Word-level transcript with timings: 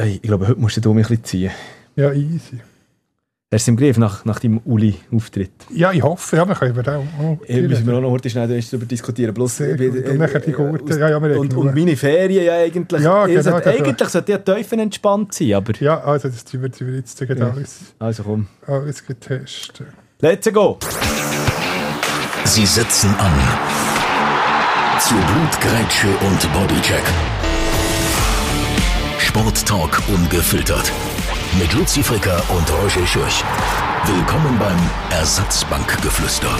Hey, 0.00 0.14
ich 0.14 0.22
glaube, 0.22 0.46
heute 0.46 0.60
musst 0.60 0.76
du 0.84 0.94
mich 0.94 1.06
ein 1.06 1.08
bisschen 1.08 1.24
ziehen. 1.24 1.50
Ja, 1.96 2.12
easy. 2.12 2.60
Hast 3.52 3.66
du 3.66 3.72
im 3.72 3.76
Griff 3.76 3.98
nach, 3.98 4.24
nach 4.24 4.38
deinem 4.38 4.60
Uli-Auftritt? 4.64 5.50
Ja, 5.74 5.90
ich 5.90 6.04
hoffe, 6.04 6.36
ja, 6.36 6.46
wir 6.46 6.54
können 6.54 6.70
über 6.70 6.84
den 6.84 6.94
auch 6.94 7.38
ja, 7.48 7.62
müssen 7.62 7.84
wir 7.84 7.96
auch 7.96 8.00
noch 8.00 8.10
heute 8.12 8.30
schnell 8.30 8.46
darüber 8.46 8.86
diskutieren. 8.86 9.34
Bloß, 9.34 9.58
gut. 9.58 9.80
Und 9.80 10.18
nachher 10.18 10.38
die 10.38 10.52
Gurte. 10.52 11.00
Ja, 11.00 11.08
ja, 11.08 11.16
und, 11.16 11.52
und 11.52 11.74
meine 11.74 11.96
Ferien 11.96 12.44
ja 12.44 12.58
eigentlich. 12.58 13.02
Ja, 13.02 13.26
genau, 13.26 13.42
sollte, 13.42 13.70
eigentlich 13.70 14.08
sollte 14.08 14.30
ja 14.30 14.38
Teufel 14.38 14.78
entspannt 14.78 15.34
sein, 15.34 15.54
aber... 15.54 15.72
Ja, 15.80 16.00
also 16.04 16.28
das 16.28 16.44
wird 16.52 16.80
wir 16.80 16.94
jetzt 16.94 17.18
ja. 17.18 17.50
alles, 17.50 17.78
also 17.98 18.22
komm. 18.22 18.46
alles 18.68 19.04
getestet. 19.04 19.88
Let's 20.20 20.52
go! 20.52 20.78
Sie 22.44 22.66
setzen 22.66 23.12
an. 23.18 23.32
Zu 25.00 25.14
Blutgrätsche 25.14 26.06
und 26.06 26.52
Bodycheck. 26.52 27.37
Sporttalk 29.28 30.00
ungefiltert 30.08 30.90
mit 31.56 31.72
Luzi 31.72 32.02
Fricker 32.02 32.42
und 32.50 32.70
Roger 32.70 33.06
Schürch. 33.06 33.42
Willkommen 34.04 34.58
beim 34.58 34.76
Ersatzbankgeflüster. 35.10 36.50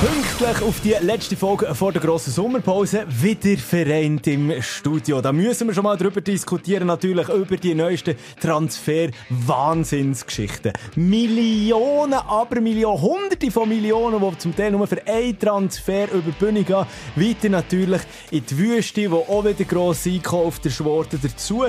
Pünktlich 0.00 0.62
auf 0.62 0.80
die 0.80 0.96
letzte 1.00 1.36
Folge 1.36 1.72
vor 1.74 1.92
der 1.92 2.00
grossen 2.02 2.32
Sommerpause 2.32 3.04
wieder 3.08 3.58
vereint 3.58 4.26
im 4.26 4.60
Studio. 4.62 5.20
Da 5.20 5.32
müssen 5.32 5.68
wir 5.68 5.74
schon 5.74 5.84
mal 5.84 5.96
drüber 5.96 6.20
diskutieren, 6.20 6.86
natürlich 6.86 7.28
über 7.28 7.56
die 7.56 7.74
neuesten 7.74 8.16
Transfer-Wahnsinnsgeschichten. 8.40 10.72
Millionen, 10.96 12.14
aber 12.14 12.60
Millionen, 12.60 13.00
Hunderte 13.00 13.50
von 13.50 13.68
Millionen, 13.68 14.20
die 14.20 14.38
zum 14.38 14.56
Teil 14.56 14.72
nur 14.72 14.86
für 14.86 15.06
einen 15.06 15.38
Transfer 15.38 16.12
über 16.12 16.30
die 16.30 16.44
Bühne 16.44 16.62
gehen. 16.62 16.84
Weiter 17.16 17.48
natürlich 17.48 18.02
in 18.30 18.44
die 18.44 18.58
Wüste, 18.58 19.10
wo 19.10 19.18
auch 19.18 19.44
wieder 19.44 19.64
grosse 19.64 20.10
Einkäufe 20.10 20.70
Schworte 20.70 21.18
dazu. 21.18 21.64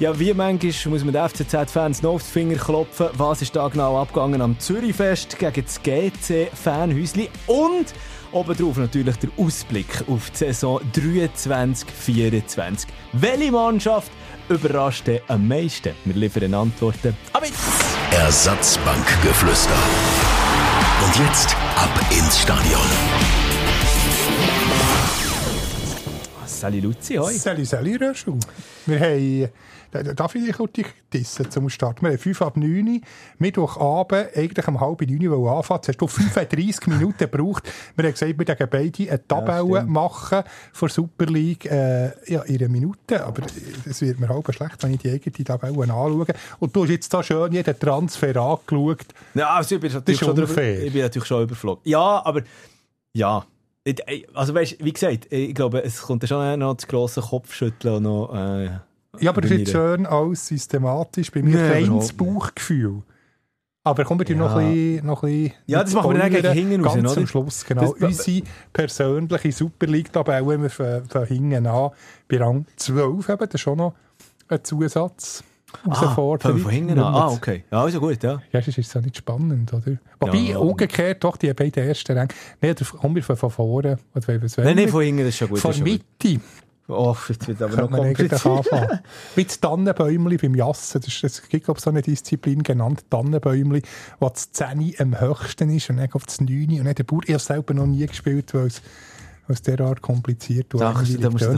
Ja, 0.00 0.16
wie 0.16 0.32
manchmal 0.32 0.92
muss 0.92 1.04
man 1.04 1.12
den 1.12 1.28
FCZ-Fans 1.28 2.02
noch 2.02 2.12
auf 2.12 2.22
die 2.22 2.30
Finger 2.30 2.54
klopfen. 2.54 3.08
Was 3.14 3.42
ist 3.42 3.56
da 3.56 3.66
genau 3.66 4.00
abgegangen 4.00 4.40
am 4.40 4.56
Zürichfest 4.56 5.36
gegen 5.36 5.64
das 5.64 5.82
GC-Fanhäusli? 5.82 7.28
Und 7.48 7.86
obendrauf 8.30 8.76
natürlich 8.76 9.16
der 9.16 9.30
Ausblick 9.36 9.88
auf 10.06 10.30
die 10.30 10.36
Saison 10.36 10.80
23-24. 10.94 12.86
Welche 13.14 13.50
Mannschaft 13.50 14.12
überrascht 14.48 15.10
am 15.26 15.48
meisten? 15.48 15.90
Wir 16.04 16.14
liefern 16.14 16.54
Antworten. 16.54 17.16
Aber 17.32 17.46
jetzt! 17.46 17.58
Ersatzbankgeflüster. 18.12 19.74
Und 21.04 21.16
jetzt 21.26 21.56
ab 21.74 21.90
ins 22.12 22.38
Stadion. 22.38 22.80
Sali 26.46 26.80
Luzi, 26.80 27.14
hoi. 27.14 27.34
Sali, 27.34 27.64
Sali, 27.64 27.96
Röschel. 27.96 28.34
Wir 28.86 29.00
haben 29.00 29.48
Darf 29.90 30.34
ich 30.34 30.44
dich 30.44 30.56
kurz 30.56 30.72
dissen 31.12 31.50
zum 31.50 31.68
Start? 31.70 32.02
Wir 32.02 32.10
haben 32.10 32.18
5 32.18 32.42
ab 32.42 32.56
9 32.56 33.00
Mittwochabend, 33.38 34.36
eigentlich 34.36 34.68
um 34.68 34.80
halb 34.80 35.00
9 35.00 35.28
Uhr 35.28 35.56
anfangen. 35.56 35.80
Jetzt 35.80 35.88
hast 35.88 35.98
du 35.98 36.06
35 36.06 36.86
Minuten 36.88 37.16
gebraucht. 37.16 37.70
Wir 37.96 38.04
haben 38.04 38.12
gesagt, 38.12 38.38
wir 38.38 38.46
werden 38.46 38.68
beide 38.70 39.10
eine 39.10 39.26
Tabelle 39.26 39.74
ja, 39.74 39.82
machen 39.84 40.42
für 40.72 40.88
Super 40.88 41.26
League 41.26 41.64
äh, 41.66 42.10
ja, 42.30 42.42
in 42.42 42.58
einer 42.58 42.68
Minute. 42.68 43.24
Aber 43.24 43.42
es 43.88 44.00
wird 44.02 44.20
mir 44.20 44.28
halb 44.28 44.52
schlecht, 44.52 44.82
wenn 44.82 44.94
ich 44.94 45.00
die 45.00 45.10
eigene 45.10 45.44
Tabelle 45.44 45.82
anschaue. 45.82 46.26
Und 46.58 46.76
du 46.76 46.82
hast 46.82 46.90
jetzt 46.90 47.14
da 47.14 47.22
schön 47.22 47.52
jeden 47.52 47.78
Transfer 47.78 48.36
angeschaut. 48.36 49.06
Ja, 49.34 49.54
also 49.54 49.74
ich 49.74 49.80
bin 49.80 49.92
natürlich, 49.92 50.20
schon, 50.20 50.36
drüber, 50.36 50.62
ich 50.62 50.92
bin 50.92 51.02
natürlich 51.02 51.28
schon 51.28 51.44
überflogen. 51.44 51.82
Ja, 51.84 52.22
aber 52.24 52.42
ja. 53.14 53.44
Also 54.34 54.54
weißt, 54.54 54.84
wie 54.84 54.92
gesagt, 54.92 55.32
ich 55.32 55.54
glaube, 55.54 55.82
es 55.82 56.02
kommt 56.02 56.28
schon 56.28 56.58
noch 56.58 56.74
das 56.74 56.86
grosse 56.86 57.22
Kopfschütteln 57.22 57.96
und 57.96 58.02
noch... 58.02 58.34
Äh, 58.34 58.80
ja, 59.20 59.30
aber 59.30 59.40
das 59.40 59.50
ist 59.50 59.70
schön 59.70 60.06
alles 60.06 60.46
systematisch. 60.46 61.30
Bei 61.30 61.42
mir 61.42 61.56
nee, 61.56 61.70
reines 61.70 62.12
Bauchgefühl. 62.12 63.02
Aber 63.84 64.04
kommen 64.04 64.20
wir 64.20 64.28
ja. 64.28 64.36
noch 64.36 64.56
ein 64.56 64.74
bisschen, 64.74 65.06
noch 65.06 65.22
ein 65.22 65.30
bisschen 65.30 65.52
Ja, 65.66 65.82
das 65.82 65.94
machen 65.94 66.12
wir 66.12 66.18
dann 66.18 66.30
gegen 66.30 66.52
hinten 66.52 66.84
raus, 66.84 66.94
Ganz 66.94 67.16
am 67.16 67.26
Schluss, 67.26 67.64
genau. 67.64 67.94
Das, 67.94 68.02
Unsere 68.02 68.42
persönliche 68.72 69.52
Super 69.52 69.86
League-Tabelle, 69.86 70.60
wir 70.60 70.70
von, 70.70 71.04
von 71.06 71.24
hinten 71.24 71.66
an, 71.66 71.90
bei 72.28 72.38
Rang 72.38 72.66
12 72.76 73.28
eben, 73.28 73.38
das 73.38 73.54
ist 73.54 73.60
schon 73.60 73.78
noch 73.78 73.94
ein 74.48 74.62
Zusatz. 74.62 75.42
Ah, 75.86 76.14
von, 76.14 76.38
von 76.38 76.70
hinten 76.70 76.98
an? 76.98 77.14
Ah, 77.14 77.28
okay. 77.28 77.64
Ja, 77.70 77.82
also 77.82 78.00
gut, 78.00 78.22
ja. 78.22 78.40
Ja, 78.52 78.60
das 78.60 78.78
ist 78.78 78.94
ja 78.94 79.00
nicht 79.00 79.18
spannend, 79.18 79.72
oder? 79.72 79.98
Wobei, 80.18 80.38
ja, 80.38 80.58
umgekehrt, 80.58 81.22
doch, 81.22 81.36
die 81.36 81.52
beiden 81.52 81.86
ersten 81.86 82.16
Ränge. 82.16 82.28
Nein, 82.60 82.74
da 82.74 82.84
kommen 82.84 83.14
wir 83.14 83.22
von, 83.22 83.50
vorne. 83.50 83.98
Nein, 84.14 84.76
nein, 84.76 84.88
von 84.88 85.02
hinten, 85.02 85.20
das 85.20 85.28
ist 85.28 85.36
schon 85.36 85.48
gut. 85.48 85.58
Von 85.58 85.82
Mitte. 85.82 86.40
Oh, 86.90 87.14
jetzt 87.28 87.46
wird 87.46 87.60
aber 87.60 87.82
noch 87.82 87.90
kompliziert. 87.90 88.42
Wie 89.34 89.44
das 89.44 89.60
Tannenbäumli 89.60 90.38
beim 90.38 90.54
Jassen. 90.54 91.02
Das, 91.02 91.22
es 91.22 91.46
gibt, 91.48 91.66
glaube 91.66 91.78
ich, 91.78 91.84
so 91.84 91.90
eine 91.90 92.00
Disziplin 92.00 92.62
genannt, 92.62 93.04
Tannenbäumli, 93.10 93.82
wo 94.20 94.28
das 94.30 94.52
10 94.52 94.94
am 94.98 95.20
höchsten 95.20 95.68
ist 95.68 95.90
und 95.90 95.98
dann 95.98 96.10
auf 96.12 96.24
das 96.24 96.40
9 96.40 96.78
und 96.78 96.84
dann 96.86 96.94
der 96.94 97.04
Bauer. 97.04 97.20
Ich 97.26 97.34
habe 97.34 97.42
selber 97.42 97.74
noch 97.74 97.86
nie 97.86 98.06
gespielt, 98.06 98.54
weil 98.54 98.68
es 98.68 98.80
aus 99.48 99.62
derart 99.62 100.02
kompliziert 100.02 100.74
war. 100.74 100.94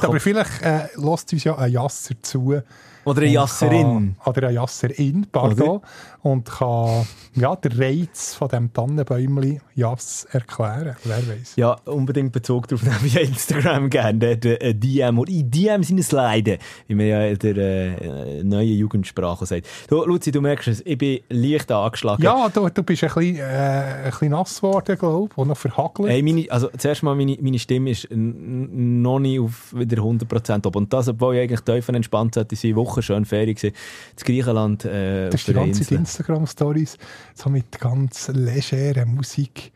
Aber 0.02 0.20
vielleicht 0.20 0.62
äh, 0.62 0.88
lässt 0.96 1.32
uns 1.32 1.44
ja 1.44 1.56
ein 1.56 1.72
Jasser 1.72 2.14
zu, 2.22 2.62
oder 3.04 3.22
eine 3.22 3.30
Jasserin. 3.30 3.80
Kann, 3.80 4.16
oder 4.26 4.48
eine 4.48 4.56
Jasserin, 4.56 5.26
pardon. 5.30 5.68
Oder? 5.68 5.82
Und 6.22 6.50
kann 6.50 7.06
ja, 7.34 7.56
den 7.56 7.72
Reiz 7.72 8.34
von 8.34 8.48
diesem 8.48 8.72
Tannenbäumli 8.74 9.58
Jass 9.74 10.26
erklären. 10.30 10.96
Wer 11.04 11.16
weiß. 11.16 11.54
Ja, 11.56 11.78
unbedingt 11.86 12.32
Bezug 12.32 12.68
darauf 12.68 12.82
nehmen 12.82 12.98
via 13.02 13.22
Instagram 13.22 13.88
gerne. 13.88 14.36
Der 14.36 14.62
äh, 14.62 14.74
DM 14.74 15.18
oder 15.18 15.32
in 15.32 15.50
DM 15.50 15.82
sind 15.82 15.98
es 15.98 16.12
leiden, 16.12 16.58
wie 16.88 16.94
man 16.94 17.06
ja 17.06 17.24
in 17.24 17.38
der 17.38 17.56
äh, 17.56 18.44
neuen 18.44 18.76
Jugendsprache 18.76 19.46
sagt. 19.46 19.66
Du, 19.88 20.04
Luzi, 20.04 20.30
du 20.30 20.42
merkst 20.42 20.68
es, 20.68 20.82
ich 20.84 20.98
bin 20.98 21.20
leicht 21.30 21.72
angeschlagen. 21.72 22.22
Ja, 22.22 22.50
du, 22.50 22.68
du 22.68 22.82
bist 22.82 23.02
ein 23.02 23.14
bisschen, 23.14 23.36
äh, 23.36 23.40
ein 23.40 24.10
bisschen 24.10 24.30
nass 24.32 24.56
geworden, 24.56 24.98
glaube 24.98 25.28
ich, 25.32 25.38
und 25.38 25.48
noch 25.48 25.56
verhagelt. 25.56 26.10
Hey, 26.10 26.22
meine, 26.22 26.44
also 26.50 26.68
zuerst 26.76 27.02
mal, 27.02 27.14
meine, 27.14 27.38
meine 27.40 27.58
Stimme 27.58 27.79
ist 27.86 28.08
noch 28.10 29.18
nicht 29.18 29.40
auf 29.40 29.74
wieder 29.74 30.02
100% 30.02 30.66
ob. 30.66 30.76
Und 30.76 30.92
das, 30.92 31.08
obwohl 31.08 31.36
ich 31.36 31.42
eigentlich 31.42 31.60
tief 31.60 31.88
entspannt 31.88 32.34
sollte 32.34 32.56
sein, 32.56 32.76
Woche 32.76 33.02
schön 33.02 33.24
Ferien 33.24 33.54
gewesen. 33.54 33.74
In 34.18 34.24
Griechenland. 34.24 34.84
Äh, 34.84 35.30
das 35.30 35.40
ist 35.40 35.48
die 35.48 35.52
ganze 35.52 35.94
Instagram-Stories, 35.94 36.98
so 37.34 37.50
mit 37.50 37.78
ganz 37.78 38.28
legerer 38.28 39.06
Musik. 39.06 39.72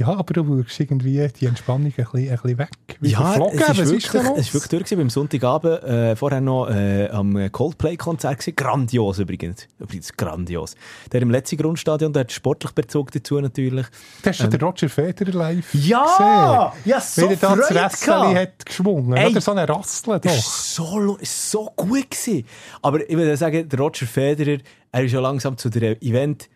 Ja, 0.00 0.16
aber 0.16 0.32
du 0.32 0.46
wirkst 0.46 0.78
irgendwie 0.78 1.26
die 1.40 1.46
Entspannung 1.46 1.86
ein 1.86 1.92
bisschen, 1.92 2.30
ein 2.30 2.36
bisschen 2.36 2.58
weg. 2.58 2.70
Wie 3.00 3.10
ja, 3.10 3.34
es 3.34 3.52
ist, 3.52 3.68
Was 3.68 3.76
wirklich, 3.78 4.04
ist 4.04 4.14
es 4.14 4.38
ist 4.38 4.54
wirklich 4.54 4.86
durch 4.86 4.96
beim 4.96 5.10
Sonntagabend. 5.10 5.82
Äh, 5.82 6.14
vorher 6.14 6.40
noch 6.40 6.68
äh, 6.68 7.08
am 7.08 7.50
Coldplay-Konzert 7.50 8.38
gewesen. 8.38 8.54
Grandios 8.54 9.18
übrigens. 9.18 9.66
Übrigens 9.80 10.12
grandios. 10.16 10.76
Der 11.10 11.20
im 11.20 11.32
letzten 11.32 11.56
Grundstadion, 11.56 12.12
der 12.12 12.20
hat 12.20 12.30
sportlich 12.30 12.70
Bezug 12.72 13.10
dazu 13.10 13.40
natürlich. 13.40 13.86
Da 14.22 14.30
hast 14.30 14.38
du 14.38 14.44
ähm, 14.44 14.50
den 14.50 14.60
Roger 14.60 14.88
Federer 14.88 15.32
live 15.32 15.74
Ja! 15.74 16.72
Gesehen. 16.74 16.92
Ja, 16.92 17.00
so 17.00 17.22
Wie 17.22 17.32
er 17.32 17.36
da 17.36 17.56
das 17.56 17.70
Rässeli 17.72 18.34
hat 18.34 18.66
geschwungen. 18.66 19.16
Ey, 19.16 19.30
Oder 19.32 19.40
so 19.40 19.50
eine 19.50 19.68
Rassel 19.68 20.20
doch. 20.20 20.30
Ist 20.30 20.74
so, 20.76 21.16
ist 21.16 21.50
so 21.50 21.72
gut 21.74 22.08
gewesen. 22.08 22.46
Aber 22.82 23.00
ich 23.10 23.16
würde 23.16 23.36
sagen, 23.36 23.68
der 23.68 23.78
Roger 23.80 24.06
Federer, 24.06 24.58
er 24.92 25.02
ist 25.02 25.10
ja 25.10 25.18
langsam 25.18 25.56
zu 25.56 25.68
der 25.70 26.00
Event 26.04 26.48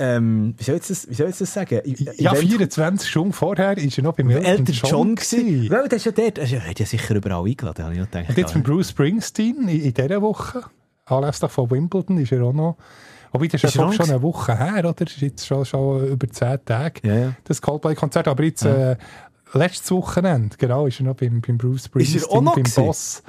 ähm, 0.00 0.54
wie, 0.56 0.64
soll 0.64 0.76
ich 0.76 0.86
das, 0.86 1.08
wie 1.08 1.14
soll 1.14 1.28
ich 1.28 1.38
das 1.38 1.52
sagen? 1.52 1.80
Ja, 2.16 2.34
24 2.34 3.08
Stunden 3.08 3.32
vorher 3.32 3.76
war 3.76 3.76
er 3.76 4.02
noch 4.02 4.14
beim 4.14 4.30
Elton, 4.30 4.46
Elton 4.46 4.74
John. 4.74 4.90
John 4.90 5.14
gewesen. 5.16 5.64
Ja, 5.64 5.82
das 5.88 5.92
ist 5.94 6.04
ja 6.06 6.12
dort. 6.12 6.38
Er 6.38 6.66
hat 6.68 6.78
ja 6.78 6.86
sicher 6.86 7.16
überall 7.16 7.44
eingeladen, 7.44 7.84
habe 7.84 7.94
ich 7.94 8.00
gedacht. 8.00 8.28
Und 8.28 8.38
jetzt 8.38 8.54
mit 8.54 8.64
Bruce 8.64 8.90
Springsteen 8.90 9.68
in, 9.68 9.82
in 9.82 9.94
dieser 9.94 10.22
Woche, 10.22 10.62
anlässlich 11.06 11.50
von 11.50 11.70
Wimbledon, 11.70 12.18
ist 12.18 12.32
er 12.32 12.42
auch 12.44 12.52
noch... 12.52 12.76
Aber 13.30 13.46
das 13.46 13.62
ist, 13.62 13.64
ist 13.64 13.74
ja 13.74 13.92
schon 13.92 14.08
eine 14.08 14.22
Woche 14.22 14.56
her, 14.56 14.78
oder? 14.78 15.04
Das 15.04 15.12
ist 15.12 15.20
jetzt 15.20 15.46
schon, 15.46 15.64
schon 15.64 16.06
über 16.06 16.28
10 16.28 16.64
Tage, 16.64 17.06
ja, 17.06 17.14
ja. 17.14 17.32
das 17.44 17.60
Coldplay-Konzert. 17.60 18.26
Aber 18.26 18.42
jetzt, 18.42 18.62
ja. 18.62 18.92
äh, 18.92 18.96
letztes 19.52 19.90
Wochenende, 19.90 20.56
genau, 20.56 20.86
ist 20.86 21.00
er 21.00 21.06
noch 21.06 21.16
beim, 21.16 21.42
beim 21.42 21.58
Bruce 21.58 21.86
Springsteen, 21.86 22.44
noch 22.44 22.54
beim 22.54 22.62
gewesen? 22.62 22.86
Boss 22.86 23.22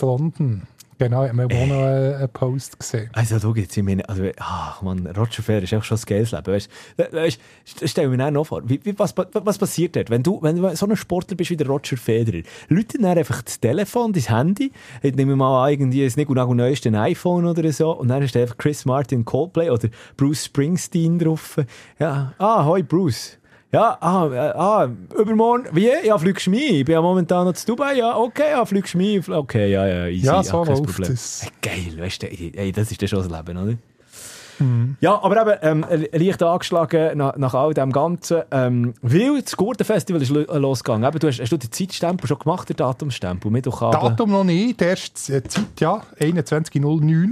in 0.00 0.06
London. 0.06 0.62
Genau, 1.00 1.24
ich 1.24 1.30
habe 1.30 1.44
auch 1.44 1.66
noch 1.66 1.82
einen 1.82 2.28
Post 2.28 2.78
gesehen. 2.78 3.08
Also, 3.14 3.38
du 3.38 3.54
gibt's 3.54 3.74
ich 3.74 3.82
meine, 3.82 4.06
also, 4.06 4.22
ach 4.38 4.82
man, 4.82 5.06
Roger 5.06 5.42
Federer 5.42 5.62
ist 5.62 5.72
auch 5.72 5.82
schon 5.82 5.94
das 5.94 6.04
geiles 6.04 6.32
Leben, 6.32 6.52
weißt 6.52 7.40
du? 7.80 7.88
Stell 7.88 8.08
mir 8.08 8.30
noch 8.30 8.44
vor, 8.44 8.68
wie, 8.68 8.78
wie, 8.84 8.98
was, 8.98 9.14
was 9.16 9.56
passiert 9.56 9.96
dort, 9.96 10.10
wenn 10.10 10.22
du, 10.22 10.42
wenn 10.42 10.56
du 10.56 10.76
so 10.76 10.84
ein 10.84 10.94
Sportler 10.96 11.38
bist 11.38 11.48
wie 11.48 11.56
der 11.56 11.68
Roger 11.68 11.96
Federer? 11.96 12.42
Leute 12.68 12.98
dann 12.98 13.16
einfach 13.16 13.40
das 13.40 13.58
Telefon, 13.58 14.12
das 14.12 14.28
Handy, 14.28 14.72
ich 15.00 15.14
nehme 15.14 15.36
mal 15.36 15.70
irgendwie 15.70 16.04
das 16.04 16.18
nicht 16.18 16.28
genau 16.28 16.52
neueste 16.52 16.92
iPhone 16.92 17.46
oder 17.46 17.72
so, 17.72 17.92
und 17.92 18.08
dann 18.08 18.22
ist 18.22 18.36
einfach 18.36 18.58
Chris 18.58 18.84
Martin 18.84 19.24
Coldplay 19.24 19.70
oder 19.70 19.88
Bruce 20.18 20.44
Springsteen 20.44 21.18
drauf. 21.18 21.56
Ja, 21.98 22.34
ah, 22.36 22.66
hoi 22.66 22.82
Bruce. 22.82 23.39
Ja, 23.72 23.96
ah, 24.00 24.24
ah, 24.56 24.88
übermorgen, 25.16 25.66
wie? 25.72 25.90
Ja, 26.04 26.18
fliegst 26.18 26.46
du 26.46 26.50
mich? 26.50 26.70
Ich 26.72 26.84
bin 26.84 26.94
ja 26.94 27.00
momentan 27.00 27.46
noch 27.46 27.52
zu 27.52 27.66
Dubai. 27.66 27.94
Ja, 27.94 28.16
okay, 28.16 28.50
ja, 28.50 28.64
fliegst 28.64 28.94
du 28.94 28.98
mich? 28.98 29.28
Okay, 29.28 29.70
ja, 29.70 29.86
ja, 29.86 30.06
easy. 30.06 30.26
Ja, 30.26 30.42
so 30.42 30.64
ja, 30.64 30.70
läuft 30.72 30.98
es. 31.08 31.42
Hey, 31.44 31.50
geil, 31.62 31.98
weißt 32.04 32.22
du, 32.22 32.26
ey, 32.26 32.72
das 32.72 32.90
ist 32.90 33.00
ja 33.00 33.06
schon 33.06 33.20
das 33.20 33.28
Leben, 33.30 33.56
oder? 33.58 33.74
Ja, 35.00 35.22
aber 35.22 35.56
eben, 35.62 35.84
ähm, 35.90 36.06
leicht 36.12 36.42
angeschlagen 36.42 37.16
nach, 37.16 37.34
nach 37.38 37.54
all 37.54 37.72
dem 37.72 37.92
Ganzen. 37.92 38.42
Ähm, 38.50 38.92
weil 39.00 39.40
das 39.40 39.56
Gurtenfestival 39.56 40.20
ist 40.20 40.28
lo- 40.28 40.58
losgegangen. 40.58 41.08
Eben, 41.08 41.18
du 41.18 41.28
hast, 41.28 41.40
hast 41.40 41.50
du 41.50 41.56
den 41.56 41.72
Zeitstempel 41.72 42.26
schon 42.28 42.38
gemacht, 42.40 42.68
den 42.68 42.76
Datumstempel? 42.76 43.50
Datum 43.62 44.30
noch 44.30 44.44
nicht, 44.44 44.82
erst 44.82 45.30
äh, 45.30 45.42
Zeit, 45.44 45.64
ja, 45.80 46.02
21.09 46.18 46.80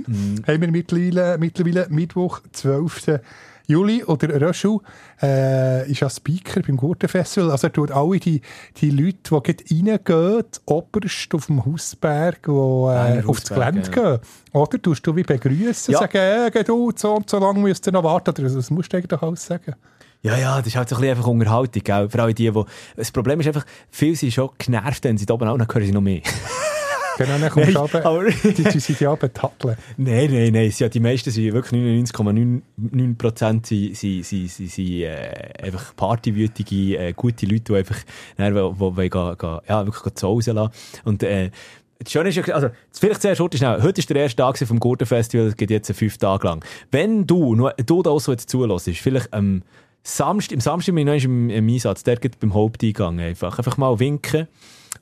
Mhm. 0.07 0.43
haben 0.47 0.61
wir 0.63 0.71
mittlerweile, 0.71 1.37
mittlerweile 1.37 1.87
Mittwoch, 1.91 2.41
12. 2.53 3.21
Juli. 3.69 4.03
Oder 4.03 4.41
Röschel 4.41 4.79
äh, 5.23 5.89
ist 5.91 6.01
ja 6.01 6.11
Speaker 6.11 6.63
beim 6.63 6.77
Gurtenfestival. 6.77 7.51
Also 7.51 7.69
er 7.69 7.73
tut 7.73 7.91
alle 7.91 8.19
die, 8.19 8.41
die 8.79 8.91
Leute, 8.91 9.41
die 9.63 9.87
reingehen, 9.87 10.45
oberst 10.65 11.35
auf 11.35 11.47
dem 11.47 11.65
Hausberg, 11.65 12.43
die 12.45 12.51
äh, 12.51 12.53
Berner 12.53 13.29
auf 13.29 13.41
das 13.41 13.51
Gelände 13.51 13.83
ja. 13.95 14.17
gehen. 14.17 14.19
Oder 14.53 14.83
tust 14.83 15.07
du 15.07 15.15
wie 15.15 15.23
begrüßen, 15.23 15.93
Ja. 15.93 16.01
sagen, 16.01 16.17
äh, 16.17 16.51
geh 16.53 16.65
du, 16.65 16.91
so 16.97 17.15
und 17.15 17.29
so 17.29 17.39
lange 17.39 17.61
müsst 17.61 17.87
ihr 17.87 17.93
noch 17.93 18.05
warten. 18.05 18.31
Oder 18.31 18.55
das 18.55 18.71
musst 18.71 18.93
du 18.93 18.97
eigentlich 18.97 19.23
alles 19.23 19.45
sagen. 19.45 19.75
Ja, 20.23 20.37
ja, 20.37 20.59
das 20.59 20.67
ist 20.67 20.77
halt 20.77 20.89
so 20.89 20.97
ein 20.97 21.01
bisschen 21.03 21.17
einfach 21.17 21.29
Unterhaltung, 21.29 21.83
gell? 21.85 22.09
Vor 22.09 22.21
allem 22.21 22.35
die, 22.35 22.51
die... 22.51 22.65
Das 22.97 23.13
Problem 23.13 23.39
ist 23.39 23.47
einfach, 23.47 23.65
viele 23.91 24.17
sind 24.17 24.33
schon 24.33 24.51
genervt, 24.59 25.05
wenn 25.05 25.17
sie 25.17 25.27
da 25.27 25.35
oben 25.35 25.47
auch, 25.47 25.57
dann 25.57 25.69
hören 25.69 25.85
sie 25.85 25.93
noch 25.93 26.01
mehr. 26.01 26.23
Genau, 27.19 27.37
dann 27.37 27.51
kommst 27.51 27.69
du 27.69 27.73
Nein, 27.73 27.81
runter, 27.83 28.07
aber- 28.07 28.31
die, 28.31 28.63
die 28.63 28.79
sind 28.81 29.01
ja 29.01 29.13
betatteln. 29.17 29.77
Nein, 29.97 30.31
nein, 30.31 30.53
nein. 30.53 30.73
Ja, 30.79 30.89
die 30.89 31.01
meisten 31.01 31.33
sind 31.33 31.53
wirklich 31.53 31.83
99,9% 31.83 33.67
sind, 33.67 33.97
sind, 33.97 34.25
sind, 34.25 34.49
sind, 34.49 34.71
sind 34.71 35.01
äh, 35.01 35.53
einfach 35.65 35.97
partywütige, 35.97 36.97
äh, 36.97 37.13
gute 37.13 37.45
Leute, 37.47 37.65
die 37.65 37.75
einfach 37.75 37.99
dann, 38.37 38.55
wo, 38.55 38.73
wo, 38.79 38.91
gehen, 38.93 39.11
gehen, 39.11 39.59
ja, 39.69 39.85
wirklich 39.85 40.15
zu 40.15 40.29
Hause 40.29 40.53
lassen. 40.53 40.73
Und 41.05 41.25
äh, 41.25 41.51
das 41.99 42.13
Schöne 42.13 42.29
ist 42.29 42.37
ja, 42.37 42.45
also, 42.55 42.69
vielleicht 42.93 43.23
sehr 43.23 43.35
kurz 43.35 43.57
schnell. 43.57 43.83
Heute 43.83 44.01
ist 44.01 44.09
der 44.09 44.17
erste 44.17 44.37
Tag 44.41 44.57
vom 44.59 44.79
Gurtenfestival, 44.79 45.47
das 45.47 45.57
geht 45.57 45.71
jetzt 45.71 45.93
fünf 45.93 46.17
Tage 46.19 46.47
lang. 46.47 46.65
Wenn 46.93 47.27
du, 47.27 47.57
nur, 47.57 47.73
du 47.73 48.03
da 48.05 48.11
auch 48.11 48.21
so 48.21 48.31
jetzt 48.31 48.49
zulässt, 48.49 48.89
vielleicht 48.91 49.35
am 49.35 49.63
Samstag, 50.05 50.53
im 50.53 50.61
Samstag 50.61 50.95
bin 50.95 51.09
ich 51.09 51.25
noch 51.25 51.25
im, 51.31 51.51
im 51.51 51.69
Einsatz, 51.69 52.05
der 52.05 52.17
geht 52.17 52.39
beim 52.39 52.55
Haupteingang 52.55 53.19
einfach. 53.19 53.59
Einfach 53.59 53.77
mal 53.77 53.99
winken. 53.99 54.47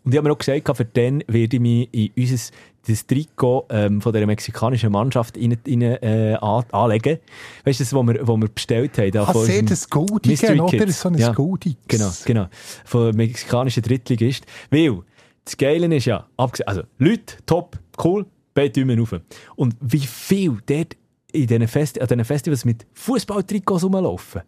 Und 0.07 0.13
ich 0.13 0.19
habe 0.19 0.29
mir 0.29 0.35
auch 0.35 0.39
gesagt, 0.39 0.77
für 0.77 0.85
den 0.85 1.25
werde 1.27 1.57
ich 1.57 1.61
mich 1.61 1.89
in 1.93 2.11
unser 2.17 2.53
das 2.87 3.07
Trikot 3.09 3.67
ähm, 3.71 4.01
von 4.01 4.13
der 4.13 4.25
mexikanischen 4.25 4.93
Mannschaft 4.93 5.37
rein, 5.37 5.59
rein, 5.67 5.83
äh, 5.83 6.39
an, 6.41 6.65
anlegen. 6.71 7.19
Weißt 7.65 7.81
du, 7.81 7.85
das, 7.85 7.93
was 7.93 8.07
wir, 8.07 8.21
was 8.21 8.37
wir 8.37 8.49
bestellt 8.49 8.97
haben? 8.99 9.11
Da 9.11 9.27
von 9.27 9.45
sehr 9.45 9.65
das 9.65 9.91
Goldige, 9.91 10.63
oder? 10.63 10.93
So 10.93 11.09
ein 11.09 11.19
Ja. 11.19 11.33
Goldiges. 11.33 11.77
Genau, 11.89 12.13
genau. 12.25 12.47
Von 12.85 13.07
der 13.07 13.15
mexikanischen 13.17 13.83
Drittligist. 13.83 14.47
Weil, 14.71 15.01
das 15.45 15.57
Geile 15.57 15.93
ist 15.93 16.05
ja, 16.05 16.25
abgesehen, 16.37 16.69
also, 16.69 16.83
Leute, 16.99 17.39
top, 17.45 17.77
cool, 18.05 18.27
beide 18.55 18.81
Daumen 18.81 19.01
rauf. 19.01 19.17
Und 19.57 19.75
wie 19.81 20.07
viel 20.07 20.59
dort 20.67 20.97
in 21.33 21.49
diesen 21.49 21.67
Festi 21.67 22.01
an 22.01 22.07
diesen 22.07 22.25
Festivals 22.25 22.65
mit 22.65 22.87
Fußballtrikots 22.95 23.83
rumlaufen, 23.83 24.43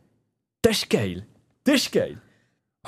das 0.63 0.79
ist 0.79 0.91
geil. 0.91 1.27
Das 1.65 1.75
ist 1.75 1.91
geil. 1.91 2.21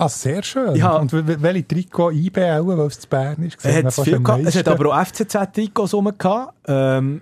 Ah, 0.01 0.09
sehr 0.09 0.43
schön. 0.43 0.77
Ja. 0.77 0.97
Und 0.97 1.13
welche 1.13 1.69
Trikot 1.69 2.09
einbauen, 2.09 2.79
weil 2.79 2.87
es 2.87 3.01
zu 3.01 3.09
Bern 3.09 3.43
ist? 3.43 3.61
Fast 3.61 4.03
viel. 4.03 4.23
Es 4.47 4.57
hat 4.57 4.69
aber 4.69 4.95
auch 4.95 5.07
FCZ-Trikots 5.07 5.93
rum. 5.93 6.11
Ähm, 6.67 7.21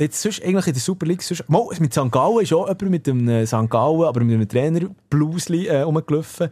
jetzt 0.00 0.22
sonst 0.22 0.42
eigentlich 0.44 0.66
in 0.68 0.72
der 0.74 0.80
Super 0.80 1.06
League, 1.06 1.22
sonst, 1.22 1.48
Mal, 1.48 1.64
mit 1.80 1.92
St. 1.92 2.10
Gallen 2.12 2.40
ist 2.40 2.52
auch 2.52 2.68
jemand 2.68 2.90
mit 2.90 3.08
einem 3.08 3.28
äh, 3.28 3.46
St. 3.46 3.68
Gallen, 3.68 4.04
aber 4.04 4.22
mit 4.22 4.34
einem 4.34 4.48
Trainer-Blusli 4.48 5.66
äh, 5.66 5.80
rumgelaufen. 5.80 6.50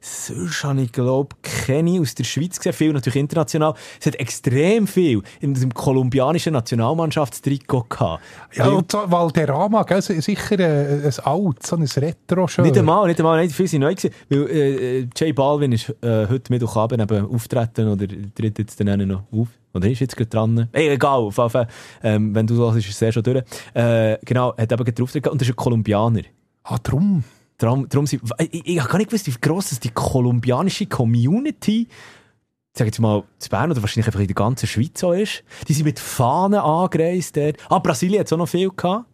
Sonst 0.00 0.64
habe 0.64 0.82
ich, 0.82 0.92
glaube 0.92 1.36
keine 1.42 2.00
aus 2.00 2.14
der 2.14 2.24
Schweiz 2.24 2.56
gesehen. 2.56 2.72
Viel 2.72 2.92
natürlich 2.92 3.16
international. 3.16 3.74
Es 4.00 4.06
hat 4.06 4.16
extrem 4.16 4.88
viel 4.88 5.22
in 5.40 5.54
dem 5.54 5.72
kolumbianischen 5.72 6.52
Nationalmannschaftstrikot 6.52 7.86
gehabt. 7.88 8.22
Ja, 8.54 8.68
und 8.68 8.90
so 8.90 8.98
Valderrama, 9.06 9.84
gell, 9.84 10.02
sicher 10.02 10.58
äh, 10.58 11.04
ein 11.04 11.24
alt, 11.24 11.64
so 11.64 11.76
ein 11.76 11.84
Retro-Shirt. 11.84 12.64
Nicht 12.64 12.78
einmal, 12.78 13.06
nicht 13.06 13.20
einmal, 13.20 13.40
nicht 13.42 13.54
viele 13.54 13.68
sind 13.68 13.80
neu 13.82 13.94
gewesen. 13.94 14.14
Weil 14.28 14.50
äh, 14.50 14.98
äh, 15.00 15.08
Jay 15.16 15.32
Balvin 15.32 15.70
ist 15.70 15.88
äh, 16.02 16.26
heute 16.26 16.52
Mittwochabend 16.52 17.02
eben 17.02 17.32
auftreten 17.32 17.88
oder 17.88 18.06
tritt 18.34 18.58
jetzt 18.58 18.80
dann 18.80 19.06
noch 19.06 19.22
auf. 19.30 19.48
Oder 19.78 19.90
ist 19.90 20.00
jetzt 20.00 20.16
gerade 20.16 20.30
dran? 20.30 20.68
Ey, 20.72 20.88
egal, 20.90 21.20
auf 21.20 21.36
jeden 21.36 21.50
Fall. 21.50 21.68
Ähm, 22.02 22.34
wenn 22.34 22.46
du 22.46 22.56
das 22.56 22.76
ist 22.76 22.88
es 22.88 22.98
sehr 22.98 23.12
schon 23.12 23.22
durch. 23.22 23.42
Äh, 23.74 24.18
genau, 24.24 24.56
hat 24.56 24.72
eben 24.72 24.84
gehabt 24.84 25.00
und 25.00 25.40
das 25.40 25.48
ist 25.48 25.52
ein 25.52 25.56
Kolumbianer. 25.56 26.22
Ah, 26.64 26.78
drum. 26.82 27.24
Darum, 27.56 27.88
darum 27.88 28.06
sind, 28.06 28.22
ich, 28.38 28.66
ich, 28.68 28.78
habe 28.78 28.88
gar 28.88 28.98
nicht 28.98 29.10
gewusst, 29.10 29.26
wie 29.26 29.34
gross 29.40 29.70
das 29.70 29.80
die 29.80 29.90
kolumbianische 29.90 30.86
Community, 30.86 31.88
ich 31.88 32.78
sage 32.78 32.88
jetzt 32.88 33.00
mal, 33.00 33.24
zu 33.38 33.48
Bern 33.48 33.72
oder 33.72 33.82
wahrscheinlich 33.82 34.06
einfach 34.06 34.20
in 34.20 34.28
der 34.28 34.34
ganzen 34.34 34.68
Schweiz 34.68 35.00
so 35.00 35.12
ist. 35.12 35.42
Die 35.66 35.72
sind 35.72 35.84
mit 35.84 35.98
Fahnen 35.98 36.60
angereist 36.60 37.36
dort. 37.36 37.56
Ah, 37.68 37.80
Brasilien 37.80 38.20
hat 38.20 38.26
es 38.26 38.32
auch 38.32 38.36
noch 38.36 38.48
viel 38.48 38.70
gehabt. 38.70 39.06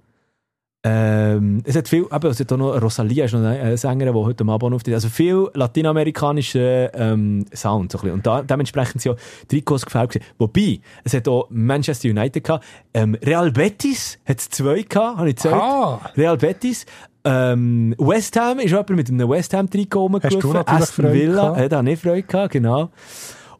Ähm, 0.87 1.63
es 1.65 1.75
hat 1.77 1.89
viel, 1.89 2.03
eben, 2.13 2.27
es 2.27 2.39
hat 2.39 2.53
auch 2.53 2.59
noch 2.59 2.81
Rosalia, 2.81 3.25
ist 3.25 3.33
noch 3.33 3.43
eine 3.43 3.77
Sängerin, 3.79 4.13
die 4.13 4.21
heute 4.21 4.45
Abend 4.45 4.63
noch 4.71 4.77
auftritt. 4.77 4.93
Also 4.93 5.09
viel 5.09 5.49
lateinamerikanischer 5.55 6.95
ähm, 6.95 7.47
Sound. 7.55 7.91
So 7.91 7.99
ein 7.99 8.03
bisschen. 8.03 8.13
Und 8.13 8.27
da, 8.27 8.43
dementsprechend 8.43 9.01
sind 9.01 9.13
ja 9.13 9.19
Trikots 9.49 9.87
gefällt 9.87 10.11
gewesen. 10.11 10.27
Wobei, 10.37 10.81
es 11.03 11.15
hat 11.15 11.27
auch 11.27 11.47
Manchester 11.49 12.11
United 12.11 12.45
gehabt. 12.45 12.65
Ähm, 12.93 13.17
Real 13.25 13.51
Betis 13.51 14.19
hat 14.27 14.41
es 14.41 14.51
zwei 14.51 14.83
gehabt, 14.83 15.19
habe 15.19 15.31
ich 15.31 15.37
gesagt. 15.37 15.57
Ah. 15.57 16.01
Real 16.17 16.37
Betis. 16.37 16.85
Ähm, 17.25 17.95
West 17.97 18.39
Ham 18.39 18.59
ist 18.59 18.71
jemand 18.71 18.91
mit 18.91 19.09
einem 19.09 19.31
West 19.31 19.55
Ham 19.55 19.71
Trikot 19.71 20.01
rumgelaufen. 20.01 20.57
Aston 20.67 21.13
Villa, 21.15 21.57
hat 21.57 21.73
auch 21.73 21.81
nicht 21.81 22.03
Freude 22.03 22.25
gehabt, 22.25 22.53
genau. 22.53 22.91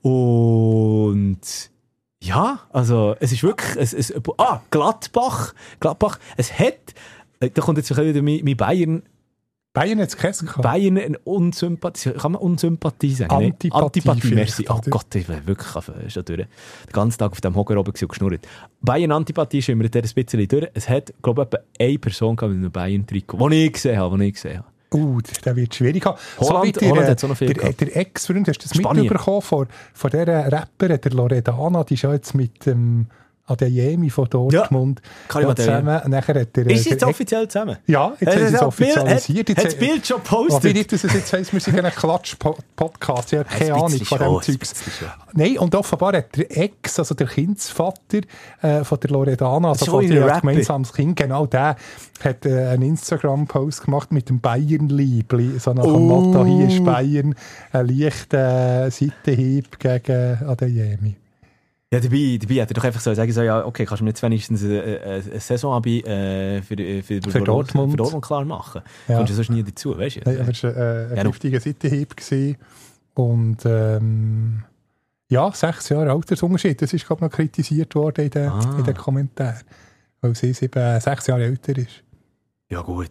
Und 0.03 1.41
ja, 2.25 2.61
also 2.73 3.15
es 3.21 3.33
ist 3.33 3.43
wirklich, 3.43 3.77
es, 3.77 3.93
es, 3.93 4.13
ah, 4.39 4.61
Gladbach, 4.71 5.55
Gladbach, 5.81 6.19
es 6.37 6.59
hat, 6.59 6.95
äh, 7.41 7.51
da 7.51 7.63
kommt 7.63 7.79
jetzt 7.79 7.91
wieder 7.97 8.23
mein, 8.23 8.41
mein 8.45 8.57
Bayern, 8.57 9.03
Bayern 9.75 9.99
hat 10.01 10.09
es 10.09 10.17
gehabt. 10.17 10.63
Bayern 10.63 10.97
eine 10.99 11.19
Unsympathie, 11.19 12.13
kann 12.13 12.33
man 12.33 12.41
Unsympathie 12.41 13.13
sagen? 13.13 13.33
Antipathie 13.35 13.85
Antipathie, 13.85 14.35
merci. 14.35 14.67
Oh? 14.69 14.81
Gott, 14.89 15.13
ich 15.17 15.27
bin 15.27 15.45
wirklich 15.47 15.75
auf- 15.75 15.89
ist 15.89 16.13
schon 16.13 16.25
durch. 16.25 16.39
Den 16.39 16.93
ganzen 16.93 17.19
Tag 17.19 17.33
auf 17.33 17.41
dem 17.41 17.57
Hocker 17.57 17.77
oben 17.77 17.93
geschnurrt. 17.93 18.47
Bayern-Antipathie 18.83 19.59
ist 19.59 19.69
immer 19.69 19.85
ein 19.85 19.91
bisschen 19.91 20.47
durch. 20.47 20.69
Es 20.75 20.89
hat, 20.89 21.13
glaube 21.23 21.43
ich, 21.43 21.49
etwa 21.49 21.59
eine 21.81 21.99
Person 21.99 22.37
gehabt 22.37 22.55
mit 22.55 22.63
einem 22.63 22.71
Bayern-Trikot, 22.71 23.49
die 23.51 23.67
ich 23.67 23.73
gesehen 23.73 23.99
habe, 23.99 24.17
die 24.17 24.25
ich 24.27 24.35
gesehen 24.35 24.59
habe. 24.59 24.69
Uh, 24.95 25.21
der 25.45 25.57
wird 25.57 25.75
schwierig. 25.75 26.05
Holland- 26.39 26.81
der, 26.81 26.91
Holland 26.91 27.23
noch 27.25 27.37
viel 27.37 27.49
der, 27.49 27.57
gehabt. 27.57 27.81
der 27.81 27.97
Ex-Freund, 27.97 28.49
hast 28.49 28.59
du 28.65 28.69
das 28.69 28.77
Spanien. 28.79 29.03
mitbekommen 29.05 29.43
von, 29.43 29.67
von 29.93 30.11
dieser 30.11 30.53
Rapperin, 30.53 31.01
der 31.01 31.13
Loredana, 31.13 31.85
die 31.85 31.95
ist 31.95 32.03
ja 32.03 32.13
jetzt 32.13 32.35
mit 32.35 32.65
dem 32.67 33.07
Adeyemi 33.47 34.09
von 34.09 34.29
Dortmund 34.29 35.03
ja, 35.35 35.55
zusammen. 35.55 36.01
Nachher 36.11 36.41
hat 36.41 36.57
der, 36.57 36.67
Ist 36.67 36.87
der 36.87 36.93
jetzt 36.93 37.05
offiziell 37.05 37.47
zusammen? 37.49 37.77
Ja, 37.87 38.15
jetzt 38.19 38.37
haben 38.37 38.49
sie 38.49 38.55
es 38.55 38.63
offizialisiert. 38.63 39.51
Hat, 39.51 39.59
hat 39.59 39.65
das 39.67 39.75
Bild 39.77 40.07
schon 40.07 40.21
Oh, 40.31 40.59
wie 40.63 40.73
nicht, 40.73 40.93
dass 40.93 41.05
es 41.05 41.13
jetzt 41.13 41.33
heisst, 41.33 41.53
wir 41.53 41.61
sind 41.61 41.79
ein 41.79 41.93
Klatsch-Podcast. 41.93 43.33
Ich 43.33 43.39
habe 43.39 43.49
keine 43.49 43.75
Ein 43.75 43.83
Ahnung 43.83 44.05
von 44.05 44.19
dem 44.19 44.43
Zeugs. 44.43 44.75
Nein, 45.35 45.59
und 45.59 45.75
offenbar 45.75 46.15
hat 46.17 46.37
der 46.37 46.57
Ex, 46.57 46.99
also 46.99 47.15
der 47.15 47.27
Kindsvater 47.27 48.21
äh, 48.63 48.83
von 48.85 48.99
der 49.01 49.11
Loredana, 49.11 49.69
also 49.71 50.01
ist 50.01 50.09
von 50.09 50.19
Rapper. 50.23 50.41
gemeinsames 50.41 50.93
Kind, 50.93 51.17
genau 51.17 51.47
der, 51.47 51.77
hat 52.23 52.47
äh, 52.47 52.69
einen 52.69 52.83
Instagram-Post 52.83 53.85
gemacht 53.85 54.11
mit 54.13 54.29
dem 54.29 54.41
Bayern-Liebli. 54.41 55.59
So 55.59 55.73
nach 55.75 55.85
dem 55.85 55.95
Oh. 55.95 55.99
Motto, 55.99 56.45
hier 56.45 56.69
ist 56.69 56.85
Bayern, 56.85 57.35
ein 57.73 57.89
leichter 57.89 58.87
äh, 58.87 58.91
Seitenhieb 58.91 59.79
gegen 59.79 60.39
Adeyemi. 60.47 61.17
Ja, 61.93 62.01
dabei, 62.01 62.39
dabei 62.41 62.55
hätte 62.57 62.73
er 62.73 62.75
doch 62.75 62.85
einfach 62.85 63.01
so 63.01 63.15
sagen 63.15 63.31
so, 63.33 63.43
ja, 63.43 63.65
okay, 63.65 63.85
kannst 63.85 64.01
du 64.01 64.05
mir 64.05 64.11
jetzt 64.11 64.23
wenigstens 64.23 64.65
eine, 64.65 64.83
eine, 64.83 65.01
eine 65.31 65.41
Saison 65.41 65.85
äh, 65.85 66.61
für, 66.63 66.77
für, 66.77 67.03
für, 67.23 67.41
Dortmund. 67.41 67.93
für 67.93 67.97
Dortmund 67.97 68.25
klar 68.25 68.45
machen. 68.45 68.83
Ja. 69.07 69.19
Kommst 69.19 69.31
du 69.31 69.37
sonst 69.37 69.51
nie 69.51 69.63
dazu, 69.63 69.97
weißt 69.97 70.17
du? 70.17 70.21
Nein, 70.25 70.41
aber 70.41 70.51
es 70.51 70.63
war 70.65 70.77
äh, 70.77 71.07
ein 71.11 71.17
Ja, 71.17 71.25
heftiger 71.25 71.61
Seitenhieb. 71.61 72.17
Und 73.15 73.59
ähm, 73.65 74.65
ja, 75.29 75.53
sechs 75.53 75.89
Jahre 75.89 76.11
Altersunterschied. 76.11 76.83
Das 76.83 76.93
ist, 76.93 77.07
glaube 77.07 77.25
noch 77.25 77.31
kritisiert 77.31 77.95
worden 77.95 78.25
in 78.25 78.31
den, 78.31 78.49
Ah. 78.49 78.77
in 78.79 78.85
den 78.85 78.95
Kommentaren. 78.97 79.61
Weil 80.21 80.35
sie 80.35 80.53
sieben, 80.53 80.83
äh, 80.83 81.01
sechs 81.01 81.27
Jahre 81.29 81.45
älter 81.45 81.79
ist. 81.79 82.03
Ja, 82.71 82.81
gut. 82.81 83.11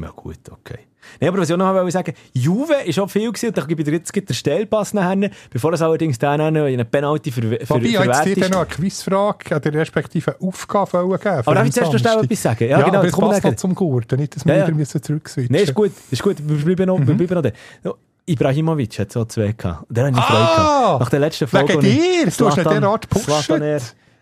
Ja, 0.00 0.10
gut, 0.10 0.38
okay. 0.50 0.78
Nee, 1.20 1.28
aber 1.28 1.38
was 1.38 1.48
ich 1.48 1.54
auch 1.54 1.58
noch 1.58 1.72
wollte 1.74 1.90
sagen, 1.92 2.14
Juve 2.32 2.74
ist 2.86 2.98
auch 2.98 3.08
viel 3.10 3.28
gewesen, 3.30 3.48
und 3.48 3.58
da 3.58 3.62
gebe 3.64 3.82
ich 3.82 3.84
dir 3.86 3.92
jetzt 3.94 4.14
den 4.16 4.34
Stellpass 4.34 4.94
nachher, 4.94 5.30
bevor 5.50 5.72
es 5.74 5.82
allerdings 5.82 6.18
dann 6.18 6.40
in 6.40 6.56
eine 6.56 6.84
Penalty 6.84 7.30
für, 7.30 7.42
für, 7.42 7.68
Wobei, 7.68 7.84
ich 7.84 7.92
jetzt 7.92 8.24
dir 8.24 8.48
noch 8.48 8.58
eine 8.60 8.66
Quizfrage, 8.66 9.54
oder 9.54 9.72
respektive 9.74 10.34
Aufgabe 10.40 10.92
wollen 10.94 11.20
geben 11.20 11.28
Aber 11.44 11.54
darf 11.54 11.66
ich 11.66 11.72
zuerst 11.74 11.92
noch 11.92 11.98
schnell 12.00 12.24
etwas 12.24 12.42
sagen? 12.42 12.68
Ja, 12.68 12.80
genau, 12.82 12.98
aber 13.00 13.08
es 13.08 13.16
passt 13.16 13.44
noch 13.44 13.56
zum 13.56 13.74
Gurten, 13.74 14.18
nicht, 14.18 14.34
dass 14.34 14.44
wir 14.46 14.54
Ja, 14.54 14.60
ja. 14.60 14.66
wieder 14.66 14.76
müssen 14.76 15.02
zurückswitchen 15.02 15.52
Nein, 15.54 15.64
ist 15.64 15.74
gut, 15.74 15.92
ist 16.10 16.22
gut, 16.22 16.36
wir 16.40 16.56
bleiben 16.64 16.86
noch, 16.86 16.98
Mhm. 16.98 17.06
wir 17.06 17.14
bleiben 17.26 17.34
noch 17.34 17.42
da. 17.82 17.94
Ibrahimovic 18.26 18.98
hat 19.00 19.12
so 19.12 19.24
zwei 19.26 19.52
gehabt. 19.52 19.84
Der 19.90 20.06
hat 20.06 20.12
ich 20.12 20.18
Ah! 20.18 20.22
Freude 20.22 20.56
gehabt. 20.56 21.00
Nach 21.00 21.10
der 21.10 21.20
letzten 21.20 21.46
Folge. 21.46 21.68
Wegen 21.74 21.80
dir? 21.82 22.24
Du 22.24 22.46
hast 22.46 22.56
ihn 22.56 22.62
Zlatan- 22.64 22.80
derart 22.80 23.02
gepusht. 23.10 23.50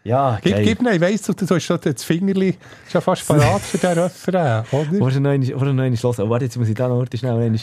Ja, 0.04 0.38
Gib, 0.42 0.52
geil. 0.54 0.64
gib 0.64 0.82
ich 0.82 1.00
weiss, 1.00 1.23
du, 1.23 1.32
du 1.32 1.47
hast 1.54 1.62
schon 1.62 1.78
das 1.80 2.02
Fingerli 2.02 2.56
schon 2.90 3.00
fast 3.02 3.26
parat 3.26 3.61
für 3.61 3.78
den 3.78 3.99
Refrain, 3.99 4.64
oder? 4.73 4.85
Du 4.90 5.04
noch 5.23 5.30
einmal- 5.30 5.56
hören? 6.02 6.14
Oh, 6.26 6.30
warte, 6.30 6.44
jetzt 6.47 6.56
muss 6.56 6.68
ich 6.68 6.75
da 6.75 6.88
noch 6.88 7.06
schnell 7.14 7.32
einmal- 7.40 7.61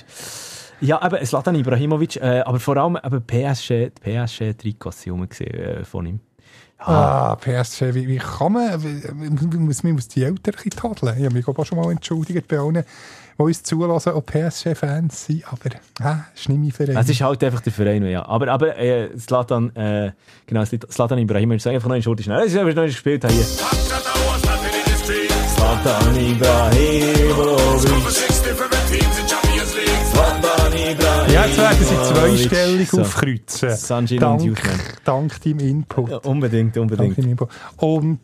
Ja, 0.79 1.05
eben, 1.05 1.25
Zlatan 1.25 1.55
Ibrahimovic, 1.55 2.15
äh, 2.15 2.39
aber 2.45 2.59
vor 2.61 2.77
allem 2.77 2.97
eben 3.03 3.21
PSG, 3.21 3.89
PSG-Trikots 3.89 5.05
gewesen, 5.27 5.47
äh, 5.53 5.83
von 5.83 6.05
ihm. 6.05 6.19
Ah, 6.77 7.35
PSG, 7.35 7.93
wie, 7.93 8.07
wie 8.07 8.17
kann 8.17 8.53
man, 8.53 8.81
wie, 8.81 9.29
man 9.83 9.93
muss 9.93 10.07
die 10.07 10.23
Eltern 10.23 10.55
ein 10.55 10.63
bisschen 10.63 10.71
tadeln. 10.71 11.17
Ich 11.17 11.25
habe 11.25 11.33
mich 11.35 11.45
auch 11.45 11.65
schon 11.65 11.77
mal 11.77 11.91
entschuldigt 11.91 12.47
bei 12.47 12.57
allen, 12.57 12.85
die 13.39 13.43
uns 13.43 13.63
zulassen, 13.63 14.13
auch 14.13 14.21
PSG-Fans 14.25 15.25
sind, 15.25 15.43
aber 15.51 15.69
ah, 16.01 16.25
es 16.35 16.41
ist 16.41 16.49
nicht 16.49 16.59
mein 16.59 16.71
Verein. 16.71 16.97
Es 16.97 17.09
ist 17.09 17.21
halt 17.21 17.41
einfach 17.43 17.61
der 17.61 17.71
Verein, 17.71 18.05
ja. 18.05 18.25
Aber, 18.25 18.49
aber 18.49 18.77
äh, 18.77 19.15
Zlatan, 19.15 19.73
äh, 19.75 20.11
genau, 20.45 20.63
Zlatan 20.65 21.17
Ibrahimovic, 21.19 21.61
sag 21.61 21.73
einfach 21.73 21.87
noch 21.87 21.95
in 21.95 22.03
Schurte 22.03 22.21
schnell. 22.23 22.39
Das 22.43 22.47
ist 22.47 22.57
einfach 22.57 22.75
noch 22.75 22.83
nicht 22.83 22.95
gespielt 22.95 23.25
hier. 23.29 23.45
Zlatan 25.55 26.15
Ibrahimovic. 26.15 27.19
Ja, 31.31 31.45
jetzt 31.45 31.57
werden 31.57 31.77
sie 31.85 32.13
zweistellig 32.13 32.89
So. 32.89 33.01
aufkreuzen. 33.01 33.69
Sanjin 33.75 34.17
und 34.17 34.21
Dank, 34.23 34.41
Youthman. 34.43 34.79
dank 35.05 35.41
deinem 35.41 35.59
Input. 35.59 36.09
Ja, 36.09 36.17
unbedingt, 36.17 36.75
Dank 36.75 36.91
unbedingt. 36.91 37.17
deinem 37.17 37.29
Input. 37.31 37.49
Und 37.77 38.19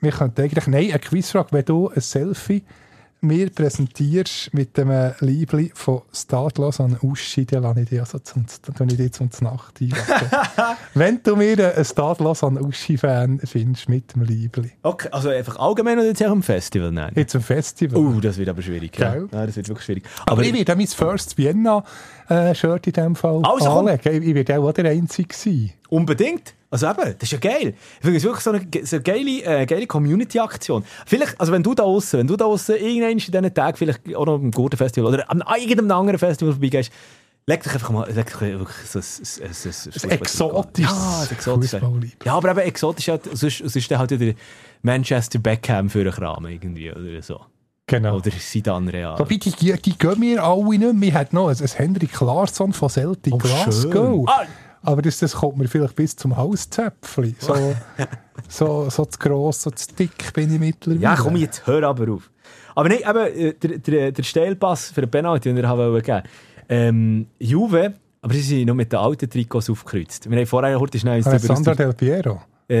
wir 0.00 0.12
könnten 0.12 0.40
eigentlich, 0.42 0.66
nein, 0.66 0.90
eine 0.90 0.98
Quizfrage, 0.98 1.48
wenn 1.52 1.64
du 1.64 1.88
ein 1.88 2.00
Selfie 2.00 2.62
mir 3.24 3.50
präsentierst 3.50 4.52
mit 4.54 4.76
dem 4.76 4.90
Liebli 5.20 5.72
von 5.74 6.02
Stadlos 6.12 6.80
an 6.80 6.96
Uschi, 7.02 7.46
dann 7.46 7.62
lasse 7.62 7.80
ich 7.80 7.88
dich 7.88 8.00
also 8.00 8.18
zum, 8.18 8.46
dann 8.62 8.74
tue 8.74 8.86
ich 8.86 8.96
dich 8.96 9.12
zum 9.12 9.30
Nacht 9.40 9.80
einladen. 9.80 10.76
wenn 10.94 11.22
du 11.22 11.36
mir 11.36 11.74
einen 11.74 11.84
Stadlos 11.84 12.44
an 12.44 12.58
Uschi-Fan 12.58 13.40
findest 13.44 13.88
mit 13.88 14.14
dem 14.14 14.22
Liebli. 14.22 14.72
Okay, 14.82 15.08
also 15.10 15.30
einfach 15.30 15.56
allgemein 15.56 15.98
oder 15.98 16.08
jetzt 16.08 16.24
auch 16.24 16.32
im 16.32 16.42
Festival? 16.42 16.92
Nein. 16.92 17.12
Jetzt 17.16 17.34
im 17.34 17.42
Festival. 17.42 17.98
Uh, 17.98 18.20
das 18.20 18.38
wird 18.38 18.48
aber 18.48 18.62
schwierig. 18.62 18.98
Ja. 18.98 19.16
Ja, 19.16 19.46
das 19.46 19.56
wird 19.56 19.68
wirklich 19.68 19.84
schwierig. 19.84 20.04
Aber 20.26 20.42
ich 20.42 20.52
werde 20.52 20.76
mein 20.76 20.86
First 20.86 21.36
Vienna-Shirt 22.28 22.86
in 22.86 22.92
dem 22.92 23.14
Fall 23.16 23.40
Also, 23.44 23.66
komm. 23.68 23.88
anlegen. 23.88 24.22
Ich 24.22 24.34
werde 24.34 24.58
auch 24.60 24.72
der 24.72 24.90
Einzige 24.90 25.34
sein. 25.34 25.72
Unbedingt. 25.88 26.54
Also 26.70 26.86
eben, 26.88 26.96
das 26.96 27.14
ist 27.22 27.32
ja 27.32 27.38
geil. 27.38 27.74
Ich 27.74 28.00
finde 28.00 28.16
es 28.16 28.24
wirklich 28.24 28.42
so 28.42 28.50
eine, 28.50 28.66
so 28.84 28.96
eine 28.96 29.02
geile, 29.04 29.62
äh, 29.62 29.66
geile 29.66 29.86
Community-Aktion. 29.86 30.84
Vielleicht, 31.06 31.38
also 31.40 31.52
wenn 31.52 31.62
du 31.62 31.72
da 31.74 31.84
außen, 31.84 32.18
wenn 32.18 32.26
du 32.26 32.36
da 32.36 32.46
außen 32.46 32.76
irgendwann 32.76 33.12
in 33.12 33.18
diesen 33.18 33.54
Tagen 33.54 33.76
vielleicht 33.76 34.00
auch 34.16 34.26
noch 34.26 34.34
am 34.34 34.50
guten 34.50 34.76
Festival 34.76 35.14
oder 35.14 35.30
an 35.30 35.44
irgendeinem 35.60 35.92
anderen 35.92 36.18
Festival 36.18 36.52
vorbeigehst, 36.54 36.90
leg 37.46 37.62
dich 37.62 37.72
einfach 37.72 37.90
mal, 37.90 38.10
leg 38.10 38.26
dich 38.26 38.40
wirklich 38.40 38.76
so 38.88 38.98
ein, 38.98 39.04
ein, 39.44 39.50
ein, 39.50 40.02
ein, 40.02 40.10
Ein 40.10 40.18
exotisches 40.18 40.90
Ja, 40.90 41.20
ein 41.22 41.30
exotisches. 41.30 41.80
Fußballlieb. 41.80 42.24
Ja, 42.26 42.34
aber 42.34 42.50
eben 42.50 42.60
exotisch, 42.60 43.08
halt, 43.08 43.24
sonst, 43.36 43.58
sonst 43.58 43.76
ist 43.76 43.90
dann 43.90 43.98
halt 44.00 44.18
wieder 44.18 44.36
Manchester 44.82 45.38
Beckham 45.38 45.88
für 45.90 46.00
einen 46.00 46.10
Kram 46.10 46.44
irgendwie 46.46 46.90
oder 46.90 47.22
so. 47.22 47.40
Genau. 47.86 48.16
Oder 48.16 48.30
Sidan 48.30 48.88
Real. 48.88 49.18
Wobei, 49.18 49.36
die, 49.36 49.50
die, 49.50 49.72
die 49.74 49.98
gehen 49.98 50.18
mir 50.18 50.42
alle 50.42 50.64
nicht 50.64 50.80
mehr. 50.80 50.94
Wir 51.00 51.14
haben 51.14 51.28
noch 51.32 51.48
ein, 51.48 51.56
ein 51.60 51.68
Henrik 51.68 52.18
Larsson 52.20 52.72
von 52.72 52.88
Celtic 52.88 53.34
Oh, 53.34 53.38
Glasgow. 53.38 54.26
Ah. 54.28 54.46
Aber 54.82 55.02
das, 55.02 55.18
das 55.18 55.34
kommt 55.34 55.56
mir 55.56 55.68
vielleicht 55.68 55.96
bis 55.96 56.14
zum 56.16 56.36
Hauszäpfchen. 56.36 57.36
So, 57.38 57.54
so, 58.48 58.90
so 58.90 59.04
zu 59.06 59.18
gross, 59.18 59.62
so 59.62 59.70
zu 59.70 59.94
dick 59.94 60.32
bin 60.34 60.52
ich 60.52 60.60
mittlerweile. 60.60 61.00
Ja, 61.00 61.16
komm 61.16 61.36
jetzt, 61.36 61.66
hör 61.66 61.82
aber 61.84 62.12
auf. 62.12 62.30
Aber 62.74 62.88
nein, 62.88 62.98
eben, 62.98 63.36
äh, 63.36 63.54
der, 63.54 63.78
der, 63.78 64.12
der 64.12 64.22
Steilpass 64.22 64.90
für 64.90 65.02
den 65.02 65.10
Penalty, 65.10 65.48
den 65.48 65.56
wir 65.56 65.68
haben 65.68 65.78
wollen 65.78 66.02
geben. 66.02 66.22
Ähm, 66.68 67.26
Juve, 67.38 67.94
aber 68.20 68.34
sie 68.34 68.40
sind 68.40 68.66
noch 68.66 68.74
mit 68.74 68.92
den 68.92 68.98
alten 68.98 69.28
Trikots 69.28 69.70
aufgekreuzt. 69.70 70.30
Wir 70.30 70.38
haben 70.38 70.46
vorher 70.46 70.78
heute 70.80 70.98
schnell 70.98 71.22
Alessandro 71.22 71.74
Del 71.74 71.92
Piero. 71.92 72.42
Äh, 72.66 72.74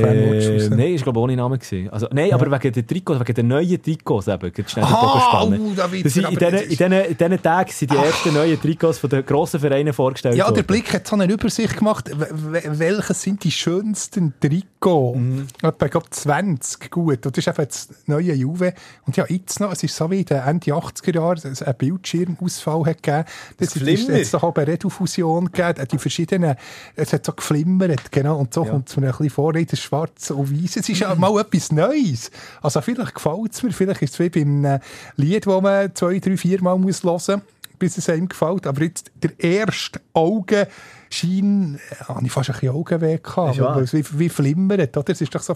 der 0.00 0.70
nein, 0.70 0.94
ist 0.94 1.04
glaube 1.04 1.18
ich 1.20 1.22
ohne 1.22 1.36
Namen 1.36 1.58
gewesen. 1.58 1.88
Also, 1.90 2.08
nein, 2.10 2.32
aber 2.32 2.50
wegen 2.50 2.72
den 2.72 2.84
Trikots, 2.86 3.20
wegen 3.20 3.34
den 3.34 3.46
neuen 3.48 3.80
Trikots 3.80 4.26
eben, 4.26 4.52
Ah, 4.80 5.20
spannen. 5.20 5.60
oh, 5.70 5.72
da 5.76 5.86
mir 5.86 5.98
in, 5.98 6.02
diesen, 6.02 6.24
in, 6.24 6.36
diesen, 6.36 6.92
in 6.92 7.16
diesen 7.16 7.42
Tagen 7.42 7.70
sind 7.70 7.92
die 7.92 7.96
ersten 7.96 8.34
neuen 8.34 8.60
Trikots 8.60 8.98
von 8.98 9.08
den 9.08 9.24
grossen 9.24 9.60
Vereinen 9.60 9.92
vorgestellt 9.92 10.34
Ja, 10.36 10.46
der 10.46 10.56
worden. 10.56 10.66
Blick 10.66 10.92
hat 10.92 11.06
so 11.06 11.14
eine 11.14 11.32
Übersicht 11.32 11.76
gemacht, 11.76 12.10
w- 12.10 12.24
w- 12.28 12.68
welche 12.78 13.14
sind 13.14 13.44
die 13.44 13.52
schönsten 13.52 14.34
Trikots. 14.40 15.18
Mhm. 15.18 15.46
Etwa, 15.62 15.84
ich 15.86 15.90
glaube, 15.92 16.10
20 16.10 16.90
gut. 16.90 17.24
Und 17.26 17.36
das 17.36 17.38
ist 17.38 17.48
einfach 17.48 17.66
das 17.66 17.88
neue 18.06 18.32
Juve. 18.34 18.72
Und 19.06 19.16
ja, 19.16 19.24
jetzt 19.28 19.60
noch, 19.60 19.70
es 19.70 19.82
ist 19.84 19.94
so 19.94 20.10
wie 20.10 20.20
in 20.20 20.24
den 20.24 20.38
Ende 20.38 20.72
80er 20.72 21.14
Jahren, 21.14 21.38
es 21.44 21.62
einen 21.62 21.76
Bildschirmausfall 21.76 22.86
hat 22.86 23.02
gegeben. 23.02 23.24
Das, 23.58 23.74
Das 23.74 23.76
ist 23.76 24.08
jetzt 24.08 24.34
doch 24.34 24.42
eine 24.42 24.66
Redu-Fusion 24.66 25.52
gegeben, 25.52 25.86
die 25.92 25.98
verschiedenen, 25.98 26.56
es 26.96 27.12
hat 27.12 27.24
so 27.26 27.32
geflimmert, 27.32 28.10
genau. 28.10 28.38
Und 28.38 28.52
so 28.54 28.64
kommt 28.64 28.88
es 28.88 28.96
mir 28.96 29.06
ein 29.08 29.12
bisschen 29.24 29.34
vor, 29.34 29.54
in 29.54 29.66
das 29.66 29.80
Schwarz 29.80 30.30
und 30.30 30.50
Weiß. 30.50 30.76
Es 30.76 30.88
ist 30.88 31.00
ja 31.00 31.14
mal 31.14 31.40
etwas 31.40 31.72
Neues. 31.72 32.30
Also 32.62 32.80
vielleicht 32.80 33.14
gefällt 33.14 33.52
es 33.52 33.62
mir, 33.62 33.72
vielleicht 33.72 34.02
ist 34.02 34.14
es 34.14 34.18
wie 34.18 34.28
beim 34.28 34.64
äh, 34.64 34.80
Lied, 35.16 35.46
das 35.46 35.62
man 35.62 35.94
zwei, 35.94 36.18
drei, 36.18 36.36
vier 36.36 36.62
Mal 36.62 36.78
muss 36.78 37.02
hören 37.04 37.14
muss, 37.14 37.30
bis 37.78 37.98
es 37.98 38.08
einem 38.08 38.28
gefällt. 38.28 38.66
Aber 38.66 38.82
jetzt 38.82 39.10
der 39.22 39.38
erste 39.38 40.00
Augenschein, 40.12 41.78
äh, 41.90 42.04
habe 42.04 42.26
ich 42.26 42.32
fast 42.32 42.50
ein 42.50 42.54
bisschen 42.54 42.74
Augenweh 42.74 43.18
gehabt, 43.18 43.58
weil 43.58 43.84
es 43.84 43.92
wie, 43.92 44.04
wie 44.18 44.28
flimmert, 44.28 44.96
oder? 44.96 45.12
Es 45.12 45.20
ist 45.20 45.34
doch 45.34 45.42
so... 45.42 45.52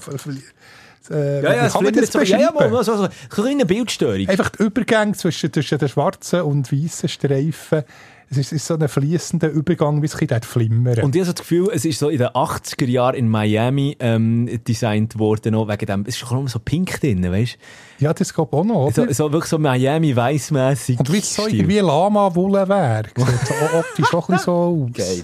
Äh, 1.10 1.42
Ja, 1.42 1.54
ja, 1.54 1.68
kann 1.68 1.84
man 1.84 1.92
das 1.92 2.10
so, 2.10 2.20
ja, 2.20 2.38
ja, 2.40 2.50
mal, 2.50 2.70
so, 2.70 2.82
so, 2.82 2.96
so 2.96 3.02
eine 3.02 3.12
kleine 3.28 3.66
Bildstörung. 3.66 4.26
Einfach 4.26 4.48
die 4.48 4.62
Übergänge 4.62 5.12
zwischen, 5.12 5.52
zwischen 5.52 5.76
den 5.76 5.88
schwarzen 5.90 6.40
und 6.40 6.72
weißen 6.72 7.10
Streifen. 7.10 7.84
Es 8.30 8.38
ist, 8.38 8.52
ist 8.52 8.66
so 8.66 8.74
ein 8.74 8.88
fließender 8.88 9.48
Übergang, 9.48 10.02
wie 10.02 10.06
es 10.06 10.16
ein 10.16 10.42
flimmern. 10.42 11.00
Und 11.00 11.14
ich 11.14 11.20
habe 11.20 11.26
so 11.26 11.32
das 11.32 11.40
Gefühl, 11.40 11.68
es 11.72 11.84
ist 11.84 11.98
so 11.98 12.08
in 12.08 12.18
den 12.18 12.28
80er 12.28 12.86
Jahren 12.86 13.14
in 13.14 13.28
Miami 13.28 13.96
ähm, 14.00 14.48
designt 14.66 15.18
worden, 15.18 15.52
noch 15.52 15.68
wegen 15.68 15.86
dem, 15.86 16.00
es 16.02 16.16
ist 16.16 16.28
schon 16.28 16.48
so 16.48 16.58
pink 16.58 17.00
drin, 17.00 17.22
weißt 17.30 17.58
ja, 18.00 18.12
das 18.12 18.34
geht 18.34 18.52
auch 18.52 18.64
noch, 18.64 18.92
du? 18.92 19.06
So, 19.06 19.12
so 19.12 19.32
wirklich 19.32 19.50
so 19.50 19.58
Miami 19.58 20.14
weißmäßig. 20.14 20.98
und 20.98 21.12
wie 21.12 21.18
es 21.18 21.34
so 21.34 21.46
irgendwie 21.46 21.78
Lama-Wolle 21.78 22.68
wäre. 22.68 23.04
So 23.14 23.78
optisch 23.78 24.14
auch 24.14 24.28
ein 24.28 24.34
bisschen 24.34 24.44
so 24.44 24.88
aus. 24.88 24.92
Geil. 24.92 25.22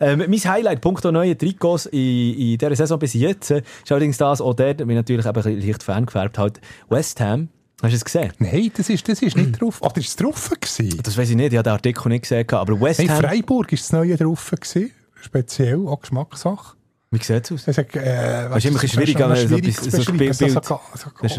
Ähm, 0.00 0.24
mein 0.28 0.38
Highlight, 0.38 0.80
punkto 0.80 1.12
neue 1.12 1.36
Trikots 1.36 1.86
in, 1.86 2.34
in 2.34 2.58
dieser 2.58 2.76
Saison 2.76 2.98
bis 2.98 3.14
jetzt, 3.14 3.50
ist 3.50 3.64
allerdings 3.90 4.16
das, 4.16 4.40
auch 4.40 4.54
der, 4.54 4.74
bin 4.74 4.94
natürlich 4.94 5.26
eben 5.26 5.36
ein 5.36 5.42
bisschen 5.42 5.60
leicht 5.60 5.82
Fan 5.82 6.06
gefärbt, 6.06 6.38
halt 6.38 6.60
West 6.88 7.20
Ham. 7.20 7.48
Hast 7.82 7.92
du 7.92 7.96
es 7.96 8.04
gesehen? 8.04 8.32
Nein, 8.38 8.70
das 8.76 8.90
ist, 8.90 9.08
das 9.08 9.22
ist 9.22 9.36
nicht 9.36 9.60
drauf. 9.60 9.80
Oder 9.80 9.96
ist 9.98 10.08
es 10.08 10.16
drauf 10.16 10.50
gewesen? 10.50 11.00
Das 11.02 11.16
weiß 11.16 11.30
ich 11.30 11.36
nicht, 11.36 11.52
ich 11.52 11.56
habe 11.58 11.64
den 11.64 11.72
Artikel 11.72 12.08
nicht 12.08 12.22
gesehen, 12.22 12.46
aber 12.50 12.78
West 12.80 13.00
Ham... 13.00 13.20
Freiburg 13.20 13.72
ist 13.72 13.84
das 13.84 13.92
Neue 13.92 14.16
drauf 14.16 14.50
gewesen. 14.50 14.90
Speziell, 15.22 15.86
auch 15.86 16.00
Geschmackssache. 16.00 16.76
Wie 17.10 17.18
sieht 17.22 17.44
es 17.44 17.52
aus? 17.52 17.64
Das 17.64 17.76
ist, 17.78 17.96
äh, 17.96 18.56
ist 18.56 18.64
immer 18.66 18.76
ein 18.76 18.80
bisschen 18.80 18.88
schwierig, 18.88 19.20
aber 19.20 19.34
so 19.34 19.56
etwas- 19.56 19.76
so 20.04 20.12
ein. 20.12 20.16
Bild- 20.18 20.34
so, 20.34 20.60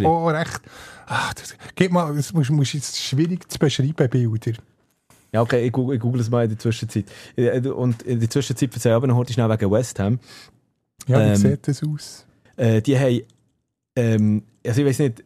oh, 0.04 0.28
recht. 0.28 0.62
Ach, 1.08 1.34
das, 1.34 1.56
gib 1.76 1.92
mal, 1.92 2.14
das 2.14 2.34
muss, 2.34 2.50
muss 2.50 2.74
jetzt 2.74 2.98
schwierig 3.00 3.50
zu 3.50 3.58
beschreiben, 3.58 4.10
Bilder. 4.10 4.52
Ja, 5.32 5.42
okay, 5.42 5.66
ich 5.66 5.72
google, 5.72 5.96
ich 5.96 6.02
google 6.02 6.20
es 6.20 6.30
mal 6.30 6.44
in 6.44 6.50
der 6.50 6.60
Zwischenzeit. 6.60 7.06
Äh, 7.38 7.60
Und 7.70 8.02
in 8.04 8.20
der 8.20 8.30
Zwischenzeit 8.30 8.74
erzähle 8.74 8.94
ich 8.94 8.98
aber 8.98 9.08
noch 9.08 9.16
heute 9.16 9.32
schnell 9.32 9.50
wegen 9.50 9.72
West 9.72 9.98
Ham. 10.00 10.20
Ja, 11.08 11.20
wie 11.20 11.24
Ähm, 11.30 11.36
sieht 11.38 11.68
das 11.68 11.82
aus? 11.84 12.26
Äh, 12.58 12.82
die 12.82 13.00
haben, 13.00 13.22
ähm, 13.96 14.44
also 14.66 14.82
ich 14.82 14.88
weiß 14.88 15.00
nicht, 15.00 15.24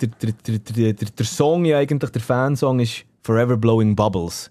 der, 0.00 0.08
der, 0.22 0.32
der, 0.58 0.92
der, 0.92 1.26
Song 1.26 1.64
ja 1.64 1.78
eigentlich, 1.78 2.10
der 2.10 2.22
Fansong 2.22 2.80
ist 2.80 3.04
Forever 3.22 3.56
Blowing 3.56 3.94
Bubbles. 3.96 4.50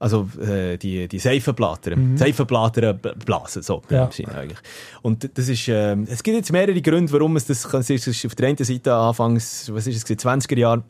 Also 0.00 0.28
äh, 0.40 0.76
die, 0.76 1.08
die 1.08 1.18
Seifenblätter, 1.18 1.96
Seifenblätter 2.14 2.92
b- 2.92 3.10
blasen, 3.24 3.62
so 3.62 3.82
Ja. 3.90 4.08
eigentlich. 4.32 4.58
Und 5.02 5.28
das 5.36 5.48
ist, 5.48 5.66
ähm, 5.68 6.06
es 6.08 6.22
gibt 6.22 6.36
jetzt 6.36 6.52
mehrere 6.52 6.80
Gründe, 6.80 7.12
warum 7.12 7.34
es 7.34 7.46
das, 7.46 7.68
kann- 7.68 7.80
es 7.80 7.90
ist 7.90 8.24
auf 8.24 8.34
der 8.36 8.46
einen 8.48 8.56
Seite 8.58 8.94
anfangs, 8.94 9.68
was 9.72 9.88
ist 9.88 9.96
es, 9.96 10.04
gewesen, 10.04 10.20
20er 10.40 10.56
Jahre, 10.56 10.84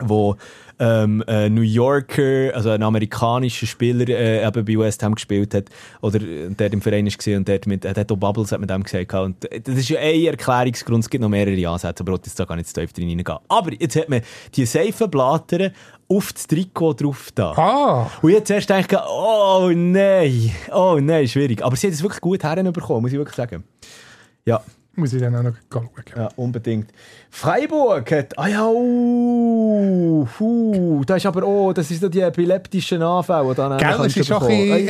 wo 0.00 0.36
ähm, 0.78 1.24
ein 1.26 1.54
New 1.54 1.62
Yorker, 1.62 2.54
also 2.54 2.70
ein 2.70 2.82
amerikanischer 2.82 3.66
Spieler 3.66 4.08
äh, 4.08 4.46
eben 4.46 4.64
bei 4.64 4.78
West 4.78 5.02
Ham 5.02 5.14
gespielt 5.14 5.54
hat 5.54 5.64
oder 6.00 6.20
äh, 6.20 6.50
der 6.50 6.72
im 6.72 6.80
Verein 6.80 7.06
gesehen 7.06 7.38
und 7.38 7.48
der 7.48 7.60
mit, 7.66 7.84
hat 7.84 8.12
auch 8.12 8.16
Bubbles 8.16 8.52
hat 8.52 8.60
mit 8.60 8.70
dem 8.70 8.82
gesagt 8.82 9.12
und 9.14 9.50
äh, 9.50 9.60
das 9.60 9.76
ist 9.76 9.88
ja 9.88 9.98
ein 10.00 10.24
Erklärungsgrund, 10.24 11.04
es 11.04 11.10
gibt 11.10 11.22
noch 11.22 11.28
mehrere 11.28 11.68
Ansätze, 11.68 12.02
aber 12.02 12.14
ich 12.14 12.26
jetzt 12.26 12.38
da 12.38 12.44
gar 12.44 12.56
nicht 12.56 12.68
zu 12.68 12.80
tief 12.80 12.92
drin 12.92 13.08
reingehen. 13.08 13.38
Aber 13.48 13.72
jetzt 13.72 13.96
hat 13.96 14.08
man 14.08 14.20
die 14.54 14.66
Seifenblätter 14.66 15.72
auf 16.08 16.32
das 16.32 16.46
Trikot 16.46 16.94
drauf 16.94 17.30
da. 17.34 17.52
Ah, 17.52 18.10
Und 18.22 18.30
jetzt 18.30 18.50
erst 18.50 18.70
denke 18.70 18.98
oh 19.08 19.70
nein, 19.74 20.52
oh 20.72 20.98
nein, 21.00 21.28
schwierig. 21.28 21.62
Aber 21.62 21.76
sie 21.76 21.88
hat 21.88 21.94
es 21.94 22.02
wirklich 22.02 22.20
gut 22.20 22.42
herbekommen, 22.42 23.02
muss 23.02 23.12
ich 23.12 23.18
wirklich 23.18 23.36
sagen. 23.36 23.64
Ja, 24.44 24.62
muss 24.98 25.12
ich 25.12 25.20
dann 25.20 25.34
auch 25.36 25.42
noch 25.42 25.52
schauen. 25.72 25.88
ja, 26.16 26.28
unbedingt. 26.36 26.90
Freiburg 27.30 28.10
hat, 28.10 28.38
ah 28.38 28.48
ja, 28.48 28.66
uh, 28.66 30.26
uh, 30.40 31.04
da 31.04 31.16
ist 31.16 31.26
aber, 31.26 31.46
oh, 31.46 31.72
das 31.72 31.90
ist 31.90 32.00
so 32.00 32.08
die 32.08 32.20
epileptischen 32.20 33.02
Anfälle, 33.02 33.48
die 33.50 33.54
dann 33.54 33.76
Gell, 33.78 34.06
es 34.06 34.16
ist 34.16 34.32
auch 34.32 34.40
bekommen. 34.40 34.72
ein 34.72 34.88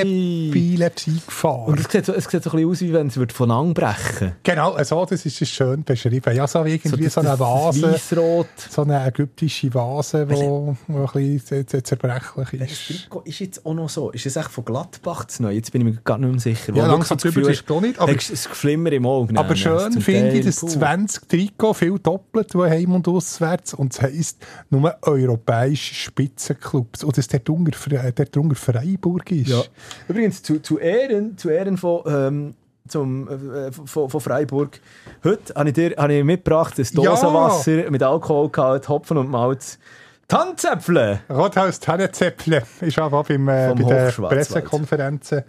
Epilepsie-Gefahr. 0.48 1.66
Und 1.66 1.80
es 1.80 1.90
sieht, 1.90 2.06
so, 2.06 2.12
es 2.14 2.24
sieht 2.24 2.42
so 2.42 2.50
ein 2.50 2.56
bisschen 2.56 2.70
aus, 2.70 2.80
wie 2.80 2.92
wenn 2.92 3.06
es 3.08 3.16
wird 3.16 3.32
von 3.32 3.50
anbrechen 3.50 4.32
Genau, 4.42 4.72
also 4.72 5.04
das 5.04 5.26
ist 5.26 5.46
schön 5.48 5.82
beschrieben. 5.84 6.34
Ja, 6.34 6.46
so 6.46 6.64
wie 6.64 6.74
irgendwie 6.74 7.04
das- 7.04 7.14
so, 7.14 7.20
eine 7.20 7.30
das 7.30 7.40
Vase, 7.40 7.92
Weissrot. 7.92 8.46
so 8.70 8.82
eine 8.82 9.04
ägyptische 9.06 9.72
Vase, 9.74 10.26
die 10.26 10.34
wo, 10.36 10.76
wo 10.86 10.98
ein 11.12 11.38
bisschen 11.38 11.66
zerbrechlich 11.84 12.48
Das 12.60 12.70
ist. 12.70 13.08
Ist 13.24 13.40
jetzt 13.40 13.66
auch 13.66 13.74
noch 13.74 13.88
so. 13.88 14.10
Ist 14.10 14.26
es 14.26 14.36
echt 14.36 14.50
von 14.50 14.64
Gladbach 14.64 15.26
zu 15.26 15.42
neu? 15.42 15.50
Jetzt 15.52 15.72
bin 15.72 15.86
ich 15.86 15.94
mir 15.94 16.00
gar 16.04 16.18
nicht 16.18 16.30
mehr 16.30 16.40
sicher. 16.40 16.72
Ja, 16.74 16.86
langsam 16.86 17.18
wirklich 17.22 17.34
drüber 17.34 17.50
ist 17.50 17.64
es 17.68 17.80
nicht, 17.82 17.98
aber- 17.98 18.12
ein 18.12 18.16
Geflimmer 18.16 18.92
im 18.92 19.06
Auge. 19.06 19.36
Aber 19.38 19.54
nehmen. 19.54 19.97
Schön 20.00 20.14
finde 20.14 20.38
ich, 20.38 20.46
dass 20.46 20.60
puh. 20.60 20.68
20 20.68 21.28
Trikot 21.28 21.74
viel 21.74 21.98
doppelt, 21.98 22.52
die 22.54 22.58
heim 22.58 22.94
und 22.94 23.08
auswärts. 23.08 23.74
Und 23.74 23.92
es 23.92 24.02
heisst 24.02 24.46
nur 24.70 24.96
europäische 25.02 25.94
Spitzenclubs. 25.94 27.04
Und 27.04 27.16
dass 27.16 27.28
der 27.28 27.40
drunter, 27.40 27.72
der 28.12 28.24
drunter 28.26 28.56
Freiburg 28.56 29.30
ist. 29.30 29.48
Ja. 29.48 29.62
Übrigens, 30.08 30.42
zu, 30.42 30.60
zu, 30.60 30.78
Ehren, 30.78 31.36
zu 31.36 31.48
Ehren 31.50 31.76
von 31.76 32.02
ähm, 32.06 32.54
zum, 32.88 33.28
äh, 33.28 33.70
von, 33.70 34.08
von 34.08 34.20
Freiburg. 34.20 34.80
Heute 35.22 35.54
habe 35.54 35.68
ich 35.68 35.74
dir 35.74 35.94
habe 35.96 36.14
ich 36.14 36.24
mitgebracht, 36.24 36.78
das 36.78 36.90
Dosenwasser 36.90 37.90
mit 37.90 38.02
Alkohol 38.02 38.50
gehabt, 38.50 38.88
Hopfen 38.88 39.18
und 39.18 39.30
Malz. 39.30 39.78
Tannenzäpfle! 40.26 41.20
Rothaus 41.30 41.80
Tannenzäpfle 41.80 42.62
ist 42.80 42.98
aber 42.98 43.24
beim, 43.24 43.48
äh, 43.48 43.74
bei 43.74 43.82
den. 43.82 44.12
Pressekonferenzen 44.28 45.42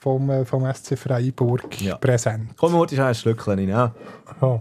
vom, 0.00 0.28
äh, 0.30 0.44
vom 0.44 0.64
SC 0.64 0.96
Freiburg 0.96 1.80
Ja. 1.80 1.96
präsent. 1.96 2.50
Komm, 2.56 2.72
heute 2.72 2.94
ist 2.96 3.00
ein 3.00 3.14
Schlückchen 3.14 3.52
rein. 3.58 3.68
Ja. 3.68 3.94
Ja. 4.40 4.60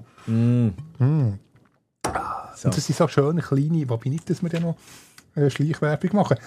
So. 2.55 2.67
Und 2.67 2.75
das 2.77 2.85
sind 2.85 2.95
so 2.97 3.07
schöne 3.07 3.41
kleine, 3.41 3.87
wobei 3.89 4.09
nicht, 4.09 4.29
dass 4.29 4.43
wir 4.43 4.49
dann 4.49 4.63
noch 4.63 4.75
äh, 5.35 5.49
Schleichwerbung 5.49 6.09
machen. 6.13 6.37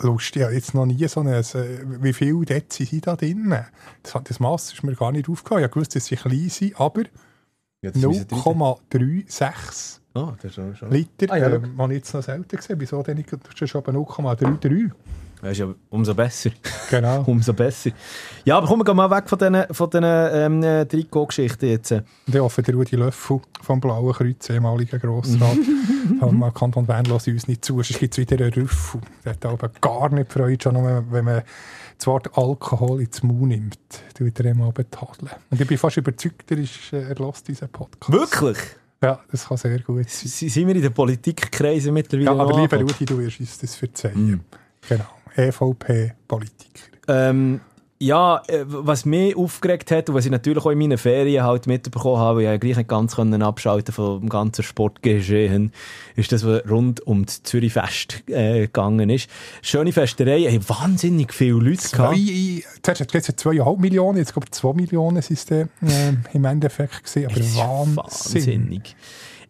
Lustig, 0.00 0.42
ja, 0.42 0.50
jetzt 0.50 0.74
noch 0.74 0.84
nie 0.84 1.08
so 1.08 1.20
ein, 1.20 1.28
äh, 1.28 1.42
wie 2.02 2.12
viele 2.12 2.44
Dezi 2.44 2.84
sind 2.84 3.06
da 3.06 3.16
drin? 3.16 3.56
Das, 4.02 4.14
das 4.22 4.38
Mass 4.40 4.72
ist 4.74 4.84
mir 4.84 4.94
gar 4.94 5.10
nicht 5.12 5.28
aufgefallen. 5.30 5.64
Ich 5.68 5.74
wusste, 5.74 5.98
dass 5.98 6.06
sie 6.06 6.16
klein 6.16 6.50
sind, 6.50 6.78
aber 6.78 7.04
Ja, 7.80 7.90
das 7.90 8.02
müssen 8.02 8.26
wir 8.30 8.42
drin- 8.42 8.42
0,36 8.90 10.00
Oh, 10.14 10.32
das 10.36 10.44
ist 10.44 10.54
schon, 10.54 10.76
schon. 10.76 10.90
Liter. 10.90 11.26
Ah, 11.32 11.36
ja, 11.36 11.48
äh, 11.48 11.60
habe 11.78 11.92
ich 11.92 11.98
jetzt 11.98 12.12
noch 12.14 12.22
selten 12.22 12.56
gesehen. 12.56 12.80
Wieso 12.80 13.02
denn 13.02 13.16
nicht? 13.18 13.32
Das 13.32 13.40
ist 13.60 13.70
schon 13.70 13.82
0,33. 13.82 14.90
Ist 15.42 15.58
ja 15.58 15.68
umso 15.90 16.14
besser. 16.14 16.50
Genau. 16.90 17.22
Umso 17.26 17.52
besser. 17.52 17.90
Ja, 18.44 18.56
aber 18.58 18.66
kommen 18.66 18.86
wir 18.86 18.94
mal 18.94 19.10
weg 19.10 19.28
von 19.28 19.38
diesen, 19.38 19.64
von 19.70 19.90
diesen 19.90 20.04
ähm, 20.04 20.62
äh, 20.62 20.84
Trikot-Geschichten 20.86 21.66
jetzt. 21.68 21.94
Ich 22.26 22.38
hoffe, 22.38 22.62
der 22.62 22.74
Rudi 22.74 22.96
Löffel 22.96 23.40
vom 23.62 23.80
Blauen 23.80 24.12
Kreuz, 24.14 24.48
ehemaliger 24.50 24.98
Grossrat 24.98 25.56
vom 26.20 26.52
Kanton 26.54 26.86
Bern, 26.86 27.04
lässt 27.04 27.28
uns 27.28 27.46
nicht 27.48 27.64
zu. 27.64 27.74
Sonst 27.82 27.98
gibt 27.98 28.14
es 28.14 28.18
wieder 28.18 28.42
einen 28.44 28.52
Rüffel. 28.54 29.00
Der 29.24 29.32
hat 29.34 29.44
aber 29.46 29.68
gar 29.80 30.08
nicht 30.08 30.32
Freude, 30.32 30.62
schon 30.62 30.74
nur, 30.74 31.04
wenn 31.10 31.24
man 31.24 31.42
das 31.98 32.06
Wort 32.06 32.30
Alkohol 32.36 33.02
ins 33.02 33.22
Mund 33.22 33.48
nimmt. 33.48 33.78
tut 34.16 34.40
er 34.40 34.46
ihm 34.46 34.62
aber 34.62 34.88
tadeln. 34.90 35.30
Und 35.50 35.60
ich 35.60 35.66
bin 35.66 35.78
fast 35.78 35.96
überzeugt, 35.98 36.50
er, 36.50 36.58
ist, 36.58 36.92
äh, 36.92 37.02
er 37.10 37.18
hört 37.18 37.46
diesen 37.46 37.68
Podcast. 37.68 38.10
Wirklich? 38.12 38.58
Ja, 39.02 39.20
das 39.30 39.46
kann 39.46 39.58
sehr 39.58 39.78
gut 39.80 40.08
sein. 40.08 40.26
S- 40.26 40.38
Sind 40.40 40.66
wir 40.66 40.74
in 40.76 40.82
den 40.82 40.92
Politikkreisen 40.92 41.92
mittlerweile 41.92 42.26
Ja, 42.36 42.42
aber 42.42 42.60
lieber? 42.60 42.78
Rudi, 42.80 43.04
du 43.04 43.18
wirst 43.18 43.38
uns 43.40 43.58
das 43.58 43.74
verzeihen. 43.74 44.42
Genau. 44.88 45.04
EVP-Politiker. 45.36 46.84
Ähm, 47.08 47.60
ja, 47.98 48.42
äh, 48.48 48.64
was 48.66 49.06
mich 49.06 49.36
aufgeregt 49.36 49.90
hat 49.90 50.08
und 50.08 50.14
was 50.14 50.26
ich 50.26 50.30
natürlich 50.30 50.62
auch 50.64 50.70
in 50.70 50.78
meinen 50.78 50.98
Ferien 50.98 51.44
halt 51.44 51.66
mitbekommen 51.66 52.18
habe, 52.18 52.36
weil 52.36 52.44
ich 52.44 52.50
ja 52.50 52.56
gleich 52.58 52.76
nicht 52.76 52.88
ganz 52.88 53.16
können 53.16 53.42
abschalten 53.42 53.94
vom 53.94 54.28
ganzen 54.28 54.62
Sportgeschehen, 54.62 55.72
ist 56.14 56.30
das, 56.30 56.44
was 56.46 56.68
rund 56.68 57.06
um 57.06 57.24
das 57.24 57.42
Zürich 57.42 57.72
Fest 57.72 58.22
äh, 58.28 58.62
gegangen 58.62 59.08
ist. 59.08 59.30
Schöne 59.62 59.92
Festerei, 59.92 60.42
hey, 60.42 60.60
wahnsinnig 60.68 61.32
viele 61.32 61.58
Leute 61.58 61.78
Zwei, 61.78 62.16
gehabt. 62.16 62.82
zuerst 62.82 63.00
hat 63.00 63.08
es 63.08 63.12
gesagt, 63.12 63.40
2,5 63.40 63.80
Millionen, 63.80 64.18
jetzt 64.18 64.34
glaube 64.34 64.46
ich 64.46 64.52
2 64.52 64.72
Millionen 64.74 65.22
sind 65.22 65.50
äh, 65.50 65.66
im 66.34 66.44
Endeffekt 66.44 67.02
gesehen. 67.02 67.30
Aber 67.30 67.40
Wahnsinn. 67.40 67.96
Wahnsinnig. 67.96 68.96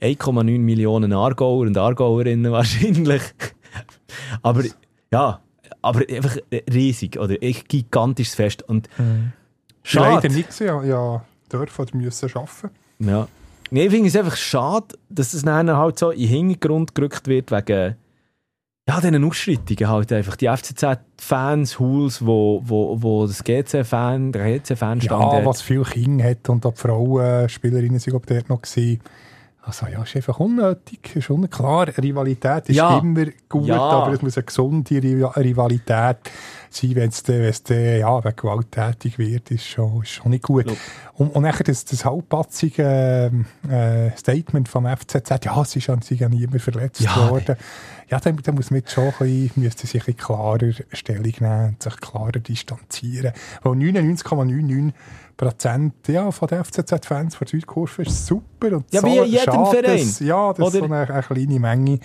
1,9 0.00 0.59
Millionen 0.61 1.12
Aargauer 1.12 1.66
und 1.66 1.76
Aargauerinnen 1.76 2.52
wahrscheinlich. 2.52 3.23
aber 4.43 4.62
ja, 5.11 5.40
aber 5.87 6.02
einfach 6.09 6.37
riesig 6.73 7.19
oder 7.19 7.43
echt 7.43 7.69
gigantisches 7.69 8.35
Fest. 8.35 8.62
Und 8.62 8.88
leider 8.99 9.33
schade. 9.83 10.28
nicht 10.28 10.49
gesehen, 10.49 10.66
ja, 10.66 10.83
ja 10.85 11.25
dürfen 11.52 11.83
oder 11.83 11.97
müssen 11.97 12.31
arbeiten. 12.35 12.71
Ja. 12.99 13.28
Nee, 13.71 13.87
ich 13.87 13.90
finde 13.90 14.09
es 14.09 14.16
einfach 14.16 14.37
schade, 14.37 14.97
dass 15.09 15.35
es 15.35 15.43
dann 15.43 15.71
halt 15.71 15.99
so 15.99 16.11
in 16.11 16.21
den 16.21 16.28
Hintergrund 16.28 16.95
gerückt 16.95 17.26
wird 17.26 17.50
wegen 17.50 17.97
ja, 18.88 19.00
diesen 19.00 19.25
Ausschreitungen 19.25 19.88
halt 19.88 20.12
einfach. 20.12 20.37
Die 20.37 20.47
FCZ-Fans, 20.47 21.81
Hools, 21.81 22.25
wo, 22.25 22.62
wo, 22.64 23.02
wo 23.02 23.26
das 23.26 23.43
GC-Fan, 23.43 24.31
der 24.31 24.61
GC-Fan-Stand 24.61 25.23
Ja, 25.23 25.33
hat. 25.38 25.45
was 25.45 25.61
viele 25.61 25.83
Kinder 25.83 26.25
hat 26.25 26.49
und 26.49 26.64
auch 26.64 26.73
die 26.73 26.81
Frauen, 26.81 27.49
Spielerinnen 27.49 27.99
sind 27.99 28.14
ob 28.14 28.26
dort 28.26 28.49
noch 28.49 28.62
gewesen. 28.62 29.00
Also 29.68 29.87
ja, 29.88 30.00
ist 30.04 30.14
einfach 30.14 30.38
unnötig, 30.38 31.16
ist 31.16 31.28
unklar. 31.28 31.88
Rivalität 31.99 32.68
ist 32.68 32.76
Ja. 32.76 32.99
immer 33.00 33.25
gut, 33.49 33.66
Ja. 33.66 33.80
aber 33.80 34.12
es 34.12 34.23
muss 34.23 34.37
eine 34.37 34.44
gesunde 34.44 34.94
Ri- 34.94 35.37
Rivalität 35.37 36.18
sein, 36.70 36.94
wenn 36.94 37.08
es 37.08 37.25
dann, 37.64 37.99
ja, 37.99 38.23
wenn 38.25 38.37
gewalttätig 38.37 39.18
wird, 39.18 39.50
ist 39.50 39.66
schon, 39.66 40.02
ist 40.02 40.11
schon 40.11 40.30
nicht 40.30 40.44
gut. 40.44 40.66
Und, 41.14 41.35
und 41.35 41.42
nachher 41.42 41.64
das, 41.64 41.85
das 41.85 42.04
halbpatzige 42.04 43.32
äh, 43.68 44.11
Statement 44.16 44.68
vom 44.68 44.87
FCZ, 44.87 45.44
ja, 45.46 45.61
es 45.61 45.75
ist 45.75 45.90
an 45.90 46.00
sich 46.00 46.20
ja 46.20 46.28
niemand 46.28 46.62
verletzt 46.62 47.00
Ja, 47.00 47.28
worden. 47.28 47.56
Ja, 48.09 48.21
dann, 48.21 48.37
dann 48.37 48.55
muss 48.55 48.71
man 48.71 48.81
jetzt 48.81 48.92
schon 48.92 49.05
ein 49.09 49.14
bisschen, 49.19 49.62
müsste 49.62 49.87
sich 49.87 50.07
ein 50.07 50.16
klarer 50.16 50.71
Stellung 50.92 51.23
nehmen 51.40 51.69
und 51.71 51.83
sich 51.83 51.97
klarer 52.01 52.33
distanzieren. 52.33 53.33
Weil 53.62 53.73
99,99 53.73 54.92
Prozent 55.37 55.95
ja, 56.09 56.31
von 56.31 56.49
den 56.49 56.64
FCZ-Fans 56.64 57.35
von 57.35 57.47
der 57.47 57.61
Südkurve 57.61 58.03
ist 58.03 58.27
super. 58.27 58.77
Und 58.77 58.85
Ja, 58.92 59.01
so 59.01 59.07
wie 59.09 59.21
jedem 59.25 59.66
Verein. 59.66 59.83
dass- 59.83 60.21
ja, 60.21 60.53
das 60.53 60.66
ist 60.69 60.73
so 60.75 60.85
Oder? 60.85 60.95
eine, 61.03 61.12
eine 61.14 61.23
kleine 61.23 61.61
Menge. 61.61 61.99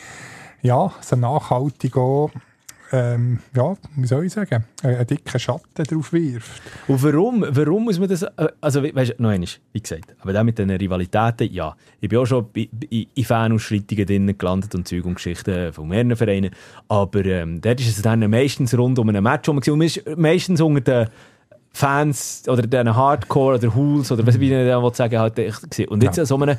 Ja, 0.63 0.91
so 1.01 1.15
nachhaltig 1.15 1.95
auch, 1.97 2.29
ähm, 2.91 3.39
ja, 3.55 3.73
wie 3.95 4.05
soll 4.07 4.25
ich 4.25 4.33
sagen, 4.33 4.65
einen, 4.83 5.07
dicken 5.07 5.39
Schatten 5.39 5.83
drauf 5.83 6.11
wirft. 6.13 6.61
Und 6.87 7.01
warum, 7.03 7.45
warum 7.49 7.85
muss 7.85 7.99
man 7.99 8.09
das, 8.09 8.23
äh, 8.23 8.29
also 8.59 8.83
we- 8.83 8.93
weißt 8.93 9.15
du, 9.17 9.23
noch 9.23 9.29
einmal, 9.29 9.47
wie 9.73 9.79
gesagt, 9.81 10.13
aber 10.19 10.33
dann 10.33 10.45
mit 10.45 10.57
den 10.59 10.69
Rivalitäten, 10.69 11.51
ja, 11.51 11.75
ich 11.99 12.09
bin 12.09 12.19
auch 12.19 12.25
schon 12.25 12.47
in 12.53 13.23
Fanausschreitungen 13.23 14.05
drinnen 14.05 14.37
gelandet 14.37 14.75
und 14.75 14.87
Zeug 14.87 15.05
und 15.05 15.15
Geschichten 15.15 15.71
von 15.73 15.87
mehreren 15.87 16.15
Vereinen, 16.15 16.51
aber 16.89 17.25
ähm, 17.25 17.61
dort 17.61 17.79
ist 17.79 17.95
es 17.97 18.01
dann 18.01 18.29
meistens 18.29 18.77
rund 18.77 18.99
um 18.99 19.09
ein 19.09 19.23
Match, 19.23 19.47
und 19.49 19.65
man 19.67 19.81
ist 19.81 20.03
meistens 20.17 20.59
unter 20.61 20.81
den 20.81 21.07
Fans 21.73 22.43
oder 22.47 22.63
den 22.63 22.93
Hardcore 22.93 23.57
oder 23.57 23.73
Hools 23.73 24.11
oder 24.11 24.27
was 24.27 24.35
ich 24.35 24.49
da 24.49 24.91
sagen 24.93 25.17
halt. 25.17 25.39
Und 25.89 26.03
jetzt 26.03 26.17
Ja. 26.17 26.25
so 26.25 26.35
einem 26.37 26.57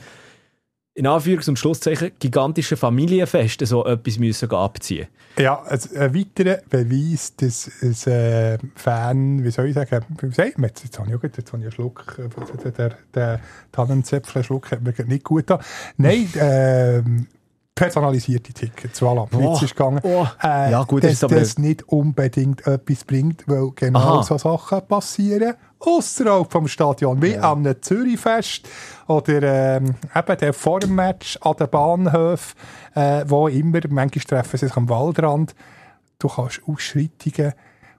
in 0.95 1.07
Anführungs- 1.07 1.49
und 1.49 1.59
Schlusszeichen 1.59 2.13
gigantischen 2.19 2.77
Familienfest 2.77 3.67
so 3.67 3.85
etwas 3.87 4.19
müssen 4.19 4.51
abziehen. 4.51 5.09
Ja, 5.39 5.63
ein, 5.63 5.81
ein 5.97 6.15
weiterer 6.15 6.59
Beweis, 6.69 7.35
dass 7.37 7.71
ein 7.81 8.13
äh, 8.13 8.59
Fan, 8.77 9.43
wie 9.43 9.51
soll 9.51 9.69
ich 9.69 9.75
sagen, 9.75 10.05
wie 10.21 10.33
sagt 10.35 10.59
man 10.59 10.69
jetzt, 10.69 10.85
jetzt 10.85 10.99
habe 10.99 11.09
ich, 11.09 11.15
auch, 11.17 11.21
gerade- 11.21 11.35
jetzt 11.39 11.49
habe 11.53 11.59
ich 11.63 11.65
einen 11.67 11.73
Schluck, 11.73 12.19
äh, 12.19 12.59
der, 12.65 12.71
der, 12.73 12.99
der 13.15 13.41
Tannenzäpfle-Schluck 13.73 14.71
hat 14.71 14.83
mir 14.83 14.93
nicht 15.07 15.25
gut 15.25 15.47
getan. 15.47 15.61
Nein, 15.97 16.29
ähm, 16.39 17.27
personalisierte 17.75 18.53
Tickets, 18.53 19.01
voilà, 19.01 19.27
Oh, 19.35 19.59
ist 19.63 19.75
gegangen. 19.75 20.01
oh. 20.03 20.27
Äh, 20.43 20.71
Ja, 20.73 20.83
gut, 20.85 21.05
das 21.05 21.13
dass 21.21 21.25
aber- 21.25 21.41
das 21.41 21.59
nicht 21.59 21.89
unbedingt 21.89 22.67
etwas 22.67 23.05
bringt, 23.05 23.45
weil 23.49 23.71
genau 23.75 23.99
Aha. 24.19 24.23
so 24.23 24.37
Sachen 24.37 24.87
passieren 24.87 25.55
außerhalb 25.85 26.51
vom 26.51 26.69
Stadion, 26.69 27.21
wie 27.21 27.37
am 27.37 27.67
Zürichfest 27.81 28.69
oder 29.09 29.43
ähm, 29.43 29.95
eben 30.15 30.39
der 30.39 30.53
Vormatch 30.53 31.37
an 31.41 31.57
den 31.57 31.69
Bahnhöfen, 31.69 32.59
äh, 32.95 33.25
wo 33.27 33.49
immer, 33.49 33.81
manchmal 33.89 34.25
treffen 34.25 34.59
sie 34.59 34.67
sich 34.67 34.77
am 34.77 34.89
Waldrand, 34.89 35.55
du 36.19 36.29
kannst 36.29 36.63
Ausschreitungen 36.67 37.53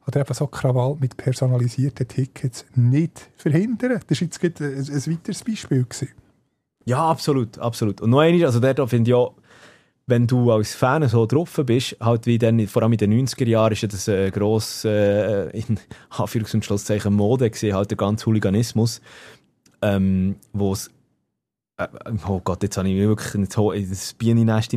oder 0.07 0.21
eben 0.21 0.33
so 0.33 0.47
Krawall 0.47 0.97
mit 0.99 1.17
personalisierten 1.17 2.07
Tickets 2.07 2.65
nicht 2.75 3.29
verhindern. 3.35 3.99
Das 4.07 4.21
war 4.21 4.25
jetzt 4.25 4.43
ein, 4.43 4.73
ein 4.73 5.13
weiteres 5.13 5.43
Beispiel. 5.43 5.83
Gewesen. 5.83 6.09
Ja, 6.85 7.09
absolut, 7.09 7.57
absolut. 7.59 8.01
Und 8.01 8.09
noch 8.09 8.19
einmal, 8.19 8.45
also 8.45 8.59
dort 8.59 8.89
finde 8.89 9.11
ich 9.11 9.15
auch, 9.15 9.33
wenn 10.05 10.27
du 10.27 10.51
als 10.51 10.75
Fan 10.75 11.07
so 11.07 11.25
drauf 11.25 11.61
bist, 11.65 11.95
halt 11.99 12.25
wie 12.25 12.37
dann, 12.37 12.67
vor 12.67 12.83
allem 12.83 12.93
in 12.93 12.97
den 12.97 13.27
90er 13.27 13.47
Jahren, 13.47 13.71
ist 13.71 13.81
ja 13.81 13.87
das 13.87 14.07
äh, 14.07 14.31
gross, 14.31 14.83
äh, 14.85 15.49
in 15.57 15.79
Anführungs- 16.09 16.53
und 16.53 16.65
Schlusszeichen 16.65 17.13
Mode 17.13 17.49
gewesen, 17.49 17.73
halt 17.73 17.89
der 17.89 17.97
ganze 17.97 18.25
Hooliganismus, 18.25 19.01
ähm, 19.81 20.35
wo 20.51 20.73
es 20.73 20.91
äh, 21.77 21.87
oh 22.27 22.41
Gott, 22.43 22.61
jetzt 22.63 22.77
habe 22.77 22.89
ich 22.89 22.95
mich 22.95 23.07
wirklich 23.07 23.33
in 23.33 23.89
das 23.89 24.13
Bienennest 24.13 24.71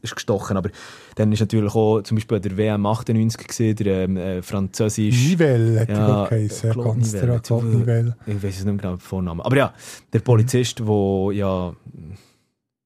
gestochen, 0.00 0.56
aber 0.56 0.70
dann 1.16 1.32
ist 1.32 1.40
natürlich 1.40 1.74
auch 1.74 2.00
zum 2.02 2.16
Beispiel 2.16 2.40
der 2.40 2.56
WM 2.56 2.86
98 2.86 3.46
gewesen, 3.46 3.76
der 3.76 4.04
ähm, 4.04 4.16
äh, 4.16 4.42
französisch... 4.42 5.28
Nivelle 5.28 5.86
Ja, 5.88 6.26
geheißen, 6.26 6.70
Claude 6.70 6.88
ganz 6.88 7.12
Nivelle. 7.12 8.16
Ich 8.26 8.42
weiß 8.42 8.58
es 8.60 8.64
nicht 8.64 8.66
mehr 8.66 8.76
genau, 8.76 8.94
den 8.94 9.00
Vornamen. 9.00 9.40
Aber 9.40 9.56
ja, 9.56 9.74
der 10.12 10.20
Polizist, 10.20 10.78
der 10.78 11.32
ja, 11.32 11.74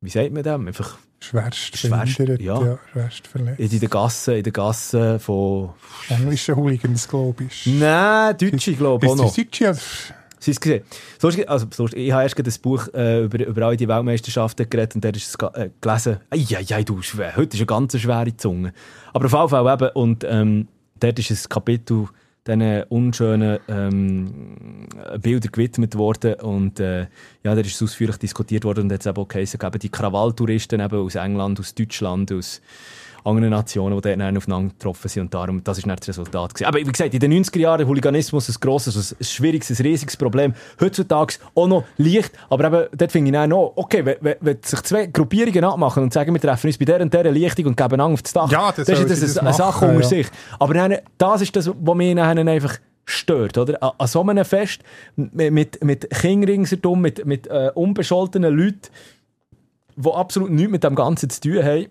wie 0.00 0.10
sagt 0.10 0.32
man 0.32 0.42
dem? 0.42 0.66
Einfach 0.66 0.98
Schwerst 1.22 1.78
Schwerst, 1.78 2.14
verhindert, 2.14 2.40
ja. 2.40 2.60
ja. 2.60 2.78
schwerst 2.90 3.26
verletzt. 3.28 3.60
in 3.60 3.80
der 3.80 3.88
Gasse, 3.88 4.36
in 4.36 4.42
der 4.42 4.52
Gasse 4.52 5.20
von. 5.20 5.70
Englische 6.08 6.56
Hooligans, 6.56 7.06
glaube 7.06 7.44
ich. 7.44 7.64
Nein, 7.66 8.36
Deutsche, 8.36 8.74
glaube 8.74 9.06
ich, 9.06 9.12
auch 9.12 9.16
noch. 9.16 9.26
das 9.26 9.36
Deutsche? 9.36 9.76
Sie 10.40 10.50
gesehen. 10.50 10.82
So 11.20 11.28
ist, 11.28 11.48
also, 11.48 11.66
so 11.72 11.86
ist, 11.86 11.94
ich 11.94 12.10
habe 12.10 12.24
erst 12.24 12.36
ein 12.36 12.62
Buch 12.62 12.88
äh, 12.92 13.22
über, 13.22 13.46
über 13.46 13.66
all 13.66 13.76
die 13.76 13.86
Weltmeisterschaften 13.86 14.68
geredet 14.68 14.96
und 14.96 15.04
da 15.04 15.10
ist 15.10 15.40
es 15.40 15.54
äh, 15.54 15.70
gelesen. 15.80 16.18
Eieiei, 16.30 16.82
du, 16.82 17.00
schwer. 17.02 17.36
heute 17.36 17.54
ist 17.54 17.60
eine 17.60 17.66
ganz 17.66 17.96
schwere 17.96 18.36
Zunge. 18.36 18.72
Aber 19.12 19.26
auf 19.26 19.32
jeden 19.32 19.48
Fall 19.48 19.72
eben, 19.72 19.90
und 19.94 20.24
ähm, 20.24 20.66
dort 20.98 21.18
ist 21.20 21.30
ein 21.30 21.48
Kapitel 21.48 22.08
diesen 22.46 22.82
unschönen 22.84 23.58
ähm, 23.68 24.88
Bildern 25.20 25.52
gewidmet 25.52 25.96
worden. 25.96 26.34
Und 26.40 26.80
äh, 26.80 27.02
ja, 27.44 27.54
da 27.54 27.60
ist 27.60 27.74
es 27.74 27.82
ausführlich 27.82 28.16
diskutiert 28.16 28.64
worden. 28.64 28.84
Und 28.84 28.92
jetzt 28.92 29.06
eben 29.06 29.16
auch 29.16 29.28
geheißen, 29.28 29.60
die 29.80 29.88
Krawalltouristen 29.88 30.80
eben 30.80 30.98
aus 30.98 31.14
England, 31.14 31.60
aus 31.60 31.74
Deutschland, 31.74 32.32
aus 32.32 32.60
anderen 33.24 33.50
Nationen, 33.50 34.00
die 34.00 34.16
dort 34.16 34.36
aufeinander 34.36 34.72
getroffen 34.72 35.08
sind 35.08 35.22
und 35.22 35.34
darum, 35.34 35.62
das 35.64 35.78
ist 35.78 35.86
nicht 35.86 36.00
das 36.00 36.08
Resultat 36.08 36.54
gewesen. 36.54 36.68
Aber 36.68 36.78
wie 36.78 36.84
gesagt, 36.84 37.14
in 37.14 37.20
den 37.20 37.32
90er 37.32 37.58
Jahren 37.58 37.86
Hooliganismus 37.86 38.48
ein 38.48 38.56
grosses, 38.60 39.14
ein 39.18 39.24
schwieriges, 39.24 39.70
ein 39.70 39.84
riesiges 39.84 40.16
Problem. 40.16 40.54
Heutzutage 40.80 41.34
auch 41.54 41.68
noch 41.68 41.84
leicht, 41.96 42.32
aber 42.50 42.64
eben, 42.66 42.88
dort 42.96 43.12
finde 43.12 43.30
ich 43.30 43.36
auch 43.36 43.46
noch, 43.46 43.72
okay, 43.76 44.04
wenn, 44.04 44.36
wenn, 44.40 44.58
sich 44.62 44.82
zwei 44.82 45.06
Gruppierungen 45.06 45.64
abmachen 45.64 46.02
und 46.02 46.12
sagen, 46.12 46.32
wir 46.32 46.40
treffen 46.40 46.66
uns 46.66 46.78
bei 46.78 46.84
der 46.84 47.00
und 47.00 47.12
der 47.12 47.30
Lichtung 47.30 47.66
und 47.66 47.76
geben 47.76 48.00
Angst 48.00 48.12
auf 48.12 48.22
das 48.22 48.32
Dach, 48.32 48.50
Ja, 48.50 48.72
das 48.72 48.86
dann 48.86 48.96
ist 48.96 49.10
das 49.10 49.18
eine, 49.18 49.26
das 49.26 49.38
eine 49.38 49.52
Sache 49.52 49.86
machen, 49.86 49.96
unter 49.96 50.02
ja. 50.02 50.08
sich. 50.08 50.26
Aber 50.58 50.74
dann, 50.74 50.96
das 51.18 51.40
ist 51.42 51.54
das, 51.54 51.68
was 51.68 51.94
mich 51.96 52.14
dann 52.14 52.48
einfach 52.48 52.78
stört, 53.04 53.58
oder? 53.58 53.82
An, 53.82 53.90
an 53.98 54.06
so 54.06 54.20
einem 54.22 54.44
Fest 54.44 54.82
mit, 55.16 55.52
mit, 55.52 55.84
mit 55.84 56.10
Kindern 56.10 56.50
ringsherum, 56.50 57.00
mit, 57.00 57.24
mit 57.24 57.46
äh, 57.46 57.70
unbescholtenen 57.74 58.54
Leuten, 58.54 58.88
die 59.96 60.10
absolut 60.10 60.50
nichts 60.50 60.70
mit 60.70 60.84
dem 60.84 60.94
Ganzen 60.94 61.30
zu 61.30 61.40
tun 61.40 61.64
haben. 61.64 61.86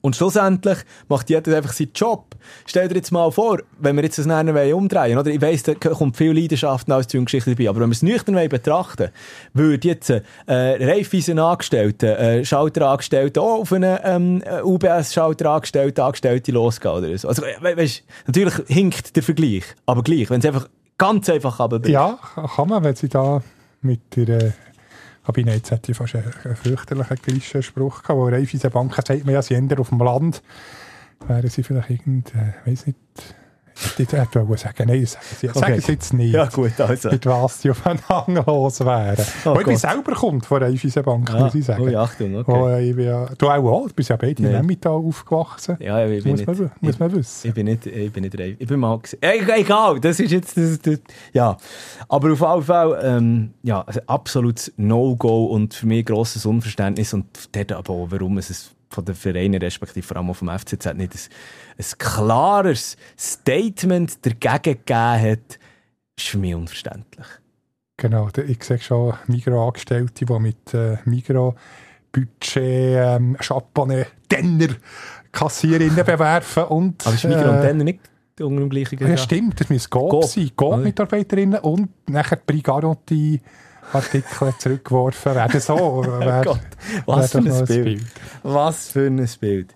Und 0.00 0.16
schlussendlich 0.16 0.78
macht 1.08 1.28
jeder 1.28 1.56
einfach 1.56 1.72
seinen 1.72 1.92
Job. 1.94 2.34
Stell 2.66 2.88
dir 2.88 2.96
jetzt 2.96 3.12
mal 3.12 3.30
vor, 3.30 3.58
wenn 3.78 3.96
wir 3.96 4.02
jetzt 4.02 4.18
das 4.18 4.26
nachher 4.26 4.76
umdrehen 4.76 5.18
oder? 5.18 5.30
Ich 5.30 5.42
weiss, 5.42 5.62
da 5.62 5.74
kommt 5.74 6.16
viel 6.16 6.32
Leidenschaft 6.32 6.90
alles 6.90 7.08
zu 7.08 7.22
Geschichte 7.22 7.54
dabei, 7.54 7.68
aber 7.68 7.80
wenn 7.80 7.90
wir 7.90 7.94
es 7.94 8.02
nüchtern 8.02 8.48
betrachten 8.48 9.10
würde 9.52 9.88
jetzt 9.88 10.10
äh, 10.10 10.22
Raiffeisen 10.46 11.38
Angestellte, 11.38 12.16
äh, 12.16 12.44
Schalterangestellte, 12.44 13.40
auch 13.40 13.60
auf 13.60 13.72
einen 13.72 13.98
ähm, 14.04 14.42
UBS-Schalter 14.64 15.50
Angestellte, 15.50 16.02
Angestellte 16.02 16.52
losgehen 16.52 16.94
oder 16.94 17.18
so. 17.18 17.28
Also, 17.28 17.42
we 17.42 17.76
weißt, 17.76 18.02
natürlich 18.26 18.54
hinkt 18.68 19.16
der 19.16 19.22
Vergleich, 19.22 19.64
aber 19.86 20.02
gleich, 20.02 20.30
wenn 20.30 20.40
es 20.40 20.46
einfach 20.46 20.68
ganz 20.96 21.28
einfach 21.28 21.60
aber 21.60 21.86
Ja, 21.88 22.18
kann 22.56 22.68
man, 22.68 22.84
wenn 22.84 22.94
sie 22.94 23.08
da 23.08 23.42
mit 23.82 24.00
der 24.16 24.52
Kabine, 25.30 25.54
jetzt 25.54 25.70
hätte 25.70 25.92
ich 25.92 25.96
fast 25.96 26.16
einen, 26.16 26.56
fürchterlichen 26.56 27.16
Klischee-Spruch 27.22 28.02
gehabt, 28.02 28.18
wo 28.18 28.26
Raiffeisen 28.26 28.70
Banken 28.70 29.00
sagt 29.00 29.24
man 29.24 29.34
ja, 29.34 29.42
sie 29.42 29.54
ändern 29.54 29.78
auf 29.78 29.90
dem 29.90 30.00
Land, 30.00 30.42
wären 31.24 31.48
sie 31.48 31.62
vielleicht 31.62 31.90
irgend, 31.90 32.34
äh, 32.34 32.54
weiss 32.64 32.84
nicht, 32.84 32.98
ich 33.98 34.12
hätte 34.12 34.46
wollen 34.48 34.58
sagen, 34.58 34.88
nein, 34.88 35.04
sagen 35.06 35.24
sie, 35.38 35.48
Okay. 35.50 35.58
sagen 35.58 35.80
sie 35.80 35.92
jetzt 35.92 36.12
nicht. 36.12 36.34
Ja 36.34 36.46
gut, 36.46 36.78
also. 36.80 37.10
Mit 37.10 37.26
was 37.26 37.66
aufeinander 37.66 38.44
los 38.46 38.80
wären. 38.80 39.16
Oh 39.44 39.56
Oh 39.56 39.70
ich 39.70 39.78
selber 39.78 40.12
kommt 40.12 40.46
von 40.46 40.62
Raiffeisen 40.62 41.02
Bank, 41.02 41.30
Ah, 41.32 41.44
muss 41.44 41.54
ich 41.54 41.64
sagen. 41.64 41.82
ui, 41.82 41.94
Achtung, 41.96 42.36
okay. 42.36 42.52
Wo, 42.52 42.68
äh, 42.68 42.88
ich 42.90 42.96
bin 42.96 43.06
ja, 43.06 43.26
du 43.36 43.48
auch, 43.48 43.64
auch, 43.64 43.88
du 43.88 43.94
bist 43.94 44.10
ja 44.10 44.16
beide 44.16 44.42
Nee. 44.42 44.48
in 44.50 44.54
Emmental 44.54 44.92
aufgewachsen. 44.92 45.76
Ja, 45.80 46.04
ich 46.06 46.22
bin 46.22 46.32
muss, 46.32 46.40
nicht, 46.40 46.46
man, 46.46 46.58
wi- 46.58 46.70
muss 46.80 46.98
man 46.98 47.12
wissen. 47.12 47.48
Ich 47.48 47.54
bin 47.54 47.66
nicht, 47.66 47.86
ich 47.86 48.12
bin 48.12 48.22
nicht 48.24 48.38
reif. 48.38 48.56
Ich 48.58 48.66
bin 48.68 48.80
mal. 48.80 48.98
E 49.22 49.38
egal, 49.56 50.00
das 50.00 50.20
ist 50.20 50.30
jetzt, 50.32 50.56
das, 50.56 50.78
das, 50.80 50.98
ja. 51.32 51.56
Aber 52.08 52.32
auf 52.32 52.40
jeden 52.40 52.62
Fall, 52.64 53.00
ähm, 53.02 53.50
ja, 53.62 53.84
absolutes 54.06 54.72
No-Go 54.76 55.46
und 55.46 55.74
für 55.74 55.86
mich 55.86 56.04
grosses 56.06 56.44
Unverständnis 56.46 57.14
und 57.14 57.26
dort 57.52 57.72
aber 57.72 57.92
auch, 57.92 58.06
warum 58.10 58.38
es 58.38 58.50
es 58.50 58.70
von 58.90 59.04
den 59.04 59.14
Vereinen, 59.14 59.60
respektive 59.62 60.06
vor 60.06 60.16
allem 60.16 60.30
auch 60.30 60.34
vom 60.34 60.48
FCZ, 60.48 60.94
nicht 60.94 61.14
ein, 61.14 61.20
ein 61.78 61.98
klares 61.98 62.96
Statement 63.18 64.26
dagegen 64.26 64.78
gegeben 64.84 65.22
hat, 65.22 65.58
ist 66.16 66.26
für 66.26 66.38
mich 66.38 66.54
unverständlich. 66.54 67.26
Genau, 67.96 68.28
ich 68.46 68.64
sehe 68.64 68.78
schon 68.78 69.14
Migros-Angestellte, 69.26 70.24
die 70.24 70.38
mit 70.40 70.74
äh, 70.74 70.96
Migros-Budget 71.04 72.56
ähm, 72.56 73.36
Champagner, 73.40 74.06
Denner, 74.30 74.74
Kassiererinnen 75.30 76.04
bewerfen 76.04 76.64
und... 76.64 77.06
Aber 77.06 77.14
ist 77.14 77.24
Migros 77.24 77.44
und 77.44 77.56
äh, 77.56 77.68
dann 77.68 77.76
nicht 77.78 78.00
unter 78.40 78.60
dem 78.60 78.70
gleichen 78.70 78.98
Ja, 78.98 79.16
stimmt, 79.16 79.60
das 79.60 79.68
müssen 79.68 79.90
Coop 79.90 80.10
Coop, 80.10 80.24
sein. 80.24 80.44
oder? 80.44 80.54
Coop-Mitarbeiterinnen 80.56 81.60
und 81.60 81.90
nachher 82.08 82.36
die 82.36 82.52
Brigarotti 82.52 83.40
Artikel 83.92 84.54
zurückgeworfen 84.58 85.34
werden. 85.34 85.60
So, 85.60 85.74
Oh 85.78 86.02
wär, 86.04 86.42
Gott, 86.44 86.60
was 87.06 87.32
für 87.32 87.44
wär 87.44 87.52
ein 87.52 87.58
noch 87.60 87.66
Bild. 87.66 88.04
Was 88.42 88.88
für 88.88 89.06
ein 89.06 89.28
Bild. 89.40 89.74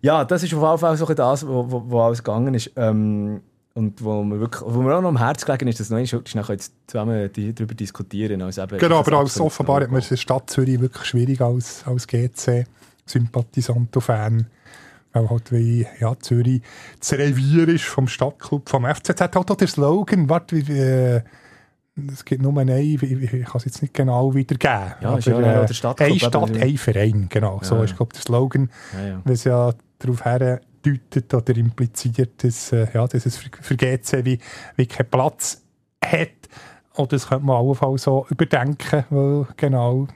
Ja, 0.00 0.24
das 0.24 0.42
ist 0.42 0.54
auf 0.54 0.62
jeden 0.62 0.78
Fall 0.78 0.96
so 0.96 1.06
das, 1.12 1.46
wo, 1.46 1.70
wo, 1.70 1.82
wo 1.86 2.00
alles 2.02 2.22
gegangen 2.22 2.54
ist. 2.54 2.70
Ähm, 2.76 3.40
und 3.74 4.02
wo 4.02 4.24
mir, 4.24 4.40
wirklich, 4.40 4.62
wo 4.64 4.82
mir 4.82 4.96
auch 4.96 5.00
noch 5.00 5.10
am 5.10 5.18
Herzen 5.18 5.46
gelegen 5.46 5.68
ist, 5.68 5.78
dass 5.78 5.88
noch 5.88 5.98
einmal 5.98 6.26
schnell 6.26 6.44
jetzt 6.48 6.72
zusammen 6.88 7.32
die, 7.32 7.54
darüber 7.54 7.74
diskutieren 7.74 8.42
als 8.42 8.58
eben 8.58 8.76
Genau, 8.76 8.98
aber 8.98 9.18
als 9.18 9.40
offenbar 9.40 9.82
hat 9.82 9.90
man 9.90 10.00
es 10.00 10.06
in 10.06 10.16
der 10.16 10.20
Stadt 10.20 10.50
Zürich 10.50 10.80
wirklich 10.80 11.04
schwierig 11.04 11.40
als, 11.40 11.84
als 11.86 12.08
GC-Sympathisant 12.08 13.94
und 13.94 14.02
Fan. 14.02 14.48
Weil 15.12 15.30
halt 15.30 15.52
wie, 15.52 15.86
ja, 16.00 16.18
Zürich 16.18 16.62
das 16.98 17.12
Revier 17.12 17.68
ist 17.68 17.84
vom 17.84 18.08
Stadtclub, 18.08 18.68
vom 18.68 18.84
FCZ. 18.84 19.20
Hat 19.20 19.36
halt 19.36 19.50
auch 19.50 19.56
der 19.56 19.68
Slogan, 19.68 20.28
warte, 20.28 20.56
wie, 20.56 20.72
äh, 20.72 21.22
es 22.12 22.24
gibt 22.24 22.42
nur 22.42 22.56
einen, 22.58 22.78
ich, 22.78 23.02
ich, 23.02 23.32
ich 23.32 23.44
kann 23.44 23.56
es 23.56 23.64
jetzt 23.64 23.82
nicht 23.82 23.94
genau 23.94 24.34
wiedergeben. 24.34 24.94
Ja, 25.00 25.16
ist 25.16 25.26
ja 25.26 25.36
auch 25.36 25.66
der 25.66 25.74
Stadtclub, 25.74 26.08
Eine 26.08 26.18
Stadt, 26.18 26.62
ein 26.62 26.78
Verein, 26.78 27.26
genau. 27.28 27.60
so 27.62 27.76
Ja, 27.76 27.84
ist, 27.84 27.90
ja. 27.90 27.96
glaube 27.96 28.12
der 28.12 28.22
Slogan. 28.22 28.70
Ja, 28.94 29.06
ja. 29.06 29.22
was 29.24 29.44
ja 29.44 29.72
darauf 29.98 30.24
herdeutet 30.24 31.34
oder 31.34 31.56
impliziert, 31.56 32.42
dass, 32.44 32.72
äh, 32.72 32.86
ja, 32.94 33.06
dass 33.06 33.26
es 33.26 33.36
für, 33.36 33.50
für 33.60 33.76
GC 33.76 34.24
wie, 34.24 34.38
wie 34.76 34.86
keinen 34.86 35.10
Platz 35.10 35.62
hat. 36.04 36.28
Und 36.94 37.12
das 37.12 37.28
könnte 37.28 37.44
man 37.44 37.56
allenfalls 37.56 38.02
so 38.02 38.26
überdenken, 38.30 39.04
weil 39.10 39.46
genau 39.56 40.08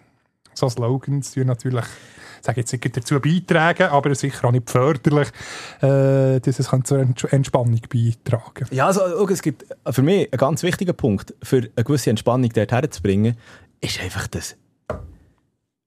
so 0.54 0.68
Slogans 0.68 1.32
tun 1.32 1.46
natürlich, 1.46 1.84
ich 2.40 2.46
sage 2.46 2.60
jetzt 2.60 2.72
nicht 2.72 2.96
dazu 2.96 3.20
beitragen, 3.20 3.84
aber 3.84 4.14
sicher 4.14 4.48
auch 4.48 4.52
nicht 4.52 4.68
förderlich, 4.68 5.28
äh, 5.80 6.40
dass 6.40 6.58
es 6.58 6.70
zur 6.84 7.32
Entspannung 7.32 7.80
beitragen 7.88 8.66
Ja, 8.70 8.86
also, 8.86 9.28
es 9.28 9.42
gibt 9.42 9.64
für 9.90 10.02
mich 10.02 10.32
einen 10.32 10.38
ganz 10.38 10.62
wichtigen 10.62 10.96
Punkt, 10.96 11.34
für 11.42 11.58
eine 11.58 11.84
gewisse 11.84 12.10
Entspannung 12.10 12.50
dort 12.52 12.72
herzubringen, 12.72 13.36
ist 13.80 14.00
einfach 14.00 14.26
das. 14.26 14.56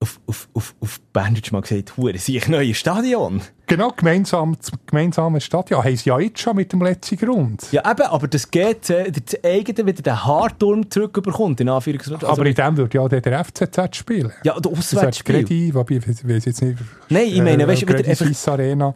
Auf, 0.05 0.19
auf, 0.27 0.47
auf, 0.53 0.75
auf 0.81 0.99
Berndeutsch 1.13 1.51
mal 1.51 1.61
gesagt, 1.61 1.97
hure 1.97 2.15
sich 2.19 2.47
neues 2.47 2.77
Stadion. 2.77 3.41
Genau, 3.65 3.89
gemeinsam, 3.89 4.55
zum 4.61 4.77
gemeinsamen 4.85 5.41
Stadion 5.41 5.83
haben 5.83 5.95
sie 5.97 6.09
ja 6.09 6.19
jetzt 6.19 6.39
schon 6.41 6.55
mit 6.57 6.71
dem 6.71 6.83
letzten 6.83 7.17
Grund. 7.17 7.71
Ja, 7.71 7.89
eben, 7.89 8.03
aber 8.03 8.27
das 8.27 8.51
GC, 8.51 9.11
das 9.11 9.43
eigene 9.43 9.87
wieder 9.87 10.03
den 10.03 10.23
Hardturm 10.23 10.87
zurückbekommt, 10.91 11.59
in 11.61 11.69
Anführungszeichen. 11.69 12.17
Also, 12.21 12.27
aber 12.27 12.45
in 12.45 12.53
dem 12.53 12.77
würde 12.77 12.95
ja 12.99 13.07
der 13.07 13.43
FCZ 13.45 13.95
spielen. 13.95 14.31
ja, 14.43 14.53
der 14.59 14.71
Das 14.71 14.79
Auswärtsspiel. 14.79 15.37
Gredi, 15.43 15.73
wobei 15.73 15.95
ich 15.95 16.07
weiß 16.07 16.45
jetzt 16.45 16.61
nicht. 16.61 16.77
Nein, 17.09 17.25
ich 17.29 17.41
meine, 17.41 17.63
äh, 17.63 17.67
weißt 17.67 17.81
du, 17.81 17.87
wieder 17.87 18.07
einfach- 18.07 18.51
Arena, 18.53 18.93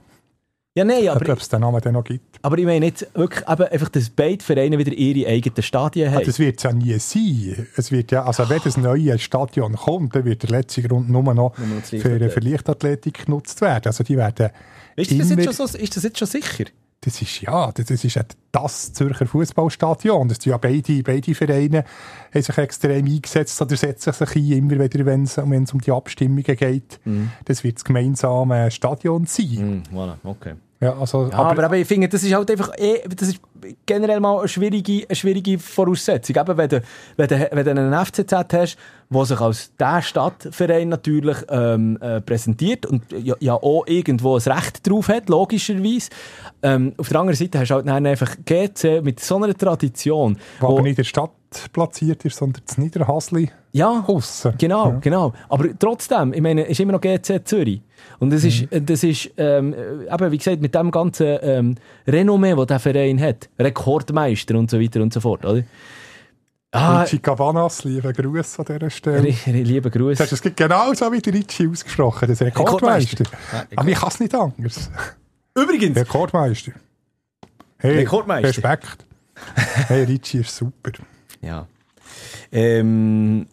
Ja, 0.80 0.86
nein, 0.86 1.10
ob 1.10 1.16
aber, 1.22 1.38
es 1.38 1.50
den 1.50 1.62
Namen 1.62 1.82
dann 1.82 1.94
noch 1.94 2.04
gibt. 2.04 2.40
aber 2.42 2.58
ich 2.58 2.66
meine 2.66 2.86
jetzt 2.86 3.08
wirklich 3.14 3.48
eben 3.48 3.64
einfach, 3.64 3.90
dass 3.90 4.10
beide 4.10 4.44
Vereine 4.44 4.78
wieder 4.78 4.92
ihre 4.94 5.30
eigenen 5.30 5.62
Stadien 5.62 6.10
Ah, 6.10 6.16
haben. 6.16 6.26
das 6.26 6.40
wird 6.40 6.58
es 6.58 6.64
ja 6.64 6.72
nie 6.74 6.98
sein. 7.00 7.68
Es 7.76 7.92
wird 7.92 8.12
ja, 8.12 8.24
also 8.24 8.50
wenn 8.50 8.62
das 8.64 8.78
neue 8.78 9.20
Stadion 9.20 9.76
kommt, 9.76 10.16
dann 10.16 10.26
wird 10.26 10.44
der 10.44 10.50
letzte 10.52 10.82
Grund 10.84 11.10
nur 11.10 11.34
noch 11.34 11.54
für, 11.84 12.30
für 12.30 12.40
Leichtathletik 12.40 13.26
genutzt 13.26 13.62
werden. 13.62 13.88
Also 13.88 14.04
die 14.04 14.18
werden 14.18 14.50
ist, 14.96 15.12
das 15.12 15.18
jetzt 15.18 15.32
immer- 15.32 15.44
schon 15.44 15.68
so, 15.68 15.78
ist 15.78 15.96
das 15.98 16.04
jetzt 16.04 16.18
schon 16.20 16.28
sicher? 16.28 16.66
Das 17.02 17.22
ist 17.22 17.40
ja, 17.40 17.72
das 17.72 17.90
ist 17.90 18.14
ja 18.16 18.24
das 18.52 18.92
Zürcher 18.92 19.26
Fußballstadion. 19.26 20.28
Das 20.28 20.44
ja 20.44 20.58
beide, 20.58 21.02
beide 21.02 21.34
Vereine 21.34 21.86
haben 22.34 22.42
sich 22.42 22.58
extrem 22.58 23.06
eingesetzt 23.06 23.62
oder 23.62 23.78
setzen 23.78 24.12
sich 24.12 24.36
ein, 24.36 24.52
immer 24.52 24.72
wieder, 24.84 25.06
wenn 25.06 25.24
es 25.24 25.38
um 25.38 25.80
die 25.80 25.92
Abstimmungen 25.92 26.44
geht. 26.44 27.00
Das 27.46 27.64
wird 27.64 27.78
das 27.78 27.86
gemeinsame 27.86 28.70
Stadion 28.70 29.26
sein. 29.28 29.84
Hm, 29.92 29.98
voilà, 29.98 30.16
okay. 30.26 30.56
Ja, 30.82 30.98
also, 30.98 31.28
Ja, 31.30 31.38
aber, 31.40 31.66
aber 31.66 31.76
ich 31.76 31.86
finde, 31.88 32.08
das 32.08 32.24
ist 32.24 32.34
halt 32.34 32.50
einfach 32.50 32.72
eh, 32.78 33.02
das 33.14 33.28
ist 33.30 33.42
generell 33.86 34.22
mal 34.22 34.40
eine 34.40 34.48
schwierige, 34.48 35.06
eine 35.10 35.16
schwierige 35.16 35.60
Voraussetzung. 35.60 36.38
Eben, 36.38 36.58
wenn 36.58 36.70
du, 36.70 36.82
wenn 37.18 37.28
du, 37.28 37.50
wenn 37.52 37.66
du 37.66 37.72
einen 37.72 38.06
FCZ 38.06 38.32
hast, 38.54 38.78
der 39.10 39.26
sich 39.26 39.40
als 39.42 39.76
der 39.76 40.02
Stadtverein 40.02 40.88
natürlich 40.88 41.36
ähm, 41.50 41.98
äh, 42.00 42.22
präsentiert 42.22 42.86
und 42.86 43.04
ja, 43.12 43.36
ja 43.42 43.56
auch 43.56 43.84
irgendwo 43.88 44.38
ein 44.38 44.42
Recht 44.42 44.88
drauf 44.90 45.10
hat, 45.10 45.28
logischerweise. 45.28 46.12
Ähm, 46.64 46.94
auf 46.98 47.10
der 47.10 47.20
anderen 47.20 47.38
Seite 47.38 47.60
hast 47.60 47.70
du 47.72 47.74
halt 47.76 47.88
dann 47.88 48.06
einfach 48.06 48.38
GC 48.46 49.02
mit 49.04 49.20
so 49.20 49.36
einer 49.36 49.54
Tradition, 49.58 50.38
wo 50.62 50.68
wo- 50.68 50.72
aber 50.74 50.82
nicht 50.84 50.92
in 50.92 50.96
der 50.98 51.04
Stadt 51.04 51.32
platziert 51.74 52.24
ist, 52.24 52.38
sondern 52.38 52.62
das 52.66 52.78
Niederhasli 52.78 53.52
ja, 53.72 54.04
aussen. 54.08 54.54
Genau, 54.58 54.90
Ja. 54.92 54.98
genau. 55.00 55.34
Aber 55.50 55.68
trotzdem, 55.78 56.34
ich 56.34 56.42
meine, 56.42 56.64
es 56.66 56.72
ist 56.72 56.80
immer 56.80 56.94
noch 56.94 57.02
GC 57.02 57.42
Zürich. 57.46 57.82
Und 58.20 58.32
das 58.32 58.44
ist, 58.44 58.68
das 58.72 59.04
ist 59.04 59.30
ähm, 59.38 59.74
äh, 59.74 60.14
eben, 60.14 60.32
wie 60.32 60.38
gesagt, 60.38 60.62
mit 60.62 60.74
dem 60.76 60.90
ganzen 60.92 61.38
ähm, 61.42 61.76
Renommee, 62.08 62.56
das 62.56 62.68
der 62.68 62.80
Verein 62.80 63.20
hat, 63.22 63.50
Rekordmeister 63.60 64.56
und 64.58 64.70
so 64.72 64.80
weiter 64.80 65.02
und 65.02 65.14
so 65.14 65.20
fort, 65.20 65.46
oder? 65.46 65.64
Ah, 66.72 67.02
Ricci 67.02 67.18
Cavanas, 67.20 67.84
liebe 67.84 68.14
Grüße 68.14 68.60
an 68.60 68.66
dieser 68.78 68.90
Stelle. 68.90 69.34
liebe 69.48 69.90
Du 69.90 70.00
Grüße. 70.00 70.22
hast 70.24 70.32
es 70.34 70.42
genau 70.56 70.94
so 70.94 71.12
wie 71.12 71.20
der 71.20 71.34
Ricci 71.34 71.68
ausgesprochen, 71.68 72.28
das 72.28 72.42
Rekordmeister. 72.42 73.24
Ja, 73.52 73.66
Aber 73.76 73.90
ich 73.90 73.98
kann 73.98 74.10
es 74.10 74.20
nicht 74.20 74.36
anders. 74.36 74.92
Übrigens, 75.56 75.98
Rekordmeister. 75.98 76.74
Hey, 77.78 77.96
Rekordmeister. 77.98 78.50
Respekt. 78.50 79.06
Hey, 79.88 80.04
Ricci 80.04 80.40
ist 80.40 80.56
super. 80.56 80.92
ja. 81.42 81.66
Ähm, 82.52 83.46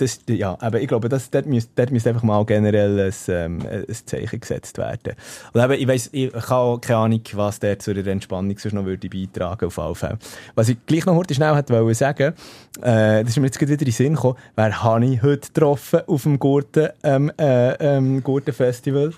das, 0.00 0.20
ja, 0.28 0.56
aber 0.60 0.80
ich 0.80 0.88
glaube, 0.88 1.08
das, 1.08 1.30
dort, 1.30 1.46
müsste, 1.46 1.70
dort 1.74 1.90
müsste 1.90 2.08
einfach 2.10 2.22
mal 2.22 2.44
generell 2.46 2.98
ein, 3.00 3.14
ähm, 3.28 3.58
ein 3.70 3.84
Zeichen 4.06 4.40
gesetzt 4.40 4.78
werden. 4.78 5.14
Und 5.52 5.62
eben, 5.62 5.72
ich 5.74 5.86
weiss, 5.88 6.08
ich 6.12 6.32
habe 6.32 6.54
auch 6.54 6.78
keine 6.80 6.98
Ahnung, 6.98 7.20
was 7.34 7.60
der 7.60 7.78
zu 7.78 7.92
der 7.94 8.06
Entspannung 8.06 8.56
sonst 8.58 8.72
noch 8.74 8.84
würde 8.84 9.08
beitragen 9.08 9.66
auf 9.66 9.78
alle 9.78 9.94
Fälle. 9.94 10.18
Was 10.54 10.68
ich 10.68 10.78
gleich 10.86 11.04
noch 11.06 11.14
heute 11.14 11.34
schnell 11.34 11.54
hätte 11.54 11.72
wollen 11.74 11.94
sagen, 11.94 12.34
äh, 12.80 13.22
das 13.22 13.28
ist 13.30 13.36
mir 13.38 13.46
jetzt 13.46 13.58
gerade 13.58 13.72
wieder 13.72 13.82
in 13.82 13.86
den 13.86 13.92
Sinn 13.92 14.14
gekommen, 14.14 14.36
wer 14.56 14.82
habe 14.82 15.04
ich 15.04 15.22
heute 15.22 15.48
getroffen 15.48 16.00
auf 16.06 16.22
dem 16.22 16.38
Gurten, 16.38 16.88
ähm, 17.02 17.30
äh, 17.38 17.72
ähm, 17.96 18.22
Gurten 18.22 18.54
Festival? 18.54 19.12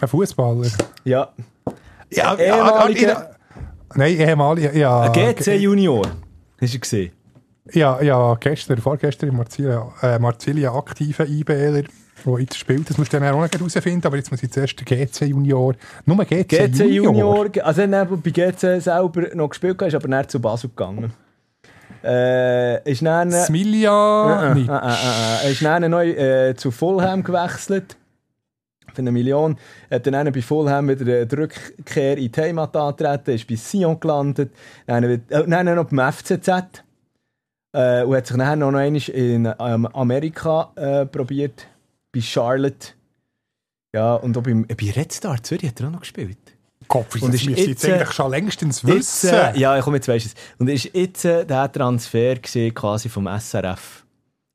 Ein 0.00 0.08
Fußballer. 0.08 0.68
Ja. 1.04 1.28
Ja, 2.10 2.34
ehemaliger- 2.36 3.30
Nein, 3.94 4.18
ehemaliger. 4.18 4.74
Ja, 4.76 5.00
Ein 5.02 5.12
GC 5.12 5.54
Junior. 5.56 6.02
Hast 6.60 6.74
du 6.74 6.78
gesehen? 6.78 7.12
Ja, 7.72 8.00
ja, 8.02 8.34
gestern, 8.40 8.78
vorgestern 8.78 9.34
Marzilia, 9.36 9.92
äh, 10.02 10.18
Marzilia 10.18 10.74
aktiver 10.74 11.26
IBler, 11.26 11.82
der 12.24 12.38
jetzt 12.40 12.58
spielt. 12.58 12.88
Das 12.88 12.98
musst 12.98 13.12
du 13.12 13.18
dann 13.20 13.28
auch 13.34 13.40
noch 13.40 13.50
herausfinden, 13.52 14.06
aber 14.06 14.16
jetzt 14.16 14.30
muss 14.30 14.42
ich 14.42 14.50
zuerst 14.50 14.78
den 14.80 14.84
GC 14.84 15.26
Junior, 15.26 15.74
nur 16.06 16.24
GC, 16.24 16.48
GC 16.48 16.84
Junior. 16.84 17.46
Junior. 17.46 17.64
Also 17.66 17.82
er 17.82 18.00
hat 18.00 18.08
bei 18.22 18.30
GC 18.30 18.80
selber 18.80 19.34
noch 19.34 19.50
gespielt, 19.50 19.80
ist 19.82 19.94
aber 19.94 20.08
nicht 20.08 20.30
zu 20.30 20.40
Basel 20.40 20.70
gegangen. 20.70 21.12
Äh, 22.02 22.90
ist 22.90 23.02
dann... 23.04 23.30
Smilja, 23.32 24.52
Äh, 24.52 24.54
nicht. 24.54 24.68
äh, 24.68 24.72
äh, 24.72 24.76
äh, 24.76 25.44
Er 25.44 25.50
ist 25.50 25.62
dann 25.62 25.90
neu 25.90 26.10
äh, 26.10 26.54
zu 26.54 26.70
Fulham 26.70 27.22
gewechselt. 27.24 27.96
Für 28.94 29.02
eine 29.02 29.12
Million. 29.12 29.56
Hat 29.90 30.06
dann 30.06 30.32
bei 30.32 30.42
Fulham 30.42 30.88
wieder 30.88 31.04
eine 31.20 31.32
Rückkehr 31.32 32.16
in 32.16 32.32
die 32.32 32.40
Heimat 32.40 32.74
angetreten, 32.76 33.32
ist 33.32 33.46
bei 33.46 33.56
Sion 33.56 33.98
gelandet. 34.00 34.52
Dann, 34.86 35.04
äh, 35.04 35.18
dann 35.28 35.74
noch 35.74 35.84
beim 35.90 36.12
FCZ. 36.12 36.50
Äh, 37.72 38.02
und 38.04 38.16
hat 38.16 38.26
sich 38.26 38.36
dann 38.36 38.58
noch 38.58 38.68
einmal 38.68 39.02
in 39.10 39.52
ähm, 39.58 39.86
Amerika 39.86 40.72
äh, 40.76 41.06
probiert. 41.06 41.66
Bei 42.12 42.20
Charlotte. 42.20 42.88
Ja, 43.94 44.14
und 44.14 44.36
auch 44.36 44.42
beim, 44.42 44.64
äh, 44.68 44.74
bei 44.74 44.90
Red 44.90 45.12
Star 45.12 45.42
Zürich 45.42 45.68
hat 45.68 45.80
er 45.80 45.88
auch 45.88 45.92
noch 45.92 46.00
gespielt. 46.00 46.38
Kopf, 46.86 47.20
Und 47.20 47.34
das 47.34 47.44
müsste 47.44 47.50
jetzt 47.50 47.68
jetzt, 47.68 47.84
äh, 47.84 47.92
eigentlich 47.94 48.12
schon 48.12 48.30
längstens 48.30 48.82
Jetzt, 48.82 49.24
wissen. 49.24 49.34
äh, 49.34 49.58
ja, 49.58 49.80
komm, 49.82 49.94
jetzt 49.94 50.08
weisst 50.08 50.26
du 50.26 50.30
es. 50.30 50.34
Und 50.58 50.68
ist 50.68 50.90
jetzt 50.94 51.24
äh, 51.24 51.44
der 51.44 51.70
Transfer 51.70 52.36
gewesen, 52.36 52.74
quasi 52.74 53.08
vom 53.10 53.28
SRF 53.38 54.06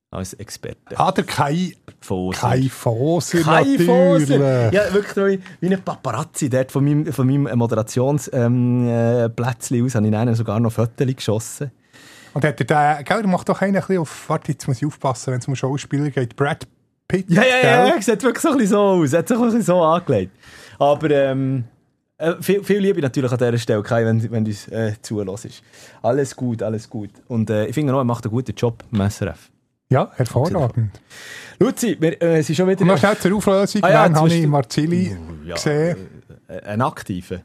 als 0.10 0.34
Experte. 0.34 0.96
Hat 0.96 1.18
er 1.18 1.24
kein, 1.24 1.74
Foser. 2.00 2.40
kein 2.40 2.70
Foser, 2.70 3.42
Kai 3.42 3.78
Foser. 3.78 4.74
Ja, 4.74 4.94
wirklich 4.94 5.42
wie, 5.60 5.68
wie 5.68 5.74
ein 5.74 5.82
Paparazzi 5.82 6.50
dort 6.50 6.72
von 6.72 6.84
meinem, 6.84 7.12
von 7.12 7.28
meinem 7.28 7.58
Moderationsplätzchen 7.58 8.44
ähm, 8.44 8.88
äh, 8.88 9.86
aus, 9.86 9.96
habe 9.96 10.32
ich 10.32 10.38
sogar 10.38 10.60
noch 10.60 10.72
Fotos 10.72 11.16
geschossen. 11.16 11.72
Und 12.34 12.44
hat 12.44 12.60
er 12.60 12.66
den, 12.98 13.06
gell, 13.06 13.22
der 13.22 13.28
macht 13.28 13.50
doch 13.50 13.62
einen 13.62 13.76
ein 13.76 13.82
bisschen 13.82 14.00
auf, 14.00 14.30
warte, 14.30 14.52
jetzt 14.52 14.68
muss 14.68 14.78
ich 14.78 14.86
aufpassen, 14.86 15.34
wenn 15.34 15.40
es 15.40 15.48
um 15.48 15.56
Schauspieler 15.56 16.10
geht, 16.10 16.36
Brad 16.36 16.68
Pitt, 17.08 17.30
Ja, 17.30 17.44
ja, 17.44 17.58
ja, 17.62 17.88
ja, 17.88 18.02
sieht 18.02 18.24
wirklich 18.24 18.42
so 18.42 18.50
ein 18.50 18.58
bisschen 18.58 18.72
so 18.72 18.80
aus. 18.80 19.14
Hat 19.14 19.28
sich 19.28 19.38
ein 19.38 19.44
bisschen 19.44 19.62
so 19.62 19.82
angelegt. 19.82 20.32
Aber 20.80 21.10
ähm, 21.12 21.66
äh, 22.18 22.34
viel, 22.42 22.64
viel 22.64 22.80
Liebe 22.80 23.02
natürlich 23.02 23.32
an 23.32 23.38
dieser 23.38 23.58
Stelle, 23.58 23.84
Kai, 23.84 24.06
wenn, 24.06 24.32
wenn 24.32 24.46
du 24.46 24.52
uns 24.52 24.68
äh, 24.70 24.94
zulässt. 25.02 25.62
Alles 26.02 26.36
gut, 26.36 26.64
alles 26.64 26.90
gut. 26.90 27.12
Und 27.28 27.50
äh, 27.50 27.68
ich 27.68 27.74
finde 27.74 27.94
auch, 27.94 28.00
er 28.00 28.04
macht 28.04 28.26
einen 28.26 28.32
guten 28.32 28.56
Job 28.56 28.84
im 28.92 29.10
SRF. 29.10 29.50
Ja, 29.90 30.10
hervorragend. 30.16 31.00
Luzi, 31.60 31.98
wir 32.00 32.20
äh, 32.22 32.42
sind 32.42 32.56
schon 32.56 32.68
wieder... 32.68 32.82
Und 32.82 32.88
noch 32.88 32.98
schnell 32.98 33.18
zur 33.18 33.36
Auflösung, 33.36 33.84
Ah 33.84 33.92
ja, 33.92 34.06
wen 34.06 34.16
habe 34.16 34.34
ich 34.34 34.48
Marzilli 34.48 35.16
ja, 35.46 35.56
gesehen? 35.56 35.98
äh, 36.48 36.62
ein 36.62 36.82
Aktiver. 36.82 37.42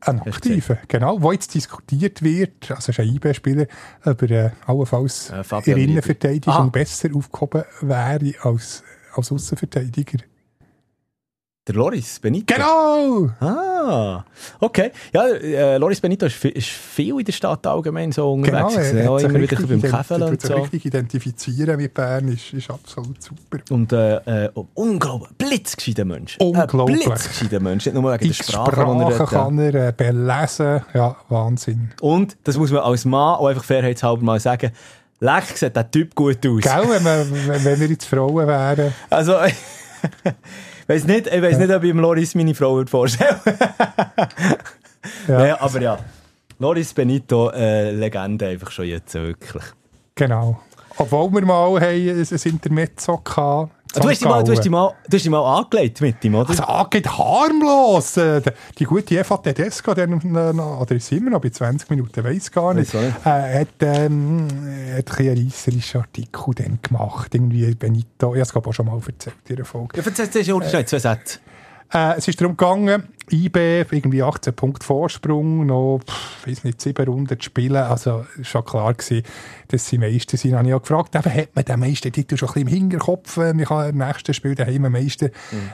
Ein 0.00 0.20
Aktiver, 0.20 0.78
genau, 0.88 1.20
wo 1.22 1.32
jetzt 1.32 1.54
diskutiert 1.54 2.22
wird, 2.22 2.70
also 2.70 2.90
ist 2.90 3.00
ein 3.00 3.08
IB-Spieler, 3.08 3.66
ob 4.04 4.22
er 4.22 4.30
äh, 4.30 4.50
allenfalls 4.66 5.30
Äh, 5.30 5.70
in. 5.72 5.78
Innenverteidigung 5.78 6.52
Aha. 6.54 6.68
besser 6.68 7.08
aufgehoben 7.14 7.64
wäre 7.80 8.34
als, 8.42 8.84
als 9.14 9.32
Außenverteidiger. 9.32 10.18
Der 11.66 11.74
Loris 11.74 12.20
Benito. 12.20 12.54
Genau! 12.54 13.28
Ah, 13.40 14.24
okay. 14.60 14.92
Ja, 15.12 15.26
äh, 15.26 15.78
Loris 15.78 16.00
Benito 16.00 16.26
ist, 16.26 16.44
ist 16.44 16.68
viel 16.68 17.18
in 17.18 17.24
der 17.24 17.32
Stadt 17.32 17.66
allgemein 17.66 18.12
so 18.12 18.36
Genau, 18.36 18.68
unterwegs. 18.68 18.92
er 18.92 19.02
ja, 19.02 19.18
immer 19.18 19.40
wieder 19.40 19.56
beim 19.56 19.82
tut 19.82 20.10
und 20.30 20.42
so. 20.42 20.54
richtig 20.54 20.86
identifizieren 20.86 21.76
mit 21.76 21.92
Bern, 21.92 22.28
ist, 22.28 22.52
ist 22.52 22.70
absolut 22.70 23.20
super. 23.20 23.58
Und 23.70 23.92
äh, 23.92 24.44
äh, 24.44 24.50
unglaublich, 24.74 25.30
blitzgescheiter 25.38 26.04
Mensch. 26.04 26.36
Unglaublich. 26.38 27.04
Ein 27.04 27.10
blitzgescheiter 27.10 27.58
Mensch, 27.58 27.86
nicht 27.86 27.94
nur 27.94 28.12
wegen 28.12 28.18
der 28.18 28.28
X 28.28 28.36
Sprache, 28.36 28.70
die 28.70 28.76
Sprachen 28.76 29.00
er 29.00 29.26
kann 29.26 29.58
er 29.58 29.88
äh, 29.88 29.92
belesen, 29.92 30.82
ja, 30.94 31.16
Wahnsinn. 31.28 31.90
Und, 32.00 32.36
das 32.44 32.56
muss 32.56 32.70
man 32.70 32.82
als 32.82 33.04
Mann 33.04 33.38
auch 33.38 33.46
einfach 33.48 33.64
fairheitshalber 33.64 34.22
mal 34.22 34.38
sagen, 34.38 34.70
leck 35.18 35.56
sieht 35.56 35.74
der 35.74 35.90
Typ 35.90 36.14
gut 36.14 36.46
aus. 36.46 36.62
Wir, 36.62 37.04
wenn 37.04 37.64
wenn 37.64 37.80
wir 37.80 37.88
jetzt 37.88 38.04
Frauen 38.04 38.46
wären. 38.46 38.94
Also, 39.10 39.34
ich 40.86 40.88
weiss 40.88 41.04
nicht, 41.04 41.26
ich 41.26 41.42
weiss 41.42 41.58
nicht, 41.58 41.70
ob 41.72 41.82
ich 41.82 41.90
ihm 41.90 41.98
Loris 41.98 42.34
meine 42.36 42.54
Frau 42.54 42.76
würde 42.76 42.90
vorstellen 42.90 43.40
Ja, 45.28 45.38
Nein, 45.38 45.54
aber 45.58 45.80
ja. 45.80 45.98
Loris 46.58 46.94
Benito, 46.94 47.50
äh, 47.50 47.90
Legende 47.90 48.46
einfach 48.46 48.70
schon 48.70 48.86
jetzt, 48.86 49.14
wirklich. 49.14 49.64
Genau. 50.14 50.60
Obwohl 50.96 51.30
wir 51.32 51.44
mal 51.44 51.76
ein, 51.76 52.08
ein 52.08 52.40
Intermezzo 52.44 53.22
hatten. 53.24 53.70
Ah, 53.96 54.00
Du 54.02 54.08
hast, 54.10 54.22
mal, 54.22 54.44
du, 54.44 54.52
hast 54.52 54.64
dich 54.64 54.70
mal, 54.70 54.88
du 55.08 55.16
hast 55.16 55.24
dich 55.24 55.30
mal 55.30 55.58
angelegt 55.58 56.00
mit 56.00 56.24
ihm, 56.24 56.34
oder? 56.34 56.50
Also 56.50 56.62
angeht 56.64 57.06
harmlos. 57.08 58.16
Äh, 58.16 58.42
Die 58.78 58.84
gute 58.84 59.14
Eva 59.16 59.36
Tedesco, 59.38 59.94
der 59.94 60.06
oder 60.80 60.94
ist 60.94 61.10
immer 61.12 61.30
noch 61.30 61.40
bei 61.40 61.50
20 61.50 61.88
Minuten, 61.90 62.24
weiß 62.24 62.50
gar 62.50 62.74
nicht, 62.74 62.94
Weiss 62.94 63.02
auch 63.24 63.26
äh, 63.26 63.64
nicht. 63.64 63.68
hat, 63.68 63.68
ähm, 63.80 64.48
hat 64.96 65.18
einen 65.18 65.38
reisserischen 65.44 66.00
Artikel 66.00 66.54
dann 66.54 66.78
gemacht. 66.82 67.34
Irgendwie 67.34 67.74
Benito, 67.74 68.34
ich 68.34 68.40
habe 68.40 68.60
es 68.60 68.66
auch 68.66 68.72
schon 68.72 68.86
mal 68.86 68.98
erzählt 69.06 69.36
in 69.48 69.56
der 69.56 69.64
Folge. 69.64 69.96
Ja, 69.98 70.02
erzähl 70.18 70.42
ja, 70.42 70.68
schnell 70.68 70.84
zwei 70.86 70.98
Sätze. 70.98 71.38
Äh, 71.92 72.16
es 72.16 72.28
ist 72.28 72.40
darum 72.40 72.56
gegangen, 72.56 73.04
IB, 73.30 73.86
irgendwie 73.90 74.22
18 74.22 74.54
Punkte 74.54 74.86
Vorsprung, 74.86 75.66
noch, 75.66 76.00
pff, 76.06 76.46
weiss 76.46 76.62
nicht, 76.62 76.80
sieben 76.80 77.06
Runden 77.06 77.40
zu 77.40 77.44
spielen. 77.44 77.76
Also, 77.76 78.24
es 78.32 78.38
war 78.38 78.44
schon 78.44 78.64
klar 78.64 78.94
gewesen, 78.94 79.22
dass 79.68 79.88
sie 79.88 79.98
Meister 79.98 80.36
sind. 80.36 80.54
Habe 80.54 80.68
ich 80.68 80.74
auch 80.74 80.82
gefragt, 80.82 81.16
eben, 81.16 81.34
hat 81.34 81.48
man 81.54 81.64
den 81.64 81.80
Meistertitel 81.80 82.36
schon 82.36 82.48
ein 82.50 82.54
bisschen 82.54 82.68
im 82.68 82.74
Hinterkopf, 82.74 83.36
wenn 83.38 83.58
wir 83.58 83.88
im 83.88 83.98
nächsten 83.98 84.32
Spiel 84.32 84.54
daheim 84.54 84.82
Meister 84.82 85.30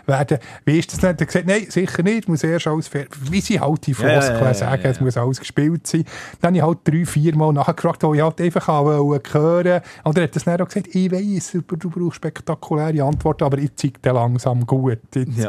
werden? 0.07 0.38
Wie 0.64 0.79
ist 0.79 0.92
das 0.92 1.01
denn? 1.01 1.11
Er 1.11 1.12
hat 1.12 1.27
gesagt, 1.27 1.46
nein, 1.46 1.66
sicher 1.68 2.03
nicht, 2.03 2.27
muss 2.27 2.42
erst 2.42 2.66
alles 2.66 2.90
wie 3.31 3.40
sie 3.42 3.61
halt 3.61 3.87
die 3.87 3.94
Floskeln 3.94 4.40
ja, 4.40 4.46
ja, 4.46 4.55
sagen, 4.55 4.83
ja, 4.85 4.90
es 4.90 5.01
muss 5.01 5.16
alles 5.18 5.38
gespielt 5.38 5.87
sein. 5.87 6.05
Dann 6.40 6.48
habe 6.48 6.57
ich 6.57 6.62
halt 6.62 6.79
drei, 6.85 7.05
vier 7.05 7.37
Mal 7.37 7.53
nachgefragt, 7.53 8.03
wo 8.03 8.14
ich 8.14 8.22
halt 8.22 8.40
einfach 8.40 8.68
wollte 8.68 9.35
hören. 9.35 9.83
Und 10.05 10.16
er 10.16 10.25
hat 10.25 10.37
das 10.37 10.44
dann 10.44 10.61
auch 10.61 10.68
gesagt, 10.68 10.94
ich 10.94 11.12
weiss, 11.12 11.53
du 11.53 11.90
brauchst 11.90 12.16
spektakuläre 12.16 13.05
Antworten, 13.05 13.44
aber 13.44 13.59
ich 13.59 13.77
zeige 13.77 13.98
dir 13.98 14.14
langsam 14.14 14.64
gut. 14.64 15.01
Jetzt, 15.14 15.48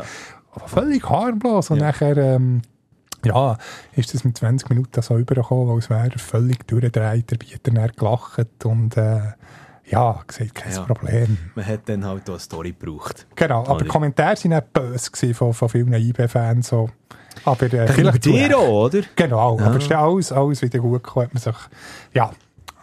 völlig 0.68 1.08
harmlos. 1.10 1.70
Und 1.70 1.80
Ja. 1.80 1.88
nachher, 1.88 2.18
ähm, 2.18 2.62
ja, 3.26 3.58
ist 3.96 4.14
das 4.14 4.24
mit 4.24 4.38
20 4.38 4.70
Minuten 4.70 5.02
so 5.02 5.18
übergekommen, 5.18 5.74
als 5.76 5.90
wäre 5.90 6.10
er 6.12 6.20
völlig 6.20 6.68
durchgedreht. 6.68 7.32
Der 7.32 7.38
Bieter 7.38 7.72
dann 7.72 7.88
gelacht 7.96 8.66
und 8.66 8.98
äh, 8.98 9.22
ja, 9.86 10.22
gesagt, 10.28 10.56
kein 10.56 10.72
Ja. 10.74 10.82
Problem. 10.84 11.38
Man 11.56 11.66
hat 11.66 11.82
dann 11.88 12.06
halt 12.06 12.24
auch 12.30 12.34
eine 12.34 12.40
Story 12.40 12.74
gebraucht. 12.78 13.28
Genau, 13.36 13.66
aber 13.66 13.80
die 13.84 13.88
Kommentare 13.88 14.36
waren 14.38 14.50
nicht 14.50 14.74
böse 14.74 15.34
von, 15.34 15.54
von 15.54 15.70
vielen 15.70 15.94
IB-Fans. 15.94 16.68
So. 16.70 16.90
Aber 17.46 17.64
äh, 17.74 17.88
vielleicht 17.88 18.26
dir 18.26 18.58
auch, 18.58 18.86
oder? 18.86 19.02
Genau, 19.16 19.58
Ja. 19.60 19.66
aber 19.66 19.76
es 19.78 19.84
ist 19.84 19.92
dann 19.92 20.00
alles, 20.00 20.32
alles 20.32 20.62
wieder 20.62 20.80
gut 20.80 21.04
gekommen. 21.04 21.26
Hat 21.28 21.34
man 21.34 21.42
sich, 21.44 21.56
ja, 22.14 22.32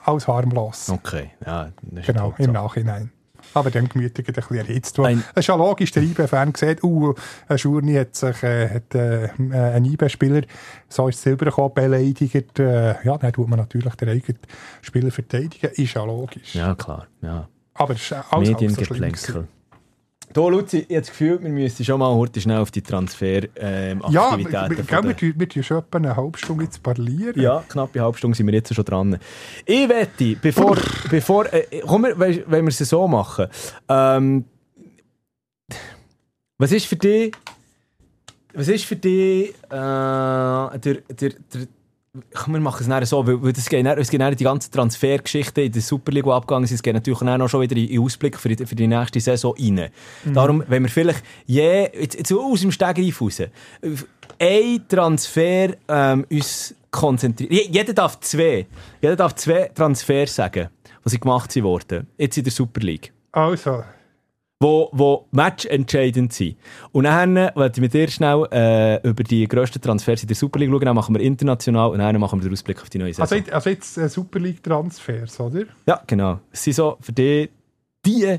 alles 0.04 0.26
harmlos. 0.28 0.88
Okay, 0.90 1.30
ja. 1.46 1.68
das 1.83 2.06
Genau, 2.06 2.30
halt 2.33 2.38
im 2.40 2.44
so. 2.46 2.52
Nachhinein. 2.52 3.12
Aber 3.54 3.70
dann 3.70 3.88
gemütlich 3.88 4.26
ein 4.28 4.34
bisschen 4.34 4.56
erhitzt. 4.56 4.98
Ein- 5.00 5.24
Es 5.34 5.40
ist 5.40 5.46
ja 5.48 5.54
logisch, 5.56 5.90
der 5.92 6.02
IB-Fan 6.02 6.54
sieht, 6.54 6.82
uh, 6.84 7.14
ein 7.48 7.58
Schurni 7.58 7.94
hat 7.94 8.14
sich 8.14 8.42
äh, 8.42 8.68
hat, 8.68 8.94
äh, 8.94 9.28
ein 9.38 9.84
IB-Spieler, 9.84 10.42
so 10.88 11.08
ist 11.08 11.16
es 11.16 11.22
selber 11.22 11.46
gekommen, 11.46 11.74
beleidigt. 11.74 12.58
Äh, 12.58 12.94
ja, 13.04 13.18
dann 13.18 13.32
tut 13.32 13.48
man 13.48 13.58
natürlich 13.58 13.94
den 13.96 14.08
eigenen 14.08 14.38
Spieler 14.82 15.10
verteidigen. 15.10 15.70
Ist 15.74 15.94
ja 15.94 16.04
logisch. 16.04 16.54
Ja, 16.54 16.74
klar. 16.74 17.06
Ja. 17.22 17.48
Aber 17.74 17.94
es 17.94 18.02
ist 18.02 18.12
alles, 18.12 18.48
alles 18.54 19.22
so 19.22 19.44
Du, 20.33 20.49
Luzi, 20.49 20.79
ich 20.79 20.85
habe 20.90 21.01
das 21.01 21.09
Gefühl, 21.11 21.43
wir 21.43 21.51
müssen 21.51 21.85
schon 21.85 21.99
mal 21.99 22.14
heute 22.14 22.40
schnell 22.40 22.59
auf 22.59 22.71
die 22.71 22.83
Transfer-Aktivitäten 22.83 24.12
Ja, 24.12 24.38
wir, 24.38 24.45
wir, 24.45 24.71
wir, 24.71 25.03
wir, 25.05 25.16
tun- 25.16 25.35
wir 25.37 25.49
tun 25.49 25.62
schon 25.64 25.79
etwa 25.79 25.99
eine 25.99 26.16
halbe 26.16 26.38
Stunde 26.38 26.64
jetzt 26.64 26.81
parlieren. 26.85 27.40
Ja, 27.40 27.64
knappe 27.69 28.01
halbe 28.01 28.16
Stunde 28.16 28.37
sind 28.37 28.47
wir 28.47 28.55
jetzt 28.55 28.73
schon 28.73 28.85
dran. 28.85 29.19
Ich 29.66 29.88
wette, 29.88 30.37
bevor, 30.40 30.77
bevor 31.11 31.53
äh, 31.53 31.81
komm, 31.85 32.05
weisst- 32.05 32.45
wenn 32.47 32.64
wir 32.64 32.69
es 32.69 32.79
so 32.79 33.09
machen, 33.09 33.47
ähm, 33.88 34.45
was 36.59 36.71
ist 36.71 36.87
für 36.87 36.97
dich, 36.97 37.33
was 38.55 38.69
ist 38.69 38.85
für 38.85 38.97
dich, 38.97 39.49
äh, 39.49 39.55
der, 39.71 40.79
der, 40.79 41.01
der, 41.11 41.31
wir 42.46 42.61
machen 42.61 42.79
es 42.83 42.88
nachher 42.88 43.07
so, 43.07 43.25
weil, 43.27 43.40
weil 43.42 43.53
das 43.53 43.68
geht, 43.68 43.87
dann- 43.87 43.99
es 43.99 44.11
geht 44.11 44.40
die 44.40 44.44
ganze 44.44 44.70
Transfergeschichte 44.70 45.62
in 45.62 45.73
der 45.73 45.81
Super 45.83 46.11
League, 46.11 46.25
die 46.25 46.31
abgegangen 46.31 46.64
ist, 46.64 46.73
es 46.73 46.83
geht 46.83 46.94
natürlich 46.94 47.20
auch 47.23 47.49
schon 47.49 47.61
wieder 47.61 47.77
in 47.77 47.87
in 47.88 48.01
Ausblick 48.01 48.37
für 48.37 48.49
die, 48.49 48.66
für 48.66 48.75
die 48.75 48.88
nächste 48.88 49.20
Saison 49.20 49.55
rein. 49.57 49.90
Darum, 50.25 50.64
wenn 50.66 50.83
wir 50.83 50.90
vielleicht 50.90 51.23
je, 51.46 51.88
jetzt, 51.94 52.16
jetzt 52.18 52.33
aus 52.33 52.61
dem 52.62 52.73
Stegreif 52.73 53.20
raus, 53.20 53.42
ein 54.38 54.85
Transfer 54.88 55.75
ähm, 55.88 56.27
uns 56.31 56.75
konzentrieren. 56.90 57.53
Je- 57.53 57.68
Jeder 57.70 57.92
darf 57.92 58.18
zwei, 58.20 58.66
jeder 59.01 59.14
darf 59.16 59.35
zwei 59.37 59.70
Transfers 59.73 60.35
sagen, 60.35 60.68
die 61.05 61.09
sie 61.11 61.20
gemacht 61.20 61.53
sind 61.53 61.62
worden, 61.62 62.09
jetzt 62.18 62.37
in 62.37 62.42
der 62.44 62.53
Super 62.53 62.81
League 62.81 63.12
Also, 63.31 63.85
wo, 64.62 64.90
wo 64.92 65.27
matchentscheidend 65.31 66.33
sind. 66.35 66.57
Und 66.92 67.05
dann 67.05 67.35
wollte 67.55 67.79
ich 67.79 67.81
mit 67.81 67.94
dir 67.94 68.09
schnell 68.09 68.46
äh, 68.53 69.09
über 69.09 69.25
die 69.25 69.49
grössten 69.49 69.81
Transfers 69.81 70.20
in 70.23 70.29
der 70.29 70.37
Super 70.37 70.59
League 70.59 70.70
schauen. 70.70 70.81
Dann 70.85 70.94
machen 70.94 71.14
wir 71.14 71.23
international 71.23 71.90
und 71.90 71.99
dann 71.99 72.20
machen 72.20 72.38
wir 72.40 72.49
den 72.49 72.53
Ausblick 72.53 72.81
auf 72.83 72.90
die 72.90 72.99
neue 72.99 73.14
Saison. 73.14 73.23
also, 73.23 73.35
jetzt- 73.37 73.53
also 73.53 73.70
jetzt 73.70 73.96
äh, 73.99 74.09
Super 74.11 74.38
League-Transfers, 74.38 75.40
oder? 75.40 75.64
ja, 75.87 76.03
genau. 76.07 76.40
Es 76.53 76.62
sind 76.62 76.75
so 76.75 76.99
für 77.01 77.12
dich 77.12 77.49
die 78.05 78.37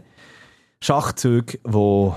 Schachzüge, 0.79 1.59
wo 1.63 2.15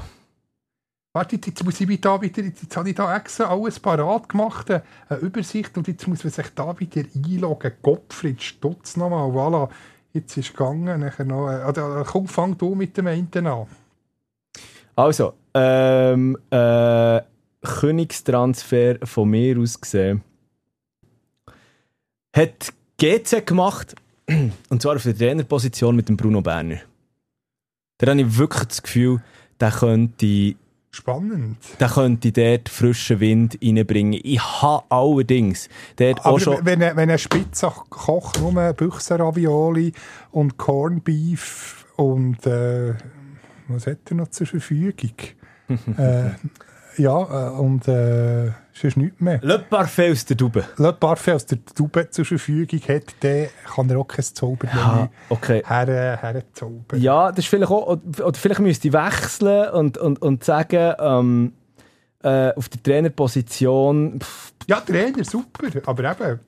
Warte, 1.16 1.36
jetzt 1.36 1.64
muss 1.64 1.80
ich 1.80 2.00
da 2.00 2.20
wieder, 2.20 2.42
jetzt 2.42 2.76
habe 2.76 2.88
ich 2.90 2.96
da 2.96 3.16
extra 3.16 3.44
alles 3.44 3.78
parat 3.78 4.28
gemacht, 4.28 4.68
eine 4.68 4.82
Übersicht, 5.20 5.78
und 5.78 5.86
jetzt 5.86 6.08
muss 6.08 6.24
man 6.24 6.32
sich 6.32 6.46
da 6.56 6.76
wieder 6.80 7.02
einloggen. 7.14 7.70
Gottfried 7.82 8.42
Stutz 8.42 8.96
nochmal, 8.96 9.30
voilà. 9.30 9.68
Jetzt 10.12 10.36
ist 10.36 10.46
es 10.48 10.52
gegangen, 10.52 11.00
nachher 11.00 11.24
noch, 11.24 11.48
äh, 11.48 11.64
oder, 11.68 12.02
komm, 12.04 12.26
fang 12.26 12.58
du 12.58 12.74
mit 12.74 12.96
dem 12.96 13.06
einen 13.06 13.46
an. 13.46 13.66
Also, 14.96 15.34
ähm, 15.54 16.36
äh, 16.50 17.20
Königstransfer 17.62 18.96
von 19.04 19.28
mir 19.30 19.58
aus 19.58 19.80
gesehen 19.80 20.22
hat 22.36 22.72
GC 22.98 23.46
gemacht, 23.46 23.94
und 24.68 24.82
zwar 24.82 24.96
auf 24.96 25.02
der 25.02 25.16
Trainerposition 25.16 25.94
mit 25.96 26.08
dem 26.08 26.16
Bruno 26.16 26.40
Berner. 26.40 26.78
Da 27.98 28.10
habe 28.10 28.20
ich 28.22 28.36
wirklich 28.38 28.64
das 28.64 28.82
Gefühl, 28.82 29.22
der 29.60 29.70
könnte 29.70 30.54
Spannend. 30.90 31.58
der 31.80 31.88
könnte 31.88 32.32
dort 32.32 32.68
frischen 32.68 33.20
Wind 33.20 33.58
reinbringen. 33.62 34.20
Ich 34.22 34.40
habe 34.62 34.84
allerdings 34.90 35.68
dort 35.96 36.20
Aber 36.20 36.34
auch 36.34 36.40
schon... 36.40 36.58
wenn, 36.64 36.80
er- 36.80 36.96
wenn 36.96 37.10
ein 37.10 37.18
Spitzer 37.18 37.70
kocht, 37.88 38.40
nur 38.40 38.52
Büchsenravioli 38.72 39.92
und 40.32 40.56
Corned 40.56 41.04
Beef 41.04 41.86
und 41.96 42.44
äh, 42.46 42.94
was 43.68 43.86
hat 43.86 43.98
er 44.10 44.16
noch 44.16 44.28
zur 44.28 44.46
Verfügung? 44.46 45.12
äh, 45.98 46.30
ja, 46.96 47.48
äh, 47.48 47.50
und 47.50 47.88
äh, 47.88 48.52
sonst 48.72 48.96
nichts 48.96 49.20
mehr. 49.20 49.40
Le 49.42 49.58
Parfait 49.58 50.12
aus 50.12 50.24
der 50.24 50.36
Dube. 50.36 50.64
Le 50.76 50.92
Parfait 50.92 51.32
aus 51.32 51.46
der 51.46 51.64
Tube 51.64 52.08
zur 52.10 52.24
Verfügung 52.24 52.80
hat, 52.88 53.14
dann 53.20 53.46
kann 53.64 53.90
er 53.90 53.98
auch 53.98 54.06
kein 54.06 54.24
Zaubermenü 54.24 54.80
Ja, 54.80 55.10
okay. 55.28 55.62
her, 55.66 56.18
herzaubern. 56.20 57.00
Ja, 57.00 57.30
das 57.30 57.40
ist 57.40 57.46
vielleicht 57.46 57.70
auch... 57.70 57.86
Oder 57.86 58.26
oder 58.26 58.38
vielleicht 58.38 58.60
müsste 58.60 58.88
ich 58.88 58.94
wechseln 58.94 59.70
und, 59.70 59.98
und, 59.98 60.20
und 60.22 60.44
sagen, 60.44 60.94
ähm, 60.98 61.52
äh, 62.24 62.52
auf 62.56 62.68
der 62.68 62.82
Trainerposition... 62.82 64.18
Pff, 64.20 64.52
Ja, 64.66 64.80
Trainer, 64.80 65.22
super. 65.24 65.68
Aber 65.84 66.10
eben, 66.10 66.40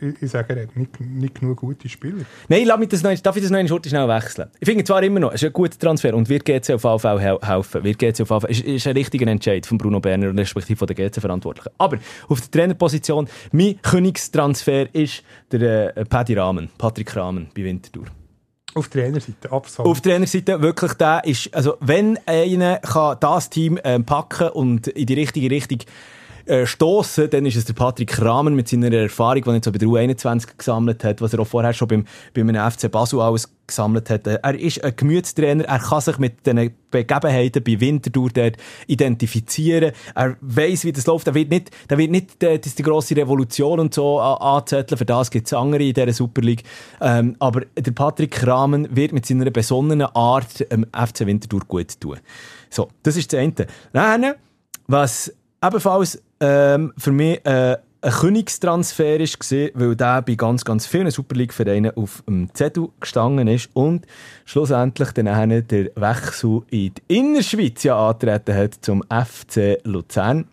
äh, 0.00 0.08
ich, 0.10 0.22
ich 0.22 0.30
sage, 0.30 0.68
nicht, 0.76 1.00
nicht 1.00 1.40
genug 1.40 1.58
gute 1.58 1.88
Spieler. 1.88 2.24
Nein, 2.48 2.62
lass 2.66 2.78
mich 2.78 2.88
das 2.88 3.02
noch, 3.02 3.12
darf 3.18 3.34
ich 3.36 3.42
das 3.42 3.50
noch 3.50 3.58
eine 3.58 3.68
schnell 3.68 4.06
wechseln? 4.08 4.48
Ich 4.60 4.68
finde 4.68 4.84
zwar 4.84 5.02
immer 5.02 5.18
noch, 5.18 5.30
es 5.32 5.42
ist 5.42 5.48
ein 5.48 5.52
guter 5.52 5.76
Transfer 5.76 6.14
und 6.14 6.28
wird 6.28 6.44
GC 6.44 6.70
auf 6.74 7.02
hel- 7.20 7.40
helfen. 7.42 7.82
Wird 7.82 7.98
GC 7.98 8.20
auf 8.22 8.28
Fall, 8.28 8.50
ist, 8.50 8.62
ist 8.62 8.86
ein 8.86 8.92
richtiger 8.96 9.26
Entscheid 9.26 9.66
von 9.66 9.76
Bruno 9.76 9.98
Berner 9.98 10.28
und 10.28 10.38
respektive 10.38 10.76
von 10.78 10.86
der 10.86 10.94
GC-Verantwortlichen. 10.96 11.70
Aber 11.78 11.98
auf 12.28 12.40
der 12.40 12.50
Trainerposition, 12.52 13.28
mein 13.50 13.80
Königstransfer 13.82 14.94
ist 14.94 15.24
der 15.50 15.96
äh, 15.96 16.04
Paddy 16.04 16.34
Rahmen, 16.34 16.68
Patrick 16.78 17.16
Rahmen 17.16 17.48
bei 17.56 17.64
Winterthur. 17.64 18.04
Auf 18.74 18.88
Trainerseite, 18.88 19.50
absolut. 19.50 19.90
Auf 19.90 20.00
Trainerseite 20.00 20.62
wirklich 20.62 20.92
der 20.94 21.24
ist, 21.24 21.52
also 21.54 21.76
wenn 21.80 22.18
einer 22.26 22.78
kann 22.78 23.16
das 23.20 23.50
Team 23.50 23.78
ähm, 23.82 24.04
packen 24.04 24.50
und 24.50 24.86
in 24.86 25.06
die 25.06 25.14
richtige 25.14 25.50
Richtung 25.50 25.78
äh, 26.46 26.66
stoßen, 26.66 27.30
dann 27.30 27.46
ist 27.46 27.56
es 27.56 27.64
der 27.64 27.74
Patrick 27.74 28.20
Rahmen 28.20 28.54
mit 28.54 28.68
seiner 28.68 28.92
Erfahrung, 28.92 29.42
die 29.42 29.48
er 29.48 29.54
jetzt 29.54 29.64
so 29.64 29.72
bei 29.72 29.78
der 29.78 29.88
U21 29.88 30.56
gesammelt 30.56 31.04
hat, 31.04 31.20
was 31.20 31.32
er 31.32 31.40
auch 31.40 31.46
vorher 31.46 31.72
schon 31.72 31.88
beim, 31.88 32.04
bei 32.32 32.40
einem 32.40 32.70
FC 32.70 32.90
Basel 32.90 33.20
alles 33.20 33.48
gesammelt 33.70 34.10
hat. 34.10 34.26
Äh, 34.26 34.38
Er 34.42 34.54
ist 34.58 34.84
ein 34.84 34.94
Gemütstrainer, 34.94 35.64
er 35.64 35.78
kann 35.78 36.00
sich 36.00 36.18
mit 36.18 36.46
den 36.46 36.72
Begebenheiten 36.90 37.62
bei 37.64 37.80
Winterthur 37.80 38.30
dort 38.30 38.56
identifizieren. 38.86 39.92
Er 40.14 40.36
weiß, 40.40 40.84
wie 40.84 40.92
das 40.92 41.06
läuft. 41.06 41.26
Er 41.26 41.34
wird 41.34 41.50
nicht, 41.50 41.70
der 41.88 41.98
wird 41.98 42.10
nicht 42.10 42.42
äh, 42.42 42.58
das 42.58 42.74
die 42.74 42.82
grosse 42.82 43.16
Revolution 43.16 43.80
und 43.80 43.94
so 43.94 44.20
an- 44.20 44.38
anzetteln. 44.58 44.98
Für 44.98 45.04
das 45.04 45.30
gibt 45.30 45.46
es 45.46 45.52
andere 45.52 45.82
in 45.84 45.94
dieser 45.94 46.12
Super 46.12 46.42
League. 46.42 46.64
Ähm, 47.00 47.36
aber 47.38 47.62
der 47.76 47.92
Patrick 47.92 48.46
Rahmen 48.46 48.94
wird 48.94 49.12
mit 49.12 49.26
seiner 49.26 49.50
besonnenen 49.50 50.06
Art 50.14 50.66
ähm, 50.70 50.86
FC 50.92 51.26
Winterthur 51.26 51.60
gut 51.66 52.00
tun. 52.00 52.18
So, 52.68 52.88
das 53.02 53.16
ist 53.16 53.32
das 53.32 53.40
eine. 53.40 53.54
Dann, 53.92 54.34
was 54.86 55.32
ebenfalls 55.64 56.22
ähm, 56.40 56.92
für 56.96 57.12
mich 57.12 57.44
äh, 57.44 57.76
ein 58.02 58.10
Königstransfer 58.12 59.18
war, 59.18 59.68
weil 59.74 59.96
der 59.96 60.22
bei 60.22 60.34
ganz, 60.34 60.64
ganz 60.64 60.86
vielen 60.86 61.10
Super 61.10 61.34
League-Vereinen 61.36 61.96
auf 61.96 62.22
dem 62.26 62.52
Zettel 62.54 62.88
gestanden 62.98 63.46
ist 63.48 63.68
und 63.74 64.06
schlussendlich 64.44 65.10
dann 65.12 65.26
der 65.66 65.90
Wechsel 65.96 66.62
in 66.70 66.94
die 66.94 67.18
Innerschweiz 67.18 67.82
ja 67.82 68.08
antreten 68.08 68.54
hat 68.54 68.74
zum 68.80 69.02
FC 69.02 69.78
Luzern. 69.84 70.46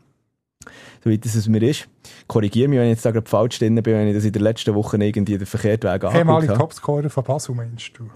Soweit 1.03 1.25
es 1.25 1.47
mir 1.47 1.61
ist. 1.63 1.87
Korrigiere 2.27 2.67
mich, 2.67 2.79
wenn 2.79 2.87
ich 2.87 2.95
jetzt 2.95 3.05
da 3.05 3.11
gerade 3.11 3.29
falsch 3.29 3.59
drin 3.59 3.75
bin, 3.75 3.85
wenn 3.93 4.07
ich 4.09 4.15
das 4.15 4.25
in 4.25 4.33
der 4.33 4.41
letzten 4.41 4.75
Woche 4.75 4.97
irgendwie 4.97 5.37
den 5.37 5.45
verkehrten 5.45 5.89
Weg 5.89 6.03
angeguckt 6.03 6.49
habe. 6.49 6.57
Topscorer 6.59 7.09
von 7.09 7.23
Basel, 7.23 7.55
meinst 7.55 7.91
du? 7.97 8.09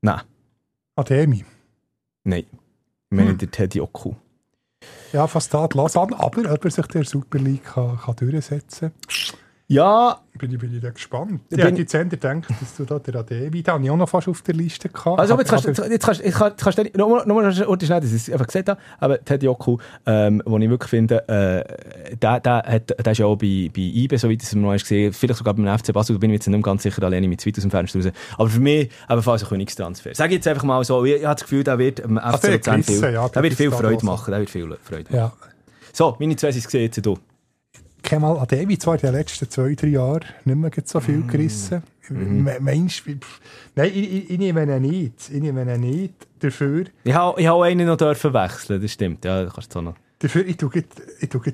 Nein, 0.00 0.20
Ademi. 0.96 1.44
nein. 2.24 2.44
Ich 3.12 3.16
meine 3.16 3.30
Hm. 3.30 3.38
der 3.38 3.50
Teddy 3.50 3.80
Oku. 3.80 4.14
Ja, 5.12 5.26
fast 5.26 5.52
Lausanne. 5.52 6.18
Aber 6.18 6.52
ob 6.52 6.64
er 6.64 6.70
sich 6.70 6.86
der 6.86 7.04
Super 7.04 7.38
League 7.38 7.64
kann, 7.64 7.98
kann 7.98 8.16
durchsetzen 8.16 8.92
kann, 9.08 9.38
Ja, 9.66 10.20
bin 10.40 10.52
ich, 10.52 10.58
bin 10.58 10.74
ich 10.74 10.80
da 10.80 10.90
gespannt. 10.90 11.40
Ich 11.50 11.58
Ich 11.58 11.64
hätte 11.64 11.78
jetzt 11.78 11.94
eher 11.94 12.04
gedacht, 12.06 12.44
dass 12.48 12.76
du 12.76 12.84
da 12.84 12.98
den 12.98 13.16
Ademi, 13.16 13.62
den 13.62 13.72
habe 13.72 13.84
ich 13.84 13.90
auch 13.90 13.96
noch 13.96 14.08
fast 14.08 14.28
auf 14.28 14.42
der 14.42 14.54
Liste 14.54 14.88
gehabt. 14.88 15.20
Also, 15.20 15.34
aber 15.34 15.42
jetzt 15.42 15.50
kannst, 15.50 15.68
Aber- 15.68 15.90
jetzt 15.90 16.04
kannst, 16.04 16.24
jetzt 16.24 16.36
kannst, 16.36 16.58
kannst 16.58 16.78
du 16.78 16.82
schnell, 17.86 18.00
dass 18.00 18.12
ich 18.12 18.28
es 18.28 18.30
einfach 18.30 18.46
gesagt 18.46 18.68
habe, 18.68 18.80
aber 18.98 19.24
Teddy 19.24 19.48
Oku, 19.48 19.76
ähm, 20.06 20.42
wo 20.46 20.58
ich 20.58 20.68
wirklich 20.70 20.90
finde, 20.90 21.28
äh, 21.28 22.16
der, 22.16 22.40
der, 22.40 22.56
hat, 22.66 22.90
der 23.04 23.12
ist 23.12 23.18
ja 23.18 23.26
auch 23.26 23.36
bei, 23.36 23.70
bei 23.74 23.80
IBE, 23.82 24.18
so 24.18 24.28
wie 24.28 24.34
ich 24.34 24.42
es 24.42 24.54
noch 24.54 24.72
gesehen, 24.72 25.12
vielleicht 25.12 25.38
sogar 25.38 25.54
beim 25.54 25.78
FC 25.78 25.92
Basel, 25.92 26.16
da 26.16 26.18
bin 26.20 26.30
ich 26.30 26.36
jetzt 26.36 26.48
nicht 26.48 26.62
ganz 26.64 26.82
sicher, 26.82 27.02
alleine 27.02 27.28
mit 27.28 27.46
weit 27.46 27.56
aus 27.56 27.62
dem 27.62 27.70
Fenster 27.70 27.98
raus. 27.98 28.12
Aber 28.36 28.48
für 28.48 28.60
mich 28.60 28.90
ebenfalls 29.08 29.42
ein 29.42 29.48
Königstransfer. 29.48 30.14
Sag 30.14 30.26
ich 30.30 30.36
jetzt 30.36 30.48
einfach 30.48 30.64
mal 30.64 30.82
so, 30.84 31.04
ich 31.04 31.24
habe 31.24 31.34
das 31.34 31.42
Gefühl, 31.42 31.64
der 31.64 31.78
wird 31.78 32.02
am 32.04 32.18
FC 32.18 32.40
der 32.42 32.52
Luzern 32.52 32.82
viel, 32.82 33.12
ja, 33.12 33.28
der 33.28 33.42
wird 33.42 33.54
viel 33.54 33.70
Freude 33.70 34.04
machen, 34.04 34.30
der 34.30 34.40
wird 34.40 34.50
viel 34.50 34.76
Freude 34.82 35.04
machen. 35.04 35.16
ja. 35.16 35.32
So, 35.92 36.16
meine 36.20 36.36
zwei 36.36 36.52
sind 36.52 36.64
gesehen, 36.64 36.82
jetzt 36.82 37.04
du. 37.04 37.18
Kemal 38.02 38.38
Ademi 38.38 38.78
zwar 38.78 38.94
in 38.94 39.00
den 39.00 39.12
letzten 39.12 39.48
zwei, 39.50 39.74
drei 39.74 39.88
Jahren 39.88 40.24
nicht 40.44 40.56
mehr 40.56 40.70
so 40.84 41.00
viel 41.00 41.22
gerissen. 41.26 41.82
Me- 42.08 42.58
Meinst 42.60 43.06
du, 43.06 43.12
nein, 43.76 43.90
ich, 43.94 44.12
ich, 44.12 44.30
ich 44.30 44.38
nehme 44.38 44.62
ihn 44.64 44.82
nicht. 44.82 45.30
Ich 45.30 45.40
nehme 45.40 45.62
ihn 45.62 45.80
nicht. 45.80 46.14
Dafür, 46.40 46.86
Ich 47.04 47.14
habe, 47.14 47.40
ich 47.40 47.48
auch 47.48 47.62
einen 47.62 47.86
noch 47.86 47.96
dürfen 47.96 48.32
wechseln, 48.34 48.80
das 48.82 48.92
stimmt, 48.92 49.24
ja, 49.24 49.44
das 49.44 49.52
kannst 49.54 49.74
du 49.74 49.80
noch. 49.82 49.94
dafür 50.18 50.44
ich 50.46 50.56
tue, 50.56 50.70
ich 51.20 51.28
tue 51.28 51.46
äh, 51.46 51.52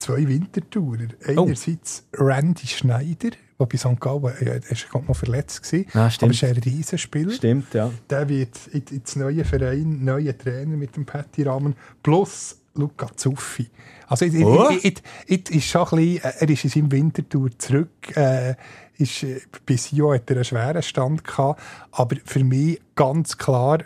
zwei 0.00 0.26
Wintertourer. 0.26 1.06
Oh. 1.36 1.42
Einerseits 1.44 2.04
Randy 2.14 2.66
Schneider, 2.66 3.30
der 3.60 3.66
bei 3.66 3.76
St. 3.76 4.00
Gallen 4.00 4.22
ja, 4.40 4.52
er 4.54 4.70
ist 4.72 4.88
gerade 4.88 5.04
noch 5.06 5.14
verletzt 5.16 5.62
gewesen. 5.62 5.86
Ah, 5.94 6.10
aber 6.20 6.30
ist 6.30 6.42
ein 6.44 6.56
Riesenspieler. 6.56 7.30
Stimmt, 7.32 7.74
ja. 7.74 7.90
Der 8.10 8.28
wird 8.28 8.56
in- 8.72 8.82
ins 8.90 9.14
neue 9.16 9.44
Verein, 9.44 10.04
neuer 10.04 10.36
Trainer 10.36 10.76
mit 10.76 10.96
dem 10.96 11.04
Patty 11.04 11.42
Rahmen, 11.44 11.74
plus 12.02 12.56
Luca 12.74 13.08
Zuffi. 13.16 13.68
Also, 14.08 14.24
ich, 14.24 14.44
Oh. 14.44 14.68
ich, 14.82 15.02
ich, 15.26 15.50
ist 15.50 15.64
schon 15.66 15.82
ein 15.82 15.96
bisschen, 15.96 16.24
äh, 16.24 16.32
er 16.40 16.48
ist 16.50 16.64
in 16.64 16.70
seinem 16.70 16.92
Wintertour 16.92 17.50
zurück. 17.58 18.16
Äh, 18.16 18.54
ist, 18.96 19.22
äh, 19.22 19.40
bei 19.66 19.76
Sio 19.76 20.12
hat 20.14 20.28
er 20.30 20.36
einen 20.36 20.44
schweren 20.44 20.82
Stand 20.82 21.24
gehabt. 21.24 21.60
Aber 21.92 22.16
für 22.24 22.42
mich 22.42 22.80
ganz 22.94 23.36
klar 23.36 23.80
äh, 23.80 23.84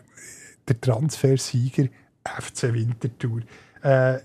der 0.69 0.81
Transfersieger 0.81 1.89
FC 2.25 2.73
Wintertour. 2.73 3.41
Äh, 3.83 4.19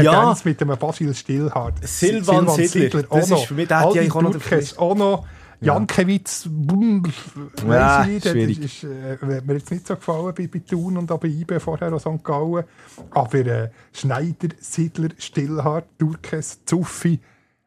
Ja. 0.00 0.36
mit 0.44 0.60
dem 0.60 0.68
Basil 0.68 1.12
Stillhardt. 1.14 1.86
Silvan 1.86 2.48
Sidler. 2.48 3.04
auch 3.10 3.18
Das 3.18 3.28
noch. 3.28 3.40
ist 3.40 3.46
für 3.48 3.54
mich- 3.54 3.66
der 3.68 3.80
noch 4.22 4.30
Dürkes, 4.30 4.78
auch 4.78 4.94
noch. 4.94 5.26
Jankiewicz, 5.64 6.46
boom, 6.50 7.02
Ja, 7.68 8.04
nicht, 8.06 8.24
das 8.24 8.32
schwierig. 8.32 8.60
ist, 8.60 8.84
äh, 8.84 9.40
mir 9.44 9.54
jetzt 9.54 9.70
nicht 9.70 9.86
so 9.86 9.94
gefallen 9.96 10.34
bei, 10.36 10.46
bei 10.46 10.58
Thun 10.60 10.96
und 10.96 11.10
auch 11.10 11.18
bei 11.18 11.28
IB 11.28 11.58
vorher 11.60 11.92
auch 11.92 12.00
St. 12.00 12.22
Gallen. 12.22 12.64
Aber 13.10 13.34
äh, 13.38 13.70
Schneider, 13.92 14.48
Sidler, 14.60 15.08
Stillhardt, 15.18 15.86
Dürkes, 16.00 16.60
Zuffi, 16.64 17.18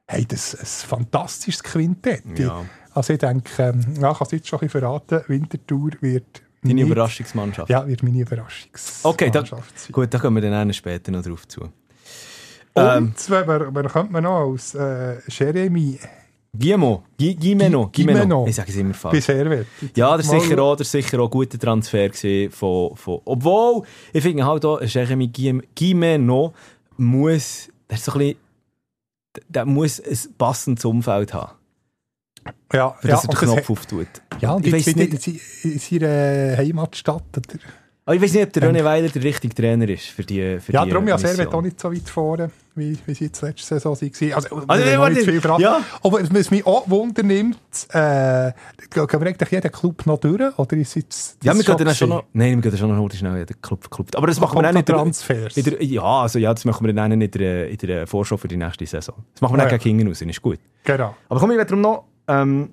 hey, 0.08 0.26
das 0.26 0.54
ist 0.54 0.84
ein 0.86 0.90
fantastisches 0.90 1.64
Quintett. 1.64 2.24
Ja. 2.40 2.66
Also 2.94 3.14
ich 3.14 3.20
denke, 3.20 3.52
ähm, 3.64 3.82
ja, 4.00 4.12
ich 4.12 4.18
kann 4.18 4.26
es 4.28 4.32
jetzt 4.32 4.48
schon 4.48 4.58
ein 4.60 4.68
bisschen 4.68 4.82
verraten, 4.82 5.22
Wintertour 5.28 5.92
wird 6.02 6.42
Deine 6.64 6.74
nicht- 6.74 6.86
Überraschungsmannschaft. 6.88 7.70
Ja, 7.70 7.88
wird 7.88 8.02
meine 8.04 8.20
Überraschungsmannschaft 8.22 9.06
Okay, 9.06 9.30
da, 9.30 9.46
sein. 9.46 9.60
gut, 9.92 10.14
da 10.14 10.18
kommen 10.20 10.42
wir 10.42 10.50
dann 10.50 10.74
später 10.74 11.12
noch 11.12 11.22
drauf 11.24 11.48
zu. 11.48 11.62
Und 11.62 11.72
Ähm, 12.76 13.14
wer, 13.28 13.74
wer 13.74 13.84
könnte 13.90 14.12
man 14.14 14.24
noch 14.24 14.52
als 14.52 14.76
äh, 14.76 15.18
Jeremy 15.30 16.00
Guillemot, 16.60 17.04
Gui- 17.20 17.36
Guimeno, 17.36 17.84
Gui- 17.88 18.04
Guimeno. 18.04 18.16
Guimeno. 18.26 18.48
Ich 18.48 18.56
sage 18.56 18.70
es 18.72 18.78
immer 18.78 18.94
falsch. 18.94 19.16
bisher 19.18 19.50
wird? 19.50 19.68
Ja, 19.96 20.16
das 20.18 20.26
ist 20.32 20.42
sicher 20.42 20.62
auch, 20.62 20.76
das 20.76 20.92
sicher 20.92 21.20
auch 21.20 21.26
ein 21.26 21.32
guter 21.32 21.58
Transfer 21.60 22.10
von, 22.52 22.96
von, 22.96 23.22
obwohl, 23.26 23.84
ich 24.14 24.24
finde 24.24 24.46
halt 24.46 24.66
auch, 24.66 24.82
Jeremy 24.82 25.28
Guimeno 25.76 26.54
muss, 26.98 27.70
der 27.90 27.98
so 27.98 28.12
ein 28.14 28.18
bisschen, 28.20 28.38
der 29.50 29.66
muss 29.66 30.00
ein 30.00 30.34
passendes 30.38 30.84
Umfeld 30.86 31.34
haben, 31.34 31.52
Ja, 32.74 32.96
für 33.00 33.08
ja, 33.10 33.16
er 33.16 33.22
den 33.28 33.36
Knopf 33.36 33.70
auftut. 33.70 34.08
Ja, 34.42 34.54
und 34.54 34.66
Ich 34.66 34.74
jetzt 34.86 34.98
wieder 34.98 35.38
in 35.64 35.80
seiner 35.80 36.58
Heimatstadt. 36.58 37.24
Oder? 37.38 37.60
Aber 38.08 38.16
ich 38.16 38.22
weiß 38.22 38.34
nicht, 38.36 38.44
ob 38.46 38.54
der 38.54 38.72
René 38.72 38.86
Weiler 38.86 39.10
der 39.10 39.22
richtige 39.22 39.54
Trainer 39.54 39.90
ist 39.90 40.06
für 40.06 40.24
die 40.24 40.60
für 40.62 40.72
Ja, 40.72 40.86
die 40.86 40.92
darum 40.92 41.06
ja 41.10 41.22
wird 41.22 41.54
auch 41.54 41.62
nicht 41.62 41.78
so 41.78 41.92
weit 41.92 42.08
vorne, 42.08 42.50
wie, 42.74 42.98
wie 43.06 43.14
sie 43.14 43.26
jetzt 43.26 43.42
letzte 43.42 43.66
Saison 43.66 44.00
waren. 44.00 44.34
Also, 44.34 44.56
Also, 44.66 44.86
ja, 44.86 44.98
noch 44.98 45.10
nicht 45.10 45.26
viel 45.26 45.42
verraten. 45.42 45.62
ja. 45.64 45.82
Aber 46.02 46.22
was 46.22 46.50
mich 46.50 46.66
auch 46.66 46.90
wundernimmt, 46.90 47.58
äh, 47.90 48.54
gehen 48.92 49.08
wir 49.12 49.28
eigentlich 49.28 49.52
jeden 49.52 49.72
Club 49.74 50.06
noch 50.06 50.20
durch? 50.20 50.58
Oder 50.58 50.78
ist 50.78 50.96
jetzt 50.96 51.38
Ja, 51.44 51.54
wir 51.54 51.62
gehen 51.66 51.78
dann 51.78 51.94
schon 51.94 52.08
noch. 52.08 52.24
Nein, 52.32 52.56
wir 52.56 52.62
gehen 52.62 52.72
dann 52.72 52.80
schon 52.80 52.96
noch 52.96 53.12
schnell 53.12 53.42
in 53.42 53.46
den 53.46 53.62
Club, 53.62 53.92
Club. 53.92 54.08
Aber 54.16 54.28
das 54.28 54.40
machen 54.40 54.58
wir 54.62 54.70
auch 54.70 54.74
nicht. 54.74 54.86
Transfers. 54.88 55.58
In 55.58 55.64
der, 55.66 55.84
ja, 55.84 56.02
also 56.02 56.40
ja, 56.40 56.54
das 56.54 56.64
machen 56.64 56.86
wir 56.88 56.94
dann 56.94 57.12
in 57.12 57.30
der, 57.30 57.68
in 57.70 57.78
der 57.78 58.08
Vorschau 58.08 58.38
für 58.38 58.48
die 58.48 58.56
nächste 58.56 58.86
Saison. 58.86 59.16
Das 59.34 59.42
machen 59.42 59.58
wir 59.58 59.64
Ah, 59.64 59.66
dann 59.66 59.72
ja. 59.72 59.78
gegen 59.80 59.98
hinten 59.98 60.14
raus, 60.14 60.22
ist 60.22 60.42
gut. 60.42 60.60
Genau. 60.86 61.14
Aber 61.28 61.40
komm, 61.42 61.52
ich 61.52 61.58
will 61.58 61.66
darum 61.66 61.82
noch, 61.82 62.06
ähm, 62.30 62.70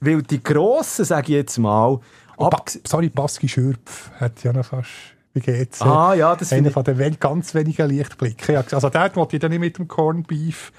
weil 0.00 0.20
die 0.22 0.42
Grossen, 0.42 1.06
sage 1.06 1.28
ich 1.28 1.36
jetzt 1.36 1.56
mal, 1.56 1.98
Abg- 2.38 2.80
sorry, 2.86 3.08
Baski 3.08 3.48
Schürpf 3.48 4.10
hat 4.20 4.42
ja 4.44 4.52
noch 4.52 4.64
fast, 4.64 4.88
wie 5.32 5.40
geht's? 5.40 5.80
Ah, 5.82 6.14
ja, 6.14 6.34
das 6.36 6.52
Einer 6.52 6.70
von 6.70 6.84
den 6.84 7.18
ganz 7.18 7.54
wenigen 7.54 7.88
Lichtblicken. 7.88 8.56
Also 8.56 8.88
dort 8.90 9.16
wollte 9.16 9.36
ich 9.36 9.40
dann 9.40 9.50
nicht 9.50 9.60
mit 9.60 9.78
dem 9.78 9.88
Corned 9.88 10.26
Beef 10.26 10.72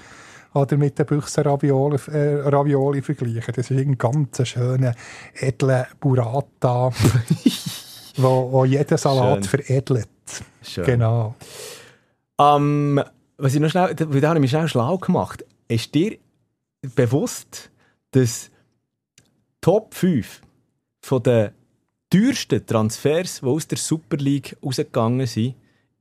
oder 0.54 0.76
mit 0.76 0.98
den 0.98 1.06
Büchsen 1.06 1.44
Ravioli, 1.44 1.98
äh, 2.12 2.40
Ravioli 2.48 3.02
vergleichen. 3.02 3.54
Das 3.54 3.70
ist 3.70 3.78
ein 3.78 3.98
ganz 3.98 4.46
schöner, 4.48 4.94
edler 5.34 5.86
Burrata, 6.00 6.90
wo, 8.16 8.52
wo 8.52 8.64
jeden 8.64 8.96
Salat 8.96 9.44
Schön. 9.46 9.60
veredelt. 9.66 10.08
Schön. 10.62 10.84
Genau. 10.84 11.34
Ähm, 12.38 13.02
was 13.38 13.54
ich 13.54 13.60
noch 13.60 13.68
schnell, 13.70 13.94
da 13.94 14.04
habe 14.06 14.38
ich 14.38 14.40
mich 14.40 14.50
schnell 14.50 14.68
schlau 14.68 14.96
gemacht. 14.98 15.44
Ist 15.68 15.94
dir 15.94 16.16
bewusst, 16.94 17.70
dass 18.12 18.50
Top 19.60 19.94
5 19.94 20.40
von 21.06 21.22
den 21.22 21.50
teuersten 22.10 22.66
Transfers, 22.66 23.40
die 23.40 23.46
aus 23.46 23.66
der 23.68 23.78
Super 23.78 24.16
League 24.16 24.56
rausgegangen 24.64 25.26
sind, 25.26 25.54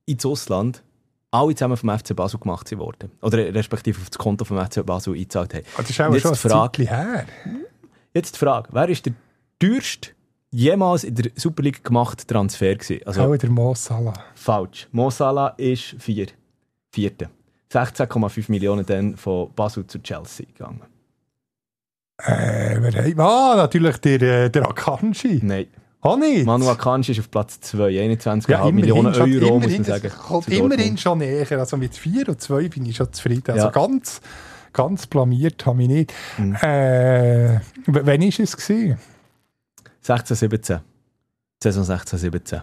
ins 0.05 0.25
Ausland, 0.25 0.83
alle 1.31 1.53
zusammen 1.53 1.77
vom 1.77 1.89
FC 1.97 2.15
Basel 2.15 2.39
gemacht 2.39 2.67
sind 2.67 2.79
worden. 2.79 3.11
Oder 3.21 3.53
respektive 3.53 3.99
auf 4.01 4.09
das 4.09 4.17
Konto 4.17 4.45
vom 4.45 4.57
FC 4.57 4.83
Basel 4.85 5.13
eingezahlt 5.13 5.53
haben. 5.53 5.63
Also 5.77 5.81
das 5.81 5.89
ist 5.91 6.01
auch 6.01 6.05
schon 6.05 6.31
ein 6.31 6.33
die 6.33 6.49
Frage- 6.49 6.83
her. 6.87 7.25
Jetzt 8.13 8.35
die 8.35 8.39
Frage, 8.39 8.69
wer 8.71 8.89
ist 8.89 9.05
der 9.05 9.13
teuerste 9.59 10.09
jemals 10.51 11.03
in 11.03 11.15
der 11.15 11.31
Super 11.35 11.63
League 11.63 11.83
gemachte 11.83 12.25
Transfer 12.25 12.73
gewesen? 12.75 13.05
Also 13.05 13.21
Auch 13.21 13.35
der 13.37 13.49
Mo 13.49 13.73
Salah. 13.75 14.13
falsch. 14.35 14.87
Mo 14.91 15.09
Salah 15.09 15.49
ist 15.57 15.95
vier. 15.99 16.27
Vierte. 16.91 17.29
16,5 17.71 18.49
Millionen 18.49 18.85
dann 18.85 19.17
von 19.17 19.51
Basel 19.53 19.85
zu 19.85 19.99
Chelsea 20.01 20.45
gegangen. 20.47 20.81
Äh, 22.17 22.77
wer 22.79 22.93
haben- 23.03 23.19
ah, 23.19 23.55
natürlich 23.57 23.97
der, 23.97 24.21
äh, 24.21 24.49
der 24.49 24.67
Akanji. 24.69 25.39
Nein. 25.43 25.67
Auch 26.01 26.17
nicht. 26.17 26.45
Manu 26.45 26.69
Akanji 26.69 27.11
ist 27.13 27.19
auf 27.19 27.31
Platz 27.31 27.59
2, 27.61 27.89
21,5 27.99 28.49
Ja, 28.51 28.71
Millionen 28.71 29.13
schon, 29.13 29.23
Euro, 29.33 29.55
muss 29.55 29.65
immerhin, 29.65 29.81
man 29.81 29.83
sagen. 29.85 30.03
das 30.03 30.17
kommt 30.17 30.47
immerhin 30.49 30.97
schon 30.97 31.17
näher. 31.17 31.51
Also 31.59 31.77
mit 31.77 31.95
4 31.95 32.29
und 32.29 32.39
2 32.39 32.69
bin 32.69 32.85
ich 32.85 32.95
schon 32.95 33.11
zufrieden. 33.11 33.51
Also 33.51 33.65
Ja. 33.65 33.71
ganz, 33.71 34.21
ganz 34.71 35.07
blamiert 35.07 35.65
habe 35.65 35.81
ich 35.81 35.87
nicht. 35.89 36.13
Mhm. 36.37 36.55
Äh, 36.61 37.59
wann 37.87 38.05
war 38.05 38.13
es? 38.39 38.55
Gewesen? 38.57 38.97
16, 40.01 40.35
17. 40.37 40.79
Saison 41.61 41.83
16, 41.83 42.19
17. 42.19 42.61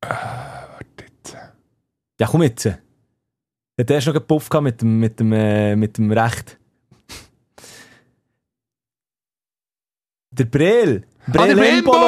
Dort. 0.00 1.36
Ja, 2.20 2.26
komm 2.26 2.42
jetzt. 2.42 2.66
Hat 2.66 3.90
erst 3.90 4.06
noch 4.08 4.14
gepufft 4.14 4.50
gehabt 4.50 4.64
mit 4.64 4.80
dem, 4.82 4.98
mit 4.98 5.20
dem, 5.20 5.32
äh, 5.32 5.76
mit 5.76 5.96
dem 5.98 6.10
Recht. 6.12 6.58
Der 10.32 10.44
Brel. 10.44 11.02
Brel 11.26 11.58
Embolo. 11.58 11.98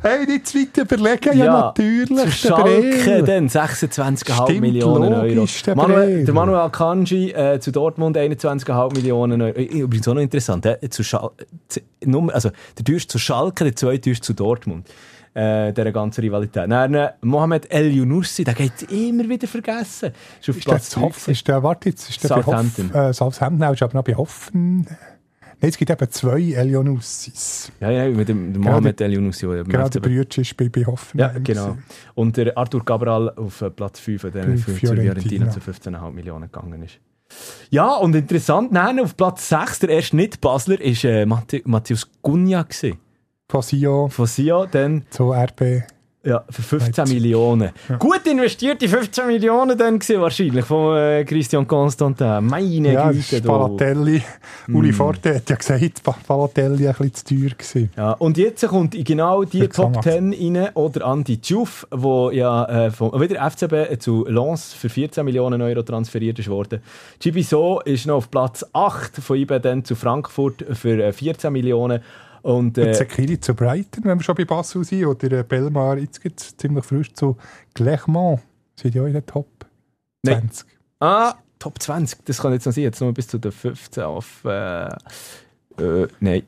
Hey, 0.00 0.24
nicht 0.26 0.46
zu 0.46 0.58
weit 0.58 0.78
überlegen. 0.78 1.36
Ja, 1.38 1.44
Ja, 1.44 1.60
natürlich. 1.60 2.08
Zu 2.08 2.14
der 2.14 2.30
Schalke 2.30 3.22
dann 3.24 3.48
26,5 3.48 4.42
Stimmt, 4.44 4.60
Millionen 4.60 5.12
Euro. 5.12 5.46
der 5.66 5.76
Manuel, 5.76 6.24
der 6.24 6.34
Manuel 6.34 6.58
Akanji 6.60 7.32
äh, 7.32 7.58
zu 7.60 7.72
Dortmund 7.72 8.16
21,5 8.16 8.94
Millionen 8.94 9.42
Euro. 9.42 9.58
Übrigens 9.58 10.06
auch 10.08 10.14
noch 10.14 10.22
interessant. 10.22 10.64
Äh, 10.64 10.88
zu 10.88 11.02
Schal 11.02 11.30
zu, 11.68 11.80
also 12.32 12.50
der 12.78 12.84
teuerste 12.84 13.08
zu 13.08 13.18
Schalke, 13.18 13.64
der 13.64 13.76
zweiteuerste 13.76 14.24
zu 14.24 14.32
Dortmund. 14.32 14.86
Äh, 15.34 15.74
dieser 15.74 15.92
ganzen 15.92 16.22
Rivalität. 16.22 16.70
Dann 16.70 16.94
äh, 16.94 17.10
Mohamed 17.20 17.70
El 17.70 17.90
Younussi, 17.92 18.44
der 18.44 18.54
geht 18.54 18.90
immer 18.90 19.28
wieder 19.28 19.46
vergessen. 19.46 20.12
Ist 20.40 20.48
auf 20.48 20.56
Ist 20.56 20.66
der, 20.66 20.70
Platz 20.70 20.88
zu 20.88 21.00
Hoff, 21.02 21.24
3 21.26 21.32
ist 21.32 21.46
der, 21.48 21.62
warte 21.62 21.88
jetzt, 21.90 22.08
ist 22.08 22.24
der 22.24 22.28
bei 22.30 22.36
Hoff, 22.36 22.44
Southampton. 22.46 22.94
äh, 22.94 23.12
Southampton, 23.12 23.74
ist 23.74 23.82
aber 23.82 23.94
noch 23.94 24.04
bei 24.04 24.14
Hoffen. 24.14 24.86
Nein, 25.60 25.70
es 25.70 25.78
gibt 25.78 25.90
eben 25.90 26.10
zwei 26.10 26.52
Elionussis. 26.52 27.72
Ja, 27.80 27.90
ja, 27.90 28.10
mit 28.10 28.28
dem, 28.28 28.52
dem 28.52 28.62
Mohamed 28.62 29.00
El 29.00 29.16
Younussi. 29.16 29.46
der 29.46 29.64
Genau, 29.64 29.88
der 29.88 30.00
Brütsch 30.00 30.38
ist 30.38 30.56
bei, 30.56 30.68
bei 30.68 30.84
Hoffen. 30.84 31.18
Ja, 31.18 31.32
genau. 31.42 31.78
Und 32.14 32.36
der 32.36 32.56
Arthur 32.58 32.84
Cabral 32.84 33.30
auf 33.30 33.62
äh, 33.62 33.70
Platz 33.70 34.00
5, 34.00 34.22
der 34.22 34.30
Bei 34.30 34.56
für, 34.56 34.56
zu 34.56 34.70
Fiorentina. 34.72 35.14
Fiorentina 35.14 35.50
zu 35.50 35.60
15,5 35.60 36.10
Millionen 36.12 36.50
gegangen 36.52 36.82
ist. 36.82 36.98
Ja, 37.70 37.94
und 37.94 38.14
interessant, 38.14 38.70
nein, 38.70 39.00
auf 39.00 39.16
Platz 39.16 39.48
6, 39.48 39.80
der 39.80 39.88
erste 39.90 40.16
Nicht-Basler, 40.16 40.80
ist 40.80 41.04
äh, 41.04 41.24
Matthias 41.26 42.08
Gunja 42.22 42.62
gewesen. 42.62 42.98
Von 43.48 43.62
Sio 43.62 44.08
von 44.08 44.26
Sion, 44.26 44.68
dann 44.70 45.04
zu 45.10 45.32
RB. 45.32 45.84
Ja, 46.26 46.44
für 46.50 46.62
15 46.62 46.96
Leipzig. 46.96 47.14
Millionen. 47.14 47.70
Gut 47.98 48.26
investierte 48.26 48.88
15 48.88 49.26
Millionen 49.28 49.78
dann 49.78 49.98
gewesen, 49.98 50.20
wahrscheinlich, 50.20 50.64
von 50.64 50.96
äh, 50.96 51.24
Christian 51.24 51.66
Constantin. 51.66 52.44
Meine 52.44 52.92
Ja, 52.92 53.10
Güte, 53.10 53.40
du. 53.40 53.48
Balotelli. 53.48 54.22
Uli 54.68 54.90
Mm. 54.90 54.94
Forte 54.94 55.36
hat 55.36 55.48
ja 55.48 55.56
gesagt, 55.56 56.02
Balotelli 56.26 56.88
ein 56.88 56.94
bisschen 56.94 57.14
zu 57.14 57.24
teuer 57.24 57.50
gewesen. 57.50 57.90
Ja, 57.96 58.12
und 58.12 58.36
jetzt 58.38 58.66
kommt 58.66 58.96
genau 59.04 59.44
die 59.44 59.68
Top 59.68 60.00
Xamax. 60.00 60.04
10 60.04 60.56
rein, 60.56 60.68
oder 60.74 61.06
Andi 61.06 61.36
Diouf, 61.36 61.86
wo 61.90 62.30
ja 62.30 62.86
äh, 62.86 62.90
von, 62.90 63.20
wieder 63.20 63.48
FCB 63.48 64.00
zu 64.00 64.26
Lens 64.26 64.72
für 64.72 64.88
14 64.88 65.24
Millionen 65.24 65.62
Euro 65.62 65.82
transferiert 65.82 66.38
ist 66.38 66.48
worden. 66.48 66.80
Gibiso 67.20 67.80
ist 67.84 68.06
noch 68.06 68.16
auf 68.16 68.30
Platz 68.30 68.64
8, 68.72 69.16
von 69.16 69.36
IBE 69.36 69.60
dann 69.60 69.84
zu 69.84 69.94
Frankfurt 69.94 70.64
für 70.72 71.02
äh, 71.02 71.12
14 71.12 71.52
Millionen. 71.52 72.00
Und, 72.46 72.78
Äh, 72.78 72.92
Zekiri 72.92 73.40
zu 73.40 73.54
Brighton, 73.54 74.04
wenn 74.04 74.18
wir 74.18 74.22
schon 74.22 74.36
bei 74.36 74.44
Basel 74.44 74.84
sind. 74.84 75.04
Oder 75.04 75.40
äh, 75.40 75.42
Belmar, 75.42 75.98
jetzt 75.98 76.20
gibt 76.20 76.40
es 76.40 76.56
ziemlich 76.56 76.84
frisch 76.84 77.12
zu 77.12 77.36
Clermont. 77.74 78.40
Sind 78.76 78.94
ja 78.94 79.02
auch 79.02 79.06
in 79.06 79.14
den 79.14 79.26
Top 79.26 79.48
Nein. 80.22 80.42
20. 80.42 80.66
ah, 81.00 81.34
Top 81.58 81.82
20, 81.82 82.24
das 82.24 82.38
kann 82.38 82.52
jetzt 82.52 82.66
noch 82.66 82.72
sein, 82.72 82.84
jetzt 82.84 83.00
nur 83.00 83.12
bis 83.12 83.26
zu 83.26 83.38
den 83.38 83.50
15 83.50 84.04
auf. 84.04 84.44
Äh, 84.44 84.86
äh, 84.86 86.06
nein, 86.20 86.42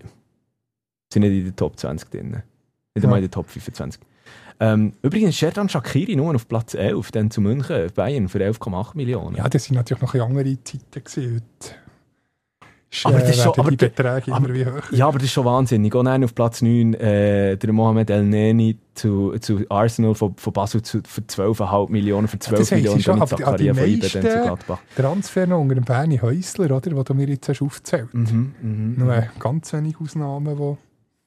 sind 1.12 1.22
nicht 1.22 1.32
in 1.32 1.44
den 1.46 1.56
Top 1.56 1.76
20 1.76 2.08
drin. 2.10 2.42
Nicht 2.94 3.04
einmal 3.04 3.18
in 3.18 3.24
den 3.24 3.30
Top 3.32 3.48
25. 3.48 4.00
Ähm, 4.60 4.92
übrigens, 5.02 5.36
Sherdan 5.36 5.68
Shakiri 5.68 6.14
nur 6.14 6.32
auf 6.32 6.46
Platz 6.46 6.74
11, 6.74 7.10
dann 7.10 7.30
zu 7.32 7.40
München, 7.40 7.90
Bayern 7.94 8.28
für 8.28 8.38
11,8 8.38 8.96
Millionen. 8.96 9.36
Ja, 9.36 9.48
das 9.48 9.64
sind 9.64 9.74
natürlich 9.74 10.02
noch 10.02 10.14
andere 10.14 10.62
Zeiten 10.62 11.04
gewesen. 11.04 11.42
Heute 11.60 11.74
Aber 13.04 13.18
das 13.18 13.30
ist 13.30 13.42
schon- 13.42 13.52
aber 13.58 13.70
die 13.70 13.76
Beträge 13.76 14.32
aber- 14.32 14.46
immer 14.46 14.54
wie 14.54 14.64
höher. 14.64 14.82
Ja, 14.92 15.08
aber 15.08 15.18
das 15.18 15.26
ist 15.26 15.32
schon 15.32 15.44
wahnsinnig. 15.44 15.94
Und 15.94 16.06
dann 16.06 16.24
auf 16.24 16.34
Platz 16.34 16.62
9 16.62 16.94
äh, 16.94 17.56
der 17.56 17.72
Mohamed 17.72 18.08
El 18.08 18.24
Neni 18.24 18.78
zu, 18.94 19.36
zu 19.40 19.60
Arsenal 19.68 20.14
von, 20.14 20.34
von 20.36 20.52
Basel 20.54 20.80
zu, 20.82 21.02
für 21.06 21.20
12,5 21.20 21.90
Millionen, 21.90 22.28
für 22.28 22.38
12 22.38 22.58
das 22.60 22.70
Millionen 22.70 23.00
schon, 23.00 23.20
aber 23.20 23.36
die- 23.36 23.44
aber 23.44 23.56
die 23.58 23.66
Zakaria 23.66 23.74
von 23.74 23.84
IBE 23.84 24.00
dann 24.00 24.10
zu 24.10 24.18
meisten-. 24.66 24.78
Transfer 24.96 25.46
noch 25.46 25.60
unter 25.60 25.74
dem 25.74 25.84
Bernie 25.84 26.20
Häusler, 26.20 26.64
oder, 26.66 26.80
den 26.80 27.04
du 27.04 27.14
mir 27.14 27.28
jetzt 27.28 27.48
hast 27.48 27.60
aufgezählt 27.62 28.08
Mhm, 28.14 28.54
mhm. 28.62 28.94
Nur 28.96 29.14
äh, 29.14 29.26
ganz 29.38 29.72
wenige 29.74 30.02
Ausnahmen, 30.02 30.56
die 30.56 30.76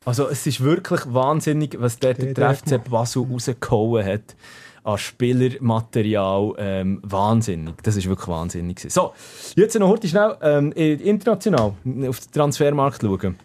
Also 0.06 0.28
es 0.30 0.48
ist 0.48 0.62
wirklich 0.62 1.02
wahnsinnig, 1.14 1.78
was 1.80 2.00
dort 2.00 2.18
der, 2.18 2.34
Der- 2.34 2.54
der 2.56 2.56
FC 2.56 2.84
Basel 2.90 3.24
rausgehauen 3.32 4.04
hat 4.04 4.36
an 4.84 4.98
Spielermaterial. 4.98 6.54
Ähm, 6.58 7.00
wahnsinnig. 7.04 7.76
Das 7.84 7.96
ist 7.96 8.08
wirklich 8.08 8.28
wahnsinnig. 8.28 8.78
gewesen. 8.78 8.90
So, 8.94 9.14
jetzt 9.56 9.78
noch 9.80 9.90
heute 9.90 10.08
schnell 10.08 10.36
ähm, 10.42 10.72
international 10.74 11.74
auf 12.08 12.20
den 12.20 12.32
Transfermarkt 12.34 13.02
schauen. 13.02 13.36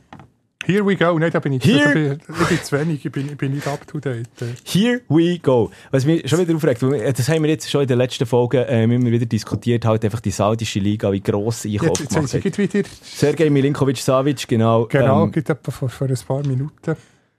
Here 0.64 0.84
we 0.84 0.96
go. 0.96 1.16
Nein, 1.16 1.30
da 1.30 1.38
bin 1.38 1.52
ich, 1.52 1.64
Here- 1.64 1.84
da 1.84 1.92
bin, 1.92 2.18
ich 2.42 2.48
bin 2.48 2.58
zu 2.64 2.76
wenig, 2.76 3.06
ich 3.06 3.12
bin, 3.12 3.26
ich 3.28 3.36
bin 3.36 3.52
nicht 3.52 3.68
up 3.68 3.86
to 3.86 4.00
date. 4.00 4.26
Here 4.64 5.00
we 5.08 5.38
go. 5.38 5.70
Was 5.92 6.04
mich 6.04 6.28
schon 6.28 6.40
wieder 6.40 6.56
aufregt, 6.56 6.82
das 6.82 7.28
haben 7.28 7.44
wir 7.44 7.50
jetzt 7.50 7.70
schon 7.70 7.82
in 7.82 7.86
der 7.86 7.96
letzten 7.96 8.26
Folge 8.26 8.62
ähm, 8.68 8.90
immer 8.90 9.12
wieder 9.12 9.26
diskutiert, 9.26 9.84
halt 9.84 10.04
einfach 10.04 10.18
die 10.18 10.32
saudische 10.32 10.80
Liga, 10.80 11.12
wie 11.12 11.20
gross 11.20 11.64
Einkauf 11.64 12.00
Jetzt, 12.00 12.00
jetzt 12.00 12.14
gemacht 12.32 12.34
hat. 12.34 12.58
wieder, 12.58 12.88
Sergej 13.00 13.50
Milinkovic-Savic, 13.50 14.48
genau. 14.48 14.86
genau, 14.86 15.24
ähm, 15.26 15.30
gerade 15.30 15.52
etwa 15.52 15.70
vor, 15.70 15.88
vor 15.88 16.08
ein 16.08 16.18
paar 16.26 16.44
Minuten 16.44 16.96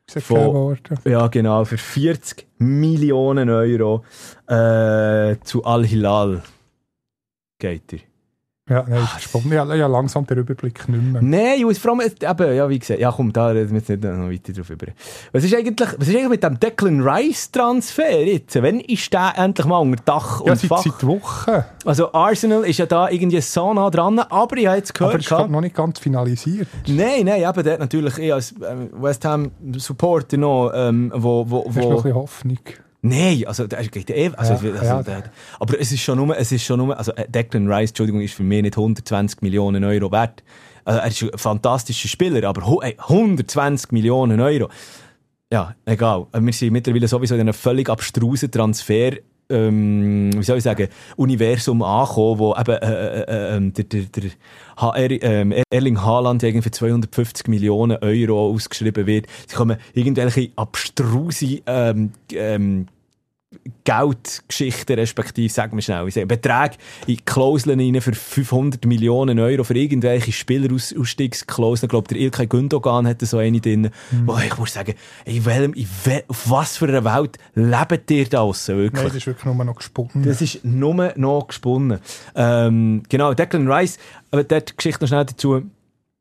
Von-. 0.09 0.77
Ja, 1.05 1.27
genau, 1.27 1.65
für 1.65 1.77
40 1.77 2.47
Millionen 2.59 3.49
Euro 3.49 4.05
äh, 4.47 5.35
zu 5.43 5.65
Al-Hilal 5.65 6.43
geht 7.59 7.93
er. 7.93 7.99
Ja, 8.69 8.83
nein, 8.87 9.01
ist 9.17 9.23
spannend. 9.23 9.53
Ja, 9.53 9.73
ja, 9.75 9.87
langsam 9.87 10.25
der 10.27 10.37
Überblick 10.37 10.87
nicht 10.89 11.01
mehr. 11.01 11.21
Nein, 11.21 11.63
und 11.63 11.77
vor 11.77 11.91
allem, 11.91 12.01
eben, 12.01 12.55
ja, 12.55 12.67
wie 12.69 12.79
gesagt, 12.79 12.99
ja 12.99 13.11
komm, 13.15 13.31
da 13.31 13.47
reden 13.47 13.69
wir 13.71 13.77
jetzt 13.77 13.89
nicht 13.89 14.03
noch 14.03 14.29
weiter 14.29 14.51
drauf 14.53 14.69
über. 14.69 14.87
Was 15.31 15.43
ist 15.43 15.55
eigentlich, 15.55 15.89
was 15.97 16.07
ist 16.07 16.15
eigentlich 16.15 16.29
mit 16.29 16.43
dem 16.43 16.59
Declan 16.59 17.01
Rice 17.01 17.49
Transfer 17.51 18.25
jetzt? 18.25 18.61
Wann 18.61 18.81
ist 18.81 19.13
der 19.13 19.33
endlich 19.37 19.65
mal 19.65 19.77
unter 19.77 20.03
Dach 20.03 20.41
Ja, 20.45 20.51
und 20.51 20.59
seit, 20.59 20.67
Fach? 20.69 20.83
seit 20.83 21.05
Wochen. 21.07 21.63
Also 21.85 22.11
Arsenal 22.11 22.63
ist 22.65 22.79
ja 22.79 22.85
da 22.85 23.09
irgendwie 23.09 23.39
so 23.41 23.73
nah 23.73 23.89
dran, 23.89 24.19
aber 24.19 24.57
ich 24.57 24.67
habe 24.67 24.77
jetzt 24.77 24.91
Aber 25.01 25.11
gehört... 25.17 25.25
es 25.25 25.31
ist 25.31 25.49
noch 25.49 25.61
nicht 25.61 25.75
ganz 25.75 25.99
finalisiert. 25.99 26.67
Nein, 26.87 27.25
nein, 27.25 27.41
eben, 27.43 27.63
der 27.63 27.73
hat 27.73 27.79
natürlich 27.79 28.17
ich 28.17 28.33
als 28.33 28.53
ähm, 28.69 28.89
West 28.93 29.23
Ham 29.23 29.51
Supporter 29.77 30.37
noch, 30.37 30.71
ähm, 30.75 31.11
wo, 31.15 31.49
wo, 31.49 31.63
Da 31.63 31.69
ist 31.69 31.75
noch 31.77 31.83
ein 31.83 31.91
wo... 31.91 31.95
bisschen 31.95 32.15
Hoffnung. 32.15 32.59
Nein, 33.01 33.43
also, 33.45 33.67
der 33.67 33.83
geht 33.87 34.09
eh, 34.09 34.31
also, 34.35 34.53
Ja, 34.53 34.71
also, 34.73 34.85
ja. 34.85 35.01
Der, 35.03 35.23
aber 35.59 35.79
es 35.79 35.91
ist 35.91 36.01
schon 36.01 36.17
nur, 36.17 36.35
es 36.37 36.51
ist 36.51 36.63
schon 36.63 36.79
nur, 36.79 36.97
also 36.97 37.11
äh, 37.13 37.29
Declan 37.29 37.71
Rice, 37.71 37.91
Entschuldigung, 37.91 38.21
ist 38.21 38.33
für 38.33 38.43
mich 38.43 38.61
nicht 38.63 38.75
120 38.77 39.41
Millionen 39.41 39.83
Euro 39.83 40.11
wert. 40.11 40.43
Also, 40.83 40.99
er 40.99 41.07
ist 41.07 41.21
ein 41.23 41.37
fantastischer 41.37 42.07
Spieler, 42.07 42.47
aber 42.47 42.65
hu- 42.67 42.81
ey, 42.81 42.95
120 42.97 43.91
Millionen 43.91 44.39
Euro. 44.39 44.69
Ja, 45.51 45.75
egal. 45.85 46.27
Wir 46.37 46.53
sind 46.53 46.73
mittlerweile 46.73 47.07
sowieso 47.07 47.35
in 47.35 47.41
einem 47.41 47.53
völlig 47.53 47.87
abstrusen 47.89 48.51
Transfer, 48.51 49.11
ähm, 49.49 50.31
wie 50.33 50.43
soll 50.43 50.57
ich 50.57 50.63
sagen, 50.63 50.87
Universum 51.15 51.81
angekommen, 51.81 52.39
wo 52.39 52.55
eben 52.55 52.71
äh, 52.71 53.21
äh, 53.21 53.57
äh, 53.57 53.71
der, 53.71 53.83
der, 53.85 54.01
der 54.01 54.31
HR, 54.77 55.23
ähm, 55.23 55.53
Erling 55.69 56.01
Haaland 56.01 56.41
für 56.41 56.71
250 56.71 57.47
Millionen 57.47 57.97
Euro 57.97 58.51
ausgeschrieben 58.51 59.07
wird. 59.07 59.27
Sie 59.47 59.55
kommen 59.55 59.77
irgendwelche 59.93 60.51
abstruse 60.55 61.61
ähm, 61.65 62.11
ähm, 62.31 62.87
Geldgeschichten, 63.83 64.97
respektive, 64.97 65.51
sagen 65.51 65.77
wir 65.77 65.81
schnell, 65.81 66.07
ich 66.07 66.13
sage, 66.13 66.25
Beträge 66.25 66.77
in 67.05 67.23
Klauseln 67.25 67.79
rein 67.79 68.01
für 68.01 68.13
500 68.13 68.85
Millionen 68.85 69.39
Euro 69.39 69.63
für 69.63 69.75
irgendwelche 69.75 70.31
Spielerausstiegsklauseln. 70.31 71.87
Ich 71.87 71.89
glaube, 71.89 72.07
der 72.07 72.17
Ilkay 72.17 72.47
Gündogan 72.47 73.07
hatte 73.07 73.25
so 73.25 73.37
eine 73.37 73.61
drin. 73.61 73.91
Mhm. 74.11 74.27
Wo 74.27 74.37
ich 74.37 74.57
muss 74.57 74.73
sagen, 74.73 74.93
in 75.25 75.45
welchem, 75.45 75.73
in 75.73 75.87
wel, 76.05 76.23
auf 76.27 76.49
was 76.49 76.77
für 76.77 76.87
einer 76.87 77.03
Welt 77.03 77.37
lebt 77.55 78.11
ihr 78.11 78.27
da 78.27 78.37
draussen, 78.47 78.77
wirklich? 78.77 79.03
Nein, 79.03 79.07
das 79.07 79.15
ist 79.15 79.27
wirklich 79.27 79.45
nur 79.45 79.65
noch 79.65 79.75
gesponnen. 79.75 80.23
Das 80.23 80.41
ist 80.41 80.63
nur 80.63 81.13
noch 81.15 81.47
gesponnen. 81.47 81.99
Ähm, 82.35 83.03
genau, 83.09 83.33
Declan 83.33 83.71
Rice, 83.71 83.97
aber 84.31 84.43
dort 84.43 84.69
die 84.69 84.75
Geschichte 84.75 85.03
noch 85.03 85.07
schnell 85.07 85.25
dazu. 85.25 85.63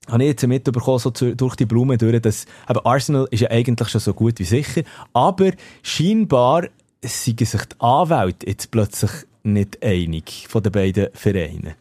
Habe 0.09 0.23
ich 0.23 0.29
jetzt 0.29 0.47
mitbekommen, 0.47 1.01
so 1.01 1.11
durch 1.11 1.57
die 1.57 1.67
Blume 1.67 1.99
durch, 1.99 2.21
dass 2.21 2.47
eben 2.71 2.79
Arsenal 2.85 3.27
ist 3.33 3.41
ja 3.41 3.51
eigentlich 3.51 3.89
schon 3.89 4.01
so 4.01 4.15
gut 4.15 4.39
wie 4.39 4.45
sicher, 4.45 4.83
aber 5.13 5.51
scheinbar 5.83 6.69
sind 7.09 7.41
sich 7.41 7.65
die 7.65 7.81
Anwälte 7.81 8.47
jetzt 8.47 8.71
plötzlich 8.71 9.11
nicht 9.43 9.83
einig 9.83 10.47
von 10.49 10.63
den 10.63 10.73
beiden 10.73 11.09
Vereinen. 11.15 11.75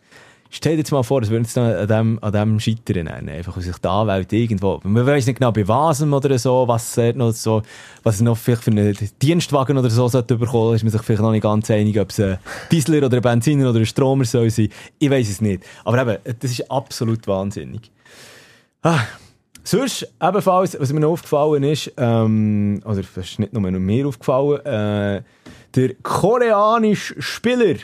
Stell 0.51 0.73
dir 0.73 0.80
jetzt 0.80 0.91
mal 0.91 1.03
vor, 1.03 1.21
es 1.21 1.30
würde 1.30 1.43
jetzt 1.43 1.57
noch 1.57 1.65
an 1.65 1.88
dem, 1.88 2.19
an 2.23 2.32
dem 2.32 2.59
scheitern. 2.61 3.09
Einfach, 3.09 3.57
weil 3.57 3.63
sich 3.63 3.78
die 3.78 3.88
Anwälte 3.89 4.38
irgendwo, 4.38 4.80
man 4.84 5.05
weiß 5.05 5.26
nicht 5.26 5.39
genau 5.39 5.51
bei 5.51 5.67
was 5.67 6.01
oder 6.01 6.39
so, 6.39 6.65
was 6.65 6.97
es 6.97 7.15
noch 7.15 7.32
so, 7.32 7.61
was 8.03 8.21
noch 8.21 8.38
vielleicht 8.38 8.63
für 8.63 8.71
einen 8.71 8.95
Dienstwagen 9.21 9.78
oder 9.78 9.89
so 9.89 10.07
sollte 10.07 10.38
bekommen, 10.38 10.76
ist 10.76 10.84
man 10.84 10.91
sich 10.91 11.01
vielleicht 11.01 11.21
noch 11.21 11.32
nicht 11.32 11.41
ganz 11.41 11.69
einig, 11.69 11.99
ob 11.99 12.11
es 12.11 12.21
ein 12.21 12.38
Diesler 12.71 13.05
oder 13.05 13.17
ein 13.17 13.21
Benziner 13.21 13.69
oder 13.69 13.80
ein 13.80 13.86
Stromer 13.86 14.23
soll 14.23 14.49
sein. 14.49 14.69
Ich 14.97 15.09
weiß 15.09 15.30
es 15.30 15.41
nicht. 15.41 15.63
Aber 15.84 16.01
eben, 16.01 16.38
das 16.39 16.51
ist 16.51 16.71
absolut 16.71 17.28
wahnsinnig. 17.28 17.91
Ah. 18.82 19.01
Sonst, 19.68 20.07
ebenfalls, 20.22 20.80
was 20.80 20.93
mir 20.93 20.99
noch 20.99 21.13
aufgefallen 21.13 21.63
ist, 21.63 21.91
ähm, 21.97 22.82
oder 22.86 23.01
das 23.01 23.18
ist 23.18 23.39
nicht 23.39 23.51
nur 23.51 23.61
mir 23.72 24.07
aufgefallen, 24.07 24.63
äh, 24.63 25.24
der 25.74 25.95
koreanische 26.03 27.20
Spieler, 27.20 27.76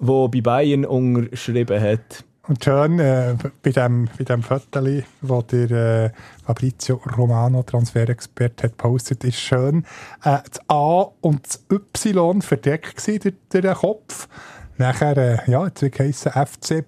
der 0.00 0.28
bei 0.28 0.40
Bayern 0.40 0.86
unterschrieben 0.86 1.80
hat, 1.80 2.24
Und 2.48 2.64
schön 2.64 2.98
äh, 2.98 3.36
bei 3.62 3.72
dem, 3.72 4.08
bei 4.16 4.24
dem 4.24 4.42
Foto, 4.42 4.80
wo 5.20 5.42
der 5.42 5.70
äh, 5.70 6.10
Fabrizio 6.46 6.98
Romano, 7.18 7.62
Transferexpert, 7.62 8.62
hat 8.62 8.70
gepostet, 8.70 9.22
ist 9.24 9.38
schön 9.38 9.84
äh, 10.24 10.38
das 10.50 10.60
A 10.68 11.08
und 11.20 11.46
das 11.46 11.62
Y 11.70 12.40
verdeckt 12.40 12.96
gewesen, 12.96 13.34
durch 13.50 13.62
den 13.62 13.74
Kopf. 13.74 14.28
Nachher, 14.78 15.16
äh, 15.18 15.50
ja, 15.50 15.66
jetzt 15.66 15.82
wird 15.82 15.98
heissen 15.98 16.32
FC 16.32 16.86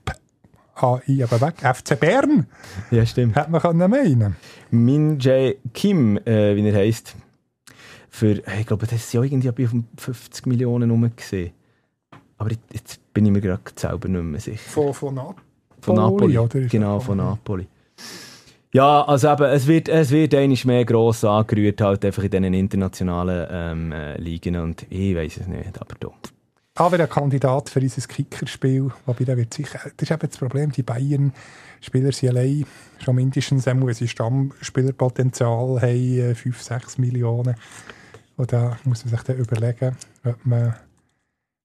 AI, 0.82 1.22
aber 1.24 1.40
weg, 1.40 1.54
FC 1.76 1.98
Bern, 1.98 2.46
ja 2.90 3.04
stimmt, 3.06 3.36
hätte 3.36 3.50
man 3.50 3.60
können 3.60 3.90
meinen. 3.90 4.36
Min 4.70 5.18
Jae 5.18 5.56
Kim, 5.74 6.16
äh, 6.18 6.56
wie 6.56 6.68
er 6.68 6.74
heisst, 6.76 7.14
für, 8.08 8.32
ich 8.58 8.66
glaube, 8.66 8.86
das 8.86 8.96
ist 9.00 9.12
ja 9.12 9.22
irgendwie 9.22 9.50
bei 9.50 9.68
50 9.96 10.46
Millionen 10.46 10.90
rum 10.90 11.10
gesehen. 11.14 11.52
Aber 12.38 12.50
jetzt- 12.72 13.00
bin 13.12 13.26
ich 13.26 13.32
mir 13.32 13.40
gerade 13.40 13.60
selber 13.76 14.08
nicht 14.08 14.22
mehr 14.22 14.40
sicher. 14.40 14.58
Von, 14.70 14.94
von 14.94 15.14
Napoli, 15.14 15.36
Von 15.80 15.94
Napoli. 15.96 16.38
oder? 16.38 16.60
Genau, 16.60 17.00
von 17.00 17.16
Napoli. 17.18 17.66
Ja, 18.72 19.02
also 19.02 19.32
eben, 19.32 19.44
es 19.46 19.66
wird, 19.66 19.88
es 19.88 20.10
wird 20.12 20.32
eigentlich 20.34 20.64
mehr 20.64 20.84
gross 20.84 21.24
angerührt, 21.24 21.80
halt 21.80 22.04
einfach 22.04 22.22
in 22.22 22.30
diesen 22.30 22.54
internationalen 22.54 23.48
ähm, 23.50 23.92
äh, 23.92 24.16
Ligen 24.18 24.56
und 24.56 24.86
ich 24.90 25.16
weiß 25.16 25.38
es 25.38 25.46
nicht, 25.48 25.80
aber 25.80 25.96
da. 26.80 26.86
Aber 26.86 27.00
ein 27.00 27.08
Kandidat 27.08 27.68
für 27.68 27.80
unser 27.80 28.06
Kickerspiel, 28.06 28.90
wobei 29.06 29.24
der 29.24 29.36
wird 29.36 29.54
sicher, 29.54 29.78
das 29.84 29.92
ist 29.98 30.10
eben 30.10 30.28
das 30.28 30.38
Problem, 30.38 30.72
die 30.72 30.82
Bayern-Spieler 30.82 32.12
sind 32.12 32.30
allein 32.30 32.64
schon 32.98 33.16
mindestens, 33.16 33.68
einmal, 33.68 33.92
sie 33.94 34.08
Stammspielerpotenzial 34.08 35.80
haben, 35.80 36.34
5, 36.34 36.62
6 36.62 36.98
Millionen. 36.98 37.54
Und 38.36 38.52
da 38.52 38.78
muss 38.84 39.04
man 39.04 39.10
sich 39.10 39.22
dann 39.22 39.36
überlegen, 39.36 39.96
ob 40.24 40.46
man 40.46 40.74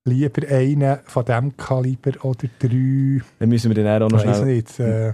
lieber 0.05 0.47
einen 0.49 0.99
von 1.05 1.25
diesem 1.25 1.57
Kaliber 1.57 2.25
oder 2.25 2.47
drei, 2.59 3.21
Dann 3.39 3.49
müssen 3.49 3.73
wir 3.73 3.83
dann 3.83 4.03
auch 4.03 4.09
noch 4.09 4.21
ich 4.21 4.27
weiß 4.27 4.37
schnell... 4.37 4.55
nicht, 4.55 4.79
äh, 4.79 5.13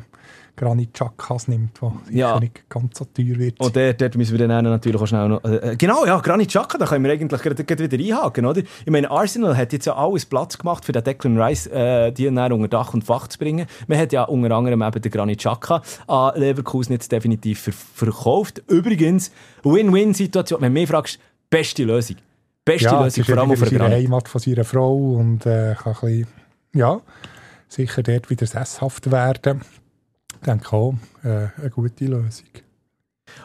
Granit 0.62 0.94
Chakas 0.94 1.48
nimmt, 1.48 1.82
der 1.82 1.92
sicher 2.06 2.18
Ja. 2.18 2.40
nicht 2.40 2.70
ganz 2.70 3.00
so 3.00 3.06
teuer 3.06 3.40
wird. 3.40 3.60
Und 3.60 3.76
dort, 3.76 4.00
dort 4.00 4.16
müssen 4.16 4.38
wir 4.38 4.48
dann 4.48 4.64
natürlich 4.64 5.02
auch 5.02 5.08
schnell 5.08 5.28
noch... 5.28 5.44
Äh, 5.44 5.76
genau, 5.76 6.06
ja, 6.06 6.20
Granit 6.20 6.50
Xhaka, 6.50 6.78
da 6.78 6.86
können 6.86 7.04
wir 7.04 7.12
eigentlich 7.12 7.42
gerade, 7.42 7.64
gerade 7.64 7.92
wieder 7.92 8.18
einhaken, 8.18 8.46
oder? 8.46 8.62
Ich 8.62 8.92
meine, 8.92 9.10
Arsenal 9.10 9.58
hat 9.58 9.74
jetzt 9.74 9.88
ja 9.88 9.96
alles 9.96 10.28
Platz 10.28 10.60
gemacht, 10.60 10.86
für 10.86 10.92
den 10.92 11.04
Declan 11.04 11.42
Rice 11.42 11.66
äh, 11.66 12.12
die 12.12 12.26
dann 12.26 12.52
unter 12.54 12.68
Dach 12.68 12.94
und 12.94 13.04
Fach 13.04 13.28
zu 13.28 13.40
bringen. 13.40 13.66
Man 13.88 13.98
hat 13.98 14.14
ja 14.14 14.24
unter 14.26 14.56
anderem 14.56 14.84
eben 14.84 15.02
den 15.02 15.12
Granit 15.12 15.40
Xhaka 15.40 15.82
an 16.06 16.40
Leverkusen 16.40 16.94
jetzt 16.94 17.12
definitiv 17.12 17.62
ver 17.62 17.74
verkauft. 17.74 18.62
Übrigens, 18.68 19.32
Win-Win-Situation. 19.64 20.62
Wenn 20.62 20.76
du 20.76 20.80
mich 20.80 20.90
fragst, 20.90 21.18
beste 21.50 21.86
Lösung. 21.86 22.18
Beste 22.64 22.86
ja, 22.86 23.04
Lösung, 23.04 23.24
vor 23.24 23.38
allem 23.40 23.58
für 23.58 23.76
Granit. 23.76 24.04
Heimat 24.04 24.28
von 24.28 24.40
seiner 24.40 24.64
Frau 24.64 25.14
und 25.14 25.44
äh, 25.48 25.74
kann 25.74 25.96
ein 25.96 26.00
bisschen, 26.02 26.28
ja, 26.74 27.02
sicher 27.68 28.04
dort 28.04 28.30
wieder 28.30 28.46
sesshaft 28.46 29.10
werden. 29.10 29.62
Denke 30.46 30.74
auch, 30.74 30.96
äh, 31.24 31.48
eine 31.58 31.70
gute 31.70 32.06
Lösung. 32.06 32.48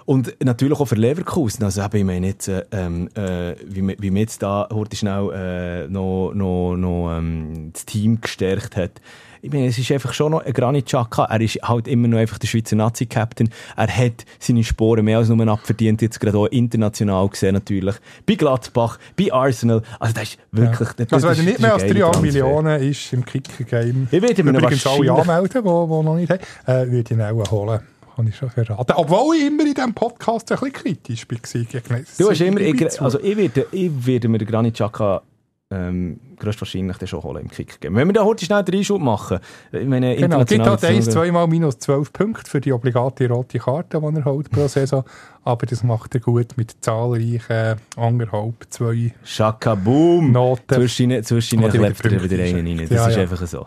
Und 0.04 0.36
natürlich 0.42 0.78
auch 0.78 0.86
für 0.86 0.94
Leverkusen. 0.94 1.64
Also 1.64 1.82
ich 1.92 2.04
meine 2.04 2.28
jetzt, 2.28 2.48
äh, 2.48 2.64
ähm, 2.72 3.08
äh, 3.14 3.54
wie, 3.64 3.96
wie 4.00 4.10
man 4.10 4.18
jetzt 4.18 4.42
da 4.42 4.68
heute 4.72 4.96
schnell 4.96 5.30
äh, 5.32 5.88
noch, 5.88 6.32
noch, 6.34 6.76
noch 6.76 7.16
ähm, 7.16 7.65
Team 7.86 8.20
gestärkt 8.20 8.76
hat. 8.76 9.00
Ich 9.42 9.52
meine, 9.52 9.66
es 9.66 9.78
ist 9.78 9.92
einfach 9.92 10.12
schon 10.12 10.32
noch 10.32 10.44
ein 10.44 10.52
Granit 10.52 10.86
Xhaka. 10.86 11.26
Er 11.26 11.40
ist 11.40 11.60
halt 11.62 11.86
immer 11.86 12.08
noch 12.08 12.18
einfach 12.18 12.38
der 12.38 12.48
Schweizer 12.48 12.74
Nazi-Captain. 12.74 13.48
Er 13.76 13.86
hat 13.86 14.24
seine 14.40 14.64
Sporen 14.64 15.04
mehr 15.04 15.18
als 15.18 15.28
nur 15.28 15.46
abverdient, 15.46 16.02
jetzt 16.02 16.18
gerade 16.18 16.36
auch 16.36 16.46
international 16.46 17.28
gesehen 17.28 17.54
natürlich. 17.54 17.94
Bei 18.26 18.34
Gladbach, 18.34 18.98
bei 19.16 19.32
Arsenal. 19.32 19.82
Also 20.00 20.14
das 20.14 20.22
ist 20.24 20.38
wirklich... 20.50 20.88
Das, 20.94 21.12
Also 21.12 21.28
wenn 21.28 21.38
er 21.38 21.44
nicht 21.44 21.60
mehr 21.60 21.74
als 21.74 21.84
ist 21.84 21.90
ein 21.90 21.94
3 21.94 22.00
geiler 22.00 22.12
Transfer. 22.12 22.22
Millionen 22.32 22.82
ist 22.82 23.12
im 23.12 23.24
Kicker-Game, 23.24 24.08
Ich 24.10 24.22
werde 24.22 24.42
mir 24.42 24.50
ihn 24.50 24.56
übrigens 24.56 24.86
alle 24.86 25.12
anmelden, 25.12 25.62
die, 25.62 25.68
die 25.68 26.04
noch 26.04 26.16
nicht 26.16 26.30
haben, 26.30 26.40
äh, 26.66 26.90
würde 26.90 26.98
ich 26.98 27.10
ihn 27.12 27.22
auch 27.22 27.50
holen. 27.52 27.80
Kann 28.16 28.26
ich 28.26 28.36
schon 28.36 28.50
verraten. 28.50 28.92
Obwohl 28.96 29.36
ich 29.36 29.46
immer 29.46 29.64
in 29.64 29.74
diesem 29.74 29.94
Podcast 29.94 30.50
ein 30.50 30.58
bisschen 30.58 30.72
kritisch 30.72 31.26
war. 31.28 32.00
Du 32.18 32.30
hast 32.30 32.40
immer, 32.40 32.60
ich, 32.60 33.00
also 33.00 33.20
ich 33.20 33.36
werde, 33.36 33.66
ich 33.70 34.06
werde 34.06 34.28
mir 34.28 34.38
den 34.38 34.48
Granit 34.48 34.74
Xhaka 34.74 35.22
ähm, 35.70 36.20
größtwahrscheinlich 36.38 36.96
dann 36.98 37.08
schon 37.08 37.22
holen 37.22 37.42
im 37.42 37.50
Kick 37.50 37.80
geben. 37.80 37.96
Wenn 37.96 38.08
wir 38.08 38.12
da 38.12 38.24
heute 38.24 38.44
schnell 38.44 38.62
den 38.62 38.76
Einschub 38.76 39.00
machen, 39.00 39.40
ich 39.72 39.86
meine, 39.86 40.14
Genau, 40.14 40.44
gibt 40.44 40.64
halt 40.64 40.84
1, 40.84 41.10
2 41.10 41.32
mal 41.32 41.46
minus 41.48 41.78
12 41.78 42.12
Punkte 42.12 42.48
für 42.50 42.60
die 42.60 42.72
obligate 42.72 43.28
rote 43.28 43.58
Karte, 43.58 44.00
die 44.00 44.16
er 44.18 44.24
holt 44.24 44.50
pro 44.50 44.68
Saison. 44.68 45.04
Aber 45.42 45.66
das 45.66 45.82
macht 45.82 46.14
er 46.14 46.20
gut 46.20 46.56
mit 46.56 46.76
zahlreichen 46.80 47.76
anderthalb, 47.96 48.66
zwei 48.70 49.12
Shaka 49.24 49.74
Boom! 49.74 50.30
Noten. 50.32 50.74
Zwischen 50.74 51.22
zwischen 51.24 51.60
die 51.60 51.68
klebt 51.68 52.04
er 52.04 52.22
wieder 52.22 52.42
einen 52.44 52.66
rein. 52.66 52.78
Das 52.88 52.90
Ja, 52.90 53.08
ist 53.08 53.16
ja. 53.16 53.22
einfach 53.22 53.46
so. 53.46 53.66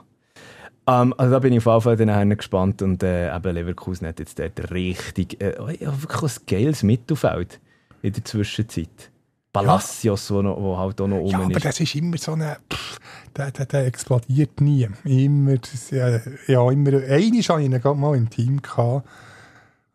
Ähm, 0.88 1.14
also 1.18 1.34
da 1.34 1.40
bin 1.40 1.54
ich 1.54 1.66
auf 1.68 1.86
jeden 1.86 1.98
Fall 1.98 2.06
dann 2.06 2.30
gespannt 2.30 2.82
und 2.82 3.04
äh, 3.04 3.36
eben 3.36 3.54
Leverkusen 3.54 4.08
hat 4.08 4.20
jetzt 4.20 4.40
dort 4.40 4.72
richtig, 4.72 5.42
äh, 5.42 5.54
ja, 5.80 6.02
wirklich 6.02 6.38
ein 6.38 6.46
geiles 6.48 6.84
Mittelfeld 6.84 7.60
in 8.02 8.14
der 8.14 8.24
Zwischenzeit. 8.26 9.12
Palacios, 9.52 10.30
wo, 10.32 10.42
noch, 10.42 10.58
wo 10.62 10.78
halt 10.78 11.02
auch 11.02 11.08
noch 11.08 11.26
Ja, 11.28 11.38
rum 11.38 11.48
aber 11.48 11.58
ist. 11.58 11.66
das 11.66 11.80
ist 11.80 11.96
immer 11.96 12.18
so 12.18 12.34
eine. 12.34 12.58
Pff, 12.72 13.00
der, 13.36 13.52
der, 13.52 13.66
der 13.66 13.86
explodiert 13.88 14.62
nie. 14.62 14.88
Immer, 15.06 15.58
das, 15.58 15.90
ja, 15.90 16.20
ja, 16.48 16.72
immer. 16.72 16.92
Einmal 16.92 17.02
hatte 17.10 17.18
ich 17.40 17.50
ihn 17.50 17.72
gerade 17.82 17.96
mal 18.00 18.16
im 18.16 18.30
Team, 18.30 18.62
gehabt, 18.62 19.08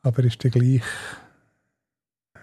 aber 0.02 0.24
ist 0.24 0.42
der 0.42 0.50
gleich 0.50 0.82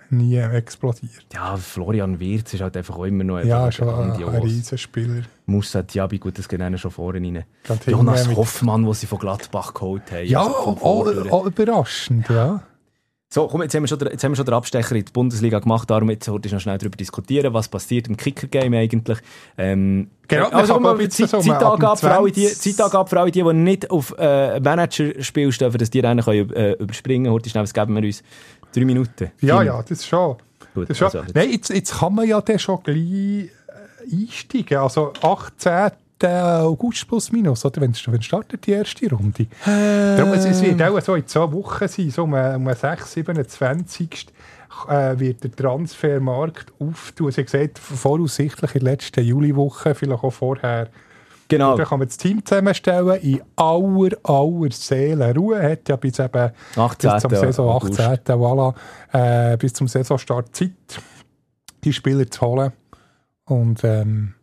nie 0.09 0.36
explodiert. 0.38 1.26
Ja, 1.34 1.55
Florian 1.57 2.20
Wirz 2.20 2.53
ist 2.53 2.62
halt 2.62 2.76
einfach 2.76 2.97
auch 2.97 3.05
immer 3.05 3.24
noch 3.24 3.39
Ja, 3.39 3.66
einfach 3.66 3.78
schon 3.78 3.89
ein, 3.89 4.09
grandios. 4.09 4.34
ein 4.34 4.41
Riesenspieler. 4.41 5.22
Musa 5.45 5.82
Diaby, 5.84 6.20
gut, 6.20 6.38
das 6.38 6.47
geht 6.49 6.59
ihnen 6.59 6.78
schon 6.78 6.91
vorne 6.91 7.20
rein. 7.20 7.45
Jonas 7.88 8.28
Hoffmann, 8.36 8.84
den 8.84 8.93
sie 8.93 9.05
von 9.07 9.20
Gladbach 9.20 9.74
geholt 9.74 10.12
haben. 10.12 10.26
Ja, 10.28 10.41
also 10.45 10.55
auch, 10.82 11.32
auch 11.32 11.45
überraschend, 11.45 12.28
ja. 12.30 12.62
So, 13.34 13.47
komm, 13.47 13.61
jetzt 13.61 13.73
haben, 13.73 13.84
wir 13.84 13.88
schon, 13.88 13.97
den- 13.97 14.09
jetzt 14.11 14.25
haben 14.25 14.34
wir 14.34 14.36
schon 14.36 14.45
den 14.45 14.53
Abstecher 14.53 14.93
in 14.93 15.05
die 15.05 15.11
Bundesliga 15.13 15.59
gemacht, 15.59 15.89
darum 15.89 16.09
jetzt 16.09 16.27
heute 16.27 16.53
noch 16.53 16.59
schnell 16.59 16.77
darüber 16.77 16.97
diskutieren, 16.97 17.53
was 17.53 17.69
passiert 17.69 18.09
im 18.09 18.17
Kicker-Game 18.17 18.73
eigentlich. 18.73 19.19
Ähm, 19.57 20.09
Genau, 20.27 20.49
also, 20.49 20.73
komm, 20.73 20.88
haben 20.88 20.97
mal, 20.97 21.09
Zeit, 21.09 21.29
so, 21.29 21.39
Zeitangabe 21.39 21.97
für 21.97 22.11
alle 22.11 22.29
die, 22.32 22.45
20. 22.47 22.75
Zeitangabe 22.75 23.09
für 23.09 23.19
alle 23.21 23.32
die, 23.32 23.41
die 23.41 23.53
nicht 23.53 23.89
auf 23.89 24.13
äh, 24.17 24.59
Manager-Spiel 24.59 25.49
stehen, 25.53 25.71
dass 25.71 25.89
die 25.89 26.01
dann 26.01 26.19
können, 26.19 26.51
äh, 26.53 26.73
überspringen 26.73 27.32
Heute 27.32 27.49
schnell, 27.49 27.63
was 27.63 27.73
geben 27.73 27.95
wir 27.95 28.03
uns? 28.03 28.21
Drei 28.75 28.84
Minuten? 28.84 29.32
Ja, 29.39 29.59
Vier 29.59 29.63
ja, 29.65 29.82
das 29.84 30.05
schon. 30.05 30.36
Gut, 30.75 30.89
Das 30.89 30.97
schon. 30.97 31.07
also, 31.07 31.23
Nein, 31.34 31.51
jetzt, 31.51 31.69
jetzt 31.69 31.99
kann 31.99 32.13
man 32.13 32.27
ja 32.27 32.41
dann 32.41 32.59
schon 32.59 32.84
gleich 32.84 32.97
äh, 32.97 33.49
einsteigen. 34.11 34.77
Also 34.77 35.13
18. 35.21 35.91
August 36.30 37.07
plus 37.07 37.32
minus, 37.32 37.65
oder? 37.65 37.82
Wenn, 37.82 37.93
wenn 37.93 38.22
startet 38.22 38.65
die 38.65 38.72
erste 38.72 39.09
Runde. 39.09 39.47
Darum, 39.65 40.34
es, 40.34 40.45
es 40.45 40.61
wird 40.61 40.82
auch 40.82 40.99
so 41.01 41.15
in 41.15 41.28
zwei 41.28 41.51
Wochen 41.51 41.88
sein, 41.88 42.09
so 42.09 42.24
um, 42.24 42.34
um 42.34 42.65
den 42.65 42.76
6, 42.76 43.13
27. 43.13 44.28
Äh, 44.88 45.19
wird 45.19 45.43
der 45.43 45.51
Transfermarkt 45.51 46.72
auftun. 46.80 47.32
Sie 47.32 47.43
gesagt, 47.43 47.78
voraussichtlich 47.78 48.76
in 48.76 48.84
der 48.84 48.93
letzten 48.93 49.24
Juliwoche, 49.24 49.93
vielleicht 49.93 50.24
auch 50.24 50.32
vorher. 50.32 50.88
Genau. 51.49 51.76
Da 51.76 51.84
kann 51.84 51.99
man 51.99 52.07
das 52.07 52.17
Team 52.17 52.43
zusammenstellen 52.45 53.19
in 53.22 53.41
aller, 53.57 54.11
aller 54.24 54.72
Seelenruhe. 54.72 55.61
Hat 55.61 55.89
ja 55.89 55.97
bis 55.97 56.17
eben 56.17 56.51
18. 56.78 57.11
bis 57.11 57.22
zum 57.22 57.32
Saison 57.32 57.69
August. 57.69 57.99
18. 57.99 58.36
Voilà, 58.36 58.74
äh, 59.11 59.57
bis 59.57 59.74
zum 59.74 59.89
Saisonstart 59.89 60.55
Zeit, 60.55 60.72
die 61.84 61.91
Spieler 61.91 62.30
zu 62.32 62.41
holen. 62.41 62.72
Und 63.45 63.84
ähm, 63.84 64.36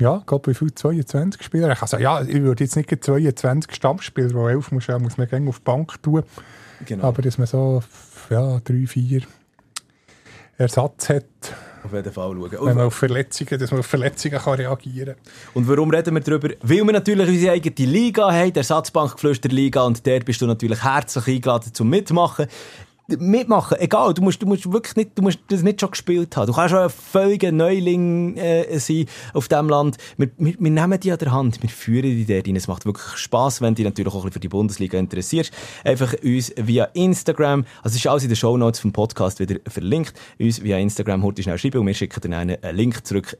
ja, 0.00 0.18
ich 0.18 0.26
glaube, 0.26 0.50
wie 0.50 0.54
viele 0.54 0.74
22 0.74 1.42
Spieler? 1.42 1.76
Also 1.80 1.96
ja, 1.96 2.20
ich 2.22 2.42
würde 2.42 2.64
jetzt 2.64 2.76
nicht 2.76 2.88
gleich 2.88 3.00
22 3.00 3.74
Stammspieler, 3.74 4.34
wo 4.34 4.48
11 4.48 4.72
muss, 4.72 4.88
muss 4.88 5.16
man 5.16 5.28
gerne 5.28 5.48
auf 5.48 5.58
die 5.58 5.64
Bank 5.64 6.02
tun. 6.02 6.22
Genau. 6.84 7.04
Aber 7.04 7.22
dass 7.22 7.38
man 7.38 7.46
so 7.46 7.82
ja, 8.28 8.60
drei, 8.60 8.86
vier 8.86 9.22
Ersatz 10.58 11.08
hat, 11.08 11.24
auf 11.86 11.92
jeden 11.92 12.12
Fall 12.12 12.34
schauen. 12.34 12.66
wenn 12.66 12.76
man 12.76 12.86
auf 12.86 12.94
Verletzungen, 12.94 13.60
dass 13.60 13.70
man 13.70 13.80
auf 13.80 13.86
Verletzungen 13.86 14.38
kann 14.38 14.54
reagieren 14.54 15.14
kann. 15.14 15.32
und 15.54 15.68
warum 15.68 15.90
reden 15.90 16.14
wir 16.14 16.20
darüber? 16.20 16.48
Weil 16.62 16.84
wir 16.84 16.92
natürlich 16.92 17.28
unsere 17.28 17.52
eigene 17.52 17.90
Liga 17.90 18.32
haben, 18.32 18.52
der 18.52 18.60
Ersatzbankgeflüster-Liga, 18.60 19.82
und 19.82 20.04
der 20.04 20.20
bist 20.20 20.40
du 20.40 20.46
natürlich 20.46 20.82
herzlich 20.82 21.26
eingeladen 21.28 21.72
zum 21.72 21.88
Mitmachen. 21.88 22.46
Mitmachen, 23.08 23.78
egal, 23.78 24.14
du 24.14 24.22
musst, 24.22 24.42
du 24.42 24.46
musst 24.46 24.70
wirklich 24.72 24.96
nicht, 24.96 25.10
du 25.14 25.22
musst 25.22 25.38
das 25.48 25.62
nicht 25.62 25.80
schon 25.80 25.92
gespielt 25.92 26.36
haben. 26.36 26.48
Du 26.48 26.52
kannst 26.52 26.70
schon 26.70 26.80
ein 26.80 26.90
völliger 26.90 27.52
Neuling 27.52 28.36
äh, 28.36 28.78
sein 28.80 29.06
auf 29.32 29.46
diesem 29.46 29.68
Land. 29.68 29.96
Wir, 30.16 30.30
wir, 30.38 30.54
wir 30.58 30.70
nehmen 30.70 30.98
dich 30.98 31.12
an 31.12 31.18
der 31.18 31.30
Hand, 31.30 31.62
wir 31.62 31.68
führen 31.68 32.02
dich 32.02 32.26
dort 32.26 32.48
rein. 32.48 32.56
Es 32.56 32.66
macht 32.66 32.84
wirklich 32.84 33.16
Spass, 33.16 33.60
wenn 33.60 33.74
du 33.74 33.76
dich 33.76 33.84
natürlich 33.84 34.12
auch 34.12 34.16
ein 34.16 34.22
bisschen 34.22 34.32
für 34.32 34.40
die 34.40 34.48
Bundesliga 34.48 34.98
interessierst. 34.98 35.52
Einfach 35.84 36.14
uns 36.24 36.52
via 36.56 36.84
Instagram, 36.94 37.64
also 37.82 37.94
es 37.94 38.04
ist 38.04 38.06
alles 38.08 38.24
in 38.24 38.28
den 38.28 38.36
Shownotes 38.36 38.80
vom 38.80 38.92
Podcast 38.92 39.38
wieder 39.38 39.56
verlinkt, 39.68 40.14
uns 40.40 40.62
via 40.62 40.78
Instagram 40.78 41.22
heute 41.22 41.44
schnell 41.44 41.58
schreiben 41.58 41.78
und 41.78 41.86
wir 41.86 41.94
schicken 41.94 42.20
dann 42.22 42.34
einen 42.34 42.76
Link 42.76 43.06
zurück, 43.06 43.36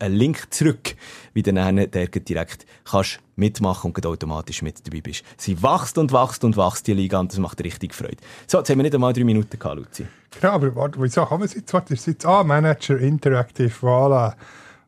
einen 0.00 0.16
Link 0.16 0.52
zurück, 0.52 0.96
wie 1.34 1.42
dann 1.44 1.76
der 1.76 2.08
direkt 2.08 2.66
kannst 2.84 3.20
mitmachen 3.36 3.92
und 3.92 4.06
automatisch 4.06 4.62
mit 4.62 4.86
dabei 4.86 5.00
bist. 5.00 5.24
Sie 5.36 5.62
wächst 5.62 5.98
und 5.98 6.12
wächst 6.12 6.44
und 6.44 6.56
wächst, 6.56 6.86
die 6.86 6.94
Liga, 6.94 7.20
und 7.20 7.32
das 7.32 7.38
macht 7.38 7.62
richtig 7.62 7.94
Freude. 7.94 8.18
So, 8.46 8.58
jetzt 8.58 8.70
haben 8.70 8.78
wir 8.78 8.82
nicht 8.84 8.94
einmal 8.94 9.12
drei 9.12 9.24
Minuten 9.24 9.58
gehabt, 9.58 9.76
Luzi. 9.76 10.06
Genau, 10.40 10.52
aber 10.54 10.74
warte, 10.74 11.00
wieso 11.00 11.28
haben 11.28 11.40
wir 11.40 11.46
es 11.46 11.54
jetzt? 11.54 11.72
Warte, 11.72 11.94
ist 11.94 12.06
jetzt, 12.06 12.26
ah, 12.26 12.44
Manager 12.44 12.98
Interactive, 12.98 13.72
voilà. 13.80 14.34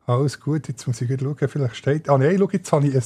Alles 0.05 0.39
gut, 0.39 0.67
jetzt 0.69 0.87
muss 0.87 1.01
ich 1.01 1.07
gerade 1.09 1.23
schauen, 1.23 1.49
vielleicht 1.49 1.75
steht, 1.75 2.09
ah 2.09 2.17
nein, 2.17 2.37
schau, 2.39 2.49
jetzt 2.51 2.71
habe 2.71 2.87
ich 2.87 2.95
einen 2.95 3.03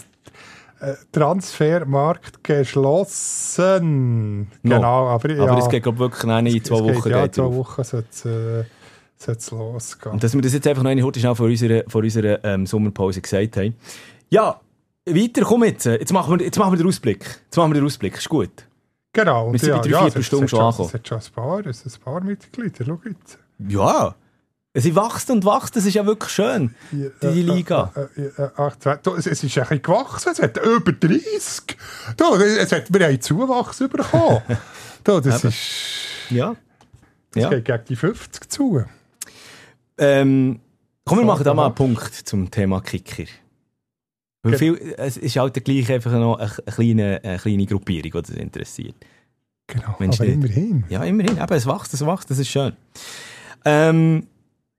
äh, 0.82 0.96
Transfermarkt 1.12 2.44
geschlossen. 2.44 4.40
No. 4.62 4.76
Genau, 4.76 5.08
aber 5.08 5.32
ja. 5.32 5.44
Aber 5.44 5.58
es 5.60 5.70
geht, 5.70 5.84
glaube 5.84 5.96
ich, 5.96 6.00
wirklich 6.00 6.24
noch 6.24 6.38
in 6.40 6.64
zwei 6.64 6.80
Wochen. 6.80 7.02
Geht, 7.02 7.12
ja, 7.12 7.22
geht's 7.24 7.36
zwei. 7.36 7.56
Wochen 7.56 7.84
sollte 7.84 8.08
es 8.10 8.26
äh, 8.26 9.56
losgehen. 9.56 10.14
Und 10.14 10.24
dass 10.24 10.34
wir 10.34 10.42
das 10.42 10.54
jetzt 10.54 10.68
einfach 10.68 10.84
noch 10.84 10.92
eine 10.92 11.04
heute 11.04 11.20
schnell 11.20 11.36
vor 11.36 11.48
unserer, 11.48 11.84
vor 11.88 12.02
unserer 12.02 12.44
ähm, 12.44 12.66
Sommerpause 12.66 13.22
gesagt 13.22 13.58
haben. 13.58 13.76
Ja, 14.30 14.60
weiter, 15.06 15.42
komm 15.44 15.64
jetzt. 15.64 15.86
Jetzt 15.86 16.14
machen 16.14 16.40
wir, 16.40 16.46
jetzt 16.46 16.58
machen 16.58 16.74
wir 16.74 16.78
den 16.78 16.88
Ausblick. 16.88 17.24
Jetzt 17.46 17.58
machen 17.58 17.72
wir 17.72 17.76
den 17.76 17.86
Ausblick, 17.86 18.18
ist 18.18 18.30
gut. 18.30 18.68
genau, 19.14 19.52
wir 19.52 19.60
sind 19.60 19.70
ja, 19.70 19.78
bei 19.78 19.82
der 19.84 19.92
ja, 19.92 20.08
es 20.08 20.16
hat 20.16 20.24
schon 20.26 20.40
angekommen. 20.42 20.88
Es 20.88 20.94
hat 20.94 21.08
schon 21.08 21.18
ein 21.18 21.34
paar, 21.34 21.66
es 21.66 21.86
hat 21.86 21.94
ein 21.94 22.02
paar 22.02 22.22
Mitglieder, 22.22 22.86
schau 22.86 23.00
jetzt. 23.06 23.38
Ja. 23.68 24.16
Sie 24.74 24.96
wächst 24.96 25.30
und 25.30 25.44
wächst, 25.44 25.76
das 25.76 25.86
ist 25.86 25.96
ja 25.96 26.06
wirklich 26.06 26.32
schön. 26.32 26.74
Die, 26.92 27.10
Die 27.22 27.42
Liga. 27.42 27.92
Äh, 27.94 28.22
äh, 28.22 28.44
äh, 28.46 28.98
du, 29.04 29.16
es, 29.16 29.28
ist 29.28 29.44
ein 29.44 29.50
bisschen 29.50 29.82
gewachsen, 29.82 30.30
es 30.32 30.42
hat 30.42 30.58
über 30.66 30.94
30. 30.94 31.78
Du, 32.16 32.36
es 32.36 32.72
hat, 32.72 32.94
wir 32.94 33.06
haben 33.06 33.20
Zuwachs 33.20 33.80
bekommen. 33.80 34.42
du, 35.04 35.20
das 35.20 35.44
ist... 35.44 35.58
Ja. 36.30 36.56
Es 37.36 37.44
Ja. 37.44 37.50
geht 37.50 37.66
gegen 37.66 37.86
die 37.90 37.96
50 37.98 38.50
zu. 38.50 38.86
Ähm, 39.98 40.62
komm, 41.04 41.20
wir 41.20 41.26
machen 41.26 41.44
da 41.44 41.54
mal 41.54 41.66
einen. 41.66 41.76
Punkt 41.76 42.14
zum 42.14 42.50
Thema 42.50 42.80
Kicker. 42.82 43.30
Weil 44.44 44.58
viel, 44.58 44.96
es 44.98 45.18
ist 45.18 45.36
halt 45.38 45.64
gleich 45.64 45.92
einfach 45.92 46.12
noch 46.14 46.38
eine, 46.38 46.52
eine, 46.52 46.76
kleine, 46.76 47.20
eine 47.24 47.38
kleine 47.38 47.66
Gruppierung, 47.66 48.12
die 48.12 48.22
das 48.22 48.30
interessiert. 48.32 48.96
Genau, 49.68 49.96
Mensch, 50.00 50.20
aber 50.20 50.30
immerhin. 50.30 50.84
Ja, 50.90 51.04
immerhin. 51.04 51.38
Eben, 51.38 51.54
es 51.54 51.66
wächst, 51.68 51.94
es 51.94 52.06
wächst, 52.06 52.30
das 52.30 52.40
ist 52.40 52.50
schön. 52.50 52.74
Ähm, 53.64 54.28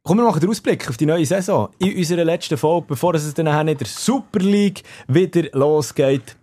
kommen 0.03 0.21
wir 0.21 0.27
machen 0.27 0.41
den 0.41 0.51
Ausblick 0.51 0.89
auf 0.89 0.97
die 0.97 1.07
neue 1.07 1.25
Saison. 1.25 1.69
In 1.79 1.97
unserer 1.97 2.25
letzten 2.25 2.59
Folge, 2.59 2.87
bevor 2.89 3.15
es 3.15 3.33
dann 3.35 3.45
nachher 3.45 3.69
in 3.69 3.79
der 3.79 3.87
Super 3.87 4.41
League 4.41 4.83
wieder 5.07 5.45
losgeht, 5.53 6.37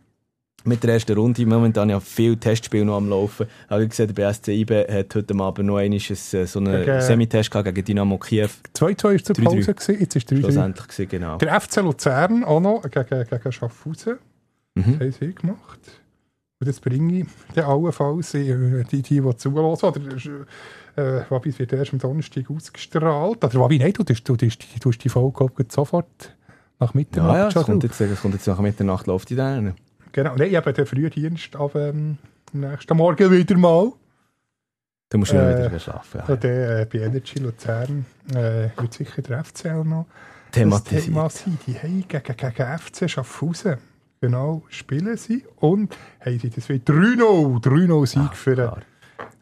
mit 0.66 0.84
der 0.84 0.94
ersten 0.94 1.18
Runde. 1.18 1.46
Momentan 1.46 1.90
ja 1.90 2.00
viel 2.00 2.38
Testspiele 2.38 2.86
noch 2.86 2.98
am 2.98 3.10
Laufen. 3.10 3.48
Habe 3.70 3.84
ich 3.84 3.90
gesehen, 3.90 4.08
der 4.08 4.14
BSC 4.14 4.54
IB 4.54 4.88
hat 4.88 5.16
heute 5.16 5.34
Abend 5.40 5.68
noch 5.68 5.78
einmal 5.78 5.98
ein, 6.00 6.00
so 6.00 6.60
einen 6.60 6.86
Gegen- 6.86 7.02
Semitest 7.02 7.52
gehabt 7.52 7.66
gegen 7.74 7.86
Dynamo 7.86 8.18
Kiew. 8.18 8.50
2-2 8.74 9.04
war 9.04 9.18
zur 9.24 9.36
3-3. 9.36 9.44
Pause, 9.44 9.74
gewesen, 9.74 10.00
jetzt 10.00 10.16
ist 10.16 10.32
3-3. 10.32 10.40
Schlussendlich 10.40 11.10
genau. 11.10 11.38
Der 11.38 11.62
FC 11.62 11.78
Luzern 11.82 12.44
auch 12.44 12.60
noch 12.60 12.82
gegen, 12.90 13.26
gegen 13.30 13.52
Schaffhausen. 13.52 14.18
Mhm. 14.76 14.84
Das 14.84 15.00
haben 15.00 15.12
sie 15.12 15.36
gemacht. 15.36 15.80
Und 16.62 16.68
das 16.68 16.80
bringe 16.82 17.20
ich 17.22 17.26
dann 17.56 17.66
allenfalls 17.66 18.34
äh, 18.34 18.84
die, 18.92 19.02
die, 19.02 19.22
die 19.22 19.38
zulassen. 19.38 19.86
Oder, 19.86 20.02
äh, 20.98 21.22
Wabi, 21.30 21.50
es 21.50 21.60
wird 21.60 21.72
erst 21.72 21.94
am 21.94 22.00
Donnerstag 22.00 22.50
ausgestrahlt. 22.52 23.44
Oder 23.44 23.60
Wabi, 23.62 23.80
nein, 23.80 23.94
du 23.94 24.04
tust, 24.04 24.28
du 24.28 24.36
tust, 24.36 24.62
du 24.76 24.80
tust 24.80 25.02
die 25.04 25.10
Folge 25.10 25.48
sofort 25.70 26.36
nach 26.80 26.94
Mitternacht 26.94 27.36
Ja, 27.36 27.44
ja, 27.46 27.52
schon 27.52 27.64
kommt, 27.64 27.84
jetzt, 27.84 28.00
das 28.02 28.22
kommt 28.22 28.34
jetzt 28.34 28.48
nach 28.48 28.60
Mitternacht, 28.60 29.08
läuft 29.08 29.30
die 29.30 29.36
dann. 29.36 29.76
Genau, 30.12 30.36
nein, 30.36 30.52
eben 30.54 30.74
der 30.74 30.86
Frühdienst 30.86 31.56
ab 31.56 31.76
ähm, 31.76 32.18
am 32.54 32.60
nächsten 32.62 32.98
Morgen 32.98 33.32
wieder 33.32 33.58
mal. 33.58 33.92
Da 35.10 35.18
musst 35.18 35.32
du 35.32 35.36
noch 35.38 35.44
Äh, 35.44 35.72
wieder 35.72 35.94
arbeiten. 35.96 36.24
Ja. 36.28 36.36
Der, 36.36 36.80
äh, 36.82 36.86
bei 36.86 37.00
Energy 37.00 37.40
Luzern 37.40 38.06
äh, 38.32 38.70
wird 38.80 38.94
sicher 38.94 39.22
der 39.22 39.44
FCL 39.44 39.84
noch 39.84 40.06
das 40.48 40.54
Thematisiert. 40.54 41.06
Thema 41.06 41.30
sein. 41.30 41.58
Die 41.68 41.76
haben 41.78 42.06
gegen, 42.08 42.38
gegen 42.38 42.78
FC 42.78 43.10
Schaffhausen 43.10 43.78
genau 44.22 44.64
spielen 44.70 45.16
sie 45.18 45.46
und 45.58 45.96
haben 46.20 46.40
sie 46.40 46.50
das 46.50 46.68
wie 46.70 46.76
3-0 46.78 47.64
3-0 47.64 48.06
Sieg 48.08 48.22
Ah, 48.22 48.32
für, 48.34 48.54
klar. 48.54 48.82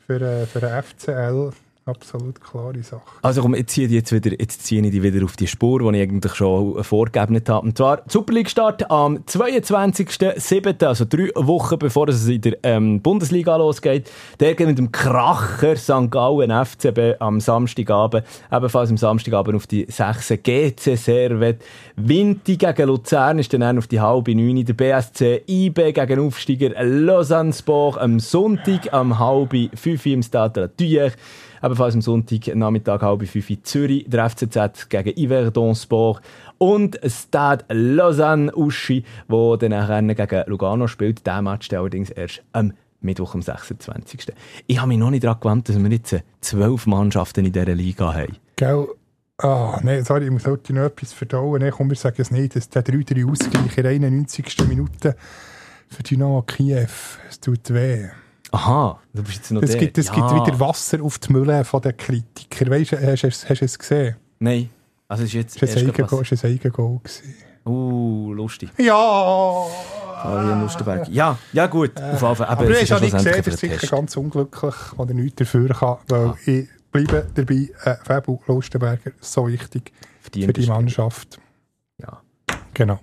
für, 0.05 0.19
für, 0.19 0.45
für 0.47 0.59
den 0.59 0.83
FCL. 0.83 1.51
Absolut 1.87 2.41
klare 2.41 2.83
Sache. 2.83 3.01
Also 3.21 3.41
komm, 3.41 3.55
jetzt 3.55 3.71
ziehe 3.71 3.87
ich, 3.87 3.93
jetzt 3.93 4.11
wieder, 4.11 4.37
jetzt 4.37 4.65
ziehe 4.65 4.81
ich 4.81 4.91
die 4.91 5.01
wieder 5.01 5.23
auf 5.23 5.37
die 5.37 5.47
Spur, 5.47 5.79
die 5.79 5.97
ich 5.97 6.03
eigentlich 6.03 6.35
schon 6.35 6.83
vorgegeben 6.83 7.41
habe. 7.47 7.65
Und 7.65 7.77
zwar 7.77 8.01
Super 8.07 8.33
League 8.33 8.49
Start 8.49 8.91
am 8.91 9.19
22.07., 9.19 10.85
also 10.85 11.05
drei 11.05 11.29
Wochen 11.35 11.79
bevor 11.79 12.09
es 12.09 12.27
in 12.27 12.41
der 12.41 12.57
ähm, 12.63 13.01
Bundesliga 13.01 13.55
losgeht. 13.55 14.11
Der 14.41 14.55
geht 14.55 14.67
mit 14.67 14.77
dem 14.77 14.91
Kracher 14.91 15.77
St. 15.77 16.11
Gallen 16.11 16.51
FCB 16.51 17.21
am 17.21 17.39
Samstagabend, 17.39 18.25
ebenfalls 18.51 18.89
am 18.89 18.97
Samstagabend 18.97 19.55
auf 19.55 19.65
die 19.65 19.85
6 19.89 20.33
GC 20.43 20.97
Servet. 20.97 21.63
Winti 21.95 22.57
gegen 22.57 22.87
Luzern 22.87 23.39
ist 23.39 23.53
dann 23.53 23.77
auf 23.77 23.87
die 23.87 24.01
halbe 24.01 24.35
9. 24.35 24.65
Der 24.65 24.73
BSC 24.73 25.43
IB 25.47 25.93
gegen 25.93 26.19
Aufsteiger 26.19 26.83
Lausanne 26.83 27.53
Sport 27.53 27.97
am 27.97 28.19
Sonntag 28.19 28.91
am 28.91 29.17
halbe 29.17 29.69
5 29.73 30.05
im 30.07 30.21
Stade 30.21 30.69
Thuyer. 30.75 31.11
Ebenfalls 31.63 31.95
am 31.95 32.01
Sonntag 32.01 32.55
Nachmittag 32.55 33.01
halb 33.01 33.27
fünf 33.27 33.49
in 33.49 33.63
Zürich, 33.63 34.05
der 34.07 34.29
FCZ 34.29 34.89
gegen 34.89 35.13
Yverdon 35.17 35.75
Sport 35.75 36.21
und 36.57 36.99
Stade 37.05 37.65
Lausanne 37.69 38.53
Uschi, 38.55 39.03
wo 39.27 39.55
dann 39.55 39.71
nachher 39.71 40.01
gegen 40.03 40.49
Lugano 40.49 40.87
spielt. 40.87 41.25
Der 41.25 41.41
Match 41.41 41.67
dann 41.69 41.79
allerdings 41.79 42.09
erst 42.09 42.43
am 42.53 42.73
Mittwoch, 43.01 43.33
am 43.35 43.41
26. 43.41 44.33
Ich 44.65 44.77
habe 44.79 44.87
mich 44.87 44.97
noch 44.97 45.09
nicht 45.09 45.23
daran 45.23 45.39
gewöhnt, 45.39 45.69
dass 45.69 45.79
wir 45.79 45.89
jetzt 45.89 46.15
zwölf 46.41 46.85
Mannschaften 46.87 47.45
in 47.45 47.51
dieser 47.51 47.75
Liga 47.75 48.13
haben. 48.13 48.37
Gell? 48.55 48.87
Ah, 49.39 49.79
nein, 49.83 50.03
sorry, 50.03 50.25
ich 50.25 50.31
muss 50.31 50.47
heute 50.47 50.73
noch 50.73 50.85
etwas 50.85 51.13
verdauen. 51.13 51.61
Nee, 51.61 51.69
komm, 51.69 51.89
wir 51.89 51.95
sagen 51.95 52.19
es 52.19 52.31
nicht. 52.31 52.55
Das, 52.55 52.69
der 52.69 52.83
3-3 52.83 53.29
Ausgleich 53.29 53.77
in 53.77 53.83
der 53.83 53.91
91. 53.91 54.67
Minute 54.67 55.15
für 55.89 56.01
Dynamo 56.01 56.41
Kiew. 56.41 56.87
Es 57.29 57.39
tut 57.39 57.71
weh. 57.71 58.07
Aha, 58.51 58.99
du 59.13 59.23
bist 59.23 59.35
jetzt 59.37 59.51
noch 59.51 59.61
Es 59.61 59.71
der. 59.71 59.79
gibt, 59.79 59.97
es 59.97 60.07
ja. 60.07 60.13
gibt 60.13 60.31
wieder 60.47 60.59
Wasser 60.59 61.01
auf 61.03 61.19
die 61.19 61.33
Mülle 61.33 61.63
von 61.65 61.81
den 61.81 61.95
Kritikern. 61.97 62.69
Weißt 62.69 62.93
du, 62.93 62.97
hast, 62.97 63.21
du 63.23 63.27
es- 63.27 63.49
hast 63.49 63.59
du 63.61 63.65
es 63.65 63.77
gesehen? 63.79 64.15
Nein. 64.39 64.69
Also 65.09 65.23
ist 65.23 65.33
jetzt 65.33 65.61
Es 65.61 65.75
war 65.75 65.81
ein 65.81 65.89
Eigengoal. 65.89 66.07
gerade 66.07 66.21
es 66.35 66.43
war 66.43 66.49
ein 66.49 66.53
Eigengoal 66.55 66.99
gewesen. 66.99 67.35
Uh, 67.65 68.33
lustig. 68.33 68.69
Ja! 68.77 69.65
Fabian 70.23 70.61
Lustenberg. 70.61 71.07
Ja, 71.09 71.37
ja 71.51 71.67
gut. 71.67 71.91
Auf 71.97 72.03
jeden 72.05 72.17
Fall. 72.17 72.31
Aber 72.31 72.49
Aber 72.49 72.69
hast 72.69 72.81
ist 72.83 72.89
ja 72.89 72.95
ja 72.97 73.03
nicht 73.03 73.13
gesehen, 73.17 73.33
das 73.37 73.47
ist 73.47 73.59
sicher 73.59 73.87
ganz 73.87 74.15
unglücklich, 74.17 74.75
oder 74.97 75.13
nichts 75.13 75.35
dafür 75.35 75.69
kann, 75.69 75.97
weil 76.07 76.33
ich 76.45 76.67
bleibe 76.91 77.27
dabei, 77.35 77.69
äh, 77.83 77.95
Fabu 78.03 78.39
Lustenberger, 78.47 79.11
so 79.19 79.47
wichtig 79.47 79.91
Verdient 80.21 80.45
für 80.47 80.53
die 80.53 80.61
ist- 80.61 80.69
Mannschaft. 80.69 81.39
Ja. 82.01 82.21
Genau. 82.73 82.99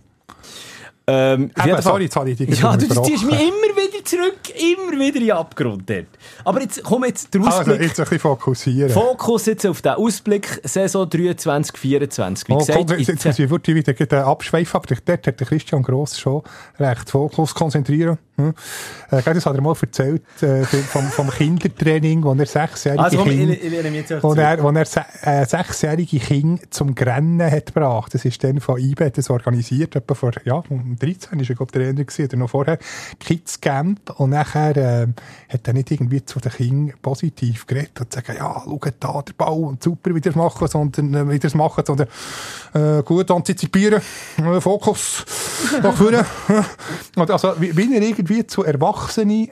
Ähm, 1.07 1.51
Eben, 1.63 1.83
sorry, 1.83 2.05
jetzt 2.05 2.17
habe 2.17 2.31
ich 2.31 2.39
dich 2.39 2.59
Ja, 2.59 2.77
du 2.77 2.87
ziehst 2.87 3.25
mich 3.25 3.35
immer 3.39 3.77
wieder 3.77 4.03
zurück, 4.05 4.39
immer 4.57 4.93
wieder 4.99 5.17
in 5.21 5.27
den 5.27 5.31
Abgrund 5.33 5.83
dort. 5.91 6.07
Aber 6.45 6.63
jetzt 6.63 6.83
komm 6.83 7.05
jetzt 7.05 7.35
der 7.35 7.43
Also, 7.43 7.59
Ausblick. 7.59 7.81
jetzt 7.83 8.01
ein 8.01 8.05
bisschen 8.05 8.19
fokussieren. 8.21 8.91
Fokus 8.91 9.45
jetzt 9.45 9.67
auf 9.67 9.83
den 9.83 9.93
Ausblick 9.93 10.61
Saison 10.65 11.09
23, 11.09 11.77
24. 11.77 12.49
Wie 12.49 12.53
Oh, 12.55 12.59
gesagt, 12.59 12.79
komm, 12.89 12.99
jetzt, 12.99 13.09
jetzt 13.25 13.39
ich 13.39 13.51
wirklich 13.51 13.77
wieder 13.77 13.93
den 13.93 14.19
Abschweif, 14.21 14.73
dort 14.73 15.27
hat 15.27 15.41
der 15.41 15.47
Christian 15.47 15.83
Gross 15.83 16.19
schon 16.19 16.43
recht. 16.79 17.11
Fokus 17.11 17.55
konzentrieren. 17.55 18.17
Hm. 18.37 18.53
Äh, 19.11 19.23
das 19.23 19.47
hat 19.47 19.55
er 19.55 19.61
mal 19.61 19.77
erzählt 19.81 20.25
äh, 20.43 20.65
vom, 20.65 21.05
vom 21.05 21.31
Kindertraining, 21.31 22.25
wo 22.25 22.33
er 22.33 22.47
sechsjährige 22.47 23.03
also 23.03 23.23
Kinder, 23.23 24.23
wo 24.23 24.35
er, 24.35 24.61
wo 24.61 24.71
er 24.71 24.85
se 24.85 25.05
äh, 25.23 25.47
sechsjährige 25.47 26.19
Kinder 26.19 26.63
zum 26.71 26.97
Grennen 26.97 27.49
hat 27.49 27.67
gebracht. 27.67 28.13
Das 28.13 28.25
ist 28.25 28.43
dann 28.43 28.59
von 28.59 28.81
IBE 28.81 29.13
das 29.13 29.31
organisiert, 29.31 29.95
etwa 29.95 30.15
vor, 30.15 30.33
ja, 30.45 30.63
um 30.69 30.97
13 30.99 31.39
ist 31.39 31.51
er, 31.51 31.55
glaube 31.55 31.71
Trainer 31.71 31.93
gewesen, 31.93 32.25
oder 32.25 32.37
noch 32.37 32.51
vorher, 32.51 32.79
Kids 33.21 33.61
Camp. 33.61 34.11
Und 34.19 34.31
nachher, 34.31 34.77
äh, 34.77 35.07
hat 35.49 35.69
er 35.69 35.73
nicht 35.73 35.93
irgendwie 35.93 36.25
zu 36.25 36.41
den 36.41 36.51
Kindern 36.51 36.99
positiv 37.01 37.69
geredet 37.69 38.01
und 38.01 38.11
gesagt, 38.11 38.29
ja, 38.37 38.63
schaut 38.65 38.95
da, 38.99 39.23
der 39.23 39.33
Ball 39.35 39.53
und 39.53 39.81
super, 39.81 40.13
wie 40.13 40.19
ihr 40.19 40.27
es 40.27 40.35
machen, 40.35 40.67
sondern, 40.67 41.15
äh, 41.15 41.31
wie 41.31 41.37
ihr 41.37 41.45
es 41.45 41.55
machen, 41.55 41.85
sondern, 41.87 42.09
äh, 42.75 43.01
gut 43.05 43.31
antizipieren, 43.31 44.03
äh, 44.39 44.61
Fokus, 44.61 45.25
nach 45.81 45.95
vorne. 45.95 46.25
Also, 47.17 47.55
wie, 47.59 47.77
wie 47.77 47.95
er 47.95 48.03
irgendwie 48.03 48.24
zu 48.47 48.65
Erwachsenen 48.65 49.49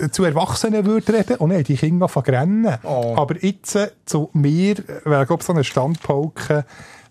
äh, 0.00 0.08
zu 0.10 0.24
Erwachsenen 0.24 0.84
würde 0.86 1.12
reden 1.12 1.36
und 1.36 1.50
nicht 1.50 1.68
die 1.68 1.76
Kinder 1.76 2.08
von 2.08 2.22
rennen. 2.22 2.78
Aber 2.84 3.36
jetzt 3.42 3.76
äh, 3.76 3.90
zu 4.04 4.30
mir, 4.32 4.76
weil 5.04 5.26
ich 5.28 5.42
so 5.42 5.52
eine 5.52 5.64
Standpauke 5.64 6.64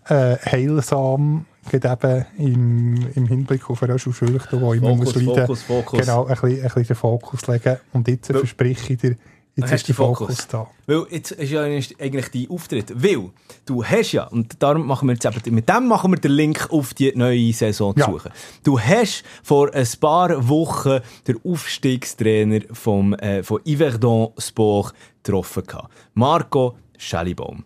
äh, 0.07 0.37
heilsam 0.45 1.45
geht 1.69 1.85
eben 1.85 2.25
im, 2.37 3.07
im 3.15 3.25
Hinblick 3.25 3.69
auf 3.69 3.83
eine 3.83 3.97
Schulschule, 3.97 4.39
wo 4.51 4.73
immer 4.73 4.89
Fokus, 4.89 5.15
muss 5.15 5.23
leiden, 5.23 5.41
Fokus, 5.45 5.61
Fokus. 5.63 5.99
genau, 5.99 6.25
ein 6.25 6.35
bisschen, 6.35 6.49
ein 6.49 6.61
bisschen 6.61 6.83
den 6.83 6.95
Fokus 6.95 7.47
legen. 7.47 7.77
Und 7.93 8.07
jetzt 8.07 8.31
verspreche 8.31 8.93
ich 8.93 8.99
dir, 8.99 9.15
jetzt 9.55 9.71
ist 9.71 9.87
der 9.87 9.95
Fokus? 9.95 10.27
Fokus 10.27 10.47
da. 10.47 10.67
Weil 10.87 11.05
jetzt 11.11 11.31
ist 11.31 11.51
ja 11.51 11.61
eigentlich 11.63 12.29
dein 12.31 12.49
Auftritt. 12.49 12.91
Weil 12.95 13.29
du 13.65 13.83
hast 13.83 14.11
ja, 14.11 14.25
und 14.27 14.61
darum 14.61 14.85
machen 14.87 15.07
wir 15.07 15.13
jetzt 15.13 15.25
eben, 15.25 15.55
mit 15.55 15.69
dem 15.69 15.87
machen 15.87 16.11
wir 16.11 16.17
den 16.19 16.31
Link 16.31 16.67
auf 16.71 16.93
die 16.93 17.11
neue 17.15 17.53
Saison 17.53 17.93
Ja. 17.97 18.05
zu 18.05 18.11
suchen. 18.13 18.31
Du 18.63 18.79
hast 18.79 19.23
vor 19.43 19.73
ein 19.73 19.87
paar 19.99 20.47
Wochen 20.49 20.99
den 21.27 21.39
Aufstiegstrainer 21.43 22.61
vom, 22.71 23.13
äh, 23.15 23.43
von 23.43 23.61
Yverdon 23.67 24.31
Sport 24.37 24.93
getroffen 25.23 25.63
gehabt. 25.65 25.91
Marco 26.13 26.75
Schellibaum. 26.97 27.63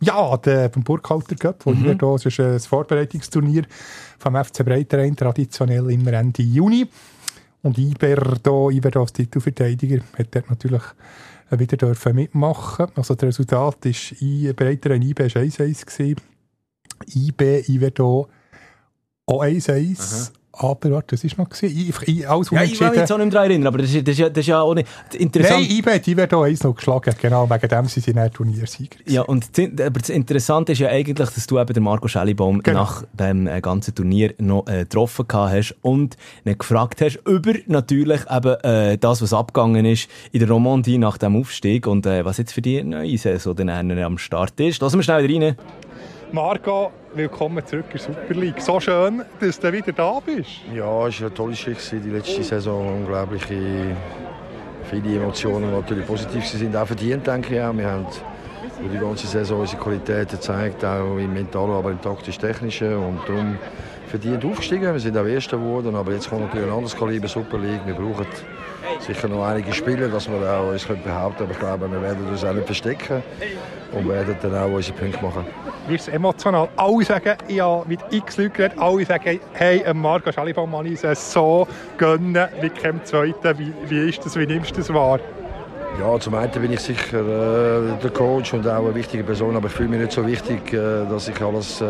Ja, 0.00 0.36
der, 0.36 0.68
beim 0.68 0.82
Burkhalter 0.82 1.36
Cup, 1.36 1.64
wo 1.64 1.70
Mhm. 1.70 1.84
wir 1.84 1.94
da, 1.94 2.14
es 2.14 2.26
ist 2.26 2.38
ein 2.40 2.60
Vorbereitungsturnier 2.60 3.64
vom 4.18 4.34
FC 4.36 4.62
Breiterein, 4.64 5.16
traditionell 5.16 5.90
immer 5.90 6.12
Ende 6.12 6.42
Juni. 6.42 6.86
Und 7.64 7.78
Iber, 7.78 8.36
da, 8.42 8.68
Iber 8.68 8.90
da 8.90 9.00
als 9.00 9.14
Titelverteidiger, 9.14 10.04
hat 10.18 10.34
dort 10.34 10.50
natürlich 10.50 10.82
äh, 11.50 11.58
wieder 11.58 11.78
dürfen 11.78 12.14
mitmachen. 12.14 12.88
Also 12.94 13.14
das 13.14 13.26
Resultat 13.26 13.86
ist 13.86 14.20
I, 14.20 14.52
Breiterein 14.52 15.00
IB 15.00 15.24
ist 15.24 15.36
1-1 15.36 15.86
gewesen. 15.86 16.20
IB, 17.14 17.64
Iber 17.68 17.90
da 17.90 18.02
auch 18.04 18.28
1-1. 19.26 20.30
Aber 20.56 20.90
warte, 20.90 21.16
das 21.16 21.24
ist 21.24 21.36
noch 21.36 21.48
gewesen. 21.48 21.76
I, 21.76 21.92
I, 22.10 22.26
alles 22.26 22.50
Ja, 22.50 22.62
ich 22.62 22.78
will 22.80 22.90
mich 22.90 22.98
jetzt 22.98 23.12
auch 23.12 23.18
nicht 23.18 23.26
mehr 23.26 23.32
daran 23.32 23.50
erinnern, 23.50 23.66
aber 23.68 23.78
das 23.78 23.92
ist, 23.92 24.06
das 24.06 24.12
ist, 24.12 24.18
ja, 24.20 24.28
das 24.28 24.38
ist 24.40 24.46
ja 24.46 24.60
auch 24.60 24.74
nicht 24.74 24.86
interessant. 25.14 25.60
Nein, 25.60 25.70
IB 25.70 25.90
hat 25.90 26.08
IB 26.08 26.26
da 26.26 26.42
1 26.42 26.62
noch 26.62 26.74
geschlagen. 26.74 27.14
Genau, 27.20 27.50
wegen 27.50 27.68
dem 27.68 27.86
sind 27.86 28.04
sie 28.04 28.12
dann 28.12 28.30
Turniersieger. 28.32 28.98
Ja, 29.06 29.22
und 29.22 29.58
das, 29.58 29.86
aber 29.86 30.00
das 30.00 30.08
Interessante 30.10 30.72
ist 30.72 30.78
ja 30.78 30.88
eigentlich, 30.88 31.28
dass 31.28 31.46
du 31.46 31.58
eben 31.58 31.72
den 31.72 31.82
Marco 31.82 32.08
Schellibaum 32.08 32.62
Genau. 32.62 32.80
nach 32.80 33.04
dem 33.12 33.46
äh, 33.46 33.60
ganzen 33.60 33.94
Turnier 33.94 34.34
noch 34.38 34.66
äh, 34.66 34.80
getroffen 34.80 35.26
hast 35.32 35.74
und 35.82 36.16
ihn 36.44 36.56
gefragt 36.56 37.00
hast 37.00 37.18
über 37.26 37.54
natürlich 37.66 38.20
eben 38.30 38.54
äh, 38.62 38.98
das, 38.98 39.22
was 39.22 39.32
abgegangen 39.32 39.84
ist 39.84 40.08
in 40.32 40.40
der 40.40 40.48
Romandie 40.48 40.98
nach 40.98 41.18
dem 41.18 41.36
Aufstieg 41.36 41.86
und 41.86 42.06
äh, 42.06 42.24
was 42.24 42.38
jetzt 42.38 42.52
für 42.52 42.62
die 42.62 42.82
neue 42.82 43.18
Saison 43.18 43.56
dann 43.56 43.70
am 43.98 44.18
Start 44.18 44.58
ist. 44.60 44.80
Lassen 44.80 44.98
wir 44.98 45.02
schnell 45.02 45.26
wieder 45.28 45.46
rein. 45.46 45.56
Marco, 46.34 46.90
willkommen 47.14 47.64
zurück 47.64 47.84
in 47.92 47.92
der 47.92 48.00
Super 48.00 48.34
League. 48.34 48.60
So 48.60 48.80
schön, 48.80 49.22
dass 49.38 49.60
du 49.60 49.72
wieder 49.72 49.92
da 49.92 50.18
bist. 50.18 50.62
Ja, 50.74 51.06
es 51.06 51.20
war 51.20 51.26
eine 51.28 51.34
tolle 51.34 51.50
Geschichte. 51.50 52.00
Die 52.00 52.10
letzte 52.10 52.42
Saison 52.42 53.02
unglaubliche 53.02 53.96
viele 54.90 55.14
Emotionen, 55.14 55.68
die 55.68 55.76
natürlich 55.76 56.04
positiv 56.04 56.44
sind, 56.44 56.74
auch 56.76 56.88
verdient, 56.88 57.24
denke 57.24 57.54
ich. 57.54 57.54
Wir 57.54 57.64
haben 57.64 57.78
die 58.92 58.98
ganze 58.98 59.28
Saison 59.28 59.60
unsere 59.60 59.80
Qualitäten 59.80 60.32
gezeigt, 60.32 60.84
auch 60.84 61.18
im 61.18 61.32
Mentalen, 61.32 61.70
aber 61.70 61.92
im 61.92 62.02
taktisch-technischen. 62.02 62.96
Und 62.96 63.20
darum 63.28 63.56
verdient 64.08 64.44
aufgestiegen. 64.44 64.92
Wir 64.92 64.98
sind 64.98 65.16
auch 65.16 65.26
Erster 65.26 65.56
geworden, 65.56 65.94
aber 65.94 66.14
jetzt 66.14 66.28
kommt 66.28 66.46
natürlich 66.46 66.66
ein 66.66 66.72
anderes 66.72 66.96
Kaliber 66.96 67.28
Super 67.28 67.58
League. 67.58 67.86
Wir 67.86 67.94
brauchen 67.94 68.26
sicher 69.00 69.28
noch 69.28 69.44
einige 69.44 69.72
Spiele, 69.72 70.08
dass 70.08 70.28
wir 70.28 70.36
auch 70.36 70.70
uns 70.70 70.84
behaupten 70.84 71.04
können. 71.04 71.50
Aber 71.50 71.52
ich 71.52 71.58
glaube, 71.58 71.90
wir 71.90 72.02
werden 72.02 72.28
uns 72.28 72.44
auch 72.44 72.52
nicht 72.52 72.66
verstecken 72.66 73.22
und 73.92 74.08
werden 74.08 74.36
dann 74.42 74.54
auch 74.54 74.72
unsere 74.72 74.96
Punkte 74.96 75.22
machen. 75.22 75.44
Es 75.92 76.08
emotional? 76.08 76.68
Alle 76.76 77.04
sagen, 77.04 77.36
ich 77.46 77.60
habe 77.60 77.86
mit 77.86 78.00
x 78.10 78.38
Leuten 78.38 78.54
geredet, 78.54 78.78
alle 78.78 79.04
sagen, 79.04 79.38
hey, 79.52 79.82
ähm, 79.84 80.00
Marco 80.00 80.32
Schellibaum, 80.32 80.70
man 80.70 80.86
ist 80.86 81.04
so 81.32 81.68
gönnen 81.98 82.48
wie 82.60 82.70
kein 82.70 83.04
Zweiter. 83.04 83.58
Wie, 83.58 83.72
wie 83.88 84.08
ist 84.08 84.24
das, 84.24 84.36
wie 84.36 84.46
nimmst 84.46 84.72
du 84.72 84.76
das 84.76 84.92
wahr? 84.92 85.20
Ja, 86.00 86.18
zum 86.18 86.34
einen 86.34 86.50
bin 86.50 86.72
ich 86.72 86.80
sicher 86.80 87.20
äh, 87.20 88.00
der 88.02 88.10
Coach 88.10 88.52
und 88.52 88.66
auch 88.66 88.84
eine 88.84 88.94
wichtige 88.94 89.22
Person, 89.22 89.54
aber 89.56 89.68
ich 89.68 89.72
fühle 89.72 89.88
mich 89.90 90.00
nicht 90.00 90.12
so 90.12 90.26
wichtig, 90.26 90.72
äh, 90.72 91.06
dass 91.08 91.28
ich 91.28 91.40
alles 91.40 91.80
äh, 91.80 91.84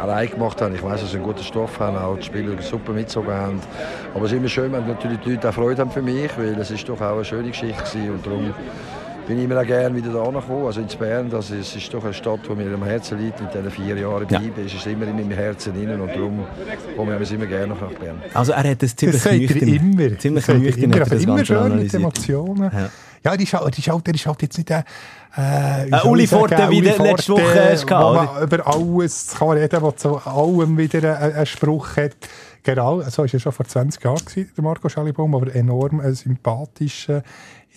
allein 0.00 0.30
gemacht 0.30 0.62
habe. 0.62 0.74
Ich 0.74 0.82
weiß, 0.82 1.00
dass 1.00 1.10
sie 1.10 1.16
einen 1.16 1.26
guten 1.26 1.42
Stoff 1.42 1.78
haben, 1.80 1.96
auch 1.96 2.16
die 2.16 2.22
Spieler 2.22 2.60
super 2.62 2.92
mitgezogen 2.92 3.32
haben. 3.32 3.60
Aber 4.14 4.26
es 4.26 4.32
ist 4.32 4.38
immer 4.38 4.48
schön, 4.48 4.72
wenn 4.72 4.86
natürlich 4.86 5.18
die 5.20 5.32
Leute 5.32 5.48
auch 5.48 5.54
Freude 5.54 5.80
haben 5.80 5.90
für 5.90 6.02
mich, 6.02 6.30
weil 6.38 6.56
es 6.60 6.70
ist 6.70 6.88
doch 6.88 7.00
auch 7.00 7.14
eine 7.16 7.24
schöne 7.24 7.48
Geschichte 7.48 7.82
gewesen 7.82 8.10
und 8.12 8.24
darum 8.26 8.54
bin 9.26 9.38
ich 9.38 9.44
immer 9.44 9.58
auch 9.60 9.66
gerne 9.66 9.96
wieder 9.96 10.12
da 10.12 10.24
gekommen, 10.30 10.66
also 10.66 10.80
ins 10.80 10.94
Bern. 10.94 11.28
Das 11.30 11.50
ist, 11.50 11.74
ist 11.74 11.92
doch 11.92 12.04
eine 12.04 12.12
Stadt, 12.12 12.40
die 12.48 12.54
mir 12.54 12.72
am 12.74 12.84
Herzen 12.84 13.18
liegt. 13.18 13.40
Mit 13.40 13.52
diesen 13.54 13.70
vier 13.70 13.96
Jahren 13.96 14.26
Ja. 14.28 14.38
bleiben, 14.38 14.64
ist 14.66 14.74
es 14.74 14.86
immer 14.86 15.06
in 15.08 15.16
meinem 15.16 15.30
Herzen 15.30 15.72
drin 15.74 15.98
und 16.00 16.08
darum 16.14 16.44
kommen 16.96 17.18
wir 17.18 17.30
immer 17.32 17.46
gerne 17.46 17.68
nach 17.74 17.78
Bern. 17.98 18.22
Also 18.34 18.52
er 18.52 18.70
hat 18.70 18.82
das 18.82 18.94
ziemlich 18.94 19.16
Das 19.22 19.24
sagt 19.24 19.34
er 19.34 19.40
nüchtern, 19.40 19.68
immer. 19.68 20.18
ziemlich 20.18 20.44
das 20.44 20.54
er 20.54 20.60
nüchtern 20.60 20.84
immer, 20.84 20.96
er 20.98 21.06
das 21.06 21.22
immer 21.22 21.44
schön 21.44 21.76
mit. 21.78 21.94
Emotionen. 21.94 22.70
Ja. 22.72 22.90
Ja, 23.24 23.36
die 23.36 23.44
halt- 23.54 23.76
die 23.76 23.80
ist 23.80 23.88
halt, 23.88 24.06
der 24.06 24.14
ist 24.14 24.26
halt 24.26 24.42
jetzt 24.42 24.56
nicht 24.58 24.68
der... 24.68 24.84
Äh, 25.36 25.88
Äh, 25.88 26.00
soll 26.02 26.10
Uli 26.12 26.26
Forte, 26.26 26.70
wie 26.70 26.80
du 26.80 27.02
letzte 27.02 27.32
Woche 27.32 27.70
hast 27.72 27.90
Wo 27.90 28.14
man 28.14 28.42
über 28.42 28.66
alles 28.66 29.34
kann 29.36 29.48
reden 29.50 29.80
der 29.82 29.96
zu 29.96 30.16
allem 30.18 30.78
wieder 30.78 31.18
einen, 31.18 31.34
einen 31.34 31.46
Spruch 31.46 31.96
hat. 31.96 32.14
Genau, 32.62 33.00
so 33.02 33.18
war 33.24 33.32
er 33.32 33.40
schon 33.40 33.52
vor 33.52 33.66
20 33.66 34.02
Jahren, 34.04 34.24
gewesen, 34.24 34.50
der 34.56 34.62
Marco 34.64 34.88
Schellibaum, 34.88 35.34
aber 35.34 35.54
enorm 35.54 36.00
ein 36.00 36.14
sympathischer, 36.14 37.22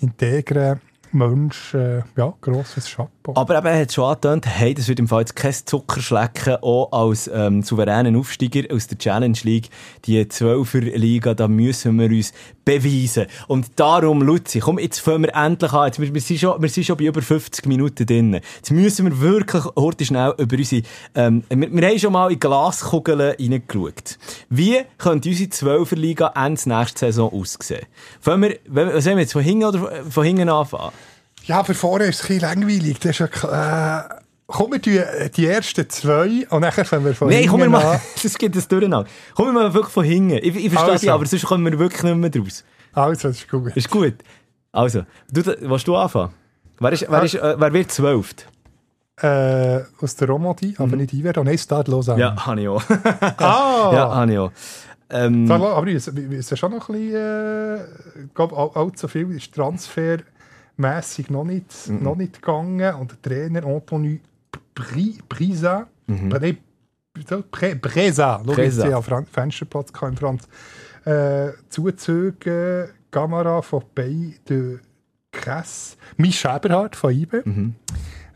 integrer 0.02 0.78
Mensch. 1.18 1.74
Äh, 1.74 2.04
ja, 2.16 2.34
grosses 2.42 2.90
Chapeau. 2.90 3.34
Aber 3.36 3.58
eben, 3.58 3.68
er 3.68 3.82
hat 3.82 3.92
schon 3.92 4.06
angetönt, 4.06 4.46
hey, 4.48 4.74
das 4.74 4.88
wird 4.88 5.00
im 5.00 5.08
Fall 5.08 5.22
jetzt 5.22 5.36
kein 5.36 5.54
Zuckerschlecken, 5.54 6.58
auch 6.62 6.92
als 6.92 7.30
ähm, 7.34 7.64
souveränen 7.64 8.16
Aufsteiger 8.16 8.74
aus 8.74 8.88
der 8.88 8.98
Challenge 8.98 9.38
League, 9.44 9.70
die 10.06 10.24
12er 10.24 10.96
Liga, 10.96 11.34
da 11.34 11.48
müssen 11.48 12.00
wir 12.00 12.10
uns 12.10 12.34
beweisen. 12.64 13.28
Und 13.48 13.68
darum, 13.76 14.22
Luzi, 14.22 14.60
komm, 14.60 14.78
jetzt 14.78 15.00
fangen 15.00 15.24
wir 15.24 15.36
endlich 15.36 15.72
an. 15.72 15.88
Jetzt, 15.88 16.00
wir, 16.00 16.14
wir, 16.14 16.22
sind 16.22 16.40
schon, 16.40 16.62
wir 16.62 16.70
sind 16.70 16.86
schon 16.86 16.98
bei 16.98 17.06
über 17.06 17.22
50 17.22 17.66
Minuten 17.66 18.06
drin. 18.06 18.34
Jetzt 18.34 18.72
müssen 18.72 19.06
wir 19.06 19.20
wirklich 19.20 19.64
heute 19.76 20.06
schnell 20.06 20.34
über 20.38 20.58
unsere, 20.58 20.84
ähm, 21.16 21.44
wir, 21.50 21.72
wir 21.72 21.88
haben 21.88 22.00
schon 22.00 22.14
mal 22.14 22.32
in 22.32 22.40
Glaskugeln 22.40 23.22
reingeschaut. 23.22 24.18
Wie 24.50 24.80
könnte 24.98 25.30
unsere 25.30 25.50
12er 25.50 25.96
Liga 25.96 26.34
Ende 26.36 26.62
nächste 26.70 27.00
Saison 27.00 27.32
aussehen? 27.32 27.86
Fangen 28.20 28.42
wir, 28.44 28.60
was 28.68 29.04
sollen 29.04 29.18
wir 29.18 29.24
jetzt 29.24 29.34
von 29.34 29.42
hinten 29.42 29.66
oder 29.66 30.04
von 30.10 30.24
hinten 30.24 30.50
anfangen? 30.50 30.92
Ja, 31.48 31.60
aber 31.60 31.74
vorher 31.74 32.10
ist 32.10 32.16
es 32.18 32.22
ein 32.30 32.40
bisschen 32.40 32.42
langweilig. 32.42 33.00
Das 33.00 33.20
ist 33.20 33.20
ja, 33.44 34.00
äh, 34.00 34.04
komm, 34.48 34.72
wir 34.74 35.30
die 35.30 35.46
ersten 35.48 35.90
zwei 35.90 36.46
und 36.50 36.62
dann 36.62 36.72
fangen 36.72 37.06
wir 37.06 37.16
von 37.16 37.30
Nein, 37.30 37.48
komm, 37.48 37.60
wir 37.62 37.66
hinten 37.66 37.72
mal, 37.82 38.00
das 38.24 38.38
geht 38.38 38.56
das 38.56 38.68
durcheinander. 38.68 39.10
Komm, 39.36 39.48
wir 39.48 39.54
mal 39.54 39.74
wirklich 39.74 39.94
von 39.94 40.04
hinten. 40.06 40.38
Ich, 40.38 40.56
ich 40.56 40.70
verstehe 40.72 40.92
Also. 40.94 41.02
dich, 41.02 41.12
aber 41.12 41.26
sonst 41.26 41.46
kommen 41.46 41.66
wir 41.72 41.80
wirklich 41.80 42.04
nicht 42.04 42.16
mehr 42.18 42.30
draus. 42.30 42.64
Also, 42.94 43.28
das 43.30 43.38
ist 43.38 43.50
gut. 43.50 43.76
Ist 43.76 43.90
gut. 43.90 44.14
Also, 44.72 45.04
du, 45.32 45.46
willst 45.46 45.88
du 45.88 45.96
anfangen? 45.96 46.34
Wer, 46.80 46.92
ist, 46.92 47.06
wer, 47.10 47.24
ist, 47.24 47.34
äh, 47.36 47.56
wer 47.58 47.74
wird 47.74 47.92
zwölft? 47.92 48.48
Äh, 49.20 49.80
aus 50.00 50.16
der 50.16 50.28
Romandie, 50.28 50.76
aber 50.78 50.96
nicht 50.96 51.12
Iver. 51.14 51.44
Nein, 51.44 51.58
Stade 51.58 51.90
Lausanne. 51.90 52.20
Ja, 52.20 52.46
habe 52.46 52.62
ich 52.62 52.68
auch. 52.68 52.84
Ah! 53.38 53.92
ja, 53.94 54.16
habe 54.16 54.32
ich 54.32 54.38
auch. 54.38 54.52
Ähm, 55.10 55.50
aber 55.50 55.88
es 55.88 56.08
ist 56.08 56.60
schon 56.60 56.72
noch 56.72 56.90
ein 56.90 56.96
bisschen, 56.96 57.16
äh, 57.16 57.78
ich 58.26 58.34
glaube, 58.36 58.56
all- 58.58 58.72
allzu 58.76 59.08
viel 59.08 59.32
ist 59.32 59.56
transfermässig 60.78 61.30
noch 61.30 61.44
nicht, 61.44 61.90
Mhm. 61.90 62.04
noch 62.04 62.16
nicht 62.16 62.42
gegangen. 62.42 62.94
Und 62.96 63.12
der 63.12 63.22
Trainer 63.22 63.66
Anthony 63.66 64.22
Bri- 64.76 65.20
Brisa, 65.28 65.88
Mhm. 66.08 66.32
Schau, 67.28 67.42
Bresa. 67.52 68.38
jetzt, 68.54 68.78
ich 68.86 68.94
habe 68.94 69.04
Fran- 69.04 69.26
Fensterplatz 69.26 69.90
in 70.02 70.16
Franz, 70.18 70.48
äh, 71.06 71.50
Zuzüge, 71.70 72.90
Gamera 73.12 73.62
von 73.62 73.84
Bay 73.96 74.36
de 74.48 74.78
Kress, 75.32 75.98
Misch 76.18 76.46
Eberhardt 76.46 76.96
von 76.96 77.12
IBE, 77.12 77.42
Mhm. 77.44 77.76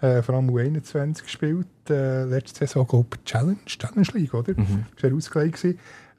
äh, 0.02 0.22
vor 0.24 0.36
allem 0.36 0.50
U21 0.50 1.24
gespielt, 1.24 1.68
äh, 1.89 2.24
letzte 2.26 2.60
Saison, 2.66 2.88
glaube 2.88 3.08
ich, 3.18 3.24
Challenge, 3.24 3.58
Challenge 3.66 4.08
League, 4.14 4.34
oder? 4.34 4.54
Mhm. 4.58 4.86
Das 5.00 5.04
war 5.12 5.16
ausgelegt. 5.18 5.64